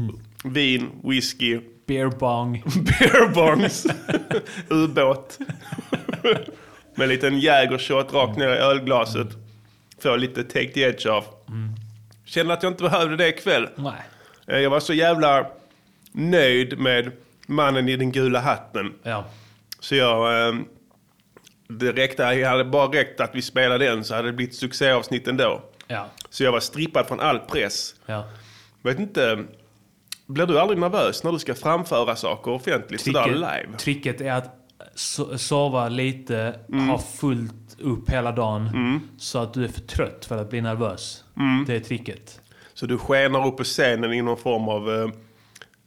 Vin, 0.43 0.89
whisky. 1.03 1.59
Beer 1.85 2.07
bong. 2.07 2.63
Beer 2.65 3.33
bongs. 3.33 3.85
Ubåt. 4.69 5.37
Med 6.95 7.03
en 7.03 7.09
liten 7.09 7.39
jägershot 7.39 8.13
rakt 8.13 8.37
ner 8.37 8.47
i 8.47 8.57
ölglaset. 8.57 9.27
Få 10.03 10.15
lite 10.15 10.43
take 10.43 10.67
the 10.67 10.81
edge 10.81 11.05
av. 11.07 11.25
Kände 12.25 12.53
att 12.53 12.63
jag 12.63 12.71
inte 12.71 12.83
behövde 12.83 13.15
det 13.17 13.27
ikväll. 13.27 13.69
Nej. 13.75 13.93
Eh, 14.47 14.57
Jag 14.57 14.69
var 14.69 14.79
så 14.79 14.93
jävla 14.93 15.47
nöjd 16.11 16.79
med 16.79 17.11
mannen 17.47 17.89
i 17.89 17.95
den 17.95 18.11
gula 18.11 18.39
hatten. 18.39 18.93
Ja. 19.03 19.25
Så 19.79 19.95
jag... 19.95 20.47
eh, 20.49 20.55
Det 21.67 21.91
räckte, 21.91 22.23
jag 22.23 22.49
hade 22.49 22.63
bara 22.65 22.87
räckt 22.87 23.19
att 23.21 23.35
vi 23.35 23.41
spelade 23.41 23.85
den 23.85 24.03
så 24.03 24.15
hade 24.15 24.27
det 24.27 24.33
blivit 24.33 24.55
succéavsnitt 24.55 25.27
ändå. 25.27 25.61
Ja. 25.87 26.07
Så 26.29 26.43
jag 26.43 26.51
var 26.51 26.59
strippad 26.59 27.07
från 27.07 27.19
all 27.19 27.39
press. 27.39 27.95
Ja. 28.05 28.23
Vet 28.81 28.99
inte, 28.99 29.43
blir 30.25 30.45
du 30.45 30.59
aldrig 30.59 30.79
nervös 30.79 31.23
när 31.23 31.31
du 31.31 31.39
ska 31.39 31.55
framföra 31.55 32.15
saker 32.15 32.51
offentligt 32.51 33.01
sådär 33.01 33.27
live? 33.27 33.77
tricket 33.77 34.21
är 34.21 34.31
att 34.31 34.55
so- 34.99 35.37
sova 35.37 35.89
lite, 35.89 36.55
Mm. 36.73 36.89
ha 36.89 36.97
fullt 36.99 37.77
upp 37.79 38.09
hela 38.09 38.31
dagen. 38.31 39.01
Så 39.17 39.39
att 39.39 39.53
du 39.53 39.63
är 39.63 39.67
för 39.67 39.81
trött 39.81 40.25
för 40.25 40.37
att 40.37 40.49
bli 40.49 40.61
nervös. 40.61 41.23
Mm. 41.37 41.65
Det 41.67 41.75
är 41.75 41.79
tricket. 41.79 42.41
Så 42.73 42.85
du 42.85 42.97
skenar 42.97 43.47
upp 43.47 43.57
på 43.57 43.63
scenen 43.63 44.13
i 44.13 44.21
någon 44.21 44.37
form 44.37 44.69
av... 44.69 44.89
eh, 45.03 45.09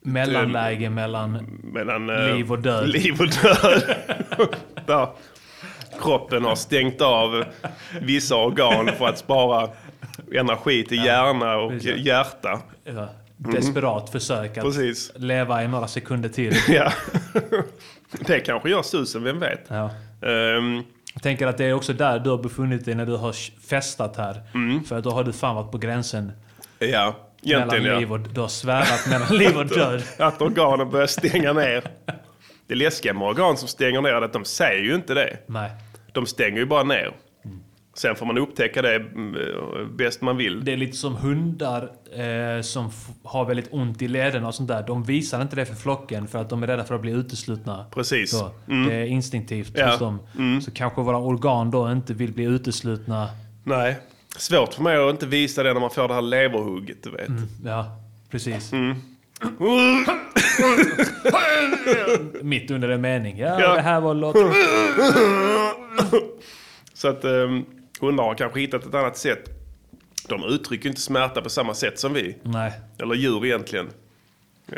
Mellanläge 0.05 0.91
mellan 0.91 1.33
mellan 1.63 2.11
eh, 2.11 2.35
liv 2.37 2.53
och 2.53 2.59
död. 2.59 2.89
Liv 2.89 3.21
och 3.21 3.29
död. 3.29 3.97
Där 4.87 5.09
kroppen 6.03 6.45
har 6.45 6.55
stängt 6.55 7.01
av 7.01 7.45
vissa 8.01 8.37
organ 8.37 8.91
för 8.99 9.09
att 9.09 9.19
spara 9.19 9.69
energi 10.35 10.85
till 10.85 11.05
hjärna 11.05 11.57
och 11.57 11.73
hjärta. 11.75 12.61
Ja, 12.85 13.09
desperat 13.51 14.11
försök 14.11 14.59
att 14.59 14.65
Precis. 14.65 15.13
leva 15.15 15.65
i 15.65 15.69
några 15.69 15.89
sekunder 15.89 16.29
till. 16.29 16.55
Ja. 16.69 16.93
Det 18.27 18.41
kanske 18.41 18.71
gör 18.71 18.83
susen, 18.83 19.23
vem 19.25 19.41
vet? 19.41 19.65
Ja. 19.69 19.91
Ehm, 20.29 20.83
Jag 21.15 21.23
tänker 21.23 21.47
att 21.47 21.59
det 21.59 21.65
är 21.65 21.73
också 21.73 21.93
där 21.93 22.19
du 22.19 22.31
har 22.31 22.39
befunnit 22.39 22.85
dig 22.85 22.95
när 22.95 23.07
du 23.07 23.17
har 23.17 23.33
festat 23.69 24.17
här. 24.17 24.41
Mm. 24.55 24.85
För 24.85 25.01
då 25.01 25.11
har 25.11 25.25
du 25.25 25.33
fan 25.33 25.57
varit 25.57 25.71
på 25.71 25.79
gränsen. 25.79 26.33
ja, 26.79 27.17
egentligen 27.43 27.83
mellan 27.83 27.85
ja. 27.95 27.99
liv 27.99 28.13
och, 28.13 28.21
du 28.21 28.41
har 28.41 28.49
svävat 28.49 29.07
mellan 29.11 29.37
liv 29.37 29.57
och 29.57 29.67
död. 29.77 30.03
Att 30.19 30.43
organen 30.43 30.91
börjar 30.91 31.07
stänga 31.07 31.53
ner. 31.53 31.85
Det 32.67 32.75
läskiga 32.75 33.15
med 33.15 33.29
organ 33.29 33.57
som 33.57 33.69
stänger 33.69 34.03
ner 34.03 34.11
är 34.13 34.23
att 34.23 34.33
de 34.33 34.45
säger 34.45 34.83
ju 34.85 34.95
inte 34.95 35.15
det. 35.15 35.37
Nej. 35.47 35.71
De 36.13 36.27
stänger 36.27 36.59
ju 36.59 36.67
bara 36.67 36.83
ner. 36.83 37.13
Sen 37.95 38.17
får 38.17 38.27
man 38.27 38.39
upptäcka 38.39 38.83
det 38.83 38.95
mm, 38.95 39.37
bäst 39.97 40.21
man 40.23 40.37
vill. 40.37 40.65
Det 40.65 40.73
är 40.73 40.77
lite 40.77 40.97
som 40.97 41.17
hundar 41.17 41.83
eh, 42.17 42.63
som 42.63 42.91
har 43.25 43.45
väldigt 43.45 43.69
ont 43.73 44.03
i 44.03 44.09
lederna 44.09 44.49
och 44.49 44.55
sånt 44.55 44.69
där. 44.69 44.87
De 44.87 45.05
visar 45.05 45.43
inte 45.43 45.57
det 45.57 45.67
för 45.67 45.75
flocken 45.75 46.29
för 46.29 46.39
att 46.39 46.51
de 46.51 46.63
är 46.63 46.67
rädda 46.67 46.85
för 46.85 46.95
att 46.95 47.01
bli 47.01 47.13
uteslutna. 47.13 47.87
Precis. 47.95 48.31
Så, 48.31 48.51
Mm. 48.69 48.89
Det 48.89 48.95
är 48.95 49.05
instinktivt 49.05 49.73
Ja. 49.77 49.91
hos 49.91 49.99
dem. 49.99 50.19
Så 50.65 50.71
kanske 50.71 51.01
våra 51.03 51.19
organ 51.19 51.71
då 51.71 51.93
inte 51.93 52.15
vill 52.15 52.33
bli 52.33 52.45
uteslutna. 52.45 53.29
Nej. 53.65 53.99
Svårt 54.37 54.75
för 54.75 54.83
mig 54.83 54.97
att 54.97 55.11
inte 55.11 55.27
visa 55.27 55.63
det 55.63 55.73
när 55.73 55.81
man 55.81 55.91
får 55.91 56.09
det 56.09 56.15
här 56.15 56.23
leverhugget, 56.23 57.03
du 57.03 57.11
vet. 57.11 57.29
Ja, 57.65 57.97
precis. 58.31 58.73
Mm. 58.73 58.95
Mitt 62.43 62.71
under 62.71 62.89
en 62.89 63.01
mening. 63.01 63.39
Ja, 63.39 63.61
Ja. 63.61 63.75
det 63.75 63.81
här 63.81 64.01
var 64.01 64.15
låt... 64.15 64.37
Så 66.95 67.09
att 67.09 67.25
um, 67.25 67.65
hundar 68.07 68.25
har 68.25 68.35
kanske 68.35 68.61
hittat 68.61 68.87
ett 68.87 68.95
annat 68.95 69.17
sätt. 69.17 69.49
De 70.29 70.45
uttrycker 70.45 70.89
inte 70.89 71.01
smärta 71.01 71.43
på 71.43 71.51
samma 71.51 71.75
sätt 71.75 71.99
som 71.99 72.13
vi. 72.13 72.37
Nej, 72.43 72.73
Eller 72.99 73.15
djur 73.15 73.45
egentligen. 73.47 73.87
Eh, 74.69 74.73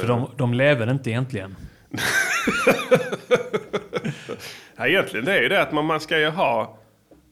för 0.00 0.08
de, 0.08 0.30
de 0.36 0.54
lever 0.54 0.90
inte 0.90 1.10
egentligen. 1.10 1.56
Ja, 4.76 4.86
egentligen 4.86 5.24
det 5.24 5.32
är 5.38 5.42
ju 5.42 5.48
det 5.48 5.62
att 5.62 5.72
man, 5.72 5.84
man 5.84 6.00
ska 6.00 6.18
ju 6.18 6.28
ha 6.28 6.78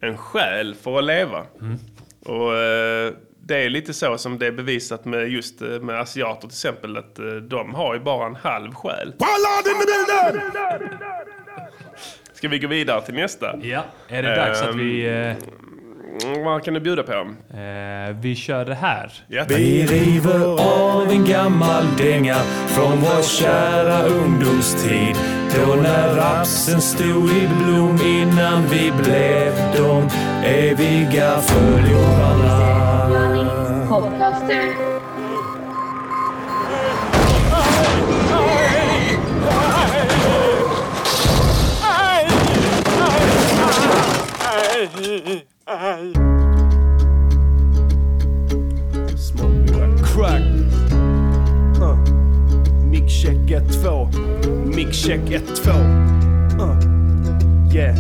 en 0.01 0.17
själ 0.17 0.75
för 0.75 0.99
att 0.99 1.05
leva. 1.05 1.47
Och 2.25 2.57
eh, 2.57 3.13
det 3.41 3.65
är 3.65 3.71
lite 3.71 3.95
så 3.95 4.19
som 4.19 4.39
det 4.39 4.47
är 4.47 4.53
bevisat 4.53 5.05
med 5.05 5.29
just 5.29 5.63
eh, 5.63 5.69
med 5.69 6.01
asiater 6.01 6.41
till 6.41 6.49
exempel. 6.49 6.97
Att 6.97 7.19
de 7.43 7.75
har 7.75 7.95
ju 7.95 8.01
bara 8.01 8.27
en 8.27 8.37
halv 8.37 8.75
själ. 8.75 9.13
Ska 12.39 12.49
vi 12.49 12.59
gå 12.59 12.69
vidare 12.69 13.01
till 13.03 13.15
nästa? 13.15 13.55
Ja, 13.63 13.85
är 14.09 14.23
det 14.23 14.35
dags 14.37 14.63
att 14.63 14.75
vi... 14.75 15.07
Eh, 15.09 15.37
Mm, 16.25 16.45
Vad 16.45 16.65
kan 16.65 16.75
du 16.75 16.81
bjuda 16.81 17.03
på? 17.03 17.13
eh, 17.13 18.17
vi 18.21 18.35
kör 18.37 18.65
det 18.65 18.75
här. 18.75 19.13
Ja. 19.29 19.45
Vi 19.49 19.87
river 19.87 20.61
av 20.61 21.09
en 21.11 21.25
gammal 21.25 21.85
dänga 21.99 22.35
från 22.67 22.99
vår 23.01 23.23
kära 23.23 24.03
ungdomstid. 24.03 25.17
Då 25.57 25.75
när 25.75 26.15
rapsen 26.17 26.81
stod 26.81 27.31
i 27.31 27.49
blom 27.65 27.99
innan 28.07 28.63
vi 28.71 28.93
blev 29.05 29.53
de 29.77 30.09
eviga 30.47 31.31
förlorarna. 31.41 32.59
Crack. 44.79 44.95
Uh. 51.81 51.97
Mic 52.85 53.09
check 53.09 53.51
1, 53.51 53.73
2. 53.83 54.05
Mic 54.67 54.95
check 54.95 55.33
1, 55.33 55.57
2. 55.57 55.71
Uh. 56.61 56.77
Yeah. 57.75 57.97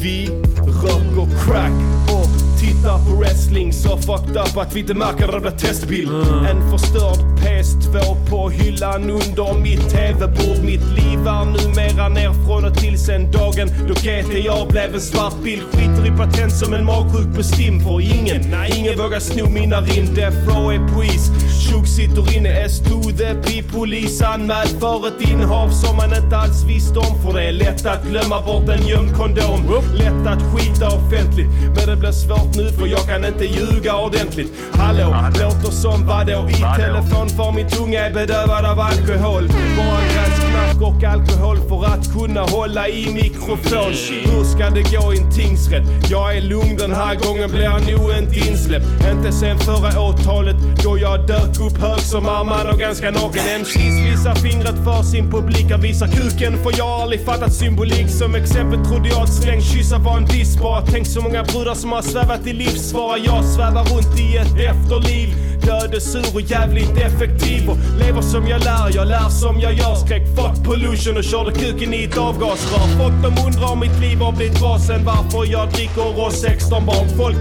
Vi 0.00 0.26
röker 0.58 1.26
crack 1.44 1.72
och 2.10 2.25
tittar 2.66 2.98
på 2.98 3.16
wrestling 3.20 3.72
Så 3.72 3.96
fucked 3.96 4.36
up 4.36 4.56
att 4.56 4.74
vi 4.74 4.80
inte 4.80 4.94
märker 4.94 5.32
det 5.32 5.40
blir 5.40 5.50
testbild. 5.50 6.10
En 6.50 6.70
förstörd 6.70 7.18
PS2 7.40 8.30
på 8.30 8.50
hyllan 8.50 9.10
under 9.10 9.60
mitt 9.60 9.90
TV-bord. 9.90 10.64
Mitt 10.64 10.86
liv 10.98 11.26
är 11.26 11.44
numera 11.44 12.08
ner 12.08 12.32
från 12.46 12.64
och 12.64 12.74
till 12.78 12.98
sen 12.98 13.32
dagen 13.32 13.68
då 13.88 13.94
GTA 13.94 14.66
blev 14.68 14.94
en 14.94 15.00
svart 15.00 15.42
bild. 15.44 15.62
Skiter 15.62 16.06
i 16.06 16.10
patent 16.10 16.52
som 16.52 16.74
en 16.74 16.84
magsjuk 16.84 17.36
på 17.36 17.42
stim 17.42 17.80
för 17.80 18.00
ingen 18.00 18.50
Nej, 18.50 18.72
ingen 18.76 18.98
vågar 18.98 19.20
sno 19.20 19.50
mina 19.50 19.80
rim 19.80 20.14
Death 20.14 20.48
row 20.48 20.72
är 20.72 20.94
polis 20.94 21.30
Tjock 21.66 21.86
sitter 21.86 22.36
inne. 22.36 22.66
S2 22.66 23.16
the 23.18 23.34
P 23.34 23.62
polis 23.72 24.22
anmäld 24.22 24.80
för 24.80 25.08
ett 25.08 25.30
innehav 25.30 25.70
som 25.70 25.96
man 25.96 26.24
inte 26.24 26.36
alls 26.36 26.64
visste 26.64 26.98
om. 26.98 27.22
För 27.22 27.32
det 27.32 27.44
är 27.44 27.52
lätt 27.52 27.86
att 27.86 28.04
glömma 28.04 28.42
bort 28.42 28.68
en 28.68 28.86
gömd 28.86 29.16
kondom. 29.16 29.60
Lätt 29.94 30.26
att 30.26 30.42
skita 30.42 30.86
offentligt 30.86 31.48
Men 31.76 31.86
det 31.86 31.96
blir 31.96 32.12
svårt 32.12 32.55
nu 32.56 32.72
för 32.72 32.86
jag 32.86 33.04
kan 33.06 33.24
inte 33.24 33.44
ljuga 33.44 33.96
ordentligt. 33.96 34.52
Hallå, 34.72 35.16
låter 35.40 35.70
som 35.70 36.06
vadå? 36.06 36.48
I 36.50 36.54
telefon 36.82 37.28
för 37.28 37.52
min 37.52 37.68
tunga 37.68 38.00
är 38.06 38.12
bedövad 38.14 38.64
av 38.64 38.80
alkohol. 38.80 39.48
Bara 39.76 40.00
gräs, 40.12 40.40
knark 40.40 40.82
och 40.82 41.04
alkohol 41.04 41.56
för 41.68 41.84
att 41.84 42.12
kunna 42.12 42.40
hålla 42.40 42.88
i 42.88 43.12
mikrofon. 43.12 43.92
Hur 44.24 44.44
ska 44.44 44.70
det 44.70 44.82
gå 44.96 45.14
i 45.14 45.18
en 45.18 45.32
tingsrätt? 45.32 45.82
Jag 46.10 46.36
är 46.36 46.40
lugn 46.40 46.76
den 46.76 46.92
här 46.92 47.14
gången 47.14 47.50
blir 47.50 47.62
jag 47.62 47.80
nog 47.92 48.10
inte 48.18 48.48
insläppt. 48.48 48.86
Inte 49.12 49.32
sen 49.32 49.58
förra 49.58 50.00
åtalet 50.00 50.56
då 50.84 50.98
jag 50.98 51.26
dök 51.26 51.60
upp 51.60 51.78
hög 51.78 52.00
som 52.00 52.28
armad 52.28 52.66
och 52.72 52.78
ganska 52.78 53.10
naken. 53.10 53.42
MCs 53.60 53.76
visar 53.76 54.34
fingret 54.34 54.84
för 54.84 55.02
sin 55.02 55.30
publik 55.30 55.66
Jag 55.70 55.78
visar 55.78 56.06
kuken. 56.06 56.62
För 56.62 56.72
jag 56.78 56.84
har 56.84 57.02
aldrig 57.02 57.24
fattat 57.24 57.52
symbolik. 57.52 58.08
Som 58.10 58.34
exempel 58.34 58.84
trodde 58.84 59.08
jag 59.08 59.22
att 59.22 59.34
släng 59.34 59.60
kyssar 59.62 59.98
var 59.98 60.16
en 60.16 60.24
diss. 60.24 60.58
Bara 60.58 60.82
tänk 60.82 61.06
så 61.06 61.20
många 61.20 61.42
brudar 61.42 61.74
som 61.74 61.92
har 61.92 62.02
svävat 62.02 62.45
till 62.46 62.56
livs 62.56 62.90
svarar 62.90 63.18
Jag 63.24 63.44
svävar 63.44 63.84
runt 63.84 64.20
i 64.20 64.36
ett 64.36 64.56
efterliv. 64.70 65.28
Död 65.62 65.94
är 65.94 66.00
sur 66.00 66.34
och 66.34 66.40
jävligt 66.40 66.96
effektiv. 66.96 67.70
Och 67.70 67.76
lever 67.98 68.22
som 68.22 68.46
jag 68.48 68.64
lär, 68.64 68.90
jag 68.94 69.08
lär 69.08 69.28
som 69.28 69.60
jag 69.60 69.72
gör. 69.72 69.94
Skräck, 69.94 70.22
fuck 70.36 70.64
pollution 70.64 71.16
och 71.16 71.24
körde 71.24 71.52
kuken 71.52 71.94
i 71.94 72.04
ett 72.04 72.18
avgasrör. 72.18 72.86
Folk 72.98 73.14
de 73.22 73.46
undrar 73.46 73.72
om 73.72 73.80
mitt 73.80 74.00
liv 74.00 74.18
har 74.18 74.32
blivit 74.32 74.60
bra 74.60 74.78
sen 74.78 75.04
varför 75.04 75.52
jag 75.52 75.72
dricker 75.72 76.26
och 76.26 76.32
16 76.32 76.86
barn. 76.86 77.08
Folk 77.16 77.36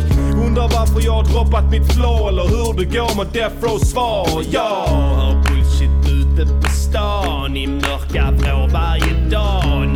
undrar 0.46 0.68
varför 0.78 1.02
jag 1.06 1.14
har 1.14 1.24
droppat 1.24 1.72
mitt 1.72 1.94
flow 1.94 2.30
eller 2.30 2.48
hur 2.54 2.74
det 2.80 2.86
går 2.98 3.16
med 3.18 3.28
Death 3.34 3.56
Row 3.62 3.80
svar. 3.80 4.28
Jag 4.52 4.88
hör 4.88 5.34
bullshit 5.44 5.96
ute 6.18 6.54
på 6.62 6.70
stan 6.70 7.58
i 7.58 7.68
mörka 7.68 8.32
vrår 8.32 8.68
varje 8.68 9.30
dag. 9.30 9.95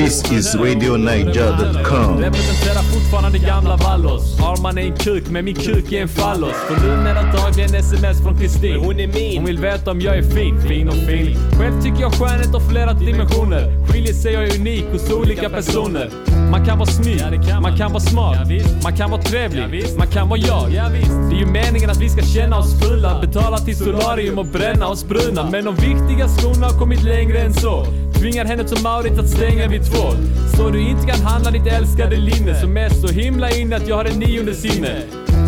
This 0.00 0.32
is 0.32 0.56
RadioNiger.com. 0.56 2.18
Representerar 2.18 2.82
fortfarande 2.82 3.38
gamla 3.38 3.76
Vallos. 3.76 4.40
Arman 4.40 4.78
är 4.78 4.82
en 4.82 4.96
kuk, 4.96 5.30
men 5.30 5.44
min 5.44 5.54
kuk 5.54 5.92
är 5.92 6.02
en 6.02 6.08
fallos. 6.08 6.54
Får 6.68 6.88
numera 6.88 7.32
dagligen 7.32 7.74
sms 7.74 8.22
från 8.22 8.38
Kristin. 8.38 8.80
Hon 8.80 9.00
är 9.00 9.06
min. 9.06 9.36
Hon 9.36 9.46
vill 9.46 9.58
veta 9.58 9.90
om 9.90 10.00
jag 10.00 10.18
är 10.18 10.22
fin, 10.22 10.60
fin 10.60 10.88
och 10.88 10.94
fin. 10.94 11.36
Själv 11.58 11.82
tycker 11.82 12.00
jag 12.00 12.12
skönhet 12.14 12.52
har 12.52 12.60
flera 12.60 12.92
dimensioner. 12.92 13.86
Skiljer 13.86 14.12
sig 14.12 14.32
jag 14.32 14.44
är 14.44 14.60
unik 14.60 14.84
hos 14.92 15.10
olika 15.10 15.50
personer. 15.50 16.10
Man 16.50 16.66
kan 16.66 16.78
vara 16.78 16.90
snygg, 16.90 17.22
man 17.62 17.76
kan 17.76 17.92
vara 17.92 18.00
smart, 18.00 18.48
man 18.82 18.96
kan 18.96 19.10
vara 19.10 19.22
trevlig, 19.22 19.84
man 19.98 20.06
kan 20.06 20.28
vara 20.28 20.40
jag. 20.40 20.70
Det 20.70 21.36
är 21.36 21.38
ju 21.38 21.46
meningen 21.46 21.90
att 21.90 22.00
vi 22.00 22.08
ska 22.08 22.22
känna 22.22 22.58
oss 22.58 22.80
fulla, 22.80 23.20
betala 23.20 23.58
till 23.58 23.76
solarium 23.76 24.38
och 24.38 24.46
bränna 24.46 24.86
oss 24.86 25.04
bruna. 25.04 25.50
Men 25.50 25.64
de 25.64 25.74
viktiga 25.74 26.28
skorna 26.28 26.66
har 26.66 26.78
kommit 26.78 27.02
längre 27.02 27.38
än 27.38 27.54
så. 27.54 27.86
Tvingar 28.20 28.44
henne 28.44 28.68
som 28.68 28.82
Maurits 28.82 29.18
att 29.18 29.28
stänga 29.28 29.68
vid 29.68 29.84
två. 29.84 30.12
Så 30.56 30.70
du 30.70 30.80
inte 30.80 31.06
kan 31.06 31.20
handla 31.20 31.50
ditt 31.50 31.66
älskade 31.66 32.16
linne 32.16 32.60
som 32.60 32.76
är 32.76 32.88
så 32.88 33.08
himla 33.08 33.50
inne 33.50 33.76
att 33.76 33.88
jag 33.88 33.96
har 33.96 34.04
en 34.04 34.18
nionde 34.18 34.54
sinne. 34.54 35.02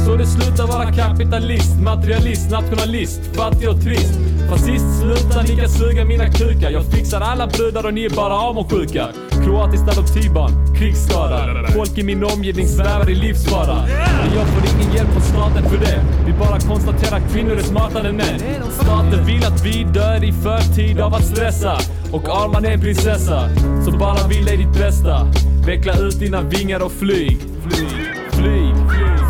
Så 0.07 0.17
det 0.17 0.27
slutar 0.27 0.67
vara 0.67 0.93
kapitalist, 0.93 1.81
materialist, 1.83 2.51
nationalist, 2.51 3.21
fattig 3.37 3.69
och 3.69 3.83
trist. 3.83 4.19
Fascist, 4.51 5.01
sluta 5.01 5.43
ni 5.43 5.57
kan 5.61 5.69
suga 5.69 6.05
mina 6.05 6.29
kukar. 6.29 6.71
Jag 6.71 6.85
fixar 6.85 7.21
alla 7.21 7.47
brudar 7.47 7.87
och 7.87 7.95
ni 7.95 8.05
är 8.05 8.11
bara 8.11 8.35
avundsjuka. 8.35 9.09
Kroatiskt 9.45 9.89
adoptivbarn, 9.89 10.75
krigsskadad. 10.77 11.73
Folk 11.73 11.99
i 11.99 12.03
min 12.03 12.25
omgivning 12.25 12.69
svävar 12.69 13.11
i 13.11 13.15
livsfara. 13.15 13.75
Men 14.23 14.35
jag 14.37 14.47
får 14.47 14.63
ingen 14.75 14.95
hjälp 14.95 15.11
från 15.13 15.23
staten 15.23 15.71
för 15.71 15.79
det. 15.79 16.05
Vi 16.27 16.33
bara 16.33 16.61
konstaterar 16.61 17.17
att 17.17 17.33
kvinnor 17.33 17.53
är 17.53 17.63
smartare 17.63 18.09
än 18.09 18.17
män. 18.17 18.41
Staten 18.71 19.27
vill 19.27 19.45
att 19.45 19.65
vi 19.65 19.85
dör 19.85 20.25
i 20.25 20.33
förtid 20.33 21.01
av 21.01 21.15
att 21.15 21.25
stressa. 21.25 21.79
Och 22.13 22.29
Arman 22.29 22.65
är 22.65 22.71
en 22.71 22.81
prinsessa, 22.81 23.49
så 23.85 23.91
bara 23.99 24.29
vill 24.29 24.45
dig 24.45 24.57
ditt 24.57 24.79
bästa. 24.79 25.27
Veckla 25.67 25.93
ut 25.99 26.19
dina 26.21 26.43
vingar 26.43 26.85
och 26.85 26.93
flyg. 26.93 27.41
Flyg, 27.69 27.89
flyg, 28.33 28.75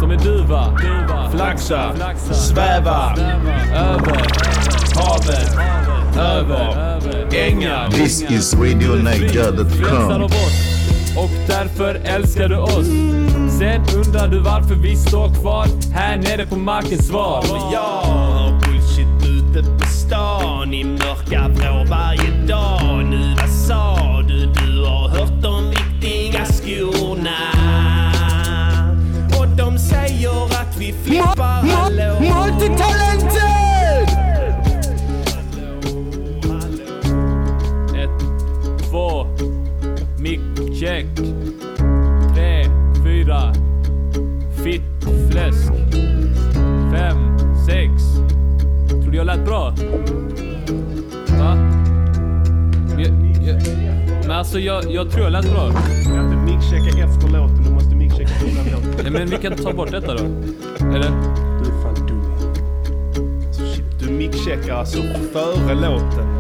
som 0.01 0.11
en 0.11 0.19
duva. 0.19 0.79
Flaxa, 1.33 1.93
sväva, 2.33 3.15
över 3.75 4.23
havet, 4.95 5.57
över 6.17 6.97
ängar. 7.35 7.91
This 7.91 8.23
is 8.31 8.55
av 10.23 10.25
oss 10.25 10.73
och 11.17 11.31
därför 11.49 11.95
älskar 11.95 12.49
du 12.49 12.57
oss. 12.57 12.87
Sen 13.59 13.83
undrar 13.97 14.29
du 14.29 14.39
varför 14.39 14.75
vi 14.75 14.97
står 14.97 15.35
kvar 15.35 15.67
här 15.95 16.17
nere 16.17 16.47
på 16.47 16.57
markens 16.57 17.09
svar. 17.09 17.39
Och 17.39 17.73
jag 17.73 18.13
hör 18.13 18.61
bullshit 18.61 19.07
ute 19.27 19.71
på 19.79 19.85
stan 19.87 20.75
i 20.75 20.85
mörka 20.85 21.49
vrår 21.49 21.87
bra? 49.45 49.75
Va? 51.39 51.57
Jag, 52.99 53.09
jag, 53.47 53.63
men 54.23 54.31
alltså 54.31 54.59
jag, 54.59 54.91
jag 54.91 55.11
tror 55.11 55.25
jag 55.25 55.33
lät 55.33 55.51
bra. 55.51 55.69
Du 55.69 56.05
kan 56.05 56.25
inte 56.25 56.53
mixchecka 56.53 57.05
efter 57.05 57.29
låten, 57.29 57.65
du 57.65 57.71
måste 57.71 57.95
mixchecka 57.95 58.47
innan 58.47 58.65
låten 58.65 59.01
Nej, 59.03 59.13
men 59.13 59.27
vi 59.31 59.37
kan 59.37 59.57
ta 59.57 59.73
bort 59.73 59.91
detta 59.91 60.15
då. 60.15 60.25
Eller? 60.79 61.11
Du 61.63 61.71
är 61.71 61.83
fan 61.83 62.07
dum. 62.07 62.25
Så 63.53 63.63
shit, 63.63 63.85
Du 64.01 64.11
mixcheckar 64.11 64.75
alltså 64.75 65.03
före 65.33 65.75
låten 65.75 66.39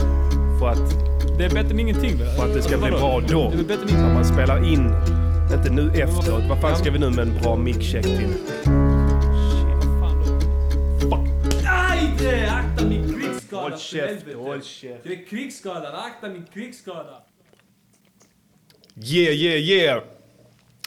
för 0.58 0.68
att 0.68 0.96
Det 1.38 1.44
är 1.44 1.50
bättre 1.50 1.70
än 1.70 1.80
ingenting 1.80 2.18
väl? 2.18 2.28
För 2.28 2.44
att 2.44 2.54
det 2.54 2.62
ska 2.62 2.78
bli 2.78 2.90
bra 2.90 3.20
då. 3.28 3.50
Det 3.50 3.58
är 3.58 3.64
bättre 3.64 3.82
än 3.82 3.88
ingenting? 3.88 4.14
man 4.14 4.24
spelar 4.24 4.72
in, 4.72 4.94
inte 5.54 5.70
nu 5.70 5.90
efteråt. 6.02 6.42
Vad 6.48 6.60
fan 6.60 6.76
ska 6.76 6.90
vi 6.90 6.98
nu 6.98 7.10
med 7.10 7.18
en 7.18 7.34
bra 7.42 7.56
mixcheck 7.56 8.04
till? 8.04 8.34
Håll 13.62 13.78
käft, 13.78 14.34
håll 14.34 14.62
käft. 14.62 15.00
Jag 15.04 15.12
är 15.12 15.26
krigsskadad, 15.26 15.94
akta 15.94 16.28
min 16.28 16.46
krigsskada! 16.54 17.22
Yeah, 18.96 19.34
yeah, 19.34 19.60
yeah. 19.60 20.02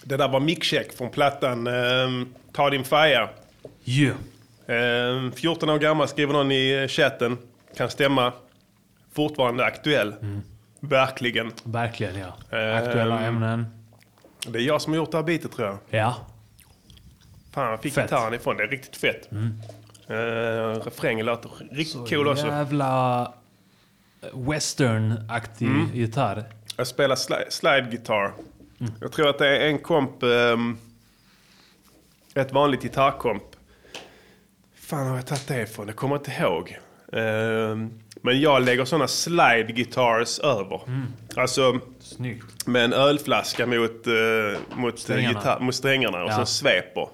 Det 0.04 0.18
där 0.18 0.28
var 0.28 0.40
mixcheck 0.40 0.94
från 0.94 1.10
plattan 1.10 1.68
um, 1.68 2.34
Ta 2.54 2.70
din 2.70 2.84
fire. 2.84 3.30
Yeah. 3.86 4.16
Ehm, 4.68 5.32
14 5.32 5.70
år 5.70 5.80
gammal 5.80 6.08
skriver 6.08 6.34
någon 6.34 6.52
i 6.52 6.72
eh, 6.82 6.88
chatten. 6.88 7.38
Kan 7.78 7.90
stämma. 7.90 8.34
Fortfarande 9.14 9.66
aktuell. 9.66 10.16
Verkligen. 10.80 11.52
Verkligen 11.64 12.16
ja. 12.20 12.58
Ehm, 12.58 12.84
Aktuella 12.84 13.20
ämnen. 13.22 13.66
Det 14.48 14.60
är 14.60 14.64
jag 14.64 14.82
som 14.82 14.94
har 14.94 14.98
gjort 14.98 15.12
det 15.12 15.18
här 15.18 15.24
bitet 15.24 15.52
tror 15.52 15.68
jag. 15.68 15.78
Ja. 15.90 16.16
Fan, 17.54 17.72
jag 17.72 17.82
fick 17.82 17.94
Fett. 17.94 18.04
gitarren 18.04 18.34
ifrån. 18.34 18.58
Det 18.58 18.64
är 18.64 18.68
riktigt 18.68 18.96
fett. 18.98 19.32
Mm. 19.32 19.62
Uh, 20.10 20.16
refrängen 20.86 21.26
låter 21.26 21.50
riktigt 21.72 21.88
Så 21.88 22.06
cool 22.06 22.28
också. 22.28 22.46
jävla 22.48 23.34
western-aktig 24.34 25.66
Mm. 25.68 25.90
gitarr. 25.94 26.44
Jag 26.78 26.88
spelar 26.88 27.16
sli- 27.16 27.50
slide 27.50 27.88
guitar. 27.92 28.34
Jag 29.02 29.12
tror 29.12 29.30
att 29.30 29.38
det 29.38 29.58
är 29.58 29.68
en 29.68 29.80
komp, 29.80 30.24
ehm, 30.24 30.78
ett 32.34 32.52
vanligt 32.52 32.82
gitarrkomp. 32.82 33.44
Fan 34.76 35.08
har 35.08 35.16
jag 35.16 35.26
tagit 35.28 35.48
det 35.48 35.62
ifrån? 35.62 35.88
Jag 35.88 35.96
kommer 35.96 36.16
inte 36.16 36.32
ihåg. 36.32 36.78
Ehm, 37.14 38.00
men 38.22 38.42
jag 38.42 38.62
lägger 38.66 38.86
sådana 38.86 39.08
slide 39.08 39.64
guitars 39.76 40.40
över. 40.40 40.82
Mm. 40.88 41.06
Alltså 41.36 41.80
Snyggt. 42.00 42.68
med 42.68 42.86
en 42.86 42.94
ölflaska 42.94 43.66
mot, 43.66 44.08
eh, 44.08 44.60
mot, 44.78 45.00
Strängarna. 45.00 45.40
Gitarr, 45.40 45.60
mot 45.60 45.76
strängarna 45.76 46.24
och 46.24 46.30
Ja. 46.30 46.36
så 46.36 46.46
sveper. 46.46 47.10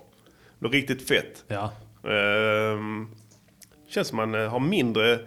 Det 0.60 0.66
är 0.68 0.70
riktigt 0.72 1.08
fett. 1.08 1.44
Ja. 1.48 1.72
Ehm, 2.04 3.08
känns 3.90 4.08
som 4.08 4.18
man 4.18 4.36
eh, 4.36 4.50
har 4.50 4.60
mindre... 4.60 5.20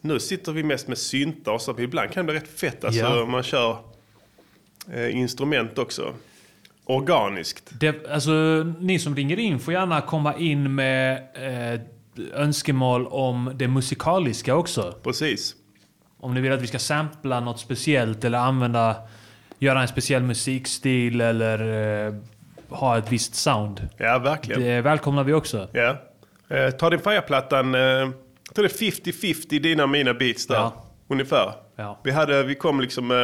Nu 0.00 0.20
sitter 0.20 0.52
vi 0.52 0.62
mest 0.62 0.88
med 0.88 0.98
syntar 0.98 1.58
så 1.58 1.80
ibland 1.80 2.10
kan 2.12 2.26
det 2.26 2.32
bli 2.32 2.40
rätt 2.40 2.60
fett 2.60 2.84
alltså, 2.84 3.00
Ja. 3.00 3.26
man 3.26 3.42
kör 3.42 3.76
eh, 4.92 5.16
instrument 5.16 5.78
också. 5.78 6.14
Organiskt. 6.84 7.70
Det, 7.80 8.06
alltså, 8.10 8.30
ni 8.80 8.98
som 8.98 9.16
ringer 9.16 9.38
in 9.38 9.58
får 9.58 9.74
gärna 9.74 10.00
komma 10.00 10.34
in 10.36 10.74
med 10.74 11.16
eh, 11.74 11.80
önskemål 12.34 13.06
om 13.06 13.52
det 13.54 13.68
musikaliska 13.68 14.54
också. 14.56 14.94
Precis. 15.02 15.54
Om 16.20 16.34
ni 16.34 16.40
vill 16.40 16.52
att 16.52 16.62
vi 16.62 16.66
ska 16.66 16.78
sampla 16.78 17.40
något 17.40 17.60
speciellt 17.60 18.24
eller 18.24 18.38
använda, 18.38 18.96
göra 19.58 19.82
en 19.82 19.88
speciell 19.88 20.22
musikstil 20.22 21.20
eller 21.20 22.06
eh, 22.06 22.14
ha 22.68 22.98
ett 22.98 23.12
visst 23.12 23.34
sound. 23.34 23.88
Ja, 23.96 24.18
verkligen. 24.18 24.60
Det 24.62 24.80
välkomnar 24.80 25.24
vi 25.24 25.32
också. 25.32 25.68
Ja. 25.72 25.96
Eh, 26.50 26.70
ta 26.70 26.90
din 26.90 27.00
Fire-plattan, 27.00 27.74
eh, 27.74 27.80
jag 27.80 28.12
tror 28.54 28.62
det 28.62 28.82
är 28.82 28.90
50-50 28.90 29.58
dina 29.60 29.82
och 29.82 29.88
mina 29.88 30.14
beats 30.14 30.46
där. 30.46 30.54
Ja. 30.54 30.72
Ungefär. 31.08 31.52
Ja. 31.76 32.00
Vi, 32.04 32.10
hade, 32.10 32.42
vi 32.42 32.54
kom 32.54 32.80
liksom, 32.80 33.10
eh, 33.10 33.16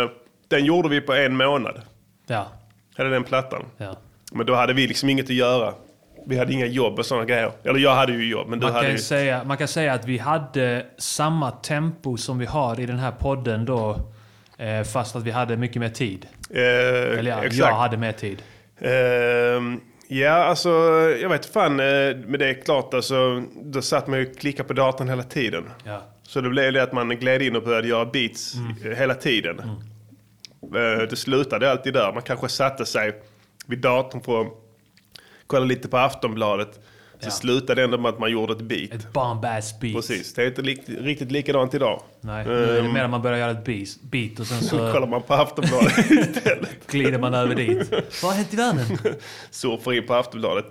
den 0.48 0.64
gjorde 0.64 0.88
vi 0.88 1.00
på 1.00 1.12
en 1.14 1.36
månad. 1.36 1.82
Ja. 2.26 2.46
Hade 2.96 3.10
den 3.10 3.24
plattan. 3.24 3.64
Ja. 3.76 3.96
Men 4.32 4.46
då 4.46 4.54
hade 4.54 4.72
vi 4.72 4.86
liksom 4.86 5.08
inget 5.08 5.24
att 5.24 5.30
göra. 5.30 5.74
Vi 6.26 6.38
hade 6.38 6.52
inga 6.52 6.66
jobb 6.66 6.98
och 6.98 7.06
sådana 7.06 7.24
grejer. 7.24 7.52
Eller 7.64 7.78
jag 7.78 7.94
hade 7.94 8.12
ju 8.12 8.28
jobb, 8.28 8.48
men 8.48 8.58
du 8.60 8.66
Man 8.66 8.74
hade 8.74 8.86
kan, 8.86 8.92
ju... 8.92 8.98
säga, 9.02 9.44
man 9.44 9.56
kan 9.56 9.68
säga 9.68 9.92
att 9.92 10.04
vi 10.04 10.18
hade 10.18 10.86
samma 10.98 11.50
tempo 11.50 12.16
som 12.16 12.38
vi 12.38 12.46
har 12.46 12.80
i 12.80 12.86
den 12.86 12.98
här 12.98 13.10
podden 13.10 13.64
då. 13.64 14.00
Eh, 14.58 14.82
fast 14.82 15.16
att 15.16 15.22
vi 15.22 15.30
hade 15.30 15.56
mycket 15.56 15.80
mer 15.80 15.88
tid. 15.88 16.26
Eh, 16.50 16.58
Eller 17.18 17.30
ja, 17.30 17.36
exakt. 17.38 17.54
jag 17.56 17.74
hade 17.74 17.96
mer 17.96 18.12
tid. 18.12 18.42
Ehm, 18.78 19.80
ja, 20.08 20.30
alltså 20.32 20.70
jag 21.20 21.28
vet 21.28 21.46
fan. 21.46 21.80
eh, 21.80 22.16
Men 22.26 22.32
det 22.38 22.48
är 22.48 22.62
klart, 22.64 22.94
alltså, 22.94 23.42
då 23.62 23.82
satt 23.82 24.06
man 24.06 24.18
ju 24.18 24.30
och 24.30 24.38
klickade 24.38 24.66
på 24.66 24.72
datorn 24.72 25.08
hela 25.08 25.22
tiden. 25.22 25.64
Ja. 25.84 26.02
Så 26.22 26.40
det 26.40 26.48
blev 26.50 26.72
det 26.72 26.82
att 26.82 26.92
man 26.92 27.08
gled 27.08 27.42
in 27.42 27.56
och 27.56 27.62
började 27.62 27.88
göra 27.88 28.04
beats 28.04 28.54
Mm. 28.54 28.92
eh, 28.92 28.98
hela 28.98 29.14
tiden. 29.14 29.58
Eh, 30.62 31.02
Det 31.10 31.16
slutade 31.16 31.70
alltid 31.70 31.92
där. 31.94 32.12
Man 32.12 32.22
kanske 32.22 32.48
satte 32.48 32.86
sig 32.86 33.22
vid 33.66 33.78
datorn 33.78 34.22
för 34.22 34.40
att 34.40 34.46
kolla 35.46 35.64
lite 35.64 35.88
på 35.88 35.96
Aftonbladet. 35.98 36.80
Så 37.20 37.26
Ja. 37.26 37.30
slutade 37.30 37.80
det 37.80 37.84
ändå 37.84 37.98
med 37.98 38.08
att 38.08 38.18
man 38.18 38.30
gjorde 38.30 38.52
ett 38.52 38.60
beat. 38.60 38.92
Ett 38.94 39.12
bomb-ass 39.12 39.80
beat. 39.80 39.94
Precis, 39.94 40.34
det 40.34 40.42
är 40.42 40.46
inte 40.46 40.62
lik, 40.62 40.80
riktigt 40.86 41.32
likadant 41.32 41.74
idag. 41.74 42.02
Nej, 42.20 42.44
nu 42.46 42.52
är 42.64 42.72
det 42.72 42.78
Ehm, 42.78 42.92
mer 42.92 43.04
att 43.04 43.10
man 43.10 43.22
börjar 43.22 43.38
göra 43.38 43.50
ett 43.50 43.64
beat, 44.02 44.40
och 44.40 44.46
sen 44.46 44.60
så 44.62 44.76
kollar 44.92 45.06
man 45.06 45.22
på 45.22 45.34
Aftonbladet 45.34 45.98
istället. 46.10 46.86
glider 46.90 47.18
man 47.18 47.34
över 47.34 47.54
dit. 47.54 47.90
Vad 48.22 48.30
har 48.32 48.36
hänt 48.36 48.52
i 48.52 48.56
världen? 48.56 48.98
surfar 49.50 49.92
in 49.92 50.06
på 50.06 50.14
Aftonbladet. 50.14 50.66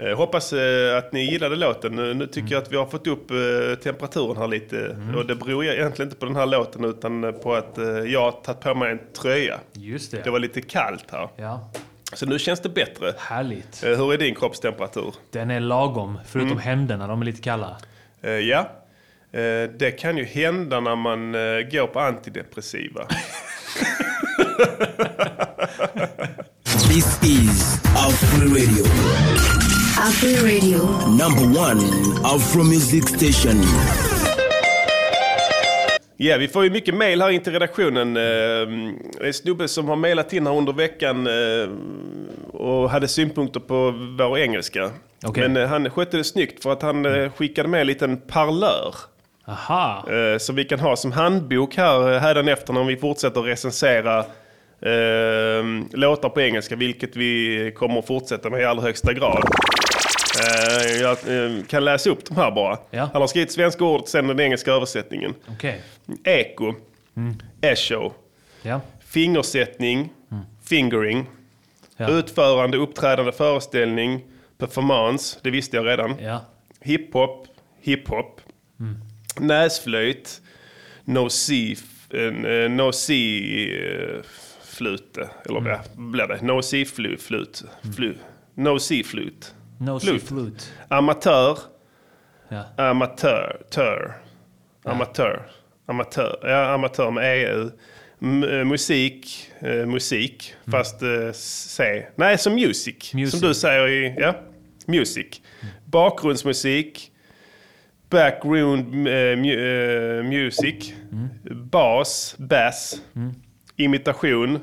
Eh, 0.00 0.16
hoppas 0.16 0.52
eh, 0.52 0.96
att 0.98 1.12
ni 1.12 1.30
gillade 1.32 1.56
låten. 1.56 1.92
Nu, 2.18 2.26
tycker 2.26 2.52
jag 2.54 2.62
att 2.62 2.72
vi 2.72 2.76
har 2.76 2.86
fått 2.86 3.06
upp 3.06 3.30
eh, 3.30 3.36
temperaturen 3.82 4.36
här 4.36 4.48
lite. 4.48 4.96
Och 5.16 5.26
det 5.26 5.34
beror 5.34 5.64
egentligen 5.64 6.08
inte 6.08 6.20
på 6.20 6.26
den 6.26 6.36
här 6.36 6.46
låten 6.46 6.84
utan 6.84 7.34
på 7.42 7.54
att 7.54 7.78
jag 8.06 8.20
har 8.20 8.30
tagit 8.32 8.60
på 8.60 8.74
mig 8.74 8.92
en 8.92 9.00
tröja. 9.22 9.58
Just 9.72 10.10
det. 10.10 10.20
Det 10.24 10.30
var 10.30 10.38
lite 10.38 10.60
kallt 10.60 11.04
här. 11.12 11.28
Ja. 11.36 11.70
Så 12.12 12.26
nu 12.26 12.38
känns 12.38 12.60
det 12.60 12.68
bättre. 12.68 13.14
Härligt. 13.18 13.82
Eh, 13.84 13.90
hur 13.90 14.12
är 14.12 14.18
din 14.18 14.34
kroppstemperatur? 14.34 15.14
Den 15.30 15.50
är 15.50 15.60
lagom, 15.60 16.18
förutom 16.26 16.50
Mm. 16.52 16.62
händerna. 16.62 17.06
De 17.06 17.20
är 17.20 17.24
lite 17.26 17.40
kalla. 17.42 17.76
Eh, 18.22 18.30
ja, 18.30 18.70
Eh, 19.32 19.70
det 19.78 19.90
kan 20.00 20.16
ju 20.18 20.24
hända 20.24 20.80
när 20.80 20.96
man 20.96 21.32
går 21.70 21.86
på 21.86 22.00
antidepressiva. 22.00 23.06
This 26.64 27.18
is 27.22 27.80
Afro 27.96 28.48
Radio. 28.48 28.84
Afro 29.98 30.28
Radio. 30.46 31.08
Number 31.08 31.60
one 31.60 31.82
Afro 32.24 32.62
Music 32.64 33.04
Station. 33.08 33.60
Ja, 36.20 36.36
vi 36.36 36.48
får 36.48 36.64
ju 36.64 36.70
mycket 36.70 36.94
mail 36.94 37.22
här 37.22 37.30
in 37.30 37.42
till 37.42 37.52
redaktionen. 37.52 38.16
Eh, 38.16 39.26
en 39.26 39.34
snubbe 39.34 39.68
som 39.68 39.88
har 39.88 39.96
mailat 39.96 40.32
in 40.32 40.46
här 40.46 40.54
under 40.56 40.72
veckan 40.72 41.26
eh, 41.26 41.68
och 42.60 42.90
hade 42.90 43.08
synpunkter 43.08 43.60
på 43.60 43.90
vår 44.18 44.38
engelska. 44.38 44.90
Okej. 45.24 45.48
Men 45.48 45.62
eh, 45.62 45.68
han 45.68 45.90
skötte 45.90 46.16
det 46.16 46.24
snyggt 46.24 46.62
för 46.62 46.72
att 46.72 46.82
han 46.82 47.06
eh, 47.06 47.32
skickade 47.32 47.68
med 47.68 47.80
en 47.80 47.86
liten 47.86 48.16
parlör. 48.16 48.94
Aha. 49.46 50.06
Som 50.38 50.56
vi 50.56 50.64
kan 50.64 50.80
ha 50.80 50.96
som 50.96 51.12
handbok 51.12 51.76
här 51.76 52.18
hädanefter 52.18 52.72
när 52.72 52.84
vi 52.84 52.96
fortsätter 52.96 53.40
recensera 53.40 54.24
låtar 55.92 56.28
på 56.28 56.40
engelska, 56.40 56.76
vilket 56.76 57.16
vi 57.16 57.72
kommer 57.76 57.98
att 57.98 58.06
fortsätta 58.06 58.50
med 58.50 58.60
i 58.60 58.64
allra 58.64 58.82
högsta 58.82 59.12
grad. 59.12 59.44
Eh, 60.42 61.00
Jag 61.00 61.10
eh, 61.10 61.64
kan 61.64 61.84
läsa 61.84 62.10
upp 62.10 62.24
de 62.24 62.36
här 62.36 62.50
bara. 62.50 62.78
Ja. 62.90 63.10
Han 63.12 63.22
har 63.22 63.26
skrivit 63.28 63.52
svenska 63.52 63.84
ord, 63.84 64.02
sen 64.06 64.26
den 64.26 64.40
engelska 64.40 64.72
översättningen. 64.72 65.34
Okej. 65.48 65.82
Eko, 66.24 66.74
Mm. 67.16 67.34
echo, 67.60 68.12
Ja. 68.62 68.80
fingersättning, 69.06 70.08
fingering, 70.64 71.26
Ja. 71.96 72.08
utförande, 72.10 72.76
uppträdande, 72.76 73.32
föreställning, 73.32 74.24
performance, 74.58 75.38
det 75.42 75.50
visste 75.50 75.76
jag 75.76 75.86
redan. 75.86 76.14
Ja. 76.20 76.44
Hiphop, 76.80 77.46
hiphop, 77.80 78.40
Mm. 78.80 78.94
näsflöjt, 79.40 80.40
no 81.04 81.28
C, 81.30 81.76
uh, 82.14 82.68
no 82.70 82.92
C 82.92 83.14
uh, 83.14 84.22
flute, 84.64 85.28
eller 85.48 85.58
Mm. 85.60 85.78
vad 85.96 86.06
blir 86.10 86.26
det? 86.26 86.42
No 86.42 86.62
C 86.62 86.84
flut, 86.84 87.22
flut, 87.22 87.64
flu, 87.96 88.14
no 88.54 88.78
C 88.78 89.02
flut. 89.04 89.54
No 89.78 90.00
Flut. 90.00 90.22
Flute. 90.22 90.64
Amatör, 90.88 91.58
Ja. 92.48 92.64
amatör, 92.76 93.62
tör, 93.70 94.14
amatör, 94.84 95.50
amatör, 95.86 96.38
ja 96.42 96.72
amatör 96.74 97.10
med 97.10 97.48
EU. 97.48 97.70
M- 98.22 98.42
eh, 98.44 98.64
musik, 98.64 99.50
eh, 99.58 99.86
musik, 99.86 100.54
fast 100.70 101.02
eh, 101.02 101.32
C. 101.32 102.06
Nej, 102.16 102.38
som 102.38 102.54
music, 102.54 103.14
Music. 103.14 103.40
Som 103.40 103.48
du 103.48 103.54
säger 103.54 103.88
i, 103.88 104.14
ja, 104.18 104.34
music. 104.86 105.40
Bakgrundsmusik, 105.84 107.12
background 108.10 109.06
eh, 109.08 109.14
eh, 109.14 110.22
music, 110.24 110.92
bas, 111.50 112.34
bass, 112.38 113.02
imitation, 113.76 114.60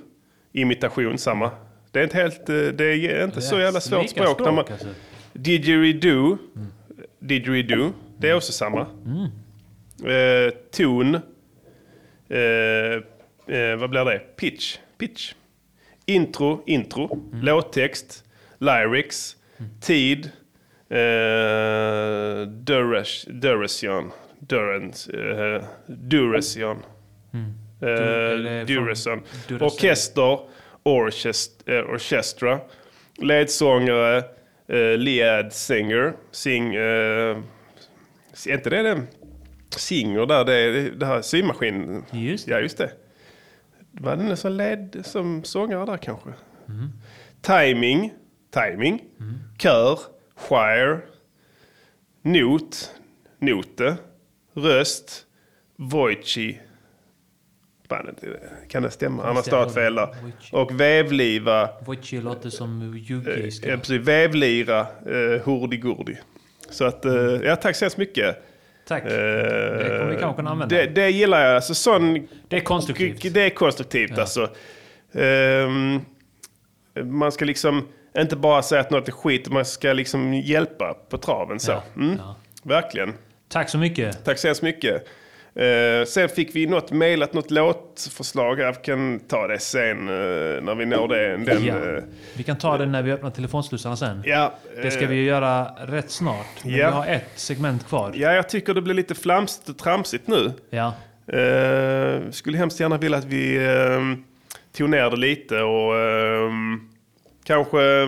imitation 0.53 1.17
samma. 1.17 1.51
Det 1.95 1.99
är 1.99 2.03
inte 2.03 2.17
helt, 2.17 2.49
eh, 2.49 2.55
det 2.55 2.85
är 2.85 3.23
inte 3.23 3.41
så 3.41 3.59
jävla 3.59 3.79
svårt 3.81 4.01
Lika 4.01 4.23
språk. 4.23 4.39
när 4.39 4.51
man, 4.51 4.65
språk, 4.65 4.71
alltså. 4.71 4.87
Didgeridoo, 5.33 6.37
didgeridoo, 7.19 7.91
det 8.17 8.29
är 8.29 8.33
också 8.35 8.51
samma. 8.51 8.79
Eh, 10.05 10.53
ton, 10.71 11.15
eh, 11.15 12.95
eh, 13.57 13.75
vad 13.77 13.89
blir 13.89 14.05
det? 14.05 14.19
Pitch, 14.35 14.77
pitch. 14.97 15.33
Intro, 16.05 16.63
intro. 16.65 17.31
Låttext, 17.43 18.23
lyrics, 18.59 19.35
tid, 19.81 20.25
eh, 20.89 22.47
duration, 22.47 24.11
durans, 24.39 25.07
eh, 25.07 25.63
duration. 25.87 26.77
Du- 27.31 27.45
det 27.79 28.59
Eh, 28.61 28.65
Duracell. 28.65 29.19
Duracell? 29.47 29.67
Orkester, 29.67 30.21
orkest, 30.21 30.47
eh, 30.47 30.54
orchestra. 30.85 32.59
Ledsångare, 33.17 34.17
eh, 34.67 34.97
lead 34.97 35.53
singer. 35.53 36.13
Sing, 36.31 36.75
eh, 36.75 37.37
är 38.47 38.53
inte 38.53 38.69
det 38.69 38.81
det? 38.83 39.01
Singer 39.69 40.25
där, 40.25 40.45
det 40.45 40.53
är 40.53 40.91
det 40.91 41.05
här 41.05 41.21
symaskinen. 41.21 42.05
Just 42.11 42.47
Ja, 42.47 42.59
just 42.59 42.77
det. 42.77 42.91
Var 43.91 44.15
det 44.15 44.23
någon 44.23 44.37
som 44.37 44.51
led 44.51 45.01
som 45.05 45.43
sångare 45.43 45.85
där 45.85 45.97
kanske? 45.97 46.29
Mm. 46.69 46.89
Timing, 47.41 48.13
timing. 48.51 49.03
Kör, 49.59 49.99
choir. 50.35 51.01
Not, 52.21 52.91
note. 53.39 53.97
Röst, 54.53 55.25
voici. 55.75 56.59
Fan, 57.89 58.15
det- 58.21 58.67
kan 58.69 58.83
det 58.83 58.91
stämma? 58.91 59.23
Har 59.23 59.41
stavat 59.41 59.73
fel 59.73 59.95
där. 59.95 60.15
Och 60.51 60.79
vävliva. 60.79 61.69
Voici 61.85 62.21
låter 62.21 62.49
som 62.49 62.81
Eh, 62.81 63.11
yugiska. 63.11 63.69
Ja, 63.69 63.77
precis. 63.77 64.01
Vävlira, 64.07 64.79
eh, 64.79 65.41
hurdi-gurdi. 65.45 66.17
Så 66.69 66.85
att, 66.85 67.05
eh, 67.05 67.13
ja 67.43 67.55
tack 67.55 67.75
så 67.75 67.85
hemskt 67.85 67.97
mycket. 67.97 68.43
Tack. 68.87 69.03
Eh, 69.03 69.09
Det 69.09 69.97
kommer 69.99 70.11
vi 70.11 70.17
kanske 70.19 70.35
kunna 70.35 70.49
använda. 70.49 70.75
Det, 70.75 70.85
det 70.85 71.09
gillar 71.09 71.45
jag. 71.45 71.55
Alltså, 71.55 71.73
sån, 71.75 72.27
det 72.47 72.55
är 72.55 72.59
konstruktivt. 72.61 73.33
Det 73.33 73.41
är 73.41 73.49
konstruktivt 73.49 74.17
alltså. 74.17 74.49
Ehm, 75.13 75.99
man 77.03 77.31
ska 77.31 77.45
liksom 77.45 77.87
inte 78.17 78.35
bara 78.35 78.61
säga 78.61 78.81
att 78.81 78.89
något 78.91 79.07
är 79.07 79.11
skit, 79.11 79.49
man 79.51 79.65
ska 79.65 79.93
liksom 79.93 80.33
hjälpa 80.33 80.93
på 81.09 81.17
traven 81.17 81.59
så. 81.59 81.71
Ja, 81.71 81.83
Mm. 81.95 82.17
Verkligen. 82.63 83.13
Tack 83.49 83.69
så 83.69 83.77
mycket. 83.77 84.25
Tack 84.25 84.37
så 84.37 84.47
hemskt 84.47 84.61
mycket. 84.61 85.07
Eh, 85.55 86.05
sen 86.05 86.29
fick 86.29 86.55
vi 86.55 86.65
något 86.67 86.91
mejlat, 86.91 87.33
något 87.33 87.51
låtförslag. 87.51 88.59
Jag 88.59 88.83
kan 88.83 89.19
ta 89.19 89.47
det 89.47 89.59
sen 89.59 89.99
eh, 89.99 90.13
när 90.63 90.75
vi 90.75 90.85
når 90.85 91.07
det. 91.07 91.37
Den, 91.37 91.65
Ja. 91.65 91.73
eh, 91.75 92.03
Vi 92.33 92.43
kan 92.43 92.57
ta 92.57 92.77
det 92.77 92.85
när 92.85 93.03
vi 93.03 93.11
öppnar 93.11 93.29
telefonslussarna 93.29 93.95
sen. 93.97 94.21
Ja, 94.25 94.53
Det 94.83 94.91
ska 94.91 95.01
eh, 95.03 95.09
vi 95.09 95.23
göra 95.23 95.63
rätt 95.65 96.11
snart. 96.11 96.45
Men 96.63 96.71
ja. 96.75 96.87
Vi 96.87 96.93
har 96.95 97.05
ett 97.07 97.29
segment 97.35 97.87
kvar. 97.87 98.11
Ja, 98.15 98.31
jag 98.33 98.49
tycker 98.49 98.73
det 98.73 98.81
blir 98.81 98.93
lite 98.93 99.15
flamsigt 99.15 99.69
och 99.69 99.77
tramsigt 99.77 100.27
nu. 100.27 100.51
Ja. 100.69 100.93
Eh, 101.39 102.29
skulle 102.31 102.57
hemskt 102.57 102.79
gärna 102.79 102.97
vilja 102.97 103.17
att 103.17 103.25
vi 103.25 103.55
eh, 103.65 104.01
tog 104.77 104.89
ner 104.89 105.09
det 105.09 105.17
lite 105.17 105.61
och 105.61 105.95
eh, 105.97 106.51
kanske 107.43 108.01
eh, 108.01 108.07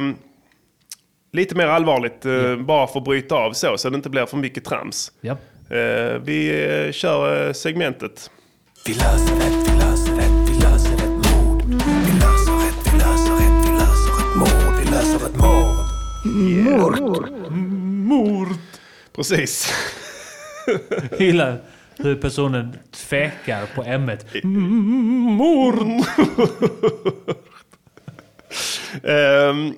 lite 1.34 1.56
mer 1.56 1.68
allvarligt 1.68 2.26
eh, 2.26 2.56
bara 2.56 2.88
för 2.88 3.00
att 3.00 3.06
bryta 3.06 3.36
av 3.36 3.54
så, 3.54 3.78
så 3.78 3.90
det 3.90 3.96
inte 3.96 4.10
blir 4.10 4.26
för 4.26 4.38
mycket 4.38 4.66
trams. 4.66 5.12
Ja. 5.22 5.38
Eh, 5.70 6.20
vi 6.24 6.66
eh, 6.88 6.92
kör 6.92 7.48
eh, 7.48 7.54
segmentet. 7.54 8.32
Vi 8.86 8.94
löser 8.94 9.36
ett, 9.36 9.70
vi 9.70 9.78
löser 9.80 10.20
ett, 10.20 10.50
vi 10.50 10.54
löser 10.62 10.94
ett 10.94 11.10
mord. 11.10 11.64
Vi 11.68 12.14
löser 12.20 12.68
ett, 12.68 12.94
vi 12.94 12.98
löser 12.98 13.36
ett, 13.36 13.66
vi 13.66 13.72
löser 13.72 14.14
ett 14.20 14.36
mord. 14.36 14.80
Vi 14.80 14.86
löser 14.92 15.26
ett 15.26 15.36
mord. 15.38 15.76
Mord. 17.02 17.30
Mord. 18.08 18.48
Precis. 19.16 19.74
Gillar 21.20 21.62
hur 21.98 22.16
personen 22.16 22.78
tvekar 22.92 23.66
på 23.76 23.84
ämnet. 23.84 24.26
Mord. 24.44 25.76
Ehm, 29.04 29.74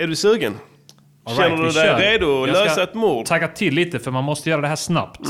är 0.00 0.06
du 0.06 0.16
sugen? 0.16 0.54
All 1.28 1.36
Känner 1.36 1.48
right, 1.48 1.74
du 1.74 1.80
dig 1.80 1.88
kör. 1.88 1.98
redo 1.98 2.42
att 2.42 2.48
lösa 2.48 2.82
ett 2.82 2.94
mord? 2.94 3.26
Tagga 3.26 3.48
till 3.48 3.74
lite 3.74 3.98
för 3.98 4.10
man 4.10 4.24
måste 4.24 4.50
göra 4.50 4.60
det 4.60 4.68
här 4.68 4.76
snabbt. 4.76 5.20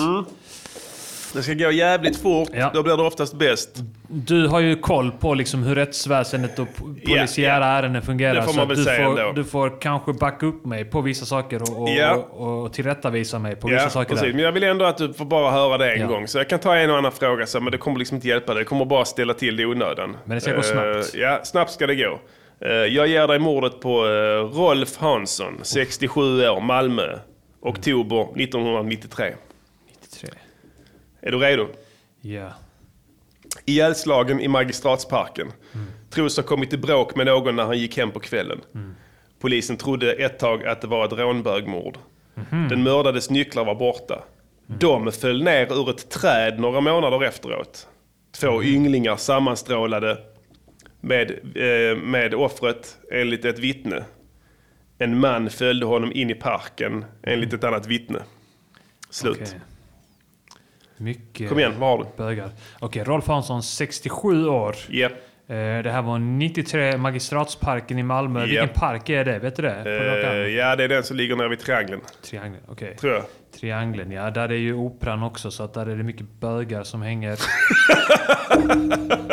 Det 1.32 1.42
ska 1.42 1.54
gå 1.54 1.70
jävligt 1.70 2.16
fort, 2.22 2.48
då 2.74 2.82
blir 2.82 2.96
det 2.96 3.02
oftast 3.02 3.34
bäst. 3.34 3.68
Du 4.08 4.46
har 4.48 4.60
ju 4.60 4.76
koll 4.76 5.10
på 5.10 5.34
liksom 5.34 5.62
hur 5.62 5.74
rättsväsendet 5.74 6.58
och 6.58 6.66
po- 6.76 7.06
polisiära 7.06 7.66
ärenden 7.66 8.02
fungerar. 8.02 8.34
Det 8.34 8.42
får 8.42 8.54
man 8.54 8.68
väl 8.68 8.76
du, 8.76 8.84
säga 8.84 9.04
får, 9.04 9.20
ändå. 9.20 9.32
du 9.32 9.44
får 9.44 9.80
kanske 9.80 10.12
backa 10.12 10.46
upp 10.46 10.64
mig 10.66 10.84
på 10.84 11.00
vissa 11.00 11.26
saker 11.26 11.62
och, 11.62 11.82
och, 11.82 11.88
Ja. 11.88 12.14
och, 12.14 12.62
och 12.64 12.72
tillrättavisa 12.72 13.38
mig 13.38 13.56
på 13.56 13.68
vissa 13.68 13.82
Ja, 13.82 13.90
saker. 13.90 14.08
precis. 14.10 14.26
Där. 14.26 14.32
Men 14.34 14.44
jag 14.44 14.52
vill 14.52 14.62
ändå 14.62 14.84
att 14.84 14.96
du 14.98 15.12
får 15.12 15.24
bara 15.24 15.50
höra 15.50 15.78
det 15.78 15.92
en 15.92 16.00
Ja. 16.00 16.06
gång. 16.06 16.28
Så 16.28 16.38
jag 16.38 16.48
kan 16.48 16.58
ta 16.58 16.76
en 16.76 16.90
och 16.90 16.98
annan 16.98 17.12
fråga, 17.12 17.46
så, 17.46 17.60
men 17.60 17.72
det 17.72 17.78
kommer 17.78 17.98
liksom 17.98 18.14
inte 18.14 18.28
hjälpa 18.28 18.54
dig. 18.54 18.60
Det 18.64 18.68
kommer 18.68 18.84
bara 18.84 19.04
ställa 19.04 19.34
till 19.34 19.56
det 19.56 19.62
i 19.62 19.66
onödan. 19.66 20.16
Men 20.24 20.34
det 20.34 20.40
ska 20.40 20.50
gå 20.52 20.56
Eh, 20.58 20.62
snabbt. 20.62 21.14
ja, 21.14 21.40
snabbt 21.44 21.70
ska 21.70 21.86
det 21.86 21.94
gå. 21.94 22.18
Eh, 22.60 22.70
jag 22.70 23.08
ger 23.08 23.26
dig 23.28 23.38
mordet 23.38 23.80
på 23.80 24.06
eh, 24.06 24.58
Rolf 24.58 24.96
Hansson, 24.96 25.60
67 25.62 26.20
år, 26.48 26.60
Malmö. 26.60 27.18
Oktober 27.60 28.22
1993. 28.42 29.34
93. 30.02 30.30
Är 31.20 31.30
du 31.30 31.38
redo? 31.38 31.66
Ja. 32.20 32.48
Ihjälslagen 33.64 34.40
i 34.40 34.48
Magistratsparken. 34.48 35.52
Tros 36.10 36.36
ha 36.36 36.44
kommit 36.44 36.72
i 36.72 36.76
bråk 36.76 37.16
med 37.16 37.26
någon 37.26 37.56
när 37.56 37.64
han 37.64 37.78
gick 37.78 37.96
hem 37.96 38.10
på 38.10 38.20
kvällen. 38.20 38.60
Polisen 39.40 39.76
trodde 39.76 40.12
ett 40.12 40.38
tag 40.38 40.66
att 40.66 40.80
det 40.80 40.86
var 40.86 41.04
ett 41.04 41.12
rånbögmord. 41.12 41.98
Mhm. 42.34 42.68
Den 42.68 42.82
mördades 42.82 43.30
nycklar 43.30 43.64
var 43.64 43.74
borta. 43.74 44.24
De 44.66 45.12
föll 45.12 45.42
ner 45.44 45.72
ur 45.72 45.90
ett 45.90 46.10
träd 46.10 46.60
några 46.60 46.80
månader 46.80 47.24
efteråt. 47.24 47.88
Två 48.40 48.62
ynglingar 48.62 49.16
sammanstrålade 49.16 50.18
med, 51.00 51.30
eh, 51.30 51.96
med 51.96 52.34
offret 52.34 52.96
enligt 53.12 53.44
ett 53.44 53.58
vittne. 53.58 54.04
En 54.98 55.20
man 55.20 55.50
följde 55.50 55.86
honom 55.86 56.12
in 56.12 56.30
i 56.30 56.34
parken 56.34 57.04
enligt 57.22 57.52
ett 57.52 57.64
annat 57.64 57.86
vittne. 57.86 58.18
Slut. 59.10 59.36
Okej. 59.40 59.60
Mycket 60.96 61.48
Kom 61.48 61.58
igen, 61.58 61.74
vad 61.78 61.88
har 61.90 61.98
du? 61.98 62.04
bögar. 62.16 62.50
Okej, 62.80 63.04
Rolf 63.04 63.26
Hansson, 63.26 63.62
67 63.62 64.48
år. 64.48 64.76
Yep. 64.90 65.12
Det 65.46 65.90
här 65.90 66.02
var 66.02 66.18
93 66.18 66.96
Magistratsparken 66.98 67.98
i 67.98 68.02
Malmö. 68.02 68.46
Vilken 68.46 68.68
park 68.68 69.08
är 69.08 69.24
det? 69.24 69.38
Vet 69.38 69.56
du 69.56 69.62
det? 69.62 69.82
På 69.84 69.90
rak 69.90 70.24
Eh, 70.24 70.54
ja, 70.54 70.76
det 70.76 70.84
är 70.84 70.88
den 70.88 71.04
som 71.04 71.16
ligger 71.16 71.36
nere 71.36 71.48
vid 71.48 71.58
triangeln. 71.58 72.00
Triangeln, 72.22 72.62
okej. 72.68 72.96
Tror 72.96 73.12
jag. 73.12 73.24
Triangeln, 73.52 74.12
ja. 74.12 74.30
Där 74.30 74.48
är 74.48 74.56
ju 74.56 74.74
operan 74.74 75.22
också, 75.22 75.50
så 75.50 75.62
att 75.62 75.74
där 75.74 75.86
är 75.86 75.96
det 75.96 76.02
mycket 76.02 76.26
bögar 76.40 76.82
som 76.82 77.02
hänger. 77.02 77.38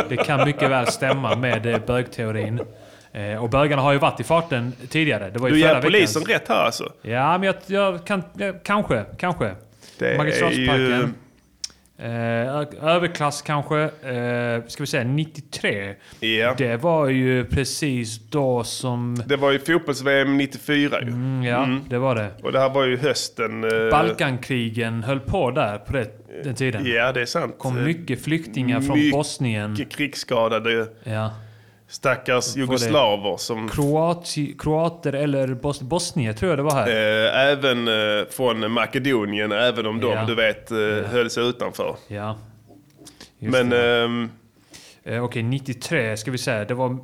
det 0.09 0.17
kan 0.17 0.45
mycket 0.45 0.69
väl 0.69 0.87
stämma 0.87 1.35
med 1.35 1.65
eh, 1.65 1.79
bögteorin. 1.87 2.61
Eh, 3.11 3.43
och 3.43 3.49
bögarna 3.49 3.81
har 3.81 3.91
ju 3.93 3.97
varit 3.99 4.19
i 4.19 4.23
farten 4.23 4.73
tidigare. 4.89 5.29
Det 5.29 5.39
var 5.39 5.47
ju 5.47 5.53
Du 5.53 5.59
ger 5.59 5.81
polisen 5.81 6.21
veckans- 6.21 6.39
rätt 6.39 6.47
här 6.47 6.65
alltså? 6.65 6.91
Ja, 7.01 7.37
men 7.37 7.43
jag, 7.43 7.55
jag 7.65 8.05
kan... 8.05 8.23
Jag, 8.37 8.63
kanske, 8.63 9.05
kanske. 9.17 9.55
Det 9.99 10.17
Magistratsparken. 10.17 11.13
Eh, 11.97 12.07
överklass 12.81 13.41
kanske. 13.41 13.79
Eh, 13.81 14.63
ska 14.67 14.83
vi 14.83 14.87
säga 14.87 15.03
93. 15.03 15.93
Det 16.57 16.77
var 16.81 17.07
ju 17.07 17.45
precis 17.45 18.19
då 18.29 18.63
som... 18.63 19.23
Det 19.25 19.35
var 19.35 19.51
ju 19.51 19.59
fotbolls-VM 19.59 20.37
94 20.37 21.01
ju. 21.01 21.07
Mm, 21.07 21.43
ja, 21.43 21.79
det 21.89 21.97
var 21.97 22.15
det. 22.15 22.29
Och 22.43 22.51
det 22.51 22.59
här 22.59 22.69
var 22.69 22.85
ju 22.85 22.97
hösten... 22.97 23.63
eh, 23.63 23.89
Balkankrigen 23.91 25.03
höll 25.03 25.19
på 25.19 25.51
där 25.51 25.77
på 25.77 25.93
det, 25.93 26.07
den 26.43 26.55
tiden. 26.55 26.85
Ja, 26.85 27.11
det 27.11 27.21
är 27.21 27.25
sant. 27.25 27.55
kom 27.57 27.83
mycket 27.83 28.23
flyktingar 28.23 28.81
från 28.81 28.97
Mycket 28.97 29.11
Bosnien. 29.13 29.75
krigsskadade 29.89 30.87
Ja. 31.03 31.31
Stackars 31.87 32.55
Var 32.55 32.59
jugoslaver 32.61 33.37
som... 33.37 33.69
Kroati, 33.69 34.55
kroater 34.59 35.13
eller 35.13 35.47
bos, 35.53 35.81
bosnier 35.81 36.33
tror 36.33 36.49
jag 36.49 36.59
det 36.59 36.63
var 36.63 36.71
här. 36.71 36.87
Eh, 36.87 37.49
även 37.51 37.87
eh, 37.87 38.25
från 38.29 38.71
Makedonien, 38.71 39.51
även 39.51 39.85
om 39.85 39.99
de, 39.99 40.11
Ja. 40.11 40.25
du 40.25 40.35
vet, 40.35 40.71
eh, 40.71 40.77
höll 41.11 41.29
sig 41.29 41.43
utanför. 41.49 41.95
Ja. 42.07 42.37
Just 43.39 43.51
Men... 43.51 43.73
ehm, 43.73 44.29
Eh, 45.07 45.23
Okej, 45.23 45.43
93 45.43 46.17
ska 46.17 46.31
vi 46.31 46.37
säga. 46.37 46.65
Det 46.65 46.73
var 46.73 46.97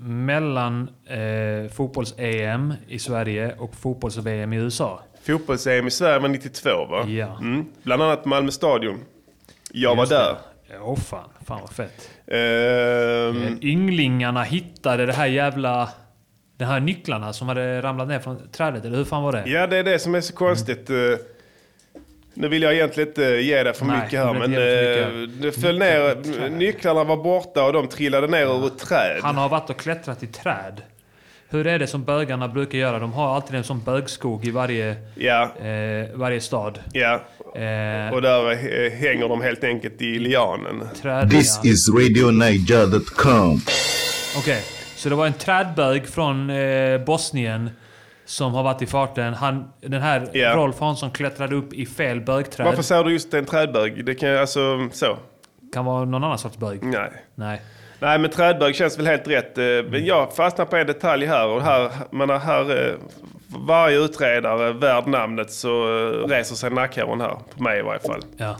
mellan 0.00 0.88
eh, 1.06 1.70
fotbolls-EM 1.72 2.74
i 2.88 2.98
Sverige 2.98 3.54
och 3.58 3.74
fotbolls-VM 3.74 4.52
i 4.52 4.56
USA. 4.56 5.00
Fotbolls-EM 5.26 5.86
i 5.86 5.90
Sverige 5.90 6.18
var 6.18 6.28
92 6.28 6.70
va? 6.90 7.04
Ja. 7.08 7.38
Mm. 7.40 7.64
Bland 7.82 8.02
annat 8.02 8.24
Malmö 8.24 8.50
stadion. 8.50 9.00
Jag 9.72 9.94
var 9.96 10.02
Just 10.02 10.10
där. 10.12 10.24
det. 10.32 10.36
Åh 10.82 10.96
fan, 10.96 11.28
fan 11.46 11.60
vad 11.60 11.70
fett. 11.70 12.10
Eh, 12.26 13.52
Ynglingarna 13.62 14.42
hittade 14.42 15.06
det 15.06 15.12
här 15.12 15.26
jävla... 15.26 15.88
De 16.56 16.64
här 16.64 16.80
nycklarna 16.80 17.32
som 17.32 17.48
hade 17.48 17.82
ramlat 17.82 18.08
ner 18.08 18.18
från 18.18 18.48
trädet, 18.52 18.84
eller 18.84 18.96
hur 18.96 19.04
fan 19.04 19.22
var 19.22 19.32
det? 19.32 19.42
Ja, 19.46 19.66
det 19.66 19.76
är 19.76 19.84
det 19.84 19.98
som 19.98 20.14
är 20.14 20.20
så 20.20 20.32
konstigt. 20.34 20.90
Eh, 20.90 20.96
Nu 22.34 22.48
vill 22.48 22.62
jag 22.62 22.74
egentligen 22.74 23.08
inte 23.08 23.22
ge 23.22 23.62
dig 23.62 23.74
för 23.74 23.84
Nej, 23.84 24.00
mycket 24.04 24.20
här, 24.20 24.32
men 24.32 24.42
eh, 24.42 24.48
mycket. 24.48 25.42
det 25.42 25.52
föll 25.52 25.78
ner, 25.78 26.48
nycklarna 26.50 27.04
var 27.04 27.16
borta 27.16 27.64
och 27.64 27.72
de 27.72 27.88
trillade 27.88 28.26
ner 28.26 28.46
ur 28.46 28.66
ett 28.66 28.78
träd. 28.78 29.20
Han 29.22 29.36
har 29.36 29.48
varit 29.48 29.70
och 29.70 29.76
klättrat 29.76 30.22
i 30.22 30.26
träd. 30.26 30.82
Hur 31.50 31.66
är 31.66 31.78
det 31.78 31.86
som 31.86 32.04
bögarna 32.04 32.48
brukar 32.48 32.78
göra? 32.78 32.98
De 32.98 33.12
har 33.12 33.34
alltid 33.34 33.56
en 33.56 33.64
sån 33.64 33.80
bögskog 33.84 34.44
i 34.46 34.50
varje, 34.50 34.90
eh, 34.90 36.08
varje 36.14 36.40
stad. 36.40 36.78
Ja. 36.92 37.14
Eh, 37.54 38.12
Och 38.14 38.22
där 38.22 38.90
hänger 38.90 39.28
de 39.28 39.40
helt 39.42 39.64
enkelt 39.64 40.02
i 40.02 40.18
lianen. 40.18 40.88
Träd, 41.02 41.30
This 41.30 41.60
ja. 41.62 41.70
is 41.70 41.88
RadioNiger.com. 41.88 43.60
Okej, 44.38 44.62
så 44.96 45.08
det 45.08 45.14
var 45.14 45.26
en 45.26 45.32
trädbög 45.32 46.06
från 46.08 46.50
eh, 46.50 46.98
Bosnien 47.00 47.70
som 48.24 48.54
har 48.54 48.62
varit 48.62 48.82
i 48.82 48.86
farten. 48.86 49.34
Han, 49.34 49.68
den 49.80 50.02
här 50.02 50.28
Ja. 50.32 50.56
Rolf 50.56 50.78
Hansson 50.80 51.10
klättrade 51.10 51.54
upp 51.56 51.72
i 51.72 51.86
fel 51.86 52.20
bögträd. 52.20 52.66
Varför 52.66 52.82
säger 52.82 53.04
du 53.04 53.12
just 53.12 53.34
en 53.34 53.44
trädbög? 53.46 54.04
Det 54.04 54.14
kan 54.14 54.36
alltså 54.36 54.88
så. 54.92 55.18
Kan 55.74 55.84
vara 55.84 56.04
någon 56.04 56.24
annan 56.24 56.38
sorts 56.38 56.56
bög. 56.56 56.82
Nej. 56.82 57.10
Nej. 57.34 57.60
Nej, 58.00 58.18
men 58.18 58.30
trädbög 58.30 58.74
känns 58.74 58.98
väl 58.98 59.06
helt 59.06 59.28
rätt. 59.28 59.58
Eh, 59.58 59.64
Men 59.64 60.04
jag 60.06 60.36
fastnar 60.36 60.64
på 60.64 60.76
en 60.76 60.86
detalj 60.86 61.26
här. 61.26 61.46
Och 61.48 61.62
här, 61.62 61.90
man 62.10 62.28
har 62.28 62.38
här 62.38 62.88
eh, 62.88 62.94
varje 63.66 63.98
utredare 63.98 64.72
värd 64.72 65.06
namnet 65.06 65.50
så 65.52 65.98
eh, 65.98 66.28
reser 66.28 66.54
sig 66.54 66.70
nackhåren 66.70 67.20
här. 67.20 67.38
På 67.56 67.62
mig 67.62 67.78
i 67.78 67.82
varje 67.82 68.00
fall. 68.00 68.22
Ja. 68.36 68.56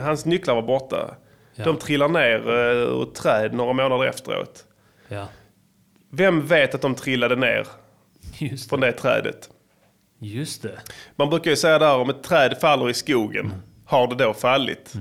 Hans 0.00 0.24
nycklar 0.26 0.54
var 0.54 0.62
borta. 0.62 1.14
Ja. 1.54 1.64
De 1.64 1.76
trillar 1.78 2.08
ner 2.08 2.50
ur 2.50 3.02
ett 3.02 3.14
träd 3.14 3.52
några 3.54 3.72
månader 3.72 4.04
efteråt. 4.06 4.64
Ja. 5.08 5.26
Vem 6.12 6.46
vet 6.46 6.74
att 6.74 6.82
de 6.82 6.94
trillade 6.94 7.36
ner 7.36 7.66
Just 8.38 8.68
från 8.68 8.80
det 8.80 8.92
trädet? 8.92 9.48
Just 10.18 10.62
det. 10.62 10.78
Man 11.16 11.30
brukar 11.30 11.50
ju 11.50 11.56
säga 11.56 11.78
där 11.78 11.96
om 11.96 12.10
ett 12.10 12.22
träd 12.22 12.58
faller 12.60 12.90
i 12.90 12.94
skogen, 12.94 13.46
Mm. 13.46 13.56
har 13.86 14.06
det 14.06 14.24
då 14.24 14.34
fallit? 14.34 14.92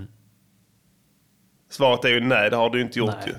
Svaret 1.70 2.06
är 2.06 2.10
ju 2.10 2.20
nej, 2.20 2.50
det 2.50 2.56
har 2.56 2.76
ju 2.76 2.82
inte 2.82 3.00
gjort 3.00 3.10
Nej. 3.26 3.36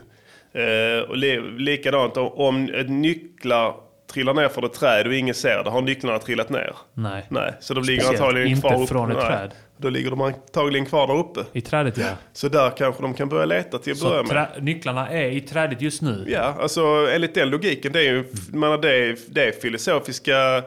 ju. 0.54 0.96
Eh, 0.98 1.02
och 1.02 1.16
li- 1.16 1.40
likadant 1.58 2.16
om, 2.16 2.68
ett 2.74 2.88
nycklar 2.90 3.74
trillar 4.12 4.34
ner 4.34 4.48
från 4.48 4.64
ett 4.64 4.72
träd 4.72 5.06
och 5.06 5.14
ingen 5.14 5.34
ser 5.34 5.64
det, 5.64 5.70
har 5.70 5.82
nycklarna 5.82 6.18
trillat 6.18 6.50
ner? 6.50 6.76
Nej. 6.94 7.26
Nej, 7.28 7.52
så 7.60 7.74
de 7.74 7.84
ligger 7.84 8.00
Speciellt 8.02 8.20
antagligen 8.22 8.48
inte 8.48 8.60
kvar 8.68 8.76
uppe. 8.76 8.86
från 8.86 9.10
ett 9.10 9.16
Nej, 9.16 9.26
träd. 9.26 9.50
Då 9.76 9.88
ligger 9.90 10.10
de 10.10 10.20
antagligen 10.20 10.86
kvar 10.86 11.06
där 11.06 11.16
uppe. 11.18 11.40
I 11.52 11.60
trädet 11.60 11.98
ja. 11.98 12.06
Så 12.32 12.48
där 12.48 12.70
kanske 12.70 13.02
de 13.02 13.14
kan 13.14 13.28
börja 13.28 13.44
leta 13.44 13.78
till 13.78 13.92
att 13.92 13.98
Så 13.98 14.08
börja 14.08 14.22
med. 14.22 14.30
trä, 14.30 14.48
nycklarna 14.60 15.08
är 15.10 15.30
i 15.30 15.40
trädet 15.40 15.82
just 15.82 16.02
nu. 16.02 16.24
Ja, 16.28 16.56
alltså 16.60 16.80
enligt 17.14 17.34
den 17.34 17.50
logiken, 17.50 17.92
det 17.92 17.98
är 18.00 18.12
ju 18.12 18.24
man, 18.52 18.80
det, 18.80 18.94
är, 18.96 19.16
det 19.28 19.44
är 19.44 19.52
filosofiska 19.52 20.62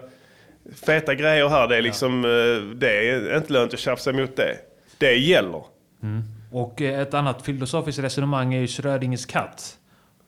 feta 0.86 1.16
grejer 1.16 1.48
här. 1.50 1.68
Det 1.68 1.78
är 1.78 1.82
liksom, 1.82 2.26
eh, 2.26 2.76
det 2.76 3.10
är 3.10 3.38
inte 3.38 3.54
lönt 3.54 3.74
att 3.74 3.80
tjafsa 3.80 4.10
emot 4.10 4.36
det. 4.36 4.58
Det 4.98 5.16
gäller. 5.16 5.64
Och 6.54 6.82
eh, 6.82 7.00
ett 7.00 7.14
annat 7.14 7.42
filosofiskt 7.42 8.00
resonemang 8.04 8.54
är 8.54 8.60
ju 8.60 8.68
Schrödingers 8.68 9.26
katt. 9.26 9.78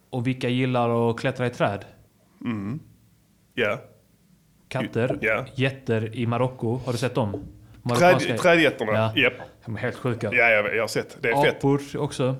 Och 0.09 0.27
vilka 0.27 0.49
gillar 0.49 1.09
att 1.09 1.19
klättra 1.19 1.47
i 1.47 1.49
träd? 1.49 1.85
Mm. 2.41 2.79
Ja. 3.53 3.81
Katter, 4.67 5.17
Ja. 5.21 5.45
jätter 5.55 6.15
i 6.15 6.25
Marocko. 6.27 6.79
Har 6.85 6.91
du 6.91 6.97
sett 6.97 7.15
dem? 7.15 7.43
Träd, 7.97 8.37
trädjätterna. 8.39 8.91
Ja. 8.93 9.13
Japp. 9.15 9.33
De 9.65 9.75
är 9.75 9.79
helt 9.79 9.95
sjuka. 9.95 10.29
Ja, 10.33 10.49
jag, 10.49 10.75
jag 10.75 10.83
har 10.83 10.87
sett. 10.87 11.17
Det 11.21 11.29
är 11.29 11.43
fett. 11.43 11.55
Apor 11.57 11.81
också. 11.97 12.35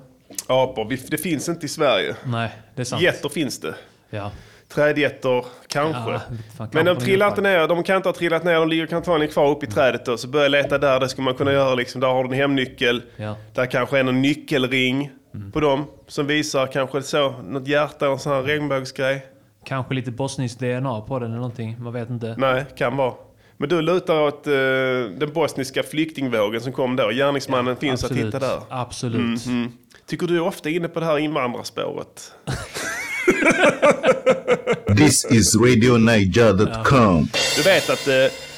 Apor. 0.46 0.96
Det 1.10 1.18
finns 1.18 1.48
inte 1.48 1.66
i 1.66 1.68
Sverige. 1.68 2.16
Nej, 2.24 2.50
det 2.74 2.82
är 2.82 2.84
sant. 2.84 3.02
Getter 3.02 3.28
finns 3.28 3.60
det. 3.60 3.74
Ja. 4.10 4.30
Trädjätter, 4.68 5.44
kanske. 5.68 6.12
Ja, 6.12 6.20
fan, 6.56 6.68
Men 6.72 6.84
de 6.84 6.96
trillar 6.96 7.28
inte 7.28 7.40
ner. 7.40 7.68
De 7.68 7.82
kan 7.82 7.96
inte 7.96 8.08
ha 8.08 8.14
trillat 8.14 8.44
ner. 8.44 8.54
De 8.54 8.68
ligger 8.68 8.94
antagligen 8.94 9.32
kvar 9.32 9.50
uppe 9.50 9.66
i 9.66 9.68
trädet. 9.68 10.04
Då. 10.04 10.16
Så 10.16 10.28
börja 10.28 10.48
leta 10.48 10.78
där. 10.78 11.00
Det 11.00 11.08
skulle 11.08 11.24
man 11.24 11.34
kunna 11.34 11.52
göra. 11.52 11.74
Liksom. 11.74 12.00
Där 12.00 12.08
har 12.08 12.24
du 12.24 12.30
en 12.30 12.36
hemnyckel. 12.36 13.02
Ja. 13.16 13.36
Där 13.54 13.66
kanske 13.66 13.96
är 13.98 14.04
en 14.04 14.22
nyckelring 14.22 15.10
på 15.52 15.60
dem. 15.60 15.84
Som 16.06 16.26
visar 16.26 16.66
kanske 16.66 17.02
så, 17.02 17.30
något 17.30 17.68
hjärta, 17.68 18.06
en 18.06 18.18
sån 18.18 18.32
här 18.32 18.42
regnbågsgrej. 18.42 19.26
Kanske 19.64 19.94
lite 19.94 20.10
bosniskt 20.10 20.60
DNA 20.60 21.00
på 21.00 21.18
den 21.18 21.28
eller 21.28 21.36
någonting. 21.36 21.76
Man 21.78 21.92
vet 21.92 22.10
inte. 22.10 22.34
Nej, 22.38 22.64
kan 22.76 22.96
vara. 22.96 23.14
Men 23.56 23.68
du 23.68 23.82
lutar 23.82 24.20
åt 24.20 24.46
eh, 24.46 24.52
den 25.18 25.32
bosniska 25.34 25.82
flyktingvågen 25.82 26.60
som 26.60 26.72
kom 26.72 26.96
då. 26.96 27.10
Gärningsmannen 27.10 27.76
finns 27.76 28.04
absolut. 28.04 28.34
att 28.34 28.42
hitta 28.42 28.54
där. 28.54 28.62
Absolut. 28.68 29.46
Mhm. 29.46 29.72
Tycker 30.06 30.26
du 30.26 30.36
är 30.36 30.40
ofta 30.40 30.68
inne 30.68 30.88
på 30.88 31.00
det 31.00 31.06
här 31.06 31.18
invandrarspåret? 31.18 32.32
This 34.96 35.24
is 35.30 35.56
RadioNiger.com. 35.56 37.28
Du 37.56 37.62
vet 37.62 37.90
att... 37.90 38.08
Eh, 38.08 38.14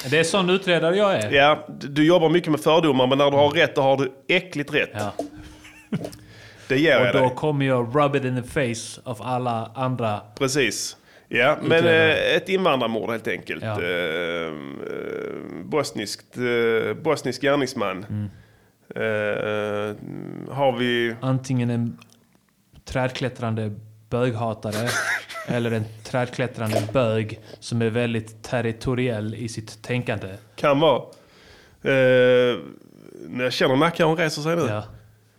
det 0.09 0.19
är 0.19 0.23
sån 0.23 0.49
utredare 0.49 0.97
jag 0.97 1.15
är. 1.15 1.31
Ja, 1.31 1.67
du, 1.79 2.05
jobbar 2.05 2.29
mycket 2.29 2.51
med 2.51 2.59
fördomar 2.59 3.07
men 3.07 3.17
när 3.17 3.31
du 3.31 3.37
har 3.37 3.49
rätt 3.49 3.75
då 3.75 3.81
har 3.81 3.97
du 3.97 4.11
äckligt 4.27 4.73
rätt. 4.73 4.91
Det 6.67 6.79
ger 6.79 6.99
Och 6.99 7.05
jag 7.05 7.13
då 7.13 7.19
dig. 7.19 7.31
kommer 7.35 7.65
jag 7.65 7.95
rub 7.95 8.15
it 8.15 8.25
in 8.25 8.43
the 8.43 8.49
face 8.49 9.01
av 9.03 9.21
alla 9.21 9.71
andra. 9.75 10.21
Precis. 10.37 10.97
Ja, 11.27 11.57
men 11.63 11.85
eh, 11.85 12.35
ett 12.35 12.49
invandrarmord 12.49 13.09
helt 13.09 13.27
enkelt. 13.27 13.63
Ja. 13.63 13.81
Eh, 13.81 14.45
eh, 14.47 14.51
bosniskt, 15.63 16.37
eh, 16.37 16.93
bosnisk 16.93 17.41
gärningsman. 17.41 18.05
Mm. 18.09 18.29
Eh, 18.95 19.95
har 20.55 20.77
vi... 20.77 21.15
Antingen 21.21 21.69
en 21.69 21.97
trädklättrande 22.85 23.71
böghatare 24.09 24.89
eller 25.47 25.71
en 25.71 25.85
trädklättrande 26.03 26.83
bög 26.93 27.39
som 27.59 27.81
är 27.81 27.89
väldigt 27.89 28.43
territoriell 28.43 29.35
i 29.35 29.49
sitt 29.49 29.81
tänkande. 29.83 30.27
Kan 30.55 30.79
vara. 30.79 31.01
Eh, 31.81 32.57
när 33.27 33.43
jag 33.43 33.53
känner 33.53 33.75
Nacka 33.75 34.05
hon 34.05 34.17
reser 34.17 34.41
sig 34.41 34.55
nu. 34.55 34.61
Ja. 34.61 34.77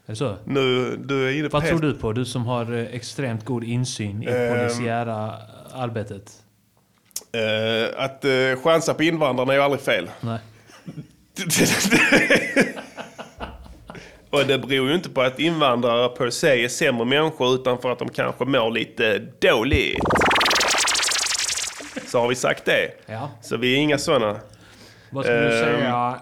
Är 0.07 0.13
det 0.13 0.17
så? 0.17 0.37
Nu, 0.45 0.97
du 0.97 1.29
är 1.29 1.39
inne 1.39 1.49
på 1.49 1.59
Vad 1.61 1.69
tror 1.69 1.81
du 1.81 1.93
på? 1.95 2.13
Du 2.13 2.25
som 2.25 2.47
har 2.47 2.73
eh, 2.73 2.95
extremt 2.95 3.45
god 3.45 3.65
insyn 3.65 4.23
i 4.23 4.27
Ehm. 4.27 4.59
polisiära 4.59 5.35
arbetet. 5.73 6.33
Eh, 7.33 8.05
att 8.05 8.25
uh, 8.25 8.63
chansa 8.63 8.95
på 8.95 9.03
invandrarna 9.03 9.53
är 9.53 9.57
ju 9.57 9.63
aldrig 9.63 9.83
fel. 9.83 10.11
Nej. 10.21 10.39
Och 14.31 14.47
det 14.47 14.59
beror 14.59 14.89
ju 14.89 14.95
inte 14.95 15.09
på 15.11 15.23
att 15.23 15.39
invandrare 15.39 16.09
per 16.09 16.31
se 16.31 16.65
är 16.65 16.69
sämre 16.69 17.05
människor 17.05 17.55
utan 17.55 17.79
för 17.79 17.91
att 17.93 17.99
de 17.99 18.09
kanske 18.09 18.45
mår 18.45 18.71
lite 18.71 19.19
dåligt. 19.19 19.99
Så 22.07 22.21
har 22.21 22.29
vi 22.29 22.35
sagt 22.35 22.65
det. 22.65 22.91
Ja. 23.07 23.31
Så 23.43 23.57
vi 23.57 23.75
är 23.75 23.79
inga 23.79 23.99
sådana. 23.99 24.37
Vad 25.11 25.25
skulle 25.25 25.41
du 25.41 25.61
Ehm, 25.63 25.79
säga? 25.81 26.21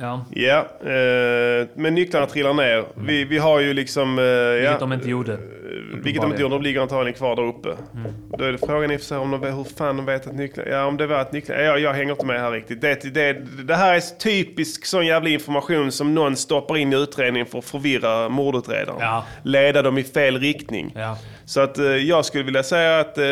Ja. 0.00 0.24
Ja, 0.30 0.58
eh, 0.80 1.66
men 1.74 1.94
nycklarna 1.94 2.26
trillar 2.26 2.54
ner. 2.54 2.84
Vi, 2.94 3.24
vi 3.24 3.38
har 3.38 3.60
ju 3.60 3.74
liksom... 3.74 4.18
Eh, 4.18 4.24
Vilket 4.24 4.70
ja, 4.72 4.76
de 4.80 4.92
inte 4.92 5.10
gjorde. 5.10 5.38
vilket 6.02 6.22
de 6.22 6.30
inte 6.30 6.42
gjorde. 6.42 6.54
De 6.54 6.62
ligger 6.62 6.80
antagligen 6.80 7.18
kvar 7.18 7.36
där 7.36 7.42
uppe. 7.42 7.68
Då 8.38 8.44
är 8.44 8.52
det 8.52 8.58
frågan 8.58 8.90
i 8.90 8.98
sig 8.98 9.18
om 9.18 9.30
de 9.30 9.42
hur 9.42 9.64
fan 9.76 9.96
de 9.96 10.06
vet 10.06 10.26
att 10.26 10.34
nycklarna... 10.34 10.70
Ja, 10.70 10.84
om 10.84 10.96
det 10.96 11.06
var 11.06 11.18
att 11.18 11.32
nycklarna... 11.32 11.62
Ja, 11.62 11.78
jag 11.78 11.92
hänger 11.92 12.12
inte 12.12 12.26
med 12.26 12.40
här 12.40 12.50
riktigt. 12.50 12.80
Det, 12.80 13.14
det, 13.14 13.32
det 13.64 13.74
här 13.74 13.94
är 13.94 14.00
typisk 14.18 14.84
sån 14.86 15.06
jävla 15.06 15.28
information 15.28 15.92
som 15.92 16.14
någon 16.14 16.36
stoppar 16.36 16.76
in 16.76 16.92
i 16.92 16.96
utredningen 16.96 17.46
för 17.46 17.58
att 17.58 17.64
förvirra 17.64 18.28
mordutredaren. 18.28 19.00
Ja. 19.00 19.24
Leda 19.42 19.82
dem 19.82 19.98
i 19.98 20.02
fel 20.02 20.38
riktning. 20.40 20.92
Ja. 20.96 21.18
Så 21.44 21.60
att 21.60 21.78
eh, 21.78 21.84
jag 21.86 22.24
skulle 22.24 22.44
vilja 22.44 22.62
säga 22.62 23.00
att 23.00 23.18
eh, 23.18 23.24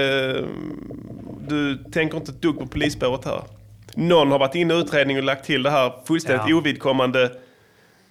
du 1.48 1.76
tänker 1.92 2.16
inte 2.16 2.32
ett 2.32 2.42
dugg 2.42 2.58
på 2.58 2.66
polisspåret 2.66 3.24
här. 3.24 3.42
Någon 3.96 4.30
har 4.30 4.38
varit 4.38 4.54
inne 4.54 4.74
i 4.74 4.78
utredningen 4.80 5.22
och 5.22 5.26
lagt 5.26 5.44
till 5.44 5.62
det 5.62 5.70
här 5.70 5.92
fullständigt 6.06 6.48
Ja. 6.48 6.56
ovidkommande 6.56 7.22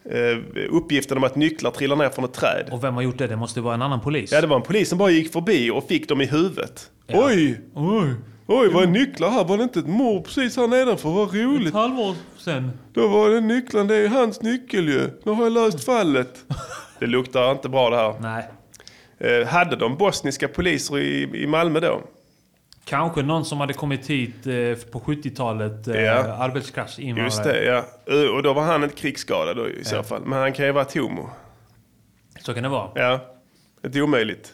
eh, 0.06 0.66
uppgiften 0.70 1.18
om 1.18 1.24
att 1.24 1.36
nycklar 1.36 1.72
trillar 1.72 1.96
ner 1.96 2.10
från 2.10 2.26
ett 2.26 2.34
träd. 2.34 2.70
Och 2.72 2.84
vem 2.84 2.94
har 2.96 3.02
gjort 3.02 3.18
det? 3.18 3.28
Det 3.28 3.36
måste 3.36 3.62
vara 3.62 3.74
en 3.74 3.82
annan 3.82 4.02
polis. 4.02 4.32
Ja, 4.32 4.42
det 4.42 4.48
var 4.48 4.56
en 4.56 4.62
polis 4.62 4.90
som 4.90 4.98
bara 4.98 5.10
gick 5.12 5.34
förbi 5.34 5.72
och 5.72 5.88
fick 5.88 6.10
dem 6.10 6.22
i 6.22 6.26
huvudet. 6.26 6.90
Ja. 7.08 7.26
Oj! 7.28 7.62
Oj! 7.76 8.14
Oj, 8.48 8.70
vad 8.74 8.84
är 8.84 8.88
nycklar 8.88 9.30
här? 9.30 9.44
Var 9.46 9.58
det 9.58 9.64
inte 9.64 9.80
ett 9.80 9.88
mord 9.88 10.24
precis 10.26 10.58
här 10.58 10.68
nedanför? 10.68 11.10
Vad 11.10 11.34
roligt! 11.36 11.68
Ett 11.68 11.74
halvår 11.74 12.16
sen. 12.38 12.72
Då 12.94 13.08
var 13.08 13.30
det 13.30 13.42
nycklarna, 13.42 13.88
det 13.88 13.96
är 13.96 14.08
hans 14.08 14.42
nyckel 14.42 14.88
ju. 14.90 15.10
Nu 15.24 15.32
har 15.32 15.44
jag 15.44 15.52
löst 15.54 15.84
fallet. 15.86 16.46
Det 17.00 17.08
luktar 17.08 17.52
inte 17.52 17.70
bra 17.70 17.90
det 17.90 17.96
här. 17.98 18.14
Nej. 18.20 18.44
Eh, 19.42 19.48
hade 19.48 19.76
de 19.76 19.98
bosniska 19.98 20.48
poliser 20.48 20.98
i, 21.00 21.30
i 21.44 21.48
Malmö 21.48 21.80
då? 21.80 22.02
Kanske 22.86 23.22
någon 23.22 23.46
som 23.46 23.60
hade 23.60 23.74
kommit 23.74 24.10
hit 24.10 24.48
eh, 24.48 24.92
på 24.92 25.00
70-talet. 25.00 25.88
Eh, 25.88 26.02
Ja. 26.02 26.14
Arbetskraftsinvandrare. 26.34 27.26
Just 27.28 27.44
det, 27.44 27.64
ja. 27.64 27.86
Och 28.36 28.44
då 28.44 28.54
var 28.54 28.64
han 28.64 28.84
inte 28.84 28.96
krigsskadad 28.96 29.58
då, 29.58 29.70
i 29.70 29.84
så 29.84 30.04
fall. 30.04 30.22
Men 30.26 30.40
han 30.40 30.54
kan 30.54 30.66
ju 30.66 30.72
vara 30.72 30.86
ett 30.86 30.94
homo. 30.98 31.30
Så 32.40 32.54
kan 32.54 32.64
det 32.64 32.70
vara. 32.70 32.90
Ja, 32.96 33.20
det 33.82 33.98
är 33.98 34.02
omöjligt. 34.02 34.54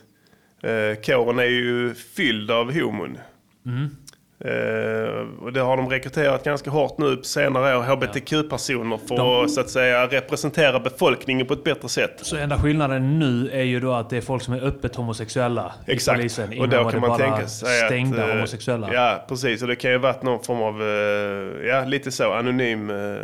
Eh, 0.63 1.01
kåren 1.05 1.39
är 1.39 1.43
ju 1.43 1.93
fylld 1.95 2.51
av 2.51 2.73
homon. 2.79 3.17
Mm. 3.65 3.97
Eh, 4.39 5.43
och 5.43 5.53
det 5.53 5.59
har 5.59 5.77
de 5.77 5.89
rekryterat 5.89 6.43
ganska 6.43 6.69
hårt 6.69 6.97
nu 6.97 7.15
på 7.15 7.23
senare 7.23 7.77
år, 7.77 7.83
hbtq-personer, 7.83 8.97
för 9.07 9.17
De- 9.17 9.43
att 9.45 9.51
så 9.51 9.61
att 9.61 9.69
säga 9.69 10.07
representera 10.07 10.79
befolkningen 10.79 11.47
på 11.47 11.53
ett 11.53 11.63
bättre 11.63 11.89
sätt. 11.89 12.19
Så 12.21 12.37
enda 12.37 12.57
skillnaden 12.59 13.19
nu 13.19 13.49
är 13.53 13.63
ju 13.63 13.79
då 13.79 13.93
att 13.93 14.09
det 14.09 14.17
är 14.17 14.21
folk 14.21 14.43
som 14.43 14.53
är 14.53 14.63
öppet 14.63 14.95
homosexuella 14.95 15.73
Exakt, 15.87 16.17
i 16.17 16.21
polisen. 16.21 16.47
och 16.47 16.53
Innan 16.53 16.69
då 16.69 16.89
kan 16.89 17.01
man 17.01 17.17
tänka 17.17 17.47
sig 17.47 17.85
stängda 17.85 18.23
att... 18.23 18.29
eh, 18.29 18.35
homosexuella. 18.35 18.93
Ja, 18.93 19.25
precis. 19.27 19.61
Och 19.61 19.67
det 19.67 19.75
kan 19.75 19.91
ju 19.91 19.97
varit 19.97 20.23
någon 20.23 20.43
form 20.43 20.61
av, 20.61 20.81
eh, 20.81 21.67
ja, 21.67 21.83
lite 21.85 22.11
så, 22.11 22.33
anonym 22.33 22.89
uh, 22.89 23.17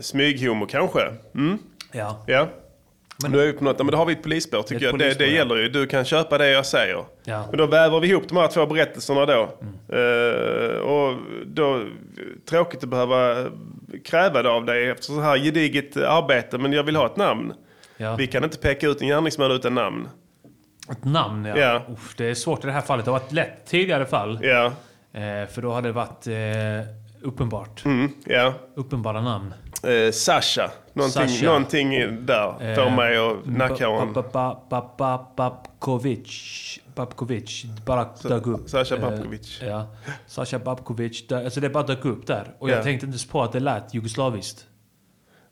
smyghomo 0.00 0.66
kanske. 0.66 1.00
Mm? 1.34 1.58
Ja. 1.92 2.24
Ja. 2.26 2.48
Men, 3.22 3.32
nu 3.32 3.40
är 3.42 3.46
vi 3.46 3.52
på 3.52 3.64
något, 3.64 3.78
men 3.78 3.86
då 3.86 3.96
har 3.96 4.06
vi 4.06 4.12
ett 4.12 4.22
polisspår 4.22 4.62
tycker 4.62 4.82
är 4.82 4.86
jag. 4.86 4.94
ett 4.94 4.98
Det, 4.98 5.04
polisspår, 5.04 5.24
det 5.24 5.30
ja. 5.30 5.36
gäller 5.36 5.56
ju. 5.56 5.68
Du 5.68 5.86
kan 5.86 6.04
köpa 6.04 6.38
det 6.38 6.50
jag 6.50 6.66
säger. 6.66 7.04
Ja. 7.24 7.44
Men 7.50 7.58
då 7.58 7.66
väver 7.66 8.00
vi 8.00 8.08
ihop 8.08 8.28
de 8.28 8.36
här 8.36 8.48
två 8.48 8.66
berättelserna 8.66 9.26
då. 9.26 9.48
Mm. 9.60 9.74
Eh, 9.92 10.78
och 10.78 11.16
då, 11.46 11.82
tråkigt 12.50 12.82
att 12.82 12.88
behöva 12.88 13.46
kräva 14.04 14.42
det 14.42 14.50
av 14.50 14.64
dig 14.64 14.90
efter 14.90 15.04
så 15.04 15.20
här 15.20 15.38
gediget 15.38 15.96
arbete. 15.96 16.58
Men 16.58 16.72
jag 16.72 16.82
vill 16.82 16.96
ha 16.96 17.06
ett 17.06 17.16
namn. 17.16 17.52
Ja. 17.96 18.16
Vi 18.16 18.26
kan 18.26 18.44
inte 18.44 18.58
peka 18.58 18.86
ut 18.86 19.02
en 19.02 19.08
gärningsman 19.08 19.50
utan 19.50 19.74
namn. 19.74 20.08
Ett 20.90 21.04
namn 21.04 21.44
ja. 21.44 21.58
Ja. 21.58 21.82
Uff, 21.92 22.14
det 22.16 22.26
är 22.26 22.34
svårt 22.34 22.64
i 22.64 22.66
det 22.66 22.72
här 22.72 22.80
fallet. 22.80 23.04
Det 23.04 23.10
har 23.10 23.18
varit 23.18 23.32
lätt 23.32 23.66
tidigare 23.66 24.06
fall. 24.06 24.38
Ja. 24.42 24.64
Eh, 25.12 25.48
för 25.48 25.62
då 25.62 25.72
hade 25.72 25.88
det 25.88 25.92
varit 25.92 26.26
eh, 26.26 26.32
uppenbart. 27.22 27.84
Mm, 27.84 28.12
ja. 28.26 28.54
Uppenbara 28.74 29.20
namn. 29.22 29.54
Eh, 29.82 30.12
Sasha. 30.12 30.70
Någonting, 30.92 31.28
Sasha. 31.28 31.46
någonting 31.46 31.90
där 32.26 32.74
får 32.74 32.86
Eh, 32.86 32.96
mig 32.96 33.16
att 33.16 33.46
nacka 33.46 33.86
honom. 33.88 34.12
Ba- 34.12 34.22
ba- 34.32 34.60
ba- 34.70 34.94
ba- 34.98 35.26
Babkovic. 35.36 36.78
Babkovic. 36.94 37.64
Bara 37.86 38.08
dök 38.22 38.46
upp. 38.46 38.68
Sasha 38.70 38.94
Eh, 38.96 39.00
Babkovic. 39.00 39.60
Ja. 39.62 39.86
Sasha 40.26 40.58
Babkovic. 40.58 41.32
Alltså 41.32 41.60
det 41.60 41.70
bara 41.70 41.82
dök 41.86 42.04
upp 42.04 42.26
där. 42.26 42.54
Och 42.58 42.70
Ja. 42.70 42.74
jag 42.74 42.84
tänkte 42.84 43.06
inte 43.06 43.14
ens 43.14 43.26
på 43.28 43.42
att 43.42 43.52
det 43.52 43.60
lät 43.60 43.94
jugoslaviskt. 43.94 44.66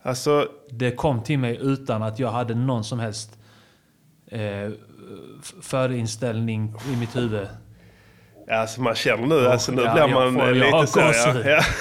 Alltså... 0.02 0.48
Det 0.70 0.90
kom 0.90 1.22
till 1.22 1.38
mig 1.38 1.58
utan 1.62 2.02
att 2.02 2.18
jag 2.18 2.30
hade 2.30 2.54
någon 2.54 2.84
som 2.84 2.98
helst 3.00 3.38
eh, 4.26 4.70
förinställning 5.62 6.74
i 6.92 6.96
mitt 6.96 7.16
huvud. 7.16 7.46
Alltså 8.50 8.80
man 8.80 8.94
känner 8.94 9.26
nu, 9.26 9.48
alltså 9.48 9.72
nu 9.72 9.82
Ja, 9.82 9.92
blir 9.94 10.14
man 10.14 10.34
får- 10.34 10.48
eh, 10.48 10.54
lite 10.54 10.86
så. 10.86 11.00
Ja. 11.00 11.34
Ja. 11.50 11.60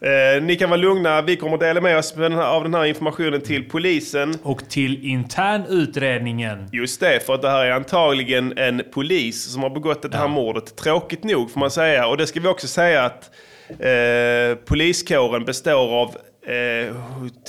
Eh, 0.00 0.42
ni 0.42 0.56
kan 0.56 0.70
vara 0.70 0.80
lugna, 0.80 1.22
vi 1.22 1.36
kommer 1.36 1.58
dela 1.58 1.80
med 1.80 1.98
oss 1.98 2.16
med 2.16 2.30
den 2.30 2.38
här, 2.38 2.46
av 2.46 2.62
den 2.62 2.74
här 2.74 2.84
informationen 2.84 3.40
till 3.40 3.68
polisen. 3.68 4.34
Och 4.42 4.68
till 4.68 5.04
internutredningen. 5.04 6.68
Just 6.72 7.00
det, 7.00 7.26
för 7.26 7.34
att 7.34 7.42
det 7.42 7.50
här 7.50 7.64
är 7.64 7.70
antagligen 7.70 8.58
en 8.58 8.82
polis 8.92 9.52
som 9.52 9.62
har 9.62 9.70
begått 9.70 10.12
det 10.12 10.16
här 10.18 10.28
mordet. 10.28 10.76
Tråkigt 10.76 11.24
nog 11.24 11.50
får 11.50 11.60
man 11.60 11.70
säga. 11.70 12.06
Och 12.06 12.16
det 12.16 12.26
ska 12.26 12.40
vi 12.40 12.48
också 12.48 12.66
säga 12.68 13.04
att 13.04 13.30
eh, 13.68 14.56
poliskåren 14.66 15.44
består 15.44 15.94
av 16.00 16.16
eh, 16.46 16.94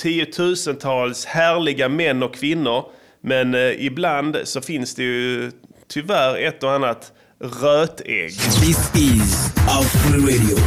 tiotusentals 0.02 1.26
härliga 1.26 1.90
män 1.90 2.24
och 2.24 2.36
kvinnor. 2.36 2.84
Men 3.22 3.56
eh, 3.56 3.86
ibland 3.86 4.38
så 4.44 4.62
finns 4.62 4.96
det 4.96 5.04
ju 5.04 5.52
tyvärr 5.88 6.38
ett 6.38 6.64
och 6.64 6.72
annat 6.72 7.12
rötägg. 7.42 8.30
This 8.38 8.92
is 8.96 9.54
Afro 9.68 10.20
Radio. 10.22 10.58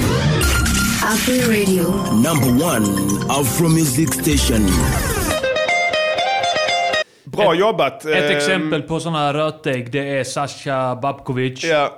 Afro 1.05 1.35
Radio. 1.53 1.83
Number 2.15 2.65
one 2.67 2.87
Afro 3.29 3.69
Music 3.69 4.09
Station. 4.15 4.67
Bra 7.25 7.55
jobbat. 7.55 8.05
Ett 8.05 8.31
Ehm, 8.31 8.37
exempel 8.37 8.83
på 8.83 9.01
sådana 9.01 9.19
här 9.19 9.35
rötägg, 9.35 9.93
det 9.93 10.19
är 10.19 10.25
Sasha 10.25 10.97
Babkovic. 10.97 11.65
Ja, 11.65 11.93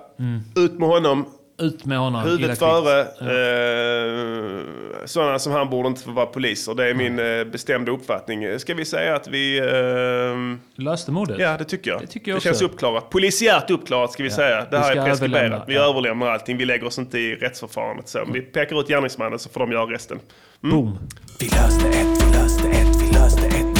ut 0.56 0.78
med 0.78 0.88
honom. 0.88 1.26
Ut 1.58 1.84
med 1.84 1.98
honom. 1.98 2.22
Huvudet 2.22 2.58
före. 2.58 3.04
kvickt. 3.04 3.20
Eh, 3.22 5.06
sådana 5.06 5.38
som 5.38 5.52
han 5.52 5.70
borde 5.70 5.88
inte 5.88 6.02
få 6.02 6.10
vara 6.10 6.26
poliser. 6.26 6.74
Det 6.74 6.90
är 6.90 6.94
min 6.94 7.18
eh, 7.18 7.44
bestämda 7.44 7.92
uppfattning. 7.92 8.58
Ska 8.58 8.74
vi 8.74 8.84
säga 8.84 9.16
att 9.16 9.28
vi... 9.28 9.58
Eh, 9.58 10.82
Löste 10.84 11.10
mordet? 11.12 11.36
Ja, 11.40 11.56
det 11.58 11.64
tycker 11.64 11.90
jag. 11.90 12.00
Det 12.00 12.06
tycker 12.06 12.30
jag 12.30 12.38
det 12.40 12.44
känns 12.44 12.62
uppklarat. 12.62 13.10
Polisiärt 13.10 13.70
uppklarat 13.70 14.12
ska 14.12 14.22
vi 14.22 14.28
Ja, 14.28 14.34
säga. 14.36 14.66
Det 14.70 14.78
här 14.78 14.96
är 14.96 15.04
preskriberat. 15.04 15.42
överlämna, 15.42 15.64
Vi 15.68 15.74
ja. 15.74 15.90
överlämnar 15.90 16.26
allting. 16.30 16.56
Vi 16.56 16.64
lägger 16.64 16.86
oss 16.86 16.98
inte 16.98 17.18
i 17.18 17.34
rättsförfarandet. 17.34 18.08
Så. 18.08 18.24
Vi 18.32 18.40
pekar 18.40 18.80
ut 18.80 18.88
gärningsmannen 18.88 19.38
så 19.38 19.48
får 19.48 19.60
de 19.60 19.72
göra 19.72 19.86
resten. 19.92 20.18
Mm. 20.64 20.76
Boom. 20.76 20.98
Vi 21.40 21.46
löste 21.46 21.88
ett, 21.88 22.22
vi 22.26 22.32
löste 22.38 22.68
ett, 22.68 23.02
vi 23.02 23.12
löste 23.18 23.46
ett. 23.46 23.71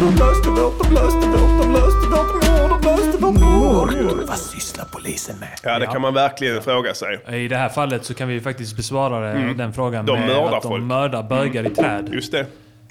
De 0.00 0.14
löste 0.14 0.48
vårt, 0.50 0.82
de 0.82 0.94
löste 0.94 1.26
vårt, 1.28 1.62
de 1.62 1.72
löste 1.72 2.06
vårt 2.10 2.32
mord, 2.34 2.70
de 2.82 2.88
löste 2.88 3.18
vårt 3.18 3.40
mord. 3.40 4.26
Vad 4.28 4.38
sysslar 4.38 4.84
polisen 4.92 5.38
med? 5.40 5.48
Ja, 5.62 5.78
det 5.78 5.86
kan 5.86 6.00
man 6.00 6.14
verkligen 6.14 6.62
fråga 6.62 6.94
sig. 6.94 7.18
I 7.44 7.48
det 7.48 7.56
här 7.56 7.68
fallet 7.68 8.04
så 8.04 8.14
kan 8.14 8.28
vi 8.28 8.40
faktiskt 8.40 8.76
besvara 8.76 9.20
det, 9.20 9.30
Mm. 9.38 9.56
den 9.56 9.72
frågan 9.72 10.06
De 10.06 10.18
med 10.18 10.28
mördar 10.28 10.56
att 10.56 10.62
de 10.62 10.68
folk. 10.68 10.84
mördar 10.84 11.22
bögar 11.22 11.66
i 11.66 11.70
träd. 11.70 12.08
Just 12.12 12.32
det. 12.32 12.46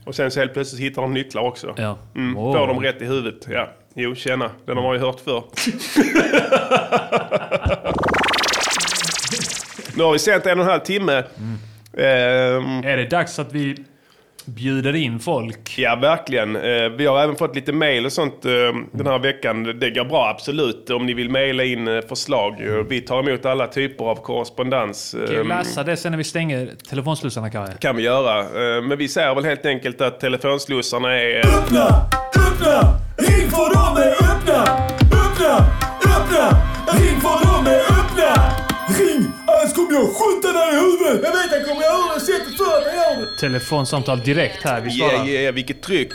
Och 0.05 0.15
sen 0.15 0.31
så 0.31 0.39
helt 0.39 0.53
plötsligt 0.53 0.81
hittar 0.81 1.01
de 1.01 1.13
nycklar 1.13 1.41
också. 1.41 1.73
Ja. 1.77 1.97
Mm. 2.15 2.37
Åh. 2.37 2.57
Får 2.57 2.67
de 2.67 2.79
rätt 2.79 3.01
i 3.01 3.05
huvudet. 3.05 3.47
Ja. 3.49 3.69
Jo, 3.95 4.15
tjena. 4.15 4.49
Den 4.65 4.77
har 4.77 4.83
man 4.83 4.93
ju 4.95 4.99
hört 5.01 5.19
förr. 5.19 5.43
nu 9.97 10.03
har 10.03 10.11
vi 10.13 10.19
sänt 10.19 10.45
en 10.45 10.59
och 10.59 10.65
en 10.65 10.71
halv 10.71 10.79
timme. 10.81 11.23
Ehm, 11.97 12.83
Är 12.83 12.97
det 12.97 13.09
dags 13.09 13.39
att 13.39 13.53
vi 13.53 13.83
bjuder 14.45 14.95
in 14.95 15.19
folk? 15.19 15.73
Ja, 15.77 15.95
verkligen. 15.95 16.55
Eh, 16.55 16.89
Vi 16.97 17.05
har 17.05 17.19
även 17.23 17.35
fått 17.35 17.55
lite 17.55 17.73
mail 17.73 18.05
och 18.05 18.11
sånt 18.11 18.45
eh, 18.45 18.51
den 18.91 19.07
här 19.07 19.19
veckan. 19.19 19.63
Det 19.79 19.89
går 19.89 20.05
bra, 20.05 20.27
absolut. 20.29 20.89
Om 20.89 21.05
ni 21.05 21.13
vill 21.13 21.29
mejla 21.29 21.63
in 21.63 21.87
eh, 21.87 22.01
förslag. 22.09 22.53
Eh, 22.67 22.73
Vi 22.89 23.01
tar 23.01 23.19
emot 23.29 23.45
alla 23.45 23.67
typer 23.67 24.05
av 24.05 24.15
korrespondens. 24.15 25.11
Kan 25.11 25.25
vi 25.29 25.35
Ehm, 25.35 25.47
läsa 25.47 25.83
det 25.83 25.97
sen 25.97 26.11
när 26.11 26.17
vi 26.17 26.23
stänger 26.23 26.69
telefonslussarna 26.89 27.49
kanske? 27.49 27.77
kan 27.77 27.95
vi 27.95 28.03
göra. 28.03 28.43
Men 28.81 28.97
vi 28.97 29.07
säger 29.07 29.35
väl 29.35 29.45
helt 29.45 29.65
enkelt 29.65 30.01
att 30.01 30.19
telefonslussarna 30.19 31.13
är... 31.13 31.39
Öppna! 31.45 31.87
Öppna! 32.47 32.99
Ring 33.17 33.49
för 33.49 33.73
dem 33.75 33.97
är 33.97 34.11
öppna! 34.11 34.61
Öppna! 35.01 35.65
Öppna! 36.05 36.57
Ring 36.99 37.21
för 37.21 37.45
dem 37.55 37.67
är 37.67 37.79
öppna! 37.79 38.64
Jag 39.95 40.15
skjuta 40.15 40.53
dig 40.53 40.73
i 40.73 40.79
huvudet! 40.79 41.23
Jag 41.23 41.31
vet 41.31 41.51
jag 41.51 41.65
kommer 41.67 41.81
göra 41.81 42.13
det 42.13 42.19
sättet 42.19 42.57
för 42.57 42.77
att 42.77 42.85
jag 42.85 42.95
gör 42.95 43.21
det! 43.21 43.37
Telefonsamtal 43.39 44.19
direkt 44.19 44.63
här. 44.63 44.81
Vi 44.81 44.89
Ja, 44.99 45.09
svarar. 45.09 45.25
yeah, 45.27 45.41
yeah, 45.41 45.55
vilket 45.55 45.83
tryck. 45.83 46.11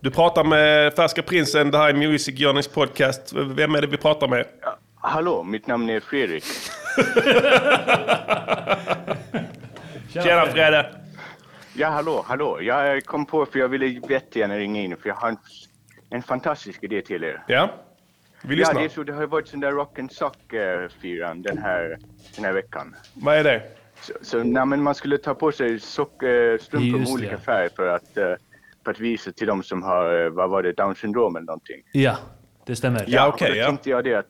Du 0.00 0.10
pratar 0.10 0.44
med 0.44 0.94
Färska 0.94 1.22
Prinsen, 1.22 1.70
det 1.70 1.78
här 1.78 1.88
är 1.88 1.94
Music 1.94 2.38
Journeys 2.40 2.68
podcast. 2.68 3.32
Vem 3.34 3.74
är 3.74 3.80
det 3.80 3.86
vi 3.86 3.96
pratar 3.96 4.28
med? 4.28 4.46
Hallå, 5.00 5.42
mitt 5.42 5.66
namn 5.66 5.90
är 5.90 6.00
Fredrik. 6.00 6.44
Tjena 10.12 10.46
Fredde! 10.46 10.86
Ja, 11.74 11.88
hallå, 11.88 12.24
hallå. 12.28 12.58
Jag 12.62 13.04
kom 13.04 13.26
på 13.26 13.46
för 13.46 13.58
jag 13.58 13.68
ville 13.68 13.86
jättegärna 13.86 14.56
ringa 14.58 14.80
in 14.82 14.96
för 14.96 15.08
jag 15.08 15.16
har 15.16 15.28
en, 15.28 15.36
en 16.10 16.22
fantastisk 16.22 16.82
idé 16.82 17.02
till 17.02 17.24
er. 17.24 17.42
Ja, 17.46 17.70
vi 18.46 18.60
Ja, 18.60 18.72
det 18.72 18.84
är 18.84 18.88
så. 18.88 19.02
Det 19.02 19.12
har 19.12 19.20
ju 19.20 19.26
varit 19.26 19.48
sån 19.48 19.60
där 19.60 19.72
rock 19.72 19.98
and 19.98 20.12
sock-firan 20.12 21.42
den 21.42 21.58
här, 21.58 21.98
den 22.36 22.44
här 22.44 22.52
veckan. 22.52 22.94
Vad 23.14 23.36
är 23.36 23.44
det? 23.44 23.62
Så, 24.00 24.12
så 24.22 24.42
nej, 24.42 24.66
men 24.66 24.82
man 24.82 24.94
skulle 24.94 25.18
ta 25.18 25.34
på 25.34 25.52
sig 25.52 25.80
sock, 25.80 26.22
eh, 26.22 26.58
strumpor 26.58 26.98
med 26.98 27.08
olika 27.08 27.32
det. 27.32 27.38
färg 27.38 27.68
för 27.76 27.88
att, 27.88 28.16
eh, 28.16 28.34
för 28.84 28.90
att 28.90 29.00
visa 29.00 29.32
till 29.32 29.46
de 29.46 29.62
som 29.62 29.82
har, 29.82 30.24
eh, 30.24 30.30
vad 30.30 30.50
var 30.50 30.62
det, 30.62 30.72
down 30.72 30.94
syndrom 30.94 31.36
eller 31.36 31.46
någonting. 31.46 31.82
Ja, 31.92 32.18
det 32.66 32.76
stämmer. 32.76 33.04
och 33.28 33.38
då 33.40 33.54
tänkte 33.54 33.90
jag 33.90 34.04
det 34.04 34.14
att, 34.14 34.28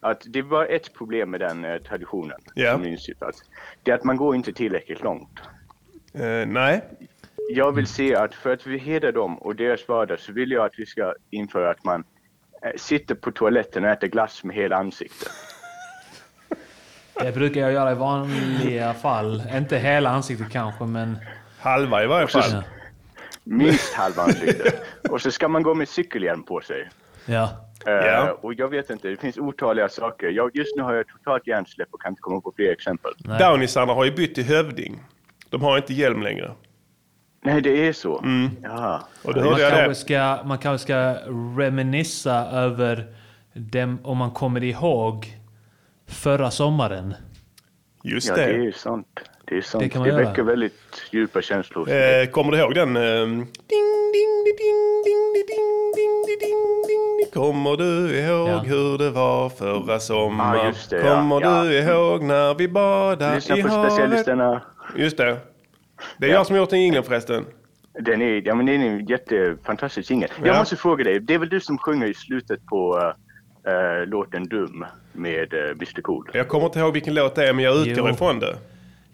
att 0.00 0.22
det 0.26 0.42
var 0.42 0.66
ett 0.66 0.94
problem 0.94 1.30
med 1.30 1.40
den 1.40 1.64
eh, 1.64 1.78
traditionen. 1.78 2.38
Ja. 2.54 2.72
Som 2.72 2.86
inser, 2.86 3.14
att, 3.20 3.42
det 3.82 3.90
är 3.90 3.94
att 3.94 4.04
man 4.04 4.16
går 4.16 4.36
inte 4.36 4.52
tillräckligt 4.52 5.02
långt. 5.02 5.40
Eh, 6.14 6.46
nej. 6.46 6.84
Jag 7.52 7.72
vill 7.72 7.86
se 7.86 8.14
att 8.14 8.34
för 8.34 8.52
att 8.52 8.66
vi 8.66 8.78
hedrar 8.78 9.12
dem 9.12 9.38
och 9.38 9.56
deras 9.56 9.88
vardag 9.88 10.20
så 10.20 10.32
vill 10.32 10.50
jag 10.50 10.64
att 10.66 10.78
vi 10.78 10.86
ska 10.86 11.14
införa 11.30 11.70
att 11.70 11.84
man 11.84 12.00
eh, 12.00 12.04
sitter 12.76 13.14
på 13.14 13.30
toaletten 13.30 13.84
och 13.84 13.90
äter 13.90 14.06
glass 14.06 14.44
med 14.44 14.56
hela 14.56 14.76
ansiktet. 14.76 15.28
Det 17.22 17.32
brukar 17.32 17.60
jag 17.60 17.72
göra 17.72 17.92
i 17.92 17.94
vanliga 17.94 18.94
fall. 18.94 19.42
Inte 19.56 19.78
hela 19.78 20.10
ansiktet 20.10 20.50
kanske, 20.52 20.84
men... 20.84 21.18
Halva 21.58 22.02
i 22.04 22.06
varje 22.06 22.26
fall. 22.26 22.62
Minst 23.44 23.94
halva 23.94 24.22
ansiktet. 24.22 24.82
Och 25.10 25.20
så 25.22 25.30
ska 25.30 25.48
man 25.48 25.62
gå 25.62 25.74
med 25.74 25.88
cykelhjälm 25.88 26.42
på 26.42 26.60
sig. 26.60 26.88
Ja. 27.26 27.50
Eh, 27.86 27.92
Ja. 27.92 28.38
Och 28.40 28.54
jag 28.54 28.68
vet 28.68 28.90
inte, 28.90 29.08
det 29.08 29.16
finns 29.16 29.38
otaliga 29.38 29.88
saker. 29.88 30.28
Jag, 30.28 30.50
just 30.56 30.76
nu 30.76 30.82
har 30.82 30.94
jag 30.94 31.08
totalt 31.08 31.46
hjärnsläpp 31.46 31.88
och 31.90 32.00
kan 32.02 32.12
inte 32.12 32.20
komma 32.20 32.40
på 32.40 32.52
fler 32.56 32.72
exempel. 32.72 33.10
Downisarna 33.38 33.92
har 33.92 34.04
ju 34.04 34.12
bytt 34.12 34.34
till 34.34 34.44
hövding. 34.44 35.02
De 35.50 35.62
har 35.62 35.76
inte 35.76 35.94
hjälm 35.94 36.22
längre. 36.22 36.52
Nej, 37.44 37.60
det 37.62 37.88
är 37.88 37.92
så. 37.92 38.18
Mm. 38.18 38.50
Ja. 38.62 39.02
Och 39.24 39.34
då 39.34 39.40
Man 39.40 39.48
hörde 39.48 39.62
jag 39.62 39.70
kanske, 39.70 39.88
det. 39.88 39.94
ska, 39.94 40.38
man 40.48 40.58
kanske 40.58 40.84
ska 40.84 41.14
reminissa 41.58 42.34
över 42.50 43.06
dem, 43.54 43.98
om 44.04 44.16
man 44.18 44.30
kommer 44.30 44.64
ihåg 44.64 45.26
förra 46.08 46.50
sommaren. 46.50 47.14
Just 48.04 48.28
ja, 48.28 48.34
det. 48.36 48.46
det 48.46 48.66
är 48.68 48.72
sant. 48.72 49.06
Det 49.44 49.56
är 49.56 49.60
sant. 49.62 49.80
Det 49.80 49.86
Det, 49.86 49.90
kan 49.90 50.00
man 50.00 50.08
göra. 50.08 50.28
väcker 50.28 50.42
väldigt 50.42 51.02
djupa 51.12 51.42
känslor. 51.42 51.88
Eh, 51.90 52.26
kommer 52.26 52.52
du 52.52 52.58
ihåg 52.58 52.74
den? 52.74 52.96
Eh, 52.96 53.02
ding, 53.02 53.46
ding, 54.14 54.32
ding, 54.44 54.56
ding, 55.04 55.04
ding, 55.04 55.32
ding, 55.46 55.92
ding, 55.96 56.24
ding, 56.26 56.38
ding, 56.40 57.18
ding. 57.18 57.30
Kommer 57.32 57.76
du 57.76 58.18
ihåg 58.20 58.48
Ja. 58.48 58.58
hur 58.58 58.98
det 58.98 59.10
var 59.10 59.48
förra 59.48 59.98
sommaren? 60.00 60.58
Ja, 60.60 60.66
just 60.66 60.90
det, 60.90 60.96
ja. 61.06 61.14
Kommer 61.14 61.40
Ja. 61.40 61.62
du 61.62 61.78
ihåg 61.78 62.22
när 62.22 62.54
vi 62.54 62.68
badade 62.68 63.34
Lyssna 63.34 63.56
i 63.56 63.62
på 63.62 63.68
havet? 63.68 63.92
specialisterna. 63.92 64.62
Just 64.96 65.16
det. 65.16 65.36
Det 66.18 66.26
är 66.26 66.30
Ja. 66.30 66.34
jag 66.36 66.46
som 66.46 66.56
gjort 66.56 66.70
den 66.70 66.80
jingeln 66.80 67.04
förresten. 67.04 67.44
Den 68.00 68.22
är, 68.22 68.42
ja, 68.46 68.54
men 68.54 68.66
den 68.66 68.82
är 68.82 68.86
en 68.86 69.06
jättefantastisk 69.06 70.10
jingel. 70.10 70.28
Ja. 70.40 70.46
Jag 70.46 70.56
måste 70.58 70.76
fråga 70.76 71.04
dig, 71.04 71.20
det 71.20 71.34
är 71.34 71.38
väl 71.38 71.48
du 71.48 71.60
som 71.60 71.78
sjunger 71.78 72.06
i 72.06 72.14
slutet 72.14 72.66
på 72.66 72.96
uh, 72.98 74.06
låten 74.06 74.48
Dum 74.48 74.84
med 75.12 75.54
uh, 75.54 75.60
Mr 75.70 76.00
Cool? 76.02 76.28
Jag 76.32 76.48
kommer 76.48 76.66
inte 76.66 76.78
ihåg 76.78 76.92
vilken 76.92 77.14
låt 77.14 77.34
det 77.34 77.48
är, 77.48 77.52
men 77.52 77.64
jag 77.64 77.76
utgår 77.86 78.08
Jo. 78.08 78.14
ifrån 78.14 78.38
det. 78.40 78.50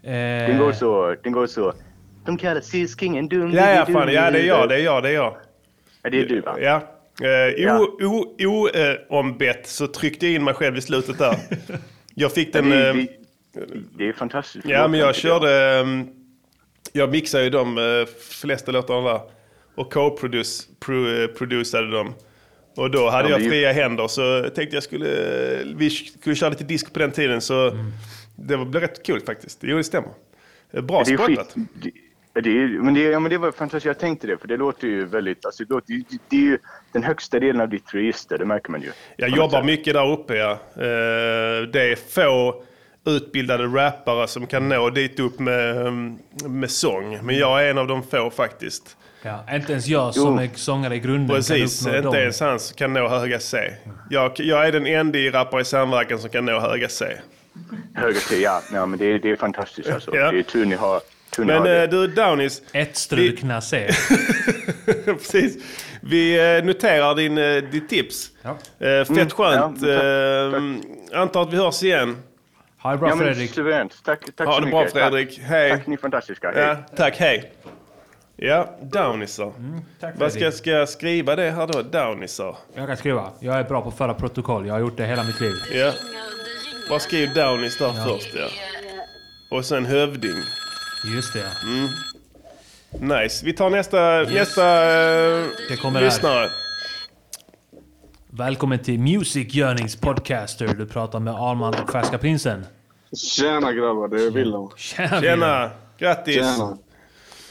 Eh, 0.02 0.48
Den 0.48 0.58
går 0.58 0.72
så, 0.72 1.14
den 1.22 1.32
går 1.32 1.46
så. 1.46 1.72
De 2.24 2.36
kallar 2.38 2.60
Sis-kingen 2.60 3.28
dum. 3.28 3.52
Ja, 3.52 3.70
ja, 3.74 3.86
fan. 3.86 4.12
Ja, 4.12 4.30
det 4.30 4.38
är 4.40 4.46
jag, 4.46 4.68
det 4.68 4.74
är 4.74 4.84
jag, 4.84 5.02
det 5.02 5.08
är 5.08 5.12
jag. 5.14 5.36
Ja, 6.02 6.10
det 6.10 6.20
är 6.20 6.26
du 6.26 6.40
va? 6.40 6.56
Ja. 6.60 6.82
Eh, 7.22 7.28
Ja. 7.64 7.78
o, 7.80 7.84
o, 8.04 8.34
o, 8.46 8.68
eh, 8.68 8.96
ombett 9.08 9.66
så 9.66 9.86
tryckte 9.86 10.26
jag 10.26 10.34
in 10.34 10.44
mig 10.44 10.54
själv 10.54 10.76
i 10.76 10.80
slutet 10.80 11.18
där. 11.18 11.36
Jag 12.14 12.32
fick 12.32 12.52
den... 12.52 12.70
det, 12.70 12.88
eh, 12.88 12.94
det, 12.94 13.66
det 13.96 14.08
är 14.08 14.12
fantastiskt. 14.12 14.66
Ja, 14.68 14.88
men 14.88 15.00
jag. 15.00 15.14
körde... 15.14 15.82
Jag 16.96 17.10
mixade 17.10 17.44
ju 17.44 17.50
de 17.50 17.78
eh, 17.78 18.06
flesta 18.30 18.72
låtarna 18.72 19.00
där. 19.12 19.20
Och 19.74 19.92
co-producerade 19.92 21.90
dem. 21.90 22.14
Och 22.76 22.90
då 22.90 23.08
hade 23.10 23.28
Ja, 23.30 23.38
jag 23.38 23.48
fria 23.50 23.72
händer 23.72 24.08
så 24.08 24.42
tänkte 24.54 24.76
jag 24.76 24.82
skulle... 24.82 25.08
Vi 25.76 25.90
skulle 25.90 26.36
köra 26.36 26.50
lite 26.50 26.64
disco 26.64 26.90
på 26.92 26.98
den 26.98 27.10
tiden 27.12 27.40
så 27.40 27.70
det 28.36 28.56
blev 28.56 28.80
rätt 28.82 29.02
kul 29.06 29.20
faktiskt. 29.20 29.58
Jo, 29.62 29.76
det 29.76 29.84
stämmer. 29.84 30.10
Eh, 30.72 30.80
Bra 30.82 31.02
det 31.06 31.12
är 31.12 31.16
skit. 31.16 31.38
spottat. 31.38 31.54
Det, 32.34 32.40
det 32.40 32.50
är, 32.62 32.66
men, 32.68 32.94
det, 32.94 33.00
ja, 33.02 33.20
men 33.20 33.30
det 33.30 33.38
var 33.38 33.52
fantastiskt. 33.52 33.86
Jag 33.86 33.98
tänkte 33.98 34.26
det, 34.26 34.38
för 34.38 34.48
det 34.48 34.56
låter 34.56 34.86
ju 34.88 35.04
väldigt... 35.06 35.46
Alltså, 35.46 35.64
det, 35.64 35.74
låter, 35.74 35.92
ju- 35.92 36.04
det 36.28 36.36
är 36.36 36.40
ju 36.40 36.58
den 36.92 37.02
högsta 37.02 37.40
delen 37.40 37.60
av 37.60 37.68
ditt 37.68 37.94
register, 37.94 38.38
det 38.38 38.44
märker 38.44 38.70
man 38.70 38.82
ju. 38.82 38.90
Jag 39.16 39.30
jobbar 39.30 39.62
mycket 39.62 39.94
där 39.94 40.10
uppe 40.12 40.36
ja. 40.36 40.50
Eh, 40.74 41.68
Det 41.72 41.82
är 41.92 41.96
få 42.14 42.62
utbildade 43.06 43.64
rappare 43.64 44.28
som 44.28 44.46
kan 44.46 44.68
nå 44.68 44.90
dit 44.90 45.20
upp 45.20 45.38
med, 45.38 45.92
med 46.44 46.70
sång. 46.70 47.18
Men 47.22 47.38
jag 47.38 47.64
är 47.66 47.70
en 47.70 47.78
av 47.78 47.86
de 47.86 48.02
få 48.02 48.30
faktiskt. 48.30 48.96
Ja, 49.22 49.44
inte 49.54 49.72
ens 49.72 49.86
jag 49.86 50.14
som 50.14 50.34
Jo. 50.36 50.42
är 50.42 50.48
sångare 50.54 50.94
i 50.94 50.98
grunden 50.98 51.36
Precis, 51.36 51.80
kan 51.84 51.88
uppnå 51.88 51.96
inte 51.98 52.08
dem. 52.08 52.22
ens 52.22 52.40
han 52.40 52.58
kan 52.76 52.92
nå 52.92 53.08
höga 53.08 53.40
C. 53.40 53.72
Jag, 54.10 54.32
jag 54.36 54.66
är 54.68 54.72
den 54.72 54.86
enda 54.86 55.18
i 55.18 55.30
rappare 55.30 55.60
i 55.60 55.64
samverkan 55.64 56.18
som 56.18 56.30
kan 56.30 56.44
nå 56.44 56.60
höga 56.60 56.88
C. 56.88 57.06
Höger 57.94 58.20
till, 58.28 58.42
ja. 58.42 58.62
ja 58.72 58.86
men 58.86 58.98
det, 58.98 59.04
är- 59.12 59.18
det 59.18 59.30
är 59.30 59.36
fantastiskt 59.36 59.90
alltså. 59.90 60.16
Ja. 60.16 60.30
Det 60.32 60.38
är 60.38 60.42
tur 60.42 60.66
ni 60.66 60.74
har, 60.74 61.00
tur 61.36 61.44
Men 61.44 61.58
har 61.58 61.64
det. 61.64 61.82
eh, 61.82 61.90
du 61.90 62.06
Downis. 62.06 62.62
Ett 62.72 62.96
strukna 62.96 63.60
C. 63.60 63.90
Precis. 65.04 65.64
Vi 66.00 66.56
eh, 66.58 66.64
noterar 66.64 67.14
din, 67.14 67.38
eh, 67.38 67.56
ditt 67.70 67.88
tips. 67.88 68.30
Ja. 68.42 68.56
Fett 68.78 69.10
Mm, 69.10 69.30
skönt. 69.30 69.82
ja, 69.82 69.88
Eh, 69.88 71.20
Antar 71.20 71.42
att 71.42 71.52
vi 71.52 71.56
hörs 71.56 71.82
igen. 71.82 72.16
Ha 72.86 72.92
det 72.92 72.98
bra 72.98 73.08
ja, 73.08 73.16
Fredrik. 73.16 73.50
Suveränt. 73.54 74.04
Tack, 74.04 74.20
tack 74.36 74.46
Ha 74.46 74.54
så 74.54 74.60
det 74.60 74.66
mycket. 74.66 74.92
bra 74.92 75.00
Fredrik. 75.10 75.36
Tack. 75.36 75.44
Hej. 75.44 75.70
Tack, 75.70 75.86
ni 75.86 75.94
är 75.94 75.98
fantastiska. 75.98 76.50
Hej. 76.50 76.62
Ja, 76.62 76.76
tack, 76.96 77.16
hej. 77.16 77.52
Ja, 78.36 78.70
Downisar. 78.82 79.52
tack, 80.00 80.14
Vad 80.18 80.32
ska, 80.32 80.52
ska 80.52 80.70
jag 80.70 80.88
skriva 80.88 81.36
det 81.36 81.50
här 81.50 81.66
då? 81.66 81.82
Downisar? 81.82 82.56
Jag 82.74 82.86
kan 82.86 82.96
skriva. 82.96 83.30
Jag 83.40 83.56
är 83.58 83.64
bra 83.64 83.82
på 83.82 83.88
att 83.88 83.96
föra 83.98 84.14
protokoll. 84.14 84.66
Jag 84.66 84.74
har 84.74 84.80
gjort 84.80 84.96
det 84.96 85.06
hela 85.06 85.24
mitt 85.24 85.40
liv. 85.40 85.54
Ja. 85.72 85.92
Vad 86.90 87.02
skriver 87.02 87.34
Downis 87.34 87.78
där 87.78 87.92
först? 87.92 88.34
Ja. 88.34 88.48
och 89.56 89.64
sen 89.64 89.86
hövding. 89.86 90.36
Just 91.14 91.32
det. 91.32 91.46
Mm. 91.66 91.88
Nice. 93.22 93.46
Vi 93.46 93.52
tar 93.52 93.70
nästa, 93.70 94.22
nästa 94.22 94.62
eh, 94.84 95.44
Det 95.68 95.76
kommer 95.82 96.00
här. 96.00 96.06
lyssnare. 96.06 96.48
Välkommen 98.30 98.78
till 98.78 98.98
Music 99.00 99.56
Yearnings 99.56 99.96
podcaster. 99.96 100.68
Du 100.78 100.86
pratar 100.86 101.20
med 101.20 101.34
Arman 101.34 101.74
och 101.82 101.90
Färska 101.92 102.18
Prinsen. 102.18 102.66
Tjena 103.16 103.72
grabbar, 103.72 104.08
det 104.08 104.22
är 104.24 104.30
Willem. 104.30 104.68
Tjena, 104.76 105.20
Tjena! 105.20 105.70
Grattis! 105.98 106.34
Tjena. 106.34 106.78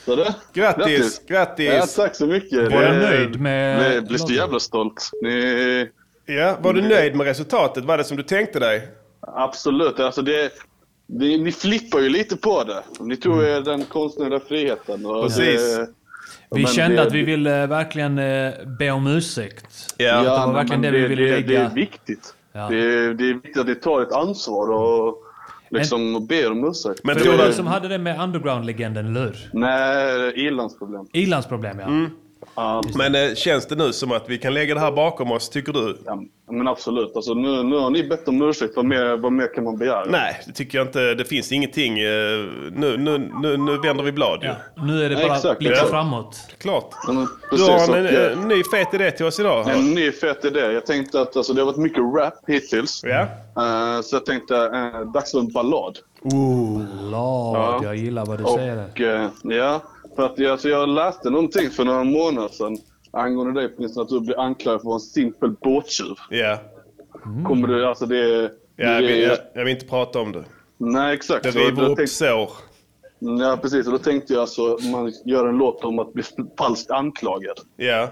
Så 0.06 0.15
det? 0.15 0.36
Grattis! 0.53 1.22
Grattis! 1.27 1.69
Ja, 1.73 1.86
tack 2.03 2.15
så 2.15 2.26
mycket. 2.27 2.72
Var 2.72 2.82
du 2.82 2.91
nöjd 2.99 3.40
med- 3.41 3.95
Jag 3.95 4.07
blir 4.07 4.18
så 4.18 4.34
jävla 4.34 4.60
stolt. 4.60 5.10
Ni... 5.22 5.90
Ja, 6.26 6.57
var 6.61 6.73
du 6.73 6.82
nöjd 6.82 7.15
med 7.15 7.26
resultatet? 7.27 7.86
Var 7.86 7.98
det 7.98 8.03
som 8.03 8.18
du 8.18 8.23
tänkte 8.23 8.60
dig? 8.60 8.88
Absolut. 9.22 9.99
Alltså 9.99 10.22
det, 10.22 10.52
det, 11.07 11.38
ni 11.38 11.52
flippar 11.52 11.99
ju 11.99 12.10
lite 12.10 12.38
på 12.38 12.64
det. 12.64 12.84
Ni 12.99 13.18
tog 13.18 13.44
er 13.44 13.61
den 13.61 13.84
konstnärliga 13.86 14.40
friheten. 14.40 15.06
Och 15.06 15.23
Precis. 15.23 15.77
Det, 15.77 15.88
Vi 16.52 16.64
men 16.64 16.72
kände 16.72 16.95
det- 16.98 17.03
att 17.03 17.14
vi 17.14 17.23
ville 17.23 17.68
verkligen 17.68 18.19
eh, 18.19 18.53
be 18.80 18.91
om 18.91 19.07
ursäkt. 19.07 19.94
Ja, 19.98 20.22
det 20.22 20.30
var 20.30 20.53
verkligen 20.53 20.82
det 20.82 20.91
vi 20.91 21.07
ville 21.07 21.23
det, 21.23 21.32
lägga. 21.32 21.48
det 21.48 21.65
är 21.65 21.69
viktigt. 21.76 22.34
Ja. 22.53 22.68
Det, 22.69 22.77
är, 22.77 23.14
det 23.14 23.30
är 23.30 23.34
viktigt 23.34 23.57
att 23.57 23.68
ni 23.68 23.76
tar 23.76 24.02
ett 24.02 24.11
ansvar 24.11 24.72
och 24.72 25.22
liksom 25.80 26.27
ber 26.27 26.52
om 26.52 26.64
ursäkt. 26.68 26.99
Men 27.03 27.18
Det 27.18 27.30
var 27.30 27.47
du 27.47 27.53
som 27.53 27.68
hade 27.68 27.88
det 27.88 27.97
med 27.97 28.19
underground-legenden, 28.22 29.06
eller 29.07 29.22
hur? 29.22 29.38
Nej, 29.53 30.34
ilandsproblem. 30.47 31.06
Ilandsproblem, 31.14 31.80
ja. 31.80 31.85
Mm. 31.85 32.10
Men 32.98 33.15
eh, 33.15 33.34
känns 33.36 33.65
det 33.68 33.76
nu 33.76 33.94
som 33.94 34.11
att 34.11 34.30
vi 34.30 34.38
kan 34.38 34.53
lägga 34.53 34.73
det 34.73 34.80
här 34.80 34.91
bakom 34.91 35.32
oss, 35.32 35.49
tycker 35.49 35.73
du? 35.73 35.98
Ja, 36.06 36.23
men 36.52 36.68
absolut. 36.68 37.15
Alltså, 37.15 37.34
nu, 37.34 37.64
nu 37.64 37.76
har 37.77 37.90
ni 37.90 38.03
bett 38.03 38.27
om 38.27 38.41
ursäkt. 38.41 38.73
Vad 38.76 38.86
mer, 38.86 39.18
vad 39.18 39.32
mer 39.32 39.53
kan 39.56 39.64
man 39.64 39.77
begära? 39.77 40.06
Nej, 40.06 40.41
det 40.48 40.53
tycker 40.53 40.77
jag 40.77 40.88
inte. 40.88 41.14
Det 41.14 41.26
finns 41.26 41.52
ingenting. 41.52 41.99
eh, 41.99 42.06
Nu, 42.72 42.98
nu, 42.98 43.32
nu, 43.41 43.57
nu 43.57 43.77
vänder 43.77 44.03
vi 44.03 44.11
blad 44.11 44.44
ju. 44.44 44.84
Nu 44.86 45.06
är 45.06 45.10
det 45.10 45.15
bara 45.15 45.36
Exakt, 45.36 45.60
blicka 45.60 45.73
exakt. 45.73 45.90
framåt. 45.91 46.38
Klart. 46.57 46.90
Ja, 47.07 47.14
men 47.14 47.23
Du 47.26 47.30
precis, 47.49 47.68
har 47.69 47.95
en, 47.98 48.06
och, 48.06 48.11
eh, 48.11 48.32
en 48.32 48.48
ny 48.48 48.64
fet 48.64 48.94
idé 48.94 49.11
till 49.11 49.26
oss 49.26 49.40
idag. 49.40 49.69
En 49.69 49.94
ny 49.94 50.11
fet 50.11 50.45
idé. 50.45 50.60
Jag 50.60 50.86
tänkte 50.86 51.22
att 51.22 51.38
alltså, 51.38 51.53
det 51.53 51.61
har 51.61 51.65
varit 51.65 51.77
mycket 51.77 52.03
rap 52.18 52.34
hittills. 52.48 53.02
Ja. 53.03 53.22
Eh, 53.22 54.02
så 54.02 54.15
jag 54.15 54.26
tänkte, 54.26 54.53
uh, 54.53 55.11
dags 55.14 55.32
för 55.32 55.40
en 55.40 55.52
ballad. 55.53 55.98
Ballad, 57.11 57.84
jag 57.84 57.95
gillar 57.95 58.26
vad 58.26 58.38
du 58.38 58.45
säger. 58.57 58.86
Och, 58.94 59.02
eh, 59.02 59.30
ja, 59.44 59.82
för 60.16 60.26
att 60.26 60.40
jag, 60.40 60.52
alltså, 60.52 60.70
jag 60.70 60.90
läste 60.90 61.30
någonting 61.30 61.70
för 61.70 61.86
några 61.86 62.04
månader 62.04 62.50
sedan 62.50 62.78
angående 63.12 63.62
dig 63.62 63.70
Prinsen, 63.70 64.02
att 64.02 64.10
du 64.10 64.20
blir 64.20 64.40
anklagad 64.40 64.82
för 64.82 64.84
att 64.84 64.86
vara 64.86 64.96
en 64.96 65.00
simpel 65.00 65.52
båttjuv. 65.62 66.16
Ja. 66.30 66.58
Kommer 67.48 67.68
du, 67.68 67.86
alltså 67.86 68.06
det... 68.06 68.52
Ja, 68.76 68.86
jag, 68.86 69.02
vill, 69.02 69.22
jag, 69.22 69.38
jag 69.54 69.66
vill 69.66 69.74
inte 69.74 69.86
prata 69.86 70.20
om 70.20 70.32
det. 70.32 70.44
Nej, 70.78 71.14
exakt. 71.14 71.44
Det 71.44 71.50
river 71.50 71.82
upp 71.90 71.98
tänkte- 71.98 72.08
sår. 72.08 72.50
Ja, 73.20 73.58
precis. 73.62 73.86
Och 73.86 73.92
då 73.92 73.98
tänkte 74.00 74.34
jag 74.34 74.42
alltså, 74.42 74.78
man 74.92 75.14
gör 75.26 75.48
en 75.48 75.58
låt 75.58 75.84
om 75.84 76.00
att 76.00 76.14
bli 76.14 76.24
falskt 76.58 76.92
anklagad. 76.92 77.60
Ja. 77.76 78.10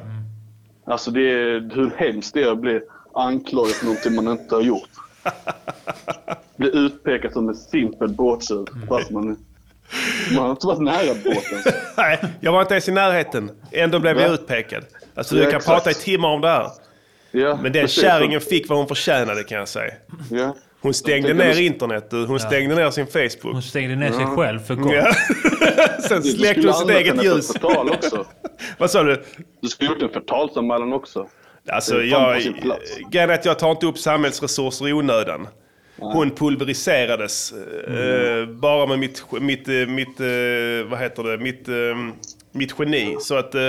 Alltså 0.85 1.11
det 1.11 1.21
är 1.21 1.75
hur 1.75 1.91
hemskt 1.97 2.33
det 2.33 2.43
är 2.43 2.51
att 2.51 2.59
bli 2.59 2.81
anklagad 3.13 3.71
för 3.71 3.85
någonting 3.85 4.15
man 4.15 4.27
inte 4.27 4.55
har 4.55 4.61
gjort. 4.61 4.89
Bli 6.55 6.77
utpekad 6.77 7.33
som 7.33 7.49
en 7.49 7.55
simpel 7.55 8.09
båttjuv 8.09 8.65
fast 8.89 9.11
man, 9.11 9.37
man 10.35 10.43
har 10.43 10.51
inte 10.51 10.67
varit 10.67 10.81
nära 10.81 11.13
båten. 11.23 11.73
Nej, 11.97 12.19
jag 12.39 12.51
var 12.51 12.61
inte 12.61 12.73
ens 12.73 12.89
i 12.89 12.91
närheten. 12.91 13.51
Ändå 13.71 13.99
blev 13.99 14.19
jag 14.19 14.31
utpekad. 14.33 14.83
Alltså, 15.15 15.35
Ja, 15.35 15.39
vi 15.45 15.51
kan 15.51 15.57
exakt. 15.57 15.65
prata 15.75 15.91
i 15.91 15.93
timmar 15.93 16.29
om 16.29 16.41
det 16.41 16.47
här. 16.49 16.67
Ja, 17.31 17.55
Men 17.61 17.71
den 17.71 17.81
precis. 17.83 18.01
kärringen 18.03 18.41
fick 18.41 18.69
vad 18.69 18.77
hon 18.77 18.87
förtjänade 18.87 19.43
kan 19.43 19.57
jag 19.57 19.67
säga. 19.67 19.93
Ja. 20.31 20.55
Hon 20.81 20.93
stängde 20.93 21.27
Jag 21.27 21.37
ner 21.37 21.59
internet. 21.59 22.07
du. 22.09 22.17
Hon 22.25 22.31
Ja. 22.37 22.39
stängde 22.47 22.75
ner 22.75 22.91
sin 22.91 23.07
Facebook. 23.07 23.53
Hon 23.53 23.61
stängde 23.61 23.95
ner 23.95 24.11
sig 24.11 24.25
själv 24.25 24.59
för 24.59 24.75
gott. 24.75 24.93
Ja. 24.93 25.13
Sen 26.07 26.21
Du 26.21 26.29
släckte 26.29 26.53
skulle 26.61 26.71
hon 26.71 26.79
sitt 26.81 26.89
eget 26.89 27.07
henne 27.07 27.17
för 27.23 27.35
ljus. 27.35 27.47
Förtal 27.53 27.89
också. 27.89 28.25
Vad 28.77 28.91
sa 28.91 29.03
du? 29.03 29.23
Du 29.61 29.67
skulle 29.67 29.89
gjort 29.89 30.01
en 30.01 30.09
förtalsanmälan 30.09 30.93
också. 30.93 31.27
Alltså, 31.69 32.01
jag, 32.01 32.41
grejen 33.11 33.29
är 33.29 33.33
att 33.33 33.45
jag 33.45 33.59
tar 33.59 33.71
inte 33.71 33.85
upp 33.85 33.97
samhällsresurser 33.97 34.87
i 34.87 34.93
onödan. 34.93 35.47
Hon 35.97 36.31
pulveriserades 36.31 37.53
eh, 37.87 38.45
bara 38.45 38.85
med 38.85 38.99
mitt, 38.99 39.23
mitt, 39.31 39.67
eh, 39.67 39.73
mitt, 39.73 40.19
eh, 40.19 40.89
vad 40.89 40.99
heter 40.99 41.23
det, 41.23 41.37
mitt, 41.37 41.67
mitt 42.51 42.75
geni. 42.79 43.17
Så 43.19 43.35
att 43.35 43.55
eh, 43.55 43.61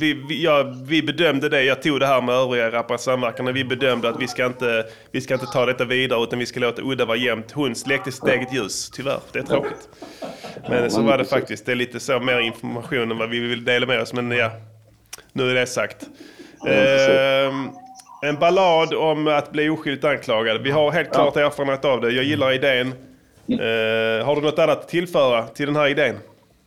vi, 0.00 0.24
vi, 0.28 0.44
ja, 0.44 0.74
vi 0.84 1.02
bedömde 1.02 1.48
det, 1.48 1.62
jag 1.62 1.82
tog 1.82 2.00
det 2.00 2.06
här 2.06 2.22
med 2.22 2.34
övriga 2.34 2.98
samverkande, 2.98 3.52
vi 3.52 3.64
bedömde 3.64 4.08
att 4.08 4.20
vi 4.20 4.28
ska, 4.28 4.46
inte, 4.46 4.86
vi 5.12 5.20
ska 5.20 5.34
inte 5.34 5.46
ta 5.46 5.66
detta 5.66 5.84
vidare 5.84 6.22
utan 6.22 6.38
vi 6.38 6.46
ska 6.46 6.60
låta 6.60 6.82
udda 6.82 7.04
vara 7.04 7.16
jämnt. 7.16 7.52
Hon 7.52 7.74
släckte 7.74 8.12
sitt 8.12 8.28
eget 8.28 8.54
ljus, 8.54 8.90
tyvärr. 8.90 9.20
Det 9.32 9.38
är 9.38 9.42
tråkigt. 9.42 9.88
Men 10.68 10.90
så 10.90 11.02
var 11.02 11.18
det 11.18 11.24
faktiskt, 11.24 11.66
det 11.66 11.72
är 11.72 11.76
lite 11.76 12.00
så 12.00 12.20
mer 12.20 12.40
information 12.40 13.10
än 13.10 13.18
vad 13.18 13.30
vi 13.30 13.40
vill 13.40 13.64
dela 13.64 13.86
med 13.86 14.00
oss. 14.00 14.12
Men 14.12 14.30
ja, 14.30 14.50
nu 15.32 15.50
är 15.50 15.54
det 15.54 15.66
sagt. 15.66 16.06
Ehm, 16.66 17.68
en 18.22 18.38
ballad 18.38 18.94
om 18.94 19.26
att 19.26 19.52
bli 19.52 19.68
oskyldigt 19.68 20.04
anklagad. 20.04 20.62
Vi 20.62 20.70
har 20.70 20.90
helt 20.92 21.12
klart 21.12 21.36
erfarenhet 21.36 21.84
av 21.84 22.00
det. 22.00 22.10
Jag 22.12 22.24
gillar 22.24 22.52
idén. 22.52 22.86
Eh, 23.48 24.26
har 24.26 24.36
du 24.36 24.42
något 24.42 24.58
annat 24.58 24.78
att 24.78 24.88
tillföra 24.88 25.46
till 25.46 25.66
den 25.66 25.76
här 25.76 25.88
idén? 25.88 26.16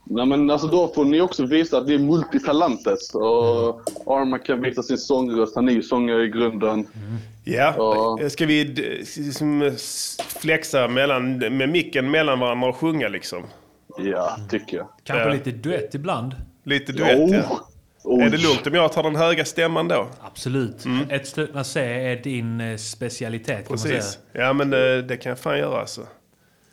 Nej, 0.06 0.26
men 0.26 0.52
alltså 0.52 0.68
då 0.68 0.88
får 0.88 1.06
ni 1.06 1.22
också 1.22 1.46
visa 1.46 1.78
att 1.78 1.88
ni 1.88 1.94
är 1.94 2.00
multitalantes. 2.00 3.16
Och 3.16 3.82
Arma 4.06 4.40
kan 4.40 4.62
visa 4.62 4.84
sin 4.84 4.98
sångröst. 4.98 5.56
Han 5.56 5.70
är 5.70 5.74
ju 5.74 5.82
sångare 5.84 6.24
i 6.24 6.28
grunden. 6.30 6.88
Ja, 7.44 8.18
ska 8.30 8.46
vi 8.46 8.64
liksom, 9.18 9.72
flexa 10.18 10.88
mellan, 10.88 11.38
med 11.38 11.70
micken 11.70 12.12
mellan 12.12 12.40
varandra 12.40 12.68
och 12.70 12.76
sjunga 12.76 13.08
liksom? 13.08 13.44
Ja, 13.98 14.38
tycker 14.50 14.78
jag. 14.78 14.88
Kanske 15.04 15.28
Ja. 15.28 15.34
lite 15.34 15.52
duett 15.52 15.96
ibland. 15.96 16.36
Lite 16.64 16.92
duett 16.92 17.30
ja. 17.50 17.60
Oh. 18.04 18.26
Är 18.26 18.30
det 18.30 18.38
lugnt 18.38 18.68
om 18.68 18.74
jag 18.74 18.92
tar 18.94 19.04
den 19.04 19.16
höga 19.16 19.46
stämman 19.46 19.88
då? 19.88 20.08
Absolut. 20.22 20.86
Ett 21.10 21.28
stötna 21.28 21.64
C 21.64 21.82
är 21.82 22.16
din 22.16 22.62
eh, 22.62 22.78
specialitet 22.78 23.48
kan 23.48 23.56
man 23.70 23.78
Precis. 23.78 23.90
säga. 24.34 24.46
Ja 24.46 24.54
men 24.54 24.74
eh, 24.74 24.98
det 25.06 25.18
kan 25.18 25.30
jag 25.30 25.40
fan 25.40 25.58
göra 25.60 25.80
alltså. 25.80 26.02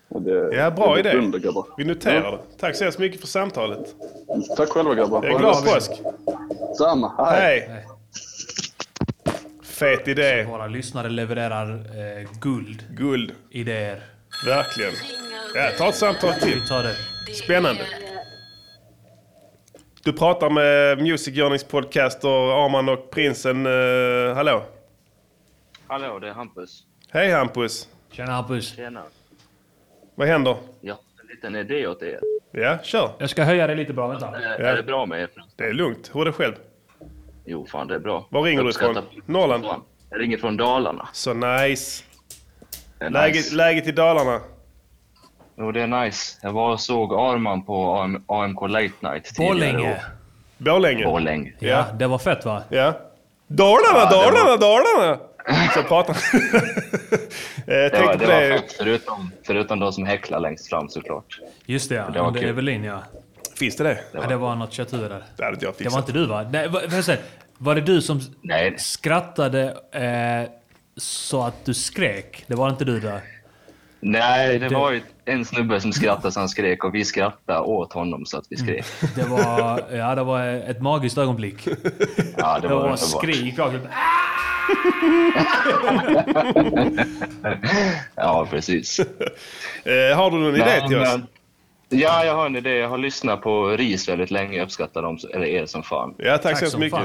Det, 0.08 0.56
Ja, 0.56 0.70
bra 0.70 0.94
det 0.94 1.00
idé. 1.00 1.38
grabbar. 1.38 1.64
Vi 1.76 1.84
noterar 1.84 2.22
Ja. 2.24 2.30
det. 2.30 2.58
Tack 2.60 2.76
så 2.76 2.84
hemskt 2.84 2.98
mycket 2.98 3.20
för 3.20 3.26
samtalet. 3.26 3.94
Tack 4.56 4.68
själva 4.68 4.94
grabbar. 4.94 5.24
Jag 5.24 5.34
är 5.34 5.38
glad 5.38 5.64
påsk. 5.64 5.90
Samma. 6.78 7.24
Hej. 7.30 7.68
Hej. 7.70 7.84
Fet 9.62 10.08
idé. 10.08 10.44
Våra 10.44 10.66
lyssnare 10.66 11.08
levererar 11.08 11.70
eh, 11.74 12.28
guld. 12.40 12.84
Guld. 12.90 13.32
Idéer. 13.50 14.02
Verkligen. 14.46 14.92
Ja, 15.54 15.70
ta 15.78 15.88
ett 15.88 15.94
samtal 15.94 16.32
till. 16.34 16.54
Vi 16.62 16.68
tar 16.68 16.82
det. 16.82 16.94
Spännande. 17.34 17.80
Du 20.04 20.12
pratar 20.12 20.50
med 20.50 20.98
Music 20.98 21.34
Journeys 21.34 21.64
podcaster 21.64 22.64
Arman 22.64 22.88
och 22.88 23.10
Prinsen. 23.10 23.66
Uh, 23.66 24.34
hallå? 24.34 24.62
Hallå, 25.86 26.18
det 26.18 26.28
är 26.28 26.32
Hampus. 26.32 26.82
Hej 27.10 27.30
Hampus. 27.32 27.88
Tjena 28.10 28.32
Hampus. 28.32 28.76
Tjena. 28.76 29.02
Vad 30.14 30.28
händer? 30.28 30.56
Jag 30.80 30.94
har 30.94 31.00
en 31.22 31.26
liten 31.28 31.56
idé 31.56 31.86
åt 31.86 32.02
er. 32.02 32.20
Ja, 32.50 32.78
kör. 32.82 33.10
Jag 33.18 33.30
ska 33.30 33.44
höja 33.44 33.66
dig 33.66 33.76
lite 33.76 33.92
bra, 33.92 34.08
vänta. 34.08 34.26
Är, 34.26 34.60
är 34.60 34.76
det 34.76 34.82
bra 34.82 35.06
med 35.06 35.20
er? 35.20 35.28
Det 35.56 35.64
är 35.64 35.72
lugnt. 35.72 36.10
Hur 36.14 36.20
är 36.20 36.24
det 36.24 36.32
själv? 36.32 36.54
Jo, 37.44 37.66
fan 37.66 37.86
det 37.86 37.94
är 37.94 37.98
bra. 37.98 38.26
Var 38.30 38.42
ringer 38.42 38.62
du 38.62 38.70
ifrån? 38.70 38.98
Norrland? 39.26 39.64
Jag 40.10 40.20
ringer 40.20 40.36
från 40.38 40.56
Dalarna. 40.56 41.08
Så 41.12 41.34
nice. 41.34 42.04
Läget, 43.00 43.36
nice. 43.36 43.54
läget 43.54 43.86
i 43.86 43.92
Dalarna? 43.92 44.40
Jo, 45.60 45.72
det 45.72 45.80
är 45.80 45.86
nice. 45.86 46.38
Jag 46.42 46.52
var 46.52 46.72
och 46.72 46.80
såg 46.80 47.14
Arman 47.14 47.62
på 47.62 47.94
AM, 48.00 48.24
AMK 48.26 48.60
Late 48.68 48.90
Night 49.00 49.24
tidigare 49.24 49.48
Borlänge. 49.54 50.00
Borlänge? 50.58 51.04
Borlänge. 51.04 51.52
Ja, 51.58 51.84
det 51.98 52.06
var 52.06 52.18
fett 52.18 52.44
va? 52.44 52.62
Ja. 52.68 52.94
Dalarna, 53.46 53.98
Ja, 53.98 54.04
det 54.04 54.10
Dalarna, 54.10 54.44
var- 54.44 54.58
Dalarna! 54.58 55.18
Så 55.74 55.82
pratar 55.82 56.16
Jag 56.32 56.40
Det 57.66 57.90
tänkte 57.90 58.06
var, 58.06 58.16
det 58.16 58.26
var 58.26 58.40
det. 58.40 58.48
fett, 58.58 58.72
förutom, 58.72 59.30
förutom 59.46 59.78
de 59.80 59.92
som 59.92 60.06
häcklar 60.06 60.40
längst 60.40 60.68
fram 60.68 60.88
såklart. 60.88 61.40
Just 61.66 61.88
det, 61.88 61.94
ja. 61.94 62.04
Det 62.12 62.20
var 62.22 62.32
kul. 62.32 62.44
Evelin 62.48 62.84
ja. 62.84 62.98
Finns 63.58 63.76
det 63.76 63.84
det? 63.84 63.98
Ja, 64.12 64.20
det 64.28 64.36
var 64.36 64.54
något 64.54 64.72
kötthuvud 64.72 65.10
där. 65.10 65.22
Det 65.36 65.44
hade 65.44 65.56
jag 65.60 65.72
Det 65.72 65.76
fixat. 65.78 65.92
var 65.92 65.98
inte 66.00 66.12
du 66.12 66.26
va? 66.26 66.46
Nej, 66.52 66.68
va- 66.68 66.80
vad 66.88 67.04
säger, 67.04 67.20
var 67.58 67.74
det 67.74 67.80
du 67.80 68.02
som 68.02 68.20
Nej. 68.42 68.74
skrattade 68.78 69.62
eh, 69.92 70.50
så 70.96 71.42
att 71.42 71.64
du 71.64 71.74
skrek? 71.74 72.44
Det 72.46 72.54
var 72.54 72.68
inte 72.70 72.84
du 72.84 73.00
där? 73.00 73.20
Nej, 74.00 74.58
det, 74.58 74.68
Det- 74.68 74.74
var 74.74 74.90
ju 74.90 75.02
en 75.30 75.44
snubbe 75.44 75.80
som 75.80 75.92
skrattade 75.92 76.32
så 76.32 76.40
han 76.40 76.48
skrek 76.48 76.84
och 76.84 76.94
vi 76.94 77.04
skrattade 77.04 77.60
åt 77.60 77.92
honom 77.92 78.26
så 78.26 78.38
att 78.38 78.44
vi 78.50 78.56
skrek. 78.56 78.84
Det 79.16 79.22
var, 79.28 79.82
ja, 79.92 80.14
det 80.14 80.22
var 80.22 80.46
ett 80.46 80.80
magiskt 80.82 81.18
ögonblick. 81.18 81.68
Ja, 82.36 82.58
det 82.58 82.68
det 82.68 82.74
var 82.74 82.88
var 82.88 82.96
skrik 82.96 83.58
rakt. 83.58 83.74
Ja, 88.16 88.46
precis. 88.50 89.00
Eh, 89.00 90.16
har 90.16 90.30
du 90.30 90.36
någon 90.38 90.54
idé 90.54 90.88
till 90.88 90.98
oss? 90.98 91.08
men- 91.12 91.26
Ja, 91.92 92.24
jag 92.24 92.34
har 92.34 92.46
en 92.46 92.56
idé. 92.56 92.70
Jag 92.78 92.88
har 92.88 92.98
lyssnat 92.98 93.42
på 93.42 93.68
RIS 93.68 94.08
väldigt 94.08 94.30
länge. 94.30 94.56
Jag 94.56 94.64
uppskattar 94.64 95.02
dem, 95.02 95.18
eller 95.34 95.46
er 95.46 95.66
som 95.66 95.82
fan. 95.82 96.14
Ja, 96.18 96.38
tack, 96.38 96.58
så 96.58 96.64
hemskt 96.64 96.78
mycket. 96.78 97.00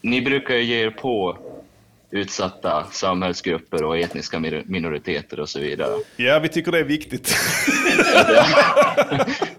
Ni 0.00 0.22
brukar 0.22 0.54
ju 0.54 0.62
ge 0.62 0.86
er 0.86 0.90
på 0.90 1.38
utsatta 2.10 2.84
samhällsgrupper 2.90 3.84
och 3.84 3.98
etniska 3.98 4.38
minoriteter 4.64 5.40
och 5.40 5.48
så 5.48 5.60
vidare. 5.60 5.92
Ja, 6.16 6.38
vi 6.38 6.48
tycker 6.48 6.72
det 6.72 6.78
är 6.78 6.84
viktigt. 6.84 7.28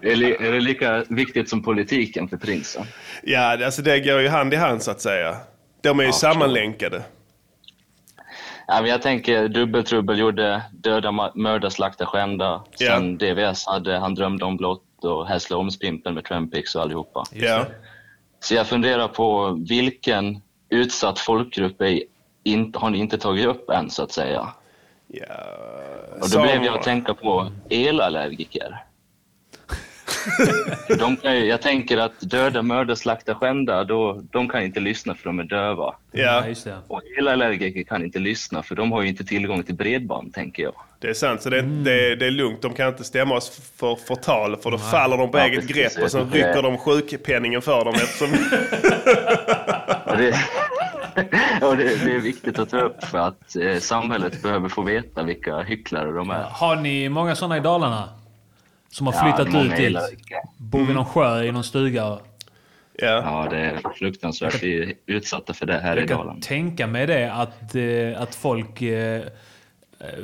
Är, 0.02 0.52
det 0.52 0.60
lika 0.60 1.04
viktigt 1.08 1.48
som 1.48 1.62
politiken 1.62 2.28
för 2.28 2.36
prinsen? 2.36 2.84
Ja, 3.22 3.64
alltså 3.64 3.82
det 3.82 4.00
går 4.00 4.20
ju 4.20 4.28
hand 4.28 4.54
i 4.54 4.56
hand 4.56 4.82
så 4.82 4.90
att 4.90 5.00
säga. 5.00 5.36
De 5.80 5.98
är 5.98 6.02
ju 6.02 6.08
Ja, 6.08 6.12
sammanlänkade. 6.12 7.02
Ja, 8.66 8.80
men 8.80 8.90
jag 8.90 9.02
tänker 9.02 9.48
Dubbeltrubbel 9.48 10.18
gjorde 10.18 10.62
Döda, 10.72 11.32
mörda, 11.34 11.70
slakta, 11.70 12.06
skända. 12.06 12.64
Sen 12.78 13.18
DVS 13.18 13.66
hade 13.66 13.98
Han 13.98 14.14
drömde 14.14 14.44
om 14.44 14.56
blått 14.56 15.04
och 15.04 15.26
Hässleholmspimpen 15.26 16.14
med 16.14 16.24
Trampix 16.24 16.74
och 16.74 16.82
allihopa. 16.82 17.24
Ja. 17.32 17.66
Så 18.40 18.54
jag 18.54 18.66
funderar 18.66 19.08
på 19.08 19.58
vilken 19.68 20.42
utsatt 20.68 21.18
folkgrupp 21.18 21.80
är 21.80 22.02
inte, 22.52 22.78
har 22.78 22.90
ni 22.90 22.98
inte 22.98 23.18
tagit 23.18 23.46
upp 23.46 23.70
än 23.70 23.90
så 23.90 24.02
att 24.02 24.12
säga? 24.12 24.40
Och 26.12 26.20
då 26.20 26.26
Som- 26.26 26.42
blev 26.42 26.64
jag 26.64 26.74
att 26.74 26.82
tänka 26.82 27.14
på 27.14 27.52
elallergiker. 27.70 28.76
de 30.98 31.16
kan 31.16 31.36
ju, 31.36 31.44
jag 31.46 31.62
tänker 31.62 31.98
att 31.98 32.20
döda, 32.20 32.62
mörda, 32.62 32.96
slakta, 32.96 33.34
skända, 33.34 33.84
då, 33.84 34.20
de 34.30 34.48
kan 34.48 34.62
inte 34.62 34.80
lyssna 34.80 35.14
för 35.14 35.24
de 35.24 35.38
är 35.38 35.44
döva. 35.44 35.94
Ja. 36.12 36.44
Och 36.88 37.00
elallergiker 37.18 37.82
kan 37.82 38.04
inte 38.04 38.18
lyssna 38.18 38.62
för 38.62 38.74
de 38.74 38.92
har 38.92 39.02
ju 39.02 39.08
inte 39.08 39.24
tillgång 39.24 39.62
till 39.62 39.74
bredband, 39.74 40.34
tänker 40.34 40.62
jag. 40.62 40.72
Det 40.98 41.08
är 41.08 41.14
sant, 41.14 41.42
så 41.42 41.50
det, 41.50 41.58
Mm. 41.58 41.84
det, 41.84 42.16
det 42.16 42.26
är 42.26 42.30
lugnt. 42.30 42.62
De 42.62 42.72
kan 42.74 42.88
inte 42.88 43.04
stämma 43.04 43.34
oss 43.34 43.72
för 43.76 43.94
förtal 43.96 44.56
för 44.56 44.70
då 44.70 44.78
faller 44.78 45.16
de 45.16 45.30
på 45.30 45.38
Ja, 45.38 45.44
eget 45.44 45.60
precis. 45.68 45.76
grepp 45.96 46.04
och 46.04 46.10
tycker 46.10 46.48
rycker 46.48 46.62
de 46.62 46.78
sjukpenningen 46.78 47.62
för 47.62 47.84
dem 47.84 47.94
eftersom... 47.94 48.28
Det, 50.18 50.34
och 51.62 51.76
det, 51.76 52.04
det 52.04 52.12
är 52.14 52.20
viktigt 52.20 52.58
att 52.58 52.70
ta 52.70 52.80
upp 52.80 53.04
för 53.04 53.18
att 53.18 53.56
eh, 53.56 53.76
samhället 53.78 54.42
behöver 54.42 54.68
få 54.68 54.82
veta 54.82 55.22
vilka 55.22 55.58
hycklare 55.58 56.12
de 56.12 56.30
är. 56.30 56.42
Har 56.50 56.76
ni 56.76 57.08
många 57.08 57.34
sådana 57.36 57.56
i 57.56 57.60
Dalarna? 57.60 58.08
Som 58.88 59.06
har 59.06 59.14
Ja, 59.14 59.20
flyttat 59.36 59.52
många 59.52 59.72
ut 59.72 59.76
dit? 59.76 59.98
Bor 60.56 60.84
vid 60.84 60.94
någon 60.96 61.04
sjö 61.04 61.42
i 61.42 61.52
någon 61.52 61.64
stuga? 61.64 62.18
Ja, 62.92 63.46
det 63.50 63.56
är 63.58 63.80
fruktansvärt. 63.98 64.62
Vi 64.62 64.82
är 64.82 64.92
utsatta 65.06 65.54
för 65.54 65.66
det 65.66 65.78
här 65.78 65.96
i 65.96 66.00
Jag 66.00 66.08
kan 66.08 66.18
Dalarna. 66.18 66.40
tänka 66.40 66.86
mig 66.86 67.06
det 67.06 67.32
att, 67.32 67.74
eh, 67.74 68.22
att 68.22 68.34
folk 68.34 68.82
eh, 68.82 69.22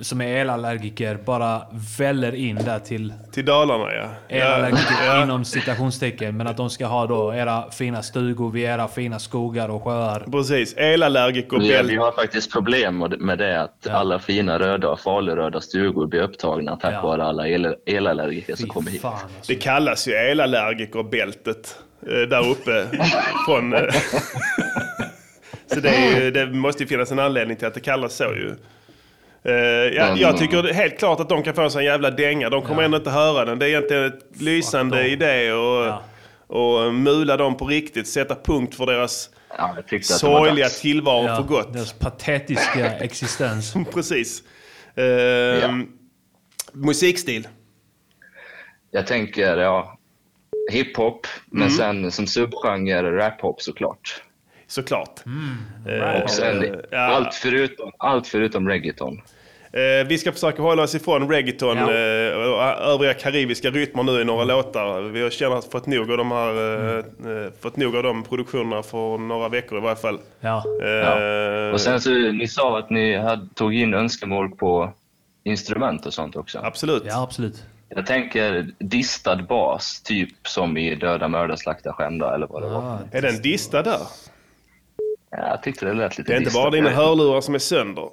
som 0.02 0.20
är 0.20 0.26
elallergiker 0.36 1.18
bara 1.24 1.62
väller 1.98 2.34
in 2.34 2.56
där 2.56 2.78
till... 2.78 3.12
Till 3.32 3.44
Dalarna 3.44 3.94
ja. 3.94 4.08
Elallergiker 4.28 4.94
Ja. 5.06 5.22
inom 5.22 5.44
citationstecken. 5.44 6.36
Men 6.36 6.46
att 6.46 6.56
de 6.56 6.70
ska 6.70 6.86
ha 6.86 7.06
då 7.06 7.34
era 7.34 7.70
fina 7.70 8.02
stugor 8.02 8.50
vid 8.50 8.64
era 8.64 8.88
fina 8.88 9.18
skogar 9.18 9.68
och 9.68 9.84
sjöar. 9.84 10.24
Precis. 10.32 10.74
Elallergiker 10.76 11.58
Vi, 11.58 11.82
vi 11.82 11.96
har 11.96 12.12
faktiskt 12.12 12.52
problem 12.52 12.98
med- 13.18 13.38
det 13.38 13.62
att 13.62 13.86
alla 13.86 14.18
fina 14.18 14.58
röda 14.58 14.88
och 14.88 15.00
faluröda 15.00 15.60
stugor 15.60 16.06
blir 16.06 16.20
upptagna 16.22 16.76
tack 16.76 16.94
Ja. 16.94 17.02
vare 17.02 17.24
alla 17.24 17.48
el, 17.48 17.74
elallergiker 17.86 18.56
som 18.56 18.68
kommer 18.68 18.90
hit. 18.90 19.02
Det 19.48 19.54
kallas 19.54 20.08
ju 20.08 20.12
elallergikerbältet 20.12 21.78
eh, 22.02 22.28
där 22.28 22.48
uppe. 22.50 22.86
från, 23.46 23.74
eh, 23.74 23.80
så 25.74 25.80
det, 25.80 25.88
är 25.88 26.20
ju, 26.20 26.30
det 26.30 26.46
måste 26.46 26.82
ju 26.82 26.86
finnas 26.88 27.12
en 27.12 27.18
anledning 27.18 27.56
till 27.56 27.66
att 27.66 27.74
det 27.74 27.80
kallas 27.80 28.16
så 28.16 28.24
ju. 28.24 28.54
Eh, 29.46 29.52
ja, 29.96 30.16
jag 30.16 30.36
tycker 30.38 30.62
det 30.62 30.70
är 30.70 30.74
helt 30.74 30.98
klart 30.98 31.20
att 31.20 31.28
de 31.28 31.42
kan 31.42 31.54
få 31.54 31.62
en 31.62 31.70
sån 31.70 31.84
jävla 31.84 32.10
dänga. 32.10 32.50
De 32.50 32.62
kommer 32.62 32.82
ändå 32.82 32.96
inte 32.96 33.10
höra 33.10 33.44
den. 33.44 33.58
Det 33.58 33.66
är 33.66 33.68
egentligen 33.68 34.04
ett 34.04 34.40
lysande 34.40 35.08
idé 35.08 35.52
och, 35.52 35.92
och 36.46 36.94
mula 36.94 37.36
dem 37.36 37.56
på 37.56 37.66
riktigt. 37.66 38.08
Sätta 38.08 38.34
punkt 38.34 38.74
för 38.74 38.86
deras 38.86 39.30
var 39.58 40.00
sorgliga 40.00 40.68
tillvaro 40.68 41.26
Ja, 41.26 41.36
för 41.36 41.42
gott. 41.42 41.72
Deras 41.72 41.92
patetiska 41.92 42.92
existens. 43.00 43.74
Precis. 43.94 44.42
Eh, 44.94 45.70
Musikstil. 46.72 47.48
Jag 48.90 49.06
tänker, 49.06 49.56
ja, 49.56 49.98
hiphop, 50.72 51.26
men 51.46 51.62
Mm. 51.62 51.76
sen 51.76 52.12
som 52.12 52.26
subgenre 52.26 53.16
raphop 53.16 53.62
såklart. 53.62 54.22
Såklart. 54.66 55.20
Och 56.24 56.30
sen 56.30 56.80
allt, 56.92 57.34
förutom, 57.34 57.92
allt 57.98 58.26
förutom 58.28 58.68
reggaeton. 58.68 59.20
Eh, 59.76 60.06
vi 60.06 60.18
ska 60.18 60.32
försöka 60.32 60.62
hålla 60.62 60.82
oss 60.82 60.94
ifrån 60.94 61.28
reggaeton 61.30 61.76
Ja. 61.76 61.82
eh, 61.82 62.36
och 62.36 62.62
övriga 62.92 63.14
karibiska 63.14 63.70
rytmer 63.70 64.02
nu 64.02 64.20
i 64.20 64.24
några 64.24 64.44
låtar. 64.44 65.00
Vi 65.00 65.22
har 65.22 65.30
känner 65.30 65.56
att 65.56 65.64
fått 65.72 65.86
nog 65.86 66.10
av 66.10 66.16
de 66.18 66.30
här, 66.30 66.50
eh, 66.98 66.98
eh, 66.98 67.52
fått 67.60 67.76
nog 67.76 67.96
av 67.96 68.02
de 68.02 68.22
produktionerna 68.22 68.82
för 68.82 69.18
några 69.18 69.48
veckor 69.48 69.78
i 69.78 69.80
varje 69.80 69.96
fall. 69.96 70.18
Ja. 70.40 70.62
Ja. 70.80 71.72
Och 71.72 71.80
sen 71.80 72.00
så, 72.00 72.10
ni 72.10 72.48
sa 72.48 72.78
att 72.78 72.90
ni 72.90 73.16
hade, 73.16 73.48
tog 73.54 73.74
in 73.74 73.94
önskemål 73.94 74.50
på 74.50 74.92
instrument 75.44 76.06
och 76.06 76.14
sånt 76.14 76.36
också. 76.36 76.58
Absolut. 76.62 77.02
Ja, 77.06 77.22
absolut. 77.22 77.64
Jag 77.88 78.06
tänker 78.06 78.66
distad 78.78 79.36
bas, 79.36 80.02
typ 80.02 80.30
som 80.48 80.76
i 80.76 80.94
Döda, 80.94 81.28
mörda, 81.28 81.56
slakta, 81.56 81.92
skända 81.92 82.34
eller 82.34 82.46
vad 82.46 82.62
det 82.62 82.68
var. 82.68 82.98
Är 83.12 83.22
den 83.22 83.42
distad 83.42 83.82
där? 83.82 84.00
Ja, 85.30 85.48
jag 85.48 85.62
tyckte 85.62 85.86
det 85.86 85.92
lät 85.94 86.18
lite 86.18 86.32
Det 86.32 86.36
är 86.36 86.40
inte 86.40 86.54
bara 86.54 86.70
dina 86.70 86.90
hörlurar 86.90 87.40
som 87.40 87.54
är 87.54 87.58
sönder. 87.58 88.08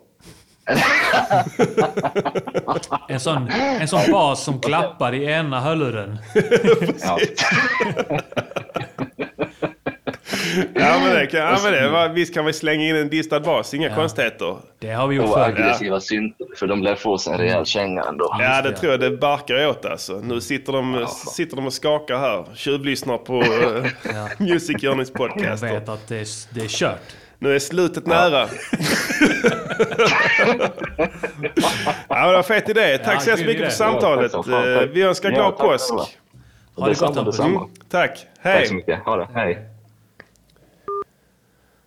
En 3.10 3.20
sån, 3.20 3.48
en 3.50 3.88
sån 3.88 4.12
bas 4.12 4.44
som 4.44 4.60
klappar 4.62 5.14
i 5.14 5.26
ena 5.26 5.60
hörluren. 5.60 6.18
Ja. 7.04 7.18
Ja 10.76 11.00
men 11.04 11.16
det, 11.16 11.28
kan, 11.28 11.40
ja, 11.40 11.60
men 11.64 11.72
det 11.74 11.90
va, 11.90 12.08
visst 12.08 12.34
kan 12.34 12.46
vi 12.46 12.54
slänga 12.54 12.84
in 12.84 12.96
en 12.96 13.10
distad 13.10 13.40
bas, 13.40 13.74
inga 13.74 13.96
konstigheter. 13.96 14.58
Det 14.80 14.92
har 14.92 15.08
vi 15.08 15.16
gjort 15.16 15.26
Och 15.26 15.34
förr. 15.34 15.42
aggressiva 15.42 16.00
synter, 16.00 16.48
för 16.60 16.68
de 16.68 16.84
lär 16.84 16.96
få 16.96 17.18
sig 17.18 17.34
en 17.34 17.40
rejäl 17.40 17.66
känga 17.66 18.04
ändå. 18.04 18.36
Ja, 18.40 18.62
det 18.62 18.72
tror 18.72 18.92
jag 18.92 19.00
det 19.00 19.12
barkar 19.12 19.68
åt 19.68 19.86
alltså. 19.86 20.14
Nu 20.14 20.42
sitter 20.42 20.74
de, 20.74 21.08
sitter 21.36 21.56
de 21.56 21.66
och 21.66 21.74
skakar 21.74 22.18
här. 22.18 22.46
Tjuvlyssnar 22.56 23.18
på 23.18 23.42
uh, 23.42 23.86
Ja. 24.14 24.30
Music 24.46 24.84
Journeys 24.84 25.12
Jag 25.14 25.18
podcast. 25.30 25.64
vet 25.64 25.90
att 25.90 26.08
det 26.08 26.16
är, 26.20 26.28
det 26.54 26.62
är 26.62 26.68
kört. 26.68 27.16
Nu 27.44 27.56
är 27.56 27.60
slutet 27.60 28.06
nära. 28.06 28.48
ja, 32.10 32.28
det 32.28 32.34
var 32.34 32.44
fet 32.44 32.70
idé. 32.70 32.98
Tack 32.98 33.16
Ja, 33.16 33.20
så 33.20 33.30
hemskt 33.30 33.46
mycket 33.46 33.64
för 33.64 33.72
samtalet. 33.72 34.32
Ja, 34.34 34.44
tack. 34.44 34.66
Eh, 34.66 34.82
Vi 34.82 35.02
önskar 35.02 35.30
Ja, 35.32 35.36
glad 35.36 35.58
tack 35.58 35.68
påsk. 35.68 35.94
Ha 36.76 36.88
det 36.88 37.00
gott. 37.00 37.40
Mm, 37.40 37.58
tack. 37.58 37.70
Tack 37.90 38.18
så 38.18 38.50
Hej. 38.50 38.74
mycket. 38.74 39.00
Ha 39.00 39.16
det. 39.16 39.28
Hej. 39.34 39.70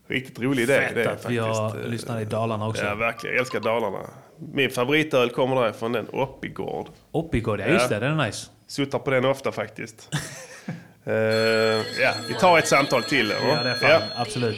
Riktigt 0.09 0.39
rolig 0.41 0.63
idé. 0.63 0.75
Fett 0.81 0.95
det 0.95 1.03
är 1.05 1.09
att 1.09 1.31
vi 1.31 1.39
har 1.39 1.69
faktiskt. 1.71 1.89
lyssnat 1.91 2.21
i 2.23 2.25
Dalarna 2.25 2.69
också. 2.69 2.85
Ja, 2.85 2.95
verkligen. 2.95 3.35
Jag 3.37 3.41
älskar 3.41 3.61
Dalarna. 3.61 3.99
Min 4.53 4.71
favoritöl 4.71 5.31
kommer 5.31 5.63
därifrån, 5.63 5.93
den 5.93 6.09
Oppigård. 6.13 6.87
Oppigård, 7.11 7.61
ja 7.61 7.67
just 7.67 7.89
det. 7.89 7.99
Den 7.99 8.21
är 8.21 8.27
nice. 8.27 8.47
Suttar 8.67 8.99
på 8.99 9.11
den 9.11 9.25
ofta 9.25 9.53
faktiskt. 9.53 10.09
Eh, 11.09 11.15
ja, 12.03 12.13
vi 12.29 12.35
tar 12.35 12.59
ett 12.59 12.69
samtal 12.69 13.03
till. 13.03 13.31
eller? 13.31 13.49
Ja, 13.49 13.63
det 13.63 13.71
är 13.71 13.75
fan. 13.75 14.03
Absolut. 14.17 14.57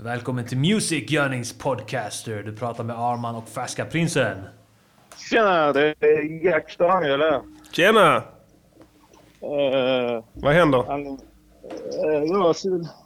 Välkommen 0.00 0.46
till 0.46 0.58
Music 0.58 1.12
Yearnings 1.12 1.58
Podcaster. 1.58 2.42
Du 2.42 2.56
pratar 2.56 2.84
med 2.84 2.98
Arman 2.98 3.34
och 3.34 3.48
Färska 3.48 3.84
Prinsen. 3.84 4.38
Tjena, 5.30 5.72
det 5.72 5.94
är 6.00 6.44
Jack 6.44 6.78
Daniel 6.78 7.20
här. 7.20 7.40
Tjena! 7.72 8.16
Uh, 8.16 8.22
Vad 10.32 10.52
händer? 10.52 10.84
Han, 10.86 11.06
uh, 11.06 11.18
jag 12.24 12.38
har 12.38 12.54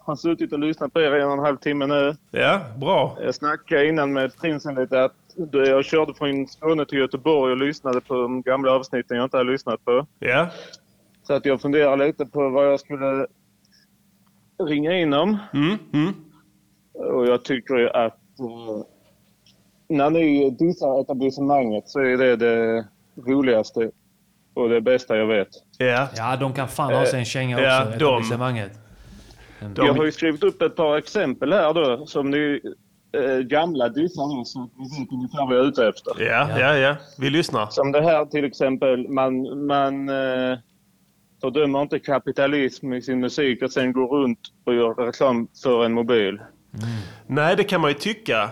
har 0.05 0.17
suttit 0.17 0.53
och 0.53 0.59
lyssnat 0.59 0.93
på 0.93 1.01
er 1.01 1.17
i 1.17 1.21
en 1.21 1.27
och 1.27 1.33
en 1.33 1.39
halv 1.39 1.57
timme 1.57 1.87
nu. 1.87 2.17
Ja, 2.31 2.61
bra. 2.77 3.19
Jag 3.21 3.35
snackade 3.35 3.89
innan 3.89 4.13
med 4.13 4.37
prinsen 4.37 4.75
lite 4.75 5.05
att 5.05 5.15
jag 5.53 5.85
körde 5.85 6.15
från 6.15 6.47
Skåne 6.47 6.85
till 6.85 6.99
Göteborg 6.99 7.53
och 7.53 7.59
lyssnade 7.59 8.01
på 8.01 8.15
de 8.15 8.43
gamla 8.43 8.73
avsnitten 8.73 9.17
jag 9.17 9.27
inte 9.27 9.37
hade 9.37 9.51
lyssnat 9.51 9.85
på. 9.85 10.07
Ja. 10.19 10.49
Så 11.23 11.35
att 11.35 11.45
jag 11.45 11.61
funderar 11.61 11.97
lite 11.97 12.27
på 12.27 12.49
vad 12.49 12.67
jag 12.67 12.81
skulle 12.81 13.27
ringa 14.69 14.99
in 14.99 15.15
om. 15.15 15.39
Mm, 15.55 15.79
mm. 15.93 16.15
Och 16.93 17.27
jag 17.27 17.45
tycker 17.45 17.75
ju 17.77 17.91
att 17.91 18.15
eh, 18.41 18.85
när 19.89 20.11
ni 20.11 20.51
dissar 20.51 21.01
etablissemanget 21.01 21.89
så 21.89 22.01
är 22.01 22.17
det 22.17 22.37
det 22.37 22.87
roligaste 23.27 23.91
och 24.55 24.69
det 24.69 24.81
bästa 24.81 25.17
jag 25.17 25.27
vet. 25.27 25.49
Ja. 25.79 26.09
Ja, 26.17 26.37
de 26.37 26.53
kan 26.53 26.69
fan 26.69 26.95
ha 26.95 27.07
sig 27.07 27.19
en 27.19 27.25
känga 27.25 27.57
också, 27.57 27.67
Ja, 27.69 27.85
de- 27.85 27.95
etablissemanget. 27.97 28.73
Jag 29.77 29.95
har 29.95 30.05
ju 30.05 30.13
skrivit 30.13 30.43
upp 30.43 30.63
ett 30.63 30.77
par 30.77 30.97
exempel 30.97 31.53
här 31.53 31.75
då 31.75 32.07
som 32.07 32.31
ni 32.31 32.61
eh, 33.17 33.39
gamla 33.39 33.89
dissar 33.89 34.45
så 34.45 34.61
ni 34.61 35.01
vet 35.01 35.13
ungefär 35.13 35.47
vad 35.47 35.57
jag 35.57 35.65
är 35.65 35.69
ute 35.69 35.89
efter. 35.89 36.13
Ja, 36.25 36.49
ja, 36.61 36.77
ja. 36.77 36.97
Vi 37.19 37.31
lyssnar. 37.31 37.67
Som 37.67 37.93
det 37.93 38.03
här 38.03 38.25
till 38.27 38.45
exempel, 38.45 39.09
man, 39.09 39.67
man 39.67 40.09
eh, 40.09 40.59
fördömer 41.41 41.83
inte 41.83 41.99
kapitalism 41.99 42.93
i 42.93 43.03
sin 43.03 43.21
musik 43.21 43.63
och 43.63 43.71
sen 43.73 43.93
går 43.93 44.09
runt 44.23 44.39
och 44.65 44.75
gör 44.75 44.95
reklam 44.95 45.49
för 45.63 45.85
en 45.85 45.93
mobil. 45.93 46.41
Nej, 47.27 47.57
det 47.57 47.65
kan 47.65 47.81
man 47.81 47.91
ju 47.91 47.95
tycka. 47.95 48.45
Och 48.45 48.51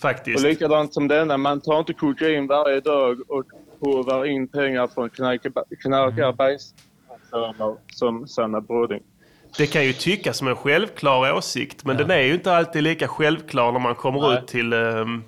Faktiskt. 0.00 0.44
likadant 0.44 0.94
som 0.94 1.08
denna, 1.08 1.36
man 1.36 1.60
tar 1.60 1.78
inte 1.78 1.92
kokain 1.92 2.46
varje 2.46 2.80
dag 2.80 3.30
och 3.30 3.44
hovar 3.80 4.24
in 4.24 4.48
pengar 4.48 4.86
från 4.86 5.10
knarkarbajsfirmor 5.10 7.78
som 7.92 8.28
Sanna 8.28 8.60
Broding. 8.60 9.02
Det 9.58 9.66
kan 9.66 9.84
ju 9.84 9.92
tyckas 9.92 10.38
som 10.38 10.48
en 10.48 10.56
självklar 10.56 11.32
åsikt, 11.32 11.84
men 11.84 11.96
den 11.96 12.10
är 12.10 12.20
ju 12.20 12.34
inte 12.34 12.52
alltid 12.52 12.82
lika 12.82 13.08
självklar 13.08 13.72
när 13.72 13.80
man 13.80 13.94
kommer 13.94 14.20
Nej. 14.20 14.38
ut 14.38 14.46
till... 14.46 14.72
ehm, 14.72 15.22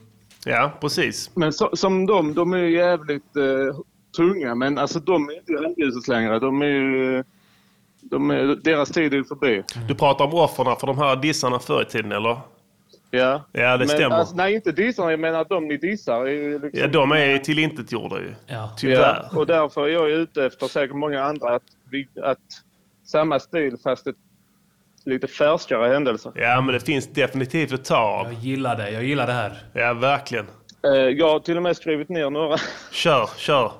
ja, 0.45 0.73
precis. 0.81 1.31
Men 1.35 1.53
så, 1.53 1.77
som 1.77 2.07
de, 2.07 2.35
de 2.35 2.53
är 2.53 2.59
ju 2.59 2.77
jävligt 2.77 3.37
eh, 3.37 3.77
tunga 4.17 4.55
men 4.55 4.79
alltså 4.79 5.01
de 5.01 5.29
är 5.29 5.39
inte 5.39 5.53
rampljuset 5.53 6.09
längre. 6.09 6.39
De 6.39 6.63
är 6.63 6.67
ju... 6.67 7.25
De 8.11 8.29
deras 8.65 8.89
tid 8.89 9.15
är 9.15 9.23
förbi. 9.23 9.63
Du 9.89 9.95
pratar 9.95 10.25
om 10.25 10.35
offren 10.35 10.77
för 10.77 10.87
de 10.87 10.99
här 10.99 11.17
dissarna 11.17 11.59
förr 11.59 11.83
i 11.83 11.85
tiden, 11.85 12.13
eller? 12.13 12.39
Ja, 13.11 13.45
Ja, 13.53 13.73
det 13.73 13.79
men, 13.79 13.89
stämmer. 13.89 14.17
Alltså, 14.17 14.35
nej, 14.35 14.55
inte 14.55 14.73
dissarna. 14.73 15.11
Jag 15.11 15.21
menar 15.21 15.41
att 15.41 15.49
de 15.49 15.69
ni 15.69 15.77
dissar 15.77 16.27
är 16.27 16.51
liksom... 16.53 16.81
Ja, 16.81 16.87
de 16.87 17.13
är 17.13 17.39
tillintetgjorda 17.39 18.17
ju. 18.19 18.35
Tyvärr. 18.77 19.29
Ja, 19.33 19.39
och 19.39 19.47
därför 19.47 19.85
är 19.85 19.89
jag 19.89 20.11
ute 20.11 20.45
efter 20.45 20.67
säkert 20.67 20.97
många 20.97 21.23
andra 21.23 21.55
att, 21.55 21.63
vi, 21.91 22.09
att 22.23 22.39
samma 23.05 23.39
stil 23.39 23.77
fast 23.85 24.07
ett 24.07 24.17
lite 25.05 25.27
färskare 25.27 25.93
händelser. 25.93 26.33
Ja, 26.35 26.61
men 26.61 26.75
det 26.75 26.81
finns 26.81 27.07
definitivt 27.13 27.73
att 27.73 27.85
ta 27.85 27.97
av. 27.97 28.25
Jag 28.27 28.43
gillar 28.43 28.77
det. 28.77 28.91
Jag 28.91 29.05
gillar 29.05 29.27
det 29.27 29.33
här. 29.33 29.63
Ja, 29.73 29.95
verkligen. 29.95 30.47
Eh, 30.95 31.09
jag 31.09 31.29
har 31.29 31.41
till 31.41 31.57
och 31.57 31.63
med 31.63 31.77
skrivit 31.77 32.09
ner 32.09 32.31
några 32.31 32.57
Kör, 32.91 33.31
kör. 33.37 33.73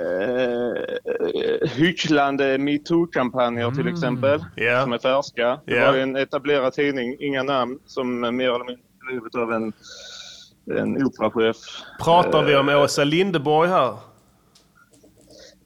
eh, 0.00 1.68
hycklande 1.70 2.58
metoo-kampanjer 2.58 3.70
till 3.70 3.88
exempel. 3.88 4.38
Som 4.82 4.92
är 4.92 4.98
färska. 4.98 5.60
Det 5.66 5.74
Ja. 5.76 5.90
var 5.92 5.98
en 5.98 6.16
etablerad 6.16 6.72
tidning, 6.72 7.16
inga 7.20 7.42
namn, 7.42 7.78
som 7.86 8.20
mer 8.20 8.30
eller 8.48 8.64
mindre 8.64 8.84
skrivit 9.06 9.34
av 9.34 9.52
en, 9.52 9.72
en 10.78 11.04
operachef. 11.06 11.56
Pratar 12.04 12.42
vi 12.42 12.56
om 12.56 12.68
Eh, 12.68 12.80
Åsa 12.82 13.04
Lindeborg 13.04 13.70
här? 13.70 13.94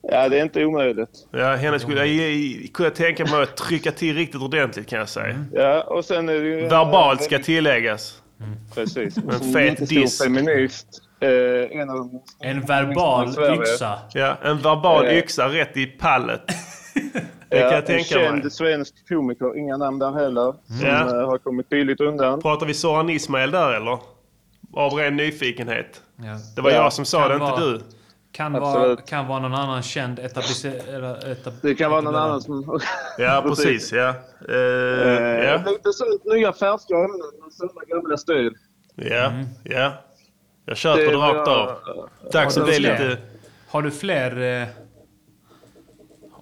Ja, 0.01 0.29
det 0.29 0.39
är 0.39 0.43
inte 0.43 0.65
omöjligt. 0.65 1.09
Ja, 1.31 1.55
henne 1.55 1.79
skulle 1.79 2.05
jag, 2.05 2.73
kunna 2.73 2.89
tänka 2.89 3.25
mig 3.25 3.43
att 3.43 3.57
trycka 3.57 3.91
till 3.91 4.15
riktigt 4.15 4.41
ordentligt 4.41 4.87
kan 4.87 4.99
jag 4.99 5.09
säga. 5.09 5.45
Ja, 5.53 5.83
och 5.83 6.05
sen 6.05 6.29
är 6.29 6.33
det. 6.33 6.61
Verbalt 6.69 7.23
ska 7.23 7.39
tilläggas. 7.39 8.21
Precis. 8.75 9.17
En 9.17 9.53
fet 9.53 9.89
diss. 9.89 10.21
feminist. 10.23 10.87
Eh, 11.21 11.79
en, 11.81 11.89
av 11.89 12.21
En 12.39 12.61
verbal 12.61 13.27
yxa. 13.29 13.99
Ja, 14.13 14.37
en 14.43 14.57
verbal 14.57 15.05
Eh. 15.05 15.17
yxa 15.17 15.47
rätt 15.49 15.77
i 15.77 15.85
pallet. 15.85 16.41
Det 17.51 17.59
kan 17.59 17.67
Ja, 17.67 17.73
jag 17.73 17.79
en 17.79 17.85
tänka 17.85 18.03
känd 18.03 18.41
mig. 18.43 18.51
svensk 18.51 19.07
komiker, 19.09 19.57
inga 19.57 19.77
namn 19.77 19.99
där 19.99 20.11
heller, 20.11 20.53
som 20.67 20.87
Ja. 20.87 21.21
eh, 21.21 21.27
har 21.29 21.37
kommit 21.37 21.69
billigt 21.69 22.01
undan. 22.01 22.41
Pratar 22.41 22.65
vi 22.65 22.73
Soran 22.73 23.09
Ismail 23.09 23.51
där 23.51 23.73
eller? 23.73 23.99
Av 24.73 24.91
ren 24.93 25.15
nyfikenhet. 25.15 26.01
Ja. 26.17 26.37
Det 26.55 26.61
var 26.61 26.71
Ja, 26.71 26.75
jag 26.75 26.93
som 26.93 27.05
sa 27.05 27.27
det, 27.27 27.37
vara- 27.37 27.49
inte 27.49 27.61
du. 27.65 27.81
Kan 28.31 28.53
vara, 28.53 28.95
kan 28.95 29.27
vara 29.27 29.39
någon 29.39 29.53
annan 29.53 29.81
känd 29.83 30.19
etablisserad... 30.19 31.23
Etab 31.31 31.53
Det 31.61 31.75
kan 31.75 31.91
vara 31.91 32.01
någon 32.01 32.15
annan 32.15 32.41
som... 32.41 32.79
Ja, 33.17 33.43
precis. 33.47 33.91
Ja. 33.91 34.07
Eh, 34.49 34.55
Eh, 34.55 35.45
ja. 35.45 35.57
Lite 35.67 35.93
sånt 35.93 36.25
nya 36.25 36.53
färska 36.53 36.93
ämnen, 36.93 37.51
samma 37.51 37.81
gamla 37.87 38.17
stil. 38.17 38.51
Ja, 38.95 39.31
ja. 39.63 39.91
Jag 40.65 40.77
köper 40.77 41.01
Det 41.01 41.07
det 41.11 41.17
rakt 41.17 41.47
jag- 42.31 42.53
av. 42.57 42.65
Bli 42.65 42.73
fler? 42.73 42.91
lite... 42.91 43.17
Har 43.69 43.81
du 43.81 43.91
fler... 43.91 44.61
Eh, 44.61 44.67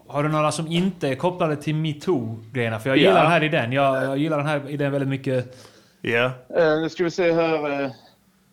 har 0.08 0.24
du 0.24 0.30
några 0.30 0.52
som 0.52 0.68
inte 0.68 1.08
är 1.08 1.16
kopplade 1.16 1.56
till 1.56 1.76
metoo-grejerna? 1.76 2.80
För 2.80 2.90
jag 2.90 2.98
Ja. 2.98 3.02
gillar 3.02 3.22
den 3.24 3.32
här 3.32 3.44
idén. 3.44 3.72
Jag, 3.72 4.04
jag 4.04 4.18
gillar 4.18 4.38
den 4.38 4.48
här 4.48 4.70
idén 4.70 4.92
väldigt 4.92 5.10
mycket. 5.10 5.58
Ja. 6.02 6.32
Eh, 6.58 6.80
nu 6.82 6.90
ska 6.90 7.04
vi 7.04 7.12
se 7.12 7.32
här. 7.34 7.92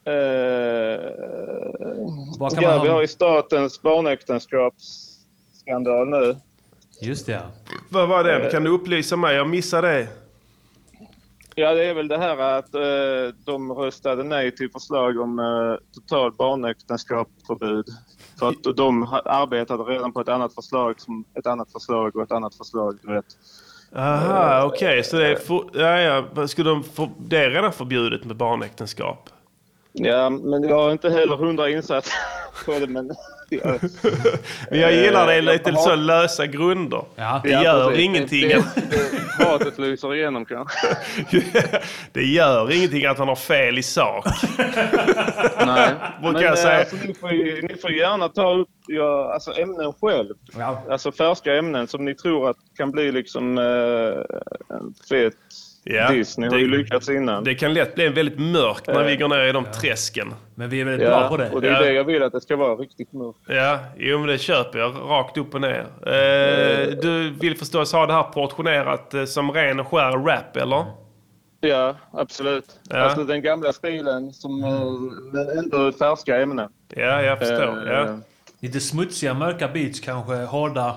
Eh, 0.06 0.12
eh, 0.12 0.98
Vad 2.38 2.54
kan 2.54 2.62
ja, 2.62 2.68
man 2.68 2.78
ha- 2.78 2.84
vi 2.84 2.90
har 2.90 3.00
ju 3.00 3.06
statens 3.08 3.82
barnäktenskapsskandal 3.82 6.08
nu. 6.08 6.36
Just 7.00 7.26
det, 7.26 7.32
ja. 7.32 7.40
Vad 7.90 8.08
var 8.08 8.24
det? 8.24 8.50
Kan 8.50 8.64
du 8.64 8.70
upplysa 8.70 9.16
mig? 9.16 9.36
Jag 9.36 9.48
missade 9.48 9.88
det. 9.88 10.08
Ja, 11.54 11.74
det 11.74 11.84
är 11.84 11.94
väl 11.94 12.08
det 12.08 12.18
här 12.18 12.38
att 12.58 12.74
eh, 12.74 12.80
de 13.44 13.72
röstade 13.72 14.22
nej 14.24 14.56
till 14.56 14.70
förslag 14.70 15.20
om 15.20 15.38
eh, 15.38 15.44
total 15.94 16.32
barnäktenskapsförbud. 16.32 17.86
För 18.38 18.48
att 18.48 18.76
de 18.76 19.02
arbetade 19.24 19.82
redan 19.82 20.12
på 20.12 20.20
ett 20.20 20.28
annat 20.28 20.54
förslag, 20.54 21.00
som 21.00 21.24
ett 21.38 21.46
annat 21.46 21.72
förslag 21.72 22.16
och 22.16 22.22
ett 22.22 22.32
annat 22.32 22.54
förslag. 22.54 22.98
Du 23.02 23.14
vet. 23.14 23.24
Aha, 23.96 24.64
okej. 24.64 25.04
Så 25.04 25.16
det 25.16 25.28
är, 25.28 25.36
för, 25.36 25.64
ja, 25.74 26.00
ja. 26.36 26.46
Skulle 26.48 26.70
de 26.70 26.82
för, 26.84 27.10
det 27.18 27.36
är 27.44 27.50
redan 27.50 27.72
förbjudet 27.72 28.24
med 28.24 28.36
barnäktenskap? 28.36 29.30
Ja, 29.96 30.30
men 30.30 30.62
jag 30.68 30.76
har 30.76 30.92
inte 30.92 31.10
heller 31.10 31.36
hundra 31.36 31.68
insatt 31.70 32.08
på 32.66 32.72
det. 32.78 32.86
Men, 32.86 33.10
ja. 33.48 33.60
Men 34.70 34.80
jag 34.80 34.92
gillar 34.92 35.26
det 35.26 35.34
Eh, 35.34 35.42
lite 35.42 35.70
jag 35.70 35.76
har- 35.76 35.82
så 35.88 35.94
lösa 35.94 36.46
grunder. 36.46 37.04
Ja. 37.16 37.40
Det 37.44 37.50
Ja, 37.50 37.62
gör 37.64 37.88
precis. 37.88 38.04
ingenting. 38.04 38.48
Det, 38.48 38.54
det, 38.74 39.10
det, 39.38 39.44
hatet 39.44 39.78
lyser 39.78 40.14
igenom 40.14 40.44
kanske. 40.44 40.78
det 42.12 42.22
gör 42.22 42.72
ingenting 42.76 43.06
att 43.06 43.18
man 43.18 43.28
har 43.28 43.36
fel 43.36 43.78
i 43.78 43.82
sak. 43.82 44.26
Nej. 45.66 45.90
Brukar 46.22 46.32
Men 46.32 46.42
jag 46.42 46.44
eh, 46.44 46.54
säga. 46.54 46.78
alltså, 46.78 46.96
ni, 47.06 47.14
får, 47.14 47.28
ni 47.68 47.74
får 47.82 47.90
gärna 47.90 48.28
ta 48.28 48.54
upp 48.54 48.68
ja, 48.86 49.32
alltså, 49.34 49.52
ämnen 49.58 49.92
själv. 50.00 50.34
Alltså 50.90 51.12
färska 51.12 51.54
ämnen 51.54 51.86
som 51.88 52.04
ni 52.04 52.14
tror 52.14 52.50
att 52.50 52.56
kan 52.76 52.90
bli 52.90 53.12
liksom 53.12 53.58
eh, 53.58 54.76
en 54.76 54.94
fet 55.08 55.34
Ja, 55.86 56.10
diss. 56.10 56.38
Ni 56.38 56.46
har 56.48 56.56
ju 56.58 56.68
lyckats 56.68 57.08
innan. 57.08 57.44
Det 57.44 57.54
kan 57.54 57.74
lätt 57.74 57.94
bli 57.94 58.06
en 58.06 58.14
väldigt 58.14 58.38
mörkt 58.38 58.86
när 58.86 59.04
vi 59.04 59.16
går 59.16 59.28
ner 59.28 59.44
i 59.46 59.52
de 59.52 59.64
träsken. 59.64 60.34
Men 60.54 60.68
vi 60.70 60.80
är 60.80 60.84
väldigt 60.84 61.08
ja, 61.08 61.18
bra 61.18 61.28
på 61.28 61.36
det. 61.36 61.50
Och 61.50 61.60
det 61.60 61.68
är 61.68 61.72
Ja. 61.72 61.78
det 61.80 61.92
jag 61.92 62.04
vill 62.04 62.22
att 62.22 62.32
det 62.32 62.40
ska 62.40 62.56
vara 62.56 62.74
riktigt 62.74 63.12
mörkt. 63.12 63.38
Ja, 63.48 63.78
jo 63.96 64.18
men 64.18 64.26
det 64.28 64.38
köper 64.38 64.78
jag 64.78 64.94
rakt 64.94 65.36
upp 65.38 65.54
och 65.54 65.60
ner. 65.60 65.84
Eh, 66.06 66.86
du 67.02 67.30
vill 67.40 67.56
förstås 67.58 67.92
ha 67.92 68.06
det 68.06 68.12
här 68.12 68.22
portionerat 68.22 69.14
eh, 69.14 69.24
som 69.24 69.50
ren 69.52 69.80
och 69.80 69.88
skär 69.88 70.12
rap, 70.26 70.56
eller? 70.56 70.84
Ja, 71.60 71.94
absolut. 72.12 72.80
Ja. 72.90 72.96
Alltså 72.98 73.24
den 73.24 73.42
gamla 73.42 73.72
stilen 73.72 74.32
som 74.32 74.64
eh, 74.64 74.80
men 75.32 75.58
ändå 75.58 75.92
färska 75.92 76.36
ämnen. 76.40 76.68
Ja, 76.88 77.22
jag 77.22 77.38
förstår. 77.38 77.92
Eh, 77.92 77.98
Ja. 77.98 78.18
Lite 78.60 78.80
smutsiga, 78.80 79.34
mörka 79.34 79.68
beats 79.68 80.00
kanske. 80.00 80.34
Hårda. 80.34 80.96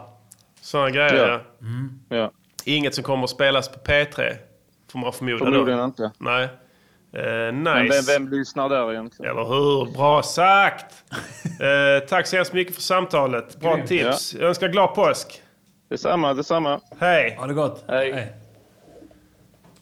Sådana 0.61 0.89
grejer, 0.89 1.27
ja. 1.27 1.39
Ja. 2.09 2.17
ja. 2.17 2.31
Inget 2.65 2.95
som 2.95 3.03
kommer 3.03 3.23
att 3.23 3.29
spelas 3.29 3.69
på 3.69 3.79
P3, 3.79 4.35
får 5.01 5.05
man 5.05 5.13
förmoda 5.13 5.45
Förmodligen 5.45 5.79
då. 5.79 5.85
inte. 5.85 6.11
Nej. 6.17 6.43
Eh, 7.13 7.53
Men 7.53 7.63
nice. 7.83 7.95
vem, 8.07 8.23
vem 8.25 8.31
lyssnar 8.39 8.69
där 8.69 8.91
egentligen? 8.91 9.31
Eller 9.31 9.45
hur? 9.47 9.93
Bra 9.93 10.23
sagt! 10.23 10.95
eh, 11.61 12.07
tack 12.09 12.27
så 12.27 12.35
hemskt 12.35 12.53
mycket 12.53 12.75
för 12.75 12.81
samtalet. 12.81 13.59
Bra 13.59 13.75
Grymt. 13.75 13.89
tips. 13.89 14.33
Jag 14.33 14.43
önskar 14.49 14.67
glad 14.67 14.95
påsk. 14.95 15.41
Detsamma, 15.89 16.33
detsamma. 16.33 16.79
Hej! 16.99 17.35
Ha 17.39 17.47
det 17.47 17.53
gott. 17.53 17.83
Hej. 17.87 18.11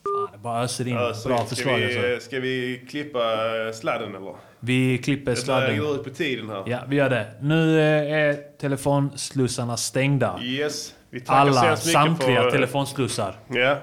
Fan, 0.04 0.30
det 0.32 0.38
bara 0.38 0.64
öser 0.64 0.88
in. 0.88 0.98
Öser 0.98 1.30
Bra 1.30 1.40
in. 1.40 1.46
ska, 1.46 1.56
förslag 1.56 1.78
vi, 1.78 2.08
alltså. 2.14 2.28
ska 2.30 2.40
vi 2.40 2.86
klippa 2.90 3.20
eh, 3.68 3.72
sladden 3.74 4.16
eller? 4.16 4.36
Vi 4.60 4.98
klipper 4.98 5.32
Det 5.32 5.38
sladden. 5.38 5.80
gå 5.80 5.96
ut 5.96 6.04
på 6.04 6.10
tiden 6.10 6.50
här. 6.50 6.64
Ja, 6.66 6.80
vi 6.88 6.96
gör 6.96 7.10
det. 7.10 7.26
Nu 7.42 7.80
eh, 7.80 8.14
är 8.14 8.58
telefonslussarna 8.60 9.78
stängda. 9.78 10.40
Yes. 10.44 10.94
Vi 11.10 11.20
tackar 11.20 11.34
så 11.42 11.50
Alla, 11.50 11.62
hemskt 11.62 11.86
mycket 11.86 12.02
samtliga 12.02 12.42
för, 12.42 12.52
telefonslussar. 12.52 13.36
Ja. 13.48 13.78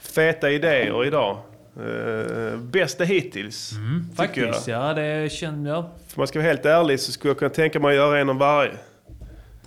Feta 0.00 0.50
idéer 0.50 1.04
idag. 1.04 1.38
Uh, 1.80 2.56
bästa 2.56 3.04
hittills. 3.04 3.72
jag. 3.72 4.16
Faktiskt, 4.16 4.68
ja 4.68 4.94
det 4.94 5.32
känner 5.32 5.70
jag. 5.70 5.84
För 6.08 6.20
man 6.20 6.26
ska 6.26 6.38
vara 6.38 6.48
helt 6.48 6.66
ärlig 6.66 7.00
så 7.00 7.12
skulle 7.12 7.30
jag 7.30 7.38
kunna 7.38 7.50
tänka 7.50 7.80
mig 7.80 7.88
att 7.88 7.94
göra 7.96 8.18
en 8.18 8.28
om 8.28 8.38
varje. 8.38 8.72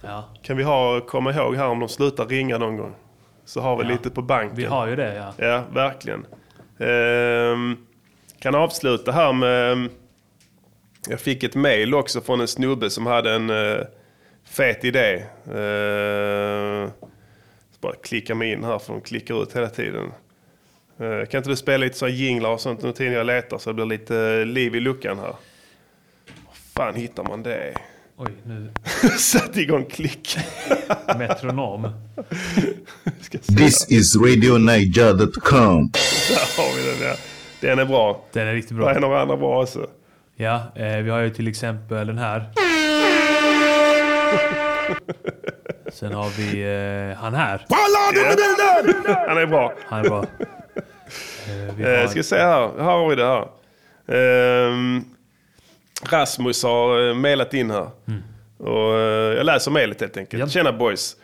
Ja. 0.01 0.29
Kan 0.41 0.57
vi 0.57 0.63
ha, 0.63 1.01
komma 1.01 1.31
ihåg 1.33 1.55
här 1.55 1.67
om 1.67 1.79
de 1.79 1.89
slutar 1.89 2.25
ringa 2.25 2.57
någon 2.57 2.77
gång. 2.77 2.95
Så 3.45 3.61
har 3.61 3.77
vi 3.77 3.83
Ja. 3.83 3.89
lite 3.89 4.09
på 4.09 4.21
banken. 4.21 4.57
Vi 4.57 4.65
har 4.65 4.87
ju 4.87 4.95
det, 4.95 5.15
ja. 5.15 5.45
Ja, 5.47 5.63
verkligen. 5.73 6.25
Ehm, 6.79 7.77
kan 8.39 8.55
avsluta 8.55 9.11
här 9.11 9.33
med... 9.33 9.89
Jag 11.09 11.19
fick 11.19 11.43
ett 11.43 11.55
mail 11.55 11.93
också 11.93 12.21
från 12.21 12.41
en 12.41 12.47
snubbe 12.47 12.89
som 12.89 13.05
hade 13.05 13.31
en 13.33 13.49
uh, 13.49 13.81
fet 14.45 14.83
idé. 14.83 15.23
Uh, 15.47 16.89
bara 17.81 17.95
klicka 17.95 18.35
mig 18.35 18.51
in 18.51 18.63
här 18.63 18.79
för 18.79 18.93
de 18.93 19.01
klickar 19.01 19.43
ut 19.43 19.55
hela 19.55 19.69
tiden. 19.69 20.11
Eh, 20.99 21.25
kan 21.25 21.37
inte 21.37 21.49
du 21.49 21.55
spela 21.55 21.77
lite 21.77 21.97
så 21.97 22.05
här 22.05 22.13
jinglar 22.13 22.49
och 22.49 22.61
sånt 22.61 22.79
under 22.79 22.93
tiden 22.97 23.13
jag 23.13 23.25
letar 23.25 23.57
så 23.57 23.69
det 23.69 23.73
blir 23.73 23.85
lite 23.85 24.17
eh, 24.17 24.45
liv 24.45 24.75
i 24.75 24.79
luckan 24.79 25.19
här? 25.19 25.25
Var 25.25 25.35
fan 26.75 26.95
hittar 26.95 27.23
man 27.23 27.43
det? 27.43 27.73
Oj, 28.17 28.31
nu. 28.43 28.71
Satt 29.17 29.57
igång 29.57 29.85
klick. 29.85 30.37
Metronom. 31.17 31.87
This 33.57 33.91
is 33.91 34.15
RadioNiger.com. 34.15 35.91
Där 36.29 36.57
har 36.57 36.75
vi 36.75 36.99
den 36.99 37.09
ja. 37.09 37.15
Den 37.59 37.79
är 37.79 37.85
bra. 37.85 38.25
Den 38.31 38.47
är 38.47 38.53
riktigt 38.53 38.77
bra. 38.77 38.91
är 38.91 38.99
några 38.99 39.21
andra 39.21 39.37
bra 39.37 39.61
också? 39.63 39.87
Ja, 40.35 40.63
eh, 40.75 40.97
vi 40.97 41.09
har 41.09 41.19
ju 41.19 41.29
till 41.29 41.47
exempel 41.47 42.07
den 42.07 42.17
här. 42.17 42.51
Sen 45.91 46.13
har 46.13 46.29
vi 46.29 46.61
eh, 47.11 47.17
han 47.17 47.33
här. 47.33 47.65
Han 49.27 49.37
är 49.37 49.45
bra. 49.45 49.73
Han 49.85 50.05
är 50.05 50.09
bra. 50.09 50.23
Eh, 50.23 51.75
vi 51.77 51.83
Eh, 51.83 51.99
har- 51.99 52.07
ska 52.07 52.23
se 52.23 52.35
här. 52.37 52.61
Här 52.77 52.83
har 52.83 53.09
vi 53.09 53.15
det 53.15 53.25
här. 53.25 53.47
Ehm, 54.07 55.03
Rasmus 56.09 56.63
har 56.63 56.99
uh, 56.99 57.15
mejlat 57.15 57.53
in 57.53 57.71
här. 57.71 57.89
Mm. 58.07 58.21
Och, 58.57 58.99
eh, 58.99 59.35
jag 59.37 59.45
läser 59.45 59.71
mejlet 59.71 60.01
helt 60.01 60.17
enkelt. 60.17 60.51
Tjena 60.51 60.73
boys. 60.73 61.15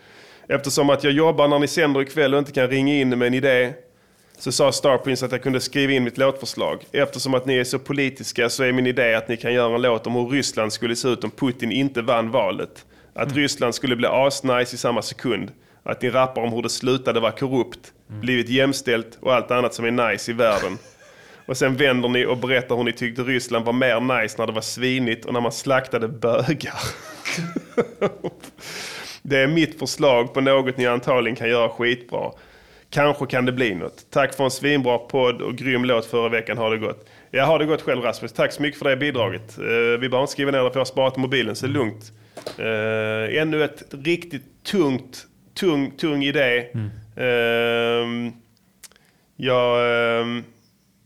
Eftersom 0.49 0.89
att 0.89 1.03
jag 1.03 1.14
jobbar 1.14 1.48
när 1.48 1.60
ni 1.60 1.68
sänder 1.68 2.02
ikväll 2.02 2.34
och 2.34 2.39
inte 2.39 2.52
kan 2.52 2.68
ringa 2.68 2.94
in 2.94 3.10
med 3.19 3.27
en 3.27 3.34
idé 3.34 3.73
så 4.39 4.52
sa 4.52 4.72
Starprince 4.72 5.26
att 5.26 5.31
jag 5.31 5.44
kunde 5.44 5.60
skriva 5.60 5.94
in 5.94 6.03
mitt 6.03 6.18
låtförslag. 6.18 6.84
Eftersom 6.91 7.34
att 7.34 7.45
ni 7.45 7.57
är 7.57 7.64
så 7.64 7.80
politiska 7.80 8.49
så 8.49 8.64
är 8.64 8.72
min 8.72 8.88
idé 8.88 9.14
att 9.15 9.27
ni 9.27 9.38
kan 9.38 9.53
göra 9.53 9.76
en 9.76 9.81
låt 9.81 10.07
om 10.07 10.14
hur 10.14 10.27
Ryssland 10.30 10.73
skulle 10.73 10.95
se 10.95 11.07
ut 11.07 11.23
om 11.23 11.31
Putin 11.31 11.72
inte 11.72 12.02
vann 12.02 12.31
valet. 12.31 12.85
Att 13.18 13.35
Ryssland 13.35 13.76
skulle 13.76 13.95
bli 13.95 14.07
asnice 14.07 14.76
i 14.76 14.77
samma 14.77 15.02
sekund. 15.02 15.52
Att 15.84 16.02
ni 16.02 16.10
rappar 16.10 16.41
om 16.41 16.53
hur 16.53 16.61
det 16.61 16.69
slutade 16.69 17.19
vara 17.19 17.31
korrupt, 17.31 17.94
blivit 18.07 18.49
jämställt 18.49 19.18
och 19.22 19.34
allt 19.34 19.52
annat 19.52 19.73
som 19.73 19.85
är 19.85 20.10
nice 20.11 20.31
i 20.31 20.34
världen. 20.34 20.77
Och 21.45 21.57
sen 21.57 21.76
vänder 21.76 22.10
ni 22.10 22.26
och 22.26 22.38
berättar 22.38 22.76
hur 22.76 22.84
ni 22.84 22.94
tyckte 22.94 23.22
Ryssland 23.22 23.65
var 23.65 23.73
mer 23.73 24.22
nice 24.22 24.35
när 24.38 24.48
det 24.48 24.53
var 24.53 24.61
svinigt 24.61 25.26
och 25.26 25.34
när 25.34 25.41
man 25.41 25.52
slaktade 25.52 26.07
bögar. 26.07 26.80
Det 29.22 29.38
är 29.38 29.48
mitt 29.48 29.80
förslag 29.80 30.34
på 30.34 30.41
något 30.41 30.77
ni 30.77 30.88
antagligen 30.88 31.35
kan 31.35 31.49
göra 31.49 31.69
skitbra. 31.69 32.31
Kanske 32.89 33.26
kan 33.26 33.45
det 33.45 33.52
bli 33.52 33.76
något. 33.76 34.06
Tack 34.10 34.34
för 34.34 34.44
en 34.44 34.52
svinbra 34.52 34.98
podd 34.98 35.41
och 35.41 35.56
grym 35.56 35.85
låt 35.85 36.06
förra 36.06 36.30
veckan. 36.30 36.57
Har 36.57 36.72
det 36.72 36.77
gått. 36.77 37.07
Jag 37.31 37.45
har 37.45 37.60
det 37.60 37.65
gått 37.65 37.81
själv 37.81 38.02
Rasmus. 38.02 38.34
Tack 38.34 38.52
så 38.52 38.61
mycket 38.61 38.80
för 38.80 38.89
det 38.89 38.98
bidraget. 38.98 39.57
Eh, 39.57 39.65
vi 39.65 39.98
behöver 39.98 40.22
inte 40.22 40.31
skriva 40.31 40.52
ner 40.52 40.64
det 40.64 40.69
för 40.69 40.76
jag 40.76 40.80
har 40.80 40.85
sparat 40.85 41.18
mobilen 41.18 41.56
så 41.56 41.65
det 41.65 41.72
är 41.72 41.73
lugnt. 41.73 42.11
Eh, 42.57 43.41
ännu 43.41 43.64
ett 43.64 43.84
riktigt 44.03 44.64
tungt, 44.64 45.27
tung, 45.59 45.91
tung 45.91 46.23
idé. 46.23 46.68
Eh, 47.15 48.34
ja, 49.35 49.85
ehm, 49.85 50.43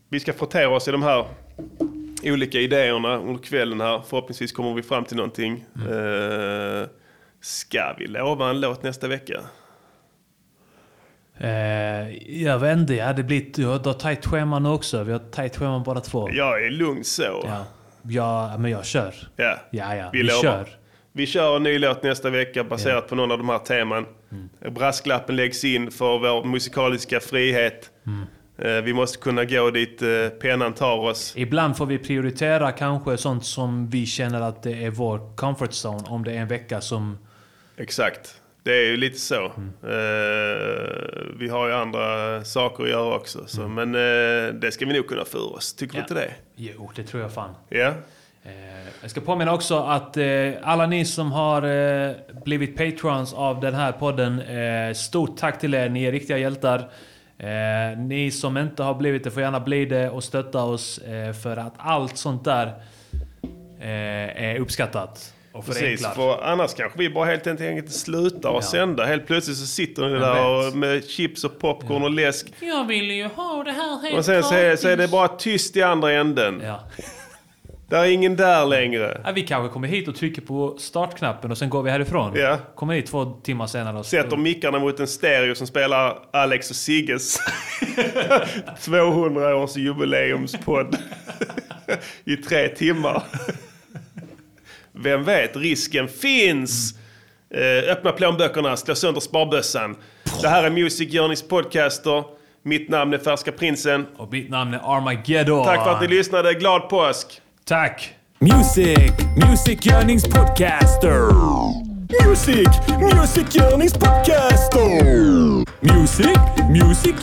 vi 0.08 0.20
ska 0.20 0.32
frottera 0.32 0.68
oss 0.68 0.88
i 0.88 0.90
de 0.90 1.02
här 1.02 1.26
olika 2.24 2.58
idéerna 2.58 3.16
under 3.18 3.42
kvällen 3.42 3.80
här. 3.80 4.02
Förhoppningsvis 4.08 4.52
kommer 4.52 4.74
vi 4.74 4.82
fram 4.82 5.04
till 5.04 5.16
någonting. 5.16 5.64
Eh, 5.76 6.88
ska 7.40 7.94
vi 7.98 8.06
lova 8.06 8.50
en 8.50 8.60
låt 8.60 8.82
nästa 8.82 9.08
vecka? 9.08 9.40
Eh, 11.38 12.42
jag 12.42 12.58
vet 12.58 12.78
inte, 12.78 12.94
ja, 12.94 13.12
det 13.12 13.22
blir, 13.22 13.46
du 13.54 13.66
har 13.66 13.92
tajt 13.92 14.26
schema 14.26 14.58
nu 14.58 14.68
också. 14.68 15.02
Vi 15.02 15.12
har 15.12 15.18
tajt 15.18 15.56
schema 15.56 15.78
båda 15.78 16.00
två. 16.00 16.30
Jag 16.32 16.66
är 16.66 16.70
lugn 16.70 17.04
så. 17.04 17.42
Ja, 17.44 17.64
ja 18.02 18.56
men 18.58 18.70
jag 18.70 18.84
kör. 18.84 19.14
Ja, 19.36 19.58
Ja, 19.70 19.96
ja, 19.96 20.10
vi, 20.12 20.22
vi 20.22 20.28
kör. 20.28 20.68
Vi 21.12 21.26
kör 21.26 21.56
en 21.56 21.62
ny 21.62 21.78
låt 21.78 22.02
nästa 22.02 22.30
vecka 22.30 22.64
baserat 22.64 23.08
på 23.08 23.14
någon 23.14 23.30
av 23.30 23.38
de 23.38 23.48
här 23.48 23.58
teman. 23.58 24.06
Mm. 24.32 24.74
Brasklappen 24.74 25.36
läggs 25.36 25.64
in 25.64 25.90
för 25.90 26.18
vår 26.18 26.44
musikaliska 26.44 27.20
frihet. 27.20 27.90
Mm. 28.06 28.22
Eh, 28.58 28.82
Vi 28.84 28.92
måste 28.92 29.18
kunna 29.18 29.44
gå 29.44 29.70
dit 29.70 30.02
eh, 30.02 30.28
pennan 30.28 30.72
tar 30.72 30.98
oss. 30.98 31.32
Ibland 31.36 31.76
får 31.76 31.86
vi 31.86 31.98
prioritera 31.98 32.72
kanske 32.72 33.16
sånt 33.16 33.44
som 33.44 33.88
vi 33.90 34.06
känner 34.06 34.40
att 34.40 34.62
det 34.62 34.84
är 34.84 34.90
vår 34.90 35.36
comfort 35.36 35.70
zone. 35.70 36.08
Om 36.08 36.24
det 36.24 36.32
är 36.32 36.36
en 36.40 36.48
vecka 36.48 36.80
som... 36.80 37.18
Exakt. 37.76 38.34
Det 38.64 38.72
är 38.72 38.84
ju 38.86 38.96
lite 38.96 39.18
så. 39.18 39.52
Mm. 39.56 39.68
Eh, 39.82 41.22
vi 41.38 41.48
har 41.48 41.68
ju 41.68 41.74
andra 41.74 42.44
saker 42.44 42.84
att 42.84 42.90
göra 42.90 43.14
också. 43.16 43.46
Så, 43.46 43.62
Mm. 43.62 43.90
Men 43.90 43.94
eh, 44.48 44.54
det 44.54 44.72
ska 44.72 44.86
vi 44.86 44.92
nog 44.96 45.06
kunna 45.06 45.24
för 45.24 45.54
oss. 45.56 45.74
Tycker 45.74 45.92
du 45.92 45.98
Ja. 45.98 46.02
inte 46.02 46.14
det? 46.14 46.32
Jo, 46.56 46.90
det 46.96 47.02
tror 47.04 47.22
jag 47.22 47.32
fan. 47.34 47.54
Ja. 47.68 47.78
Eh, 47.78 47.92
jag 49.02 49.10
ska 49.10 49.20
påminna 49.20 49.52
också 49.54 49.78
att 49.78 50.16
eh, 50.16 50.50
alla 50.62 50.86
ni 50.86 51.04
som 51.04 51.32
har 51.32 51.62
eh, 51.62 52.10
blivit 52.44 52.76
patrons 52.76 53.34
av 53.34 53.60
den 53.60 53.74
här 53.74 53.92
podden, 53.92 54.40
eh, 54.40 54.94
stort 54.94 55.36
tack 55.36 55.60
till 55.60 55.74
er. 55.74 55.88
Ni 55.88 56.04
är 56.04 56.12
riktiga 56.12 56.38
hjältar. 56.38 56.78
Eh, 57.38 57.98
ni 57.98 58.30
som 58.30 58.56
inte 58.58 58.82
har 58.82 58.94
blivit 58.94 59.24
det 59.24 59.30
får 59.30 59.42
gärna 59.42 59.60
bli 59.60 59.84
det 59.84 60.10
och 60.10 60.24
stötta 60.24 60.62
oss 60.64 60.98
eh, 60.98 61.32
för 61.32 61.56
att 61.56 61.74
allt 61.76 62.16
sånt 62.16 62.44
där 62.44 62.66
eh, 63.80 64.42
är 64.44 64.56
uppskattat 64.60 65.32
och 65.52 65.66
Precis, 65.66 66.06
för 66.06 66.42
annars 66.44 66.74
kanske 66.74 66.98
vi 66.98 67.10
bara 67.10 67.24
helt 67.24 67.46
enkelt 67.46 67.92
slutar 67.92 68.48
och 68.48 68.56
Ja. 68.56 68.62
sända. 68.62 69.04
Helt 69.04 69.26
plötsligt 69.26 69.56
så 69.56 69.66
sitter 69.66 70.08
ni 70.08 70.18
där 70.18 70.68
och 70.68 70.76
med 70.76 71.04
chips 71.04 71.44
och 71.44 71.58
popcorn 71.58 72.02
och 72.02 72.10
läsk. 72.10 72.46
Jag 72.60 72.86
vill 72.86 73.10
ju 73.10 73.24
ha 73.26 73.64
det 73.64 73.70
här 73.72 74.02
helt 74.02 74.18
Och 74.18 74.24
sen 74.24 74.42
så 74.42 74.54
är, 74.54 74.76
så 74.76 74.88
är 74.88 74.96
det 74.96 75.08
bara 75.08 75.28
tyst 75.28 75.76
i 75.76 75.82
andra 75.82 76.12
änden. 76.12 76.62
Ja. 76.64 76.80
Det 77.92 77.98
är 77.98 78.04
ingen 78.04 78.36
där 78.36 78.66
längre. 78.66 79.20
Ja, 79.24 79.32
vi 79.32 79.42
kanske 79.42 79.72
kommer 79.72 79.88
hit 79.88 80.08
och 80.08 80.14
trycker 80.16 80.42
på 80.42 80.76
startknappen 80.78 81.50
och 81.50 81.58
sen 81.58 81.70
går 81.70 81.82
vi 81.82 81.90
härifrån. 81.90 82.32
Ja. 82.36 82.58
Kommer 82.74 82.94
hit 82.94 83.06
två 83.06 83.24
timmar 83.24 83.66
senare 83.66 83.98
och 83.98 84.06
Sätter 84.06 84.36
mickarna 84.36 84.78
mot 84.78 85.00
en 85.00 85.06
stereo 85.06 85.54
som 85.54 85.66
spelar 85.66 86.18
Alex 86.32 86.70
och 86.70 86.76
Sigges 86.76 87.38
200 88.80 89.56
års 89.56 89.76
jubileumspodd 89.76 90.96
i 92.24 92.36
tre 92.36 92.68
timmar. 92.68 93.22
Vem 94.92 95.24
vet, 95.24 95.56
risken 95.56 96.08
finns. 96.08 96.94
Eh, 97.54 97.92
öppna 97.92 98.12
plånböckerna, 98.12 98.76
slå 98.76 98.94
sönder 98.94 99.20
sparbössan. 99.20 99.96
Det 100.42 100.48
här 100.48 100.64
är 100.64 100.70
Music 100.70 101.12
Journeys 101.12 101.48
podcaster. 101.48 102.24
Mitt 102.62 102.88
namn 102.88 103.14
är 103.14 103.18
Färska 103.18 103.52
Prinsen. 103.52 104.06
Och 104.16 104.32
mitt 104.32 104.50
namn 104.50 104.74
är 104.74 104.96
Armageddon. 104.96 105.64
Tack 105.64 105.84
för 105.84 105.90
att 105.90 106.00
ni 106.00 106.08
lyssnade. 106.08 106.54
Glad 106.54 106.88
påsk! 106.88 107.41
Tack! 107.64 108.16
Music, 108.40 109.12
Music 109.36 109.86
Podcaster. 110.26 111.30
Music, 112.10 112.66
Music 112.98 113.56
Podcaster. 113.92 115.64
Music, 115.80 116.36
Music 116.68 117.14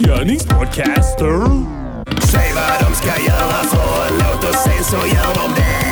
Podcaster. 0.45 1.39
Säg 2.21 2.53
vad 2.55 2.89
de 2.89 2.95
ska 2.95 3.21
göra 3.27 3.63
för 3.63 4.07
en 4.07 4.17
låt 4.17 4.49
och 4.49 4.55
sen 4.55 4.83
så 4.83 4.97
gör 4.97 5.33
de 5.35 5.53
det 5.55 5.88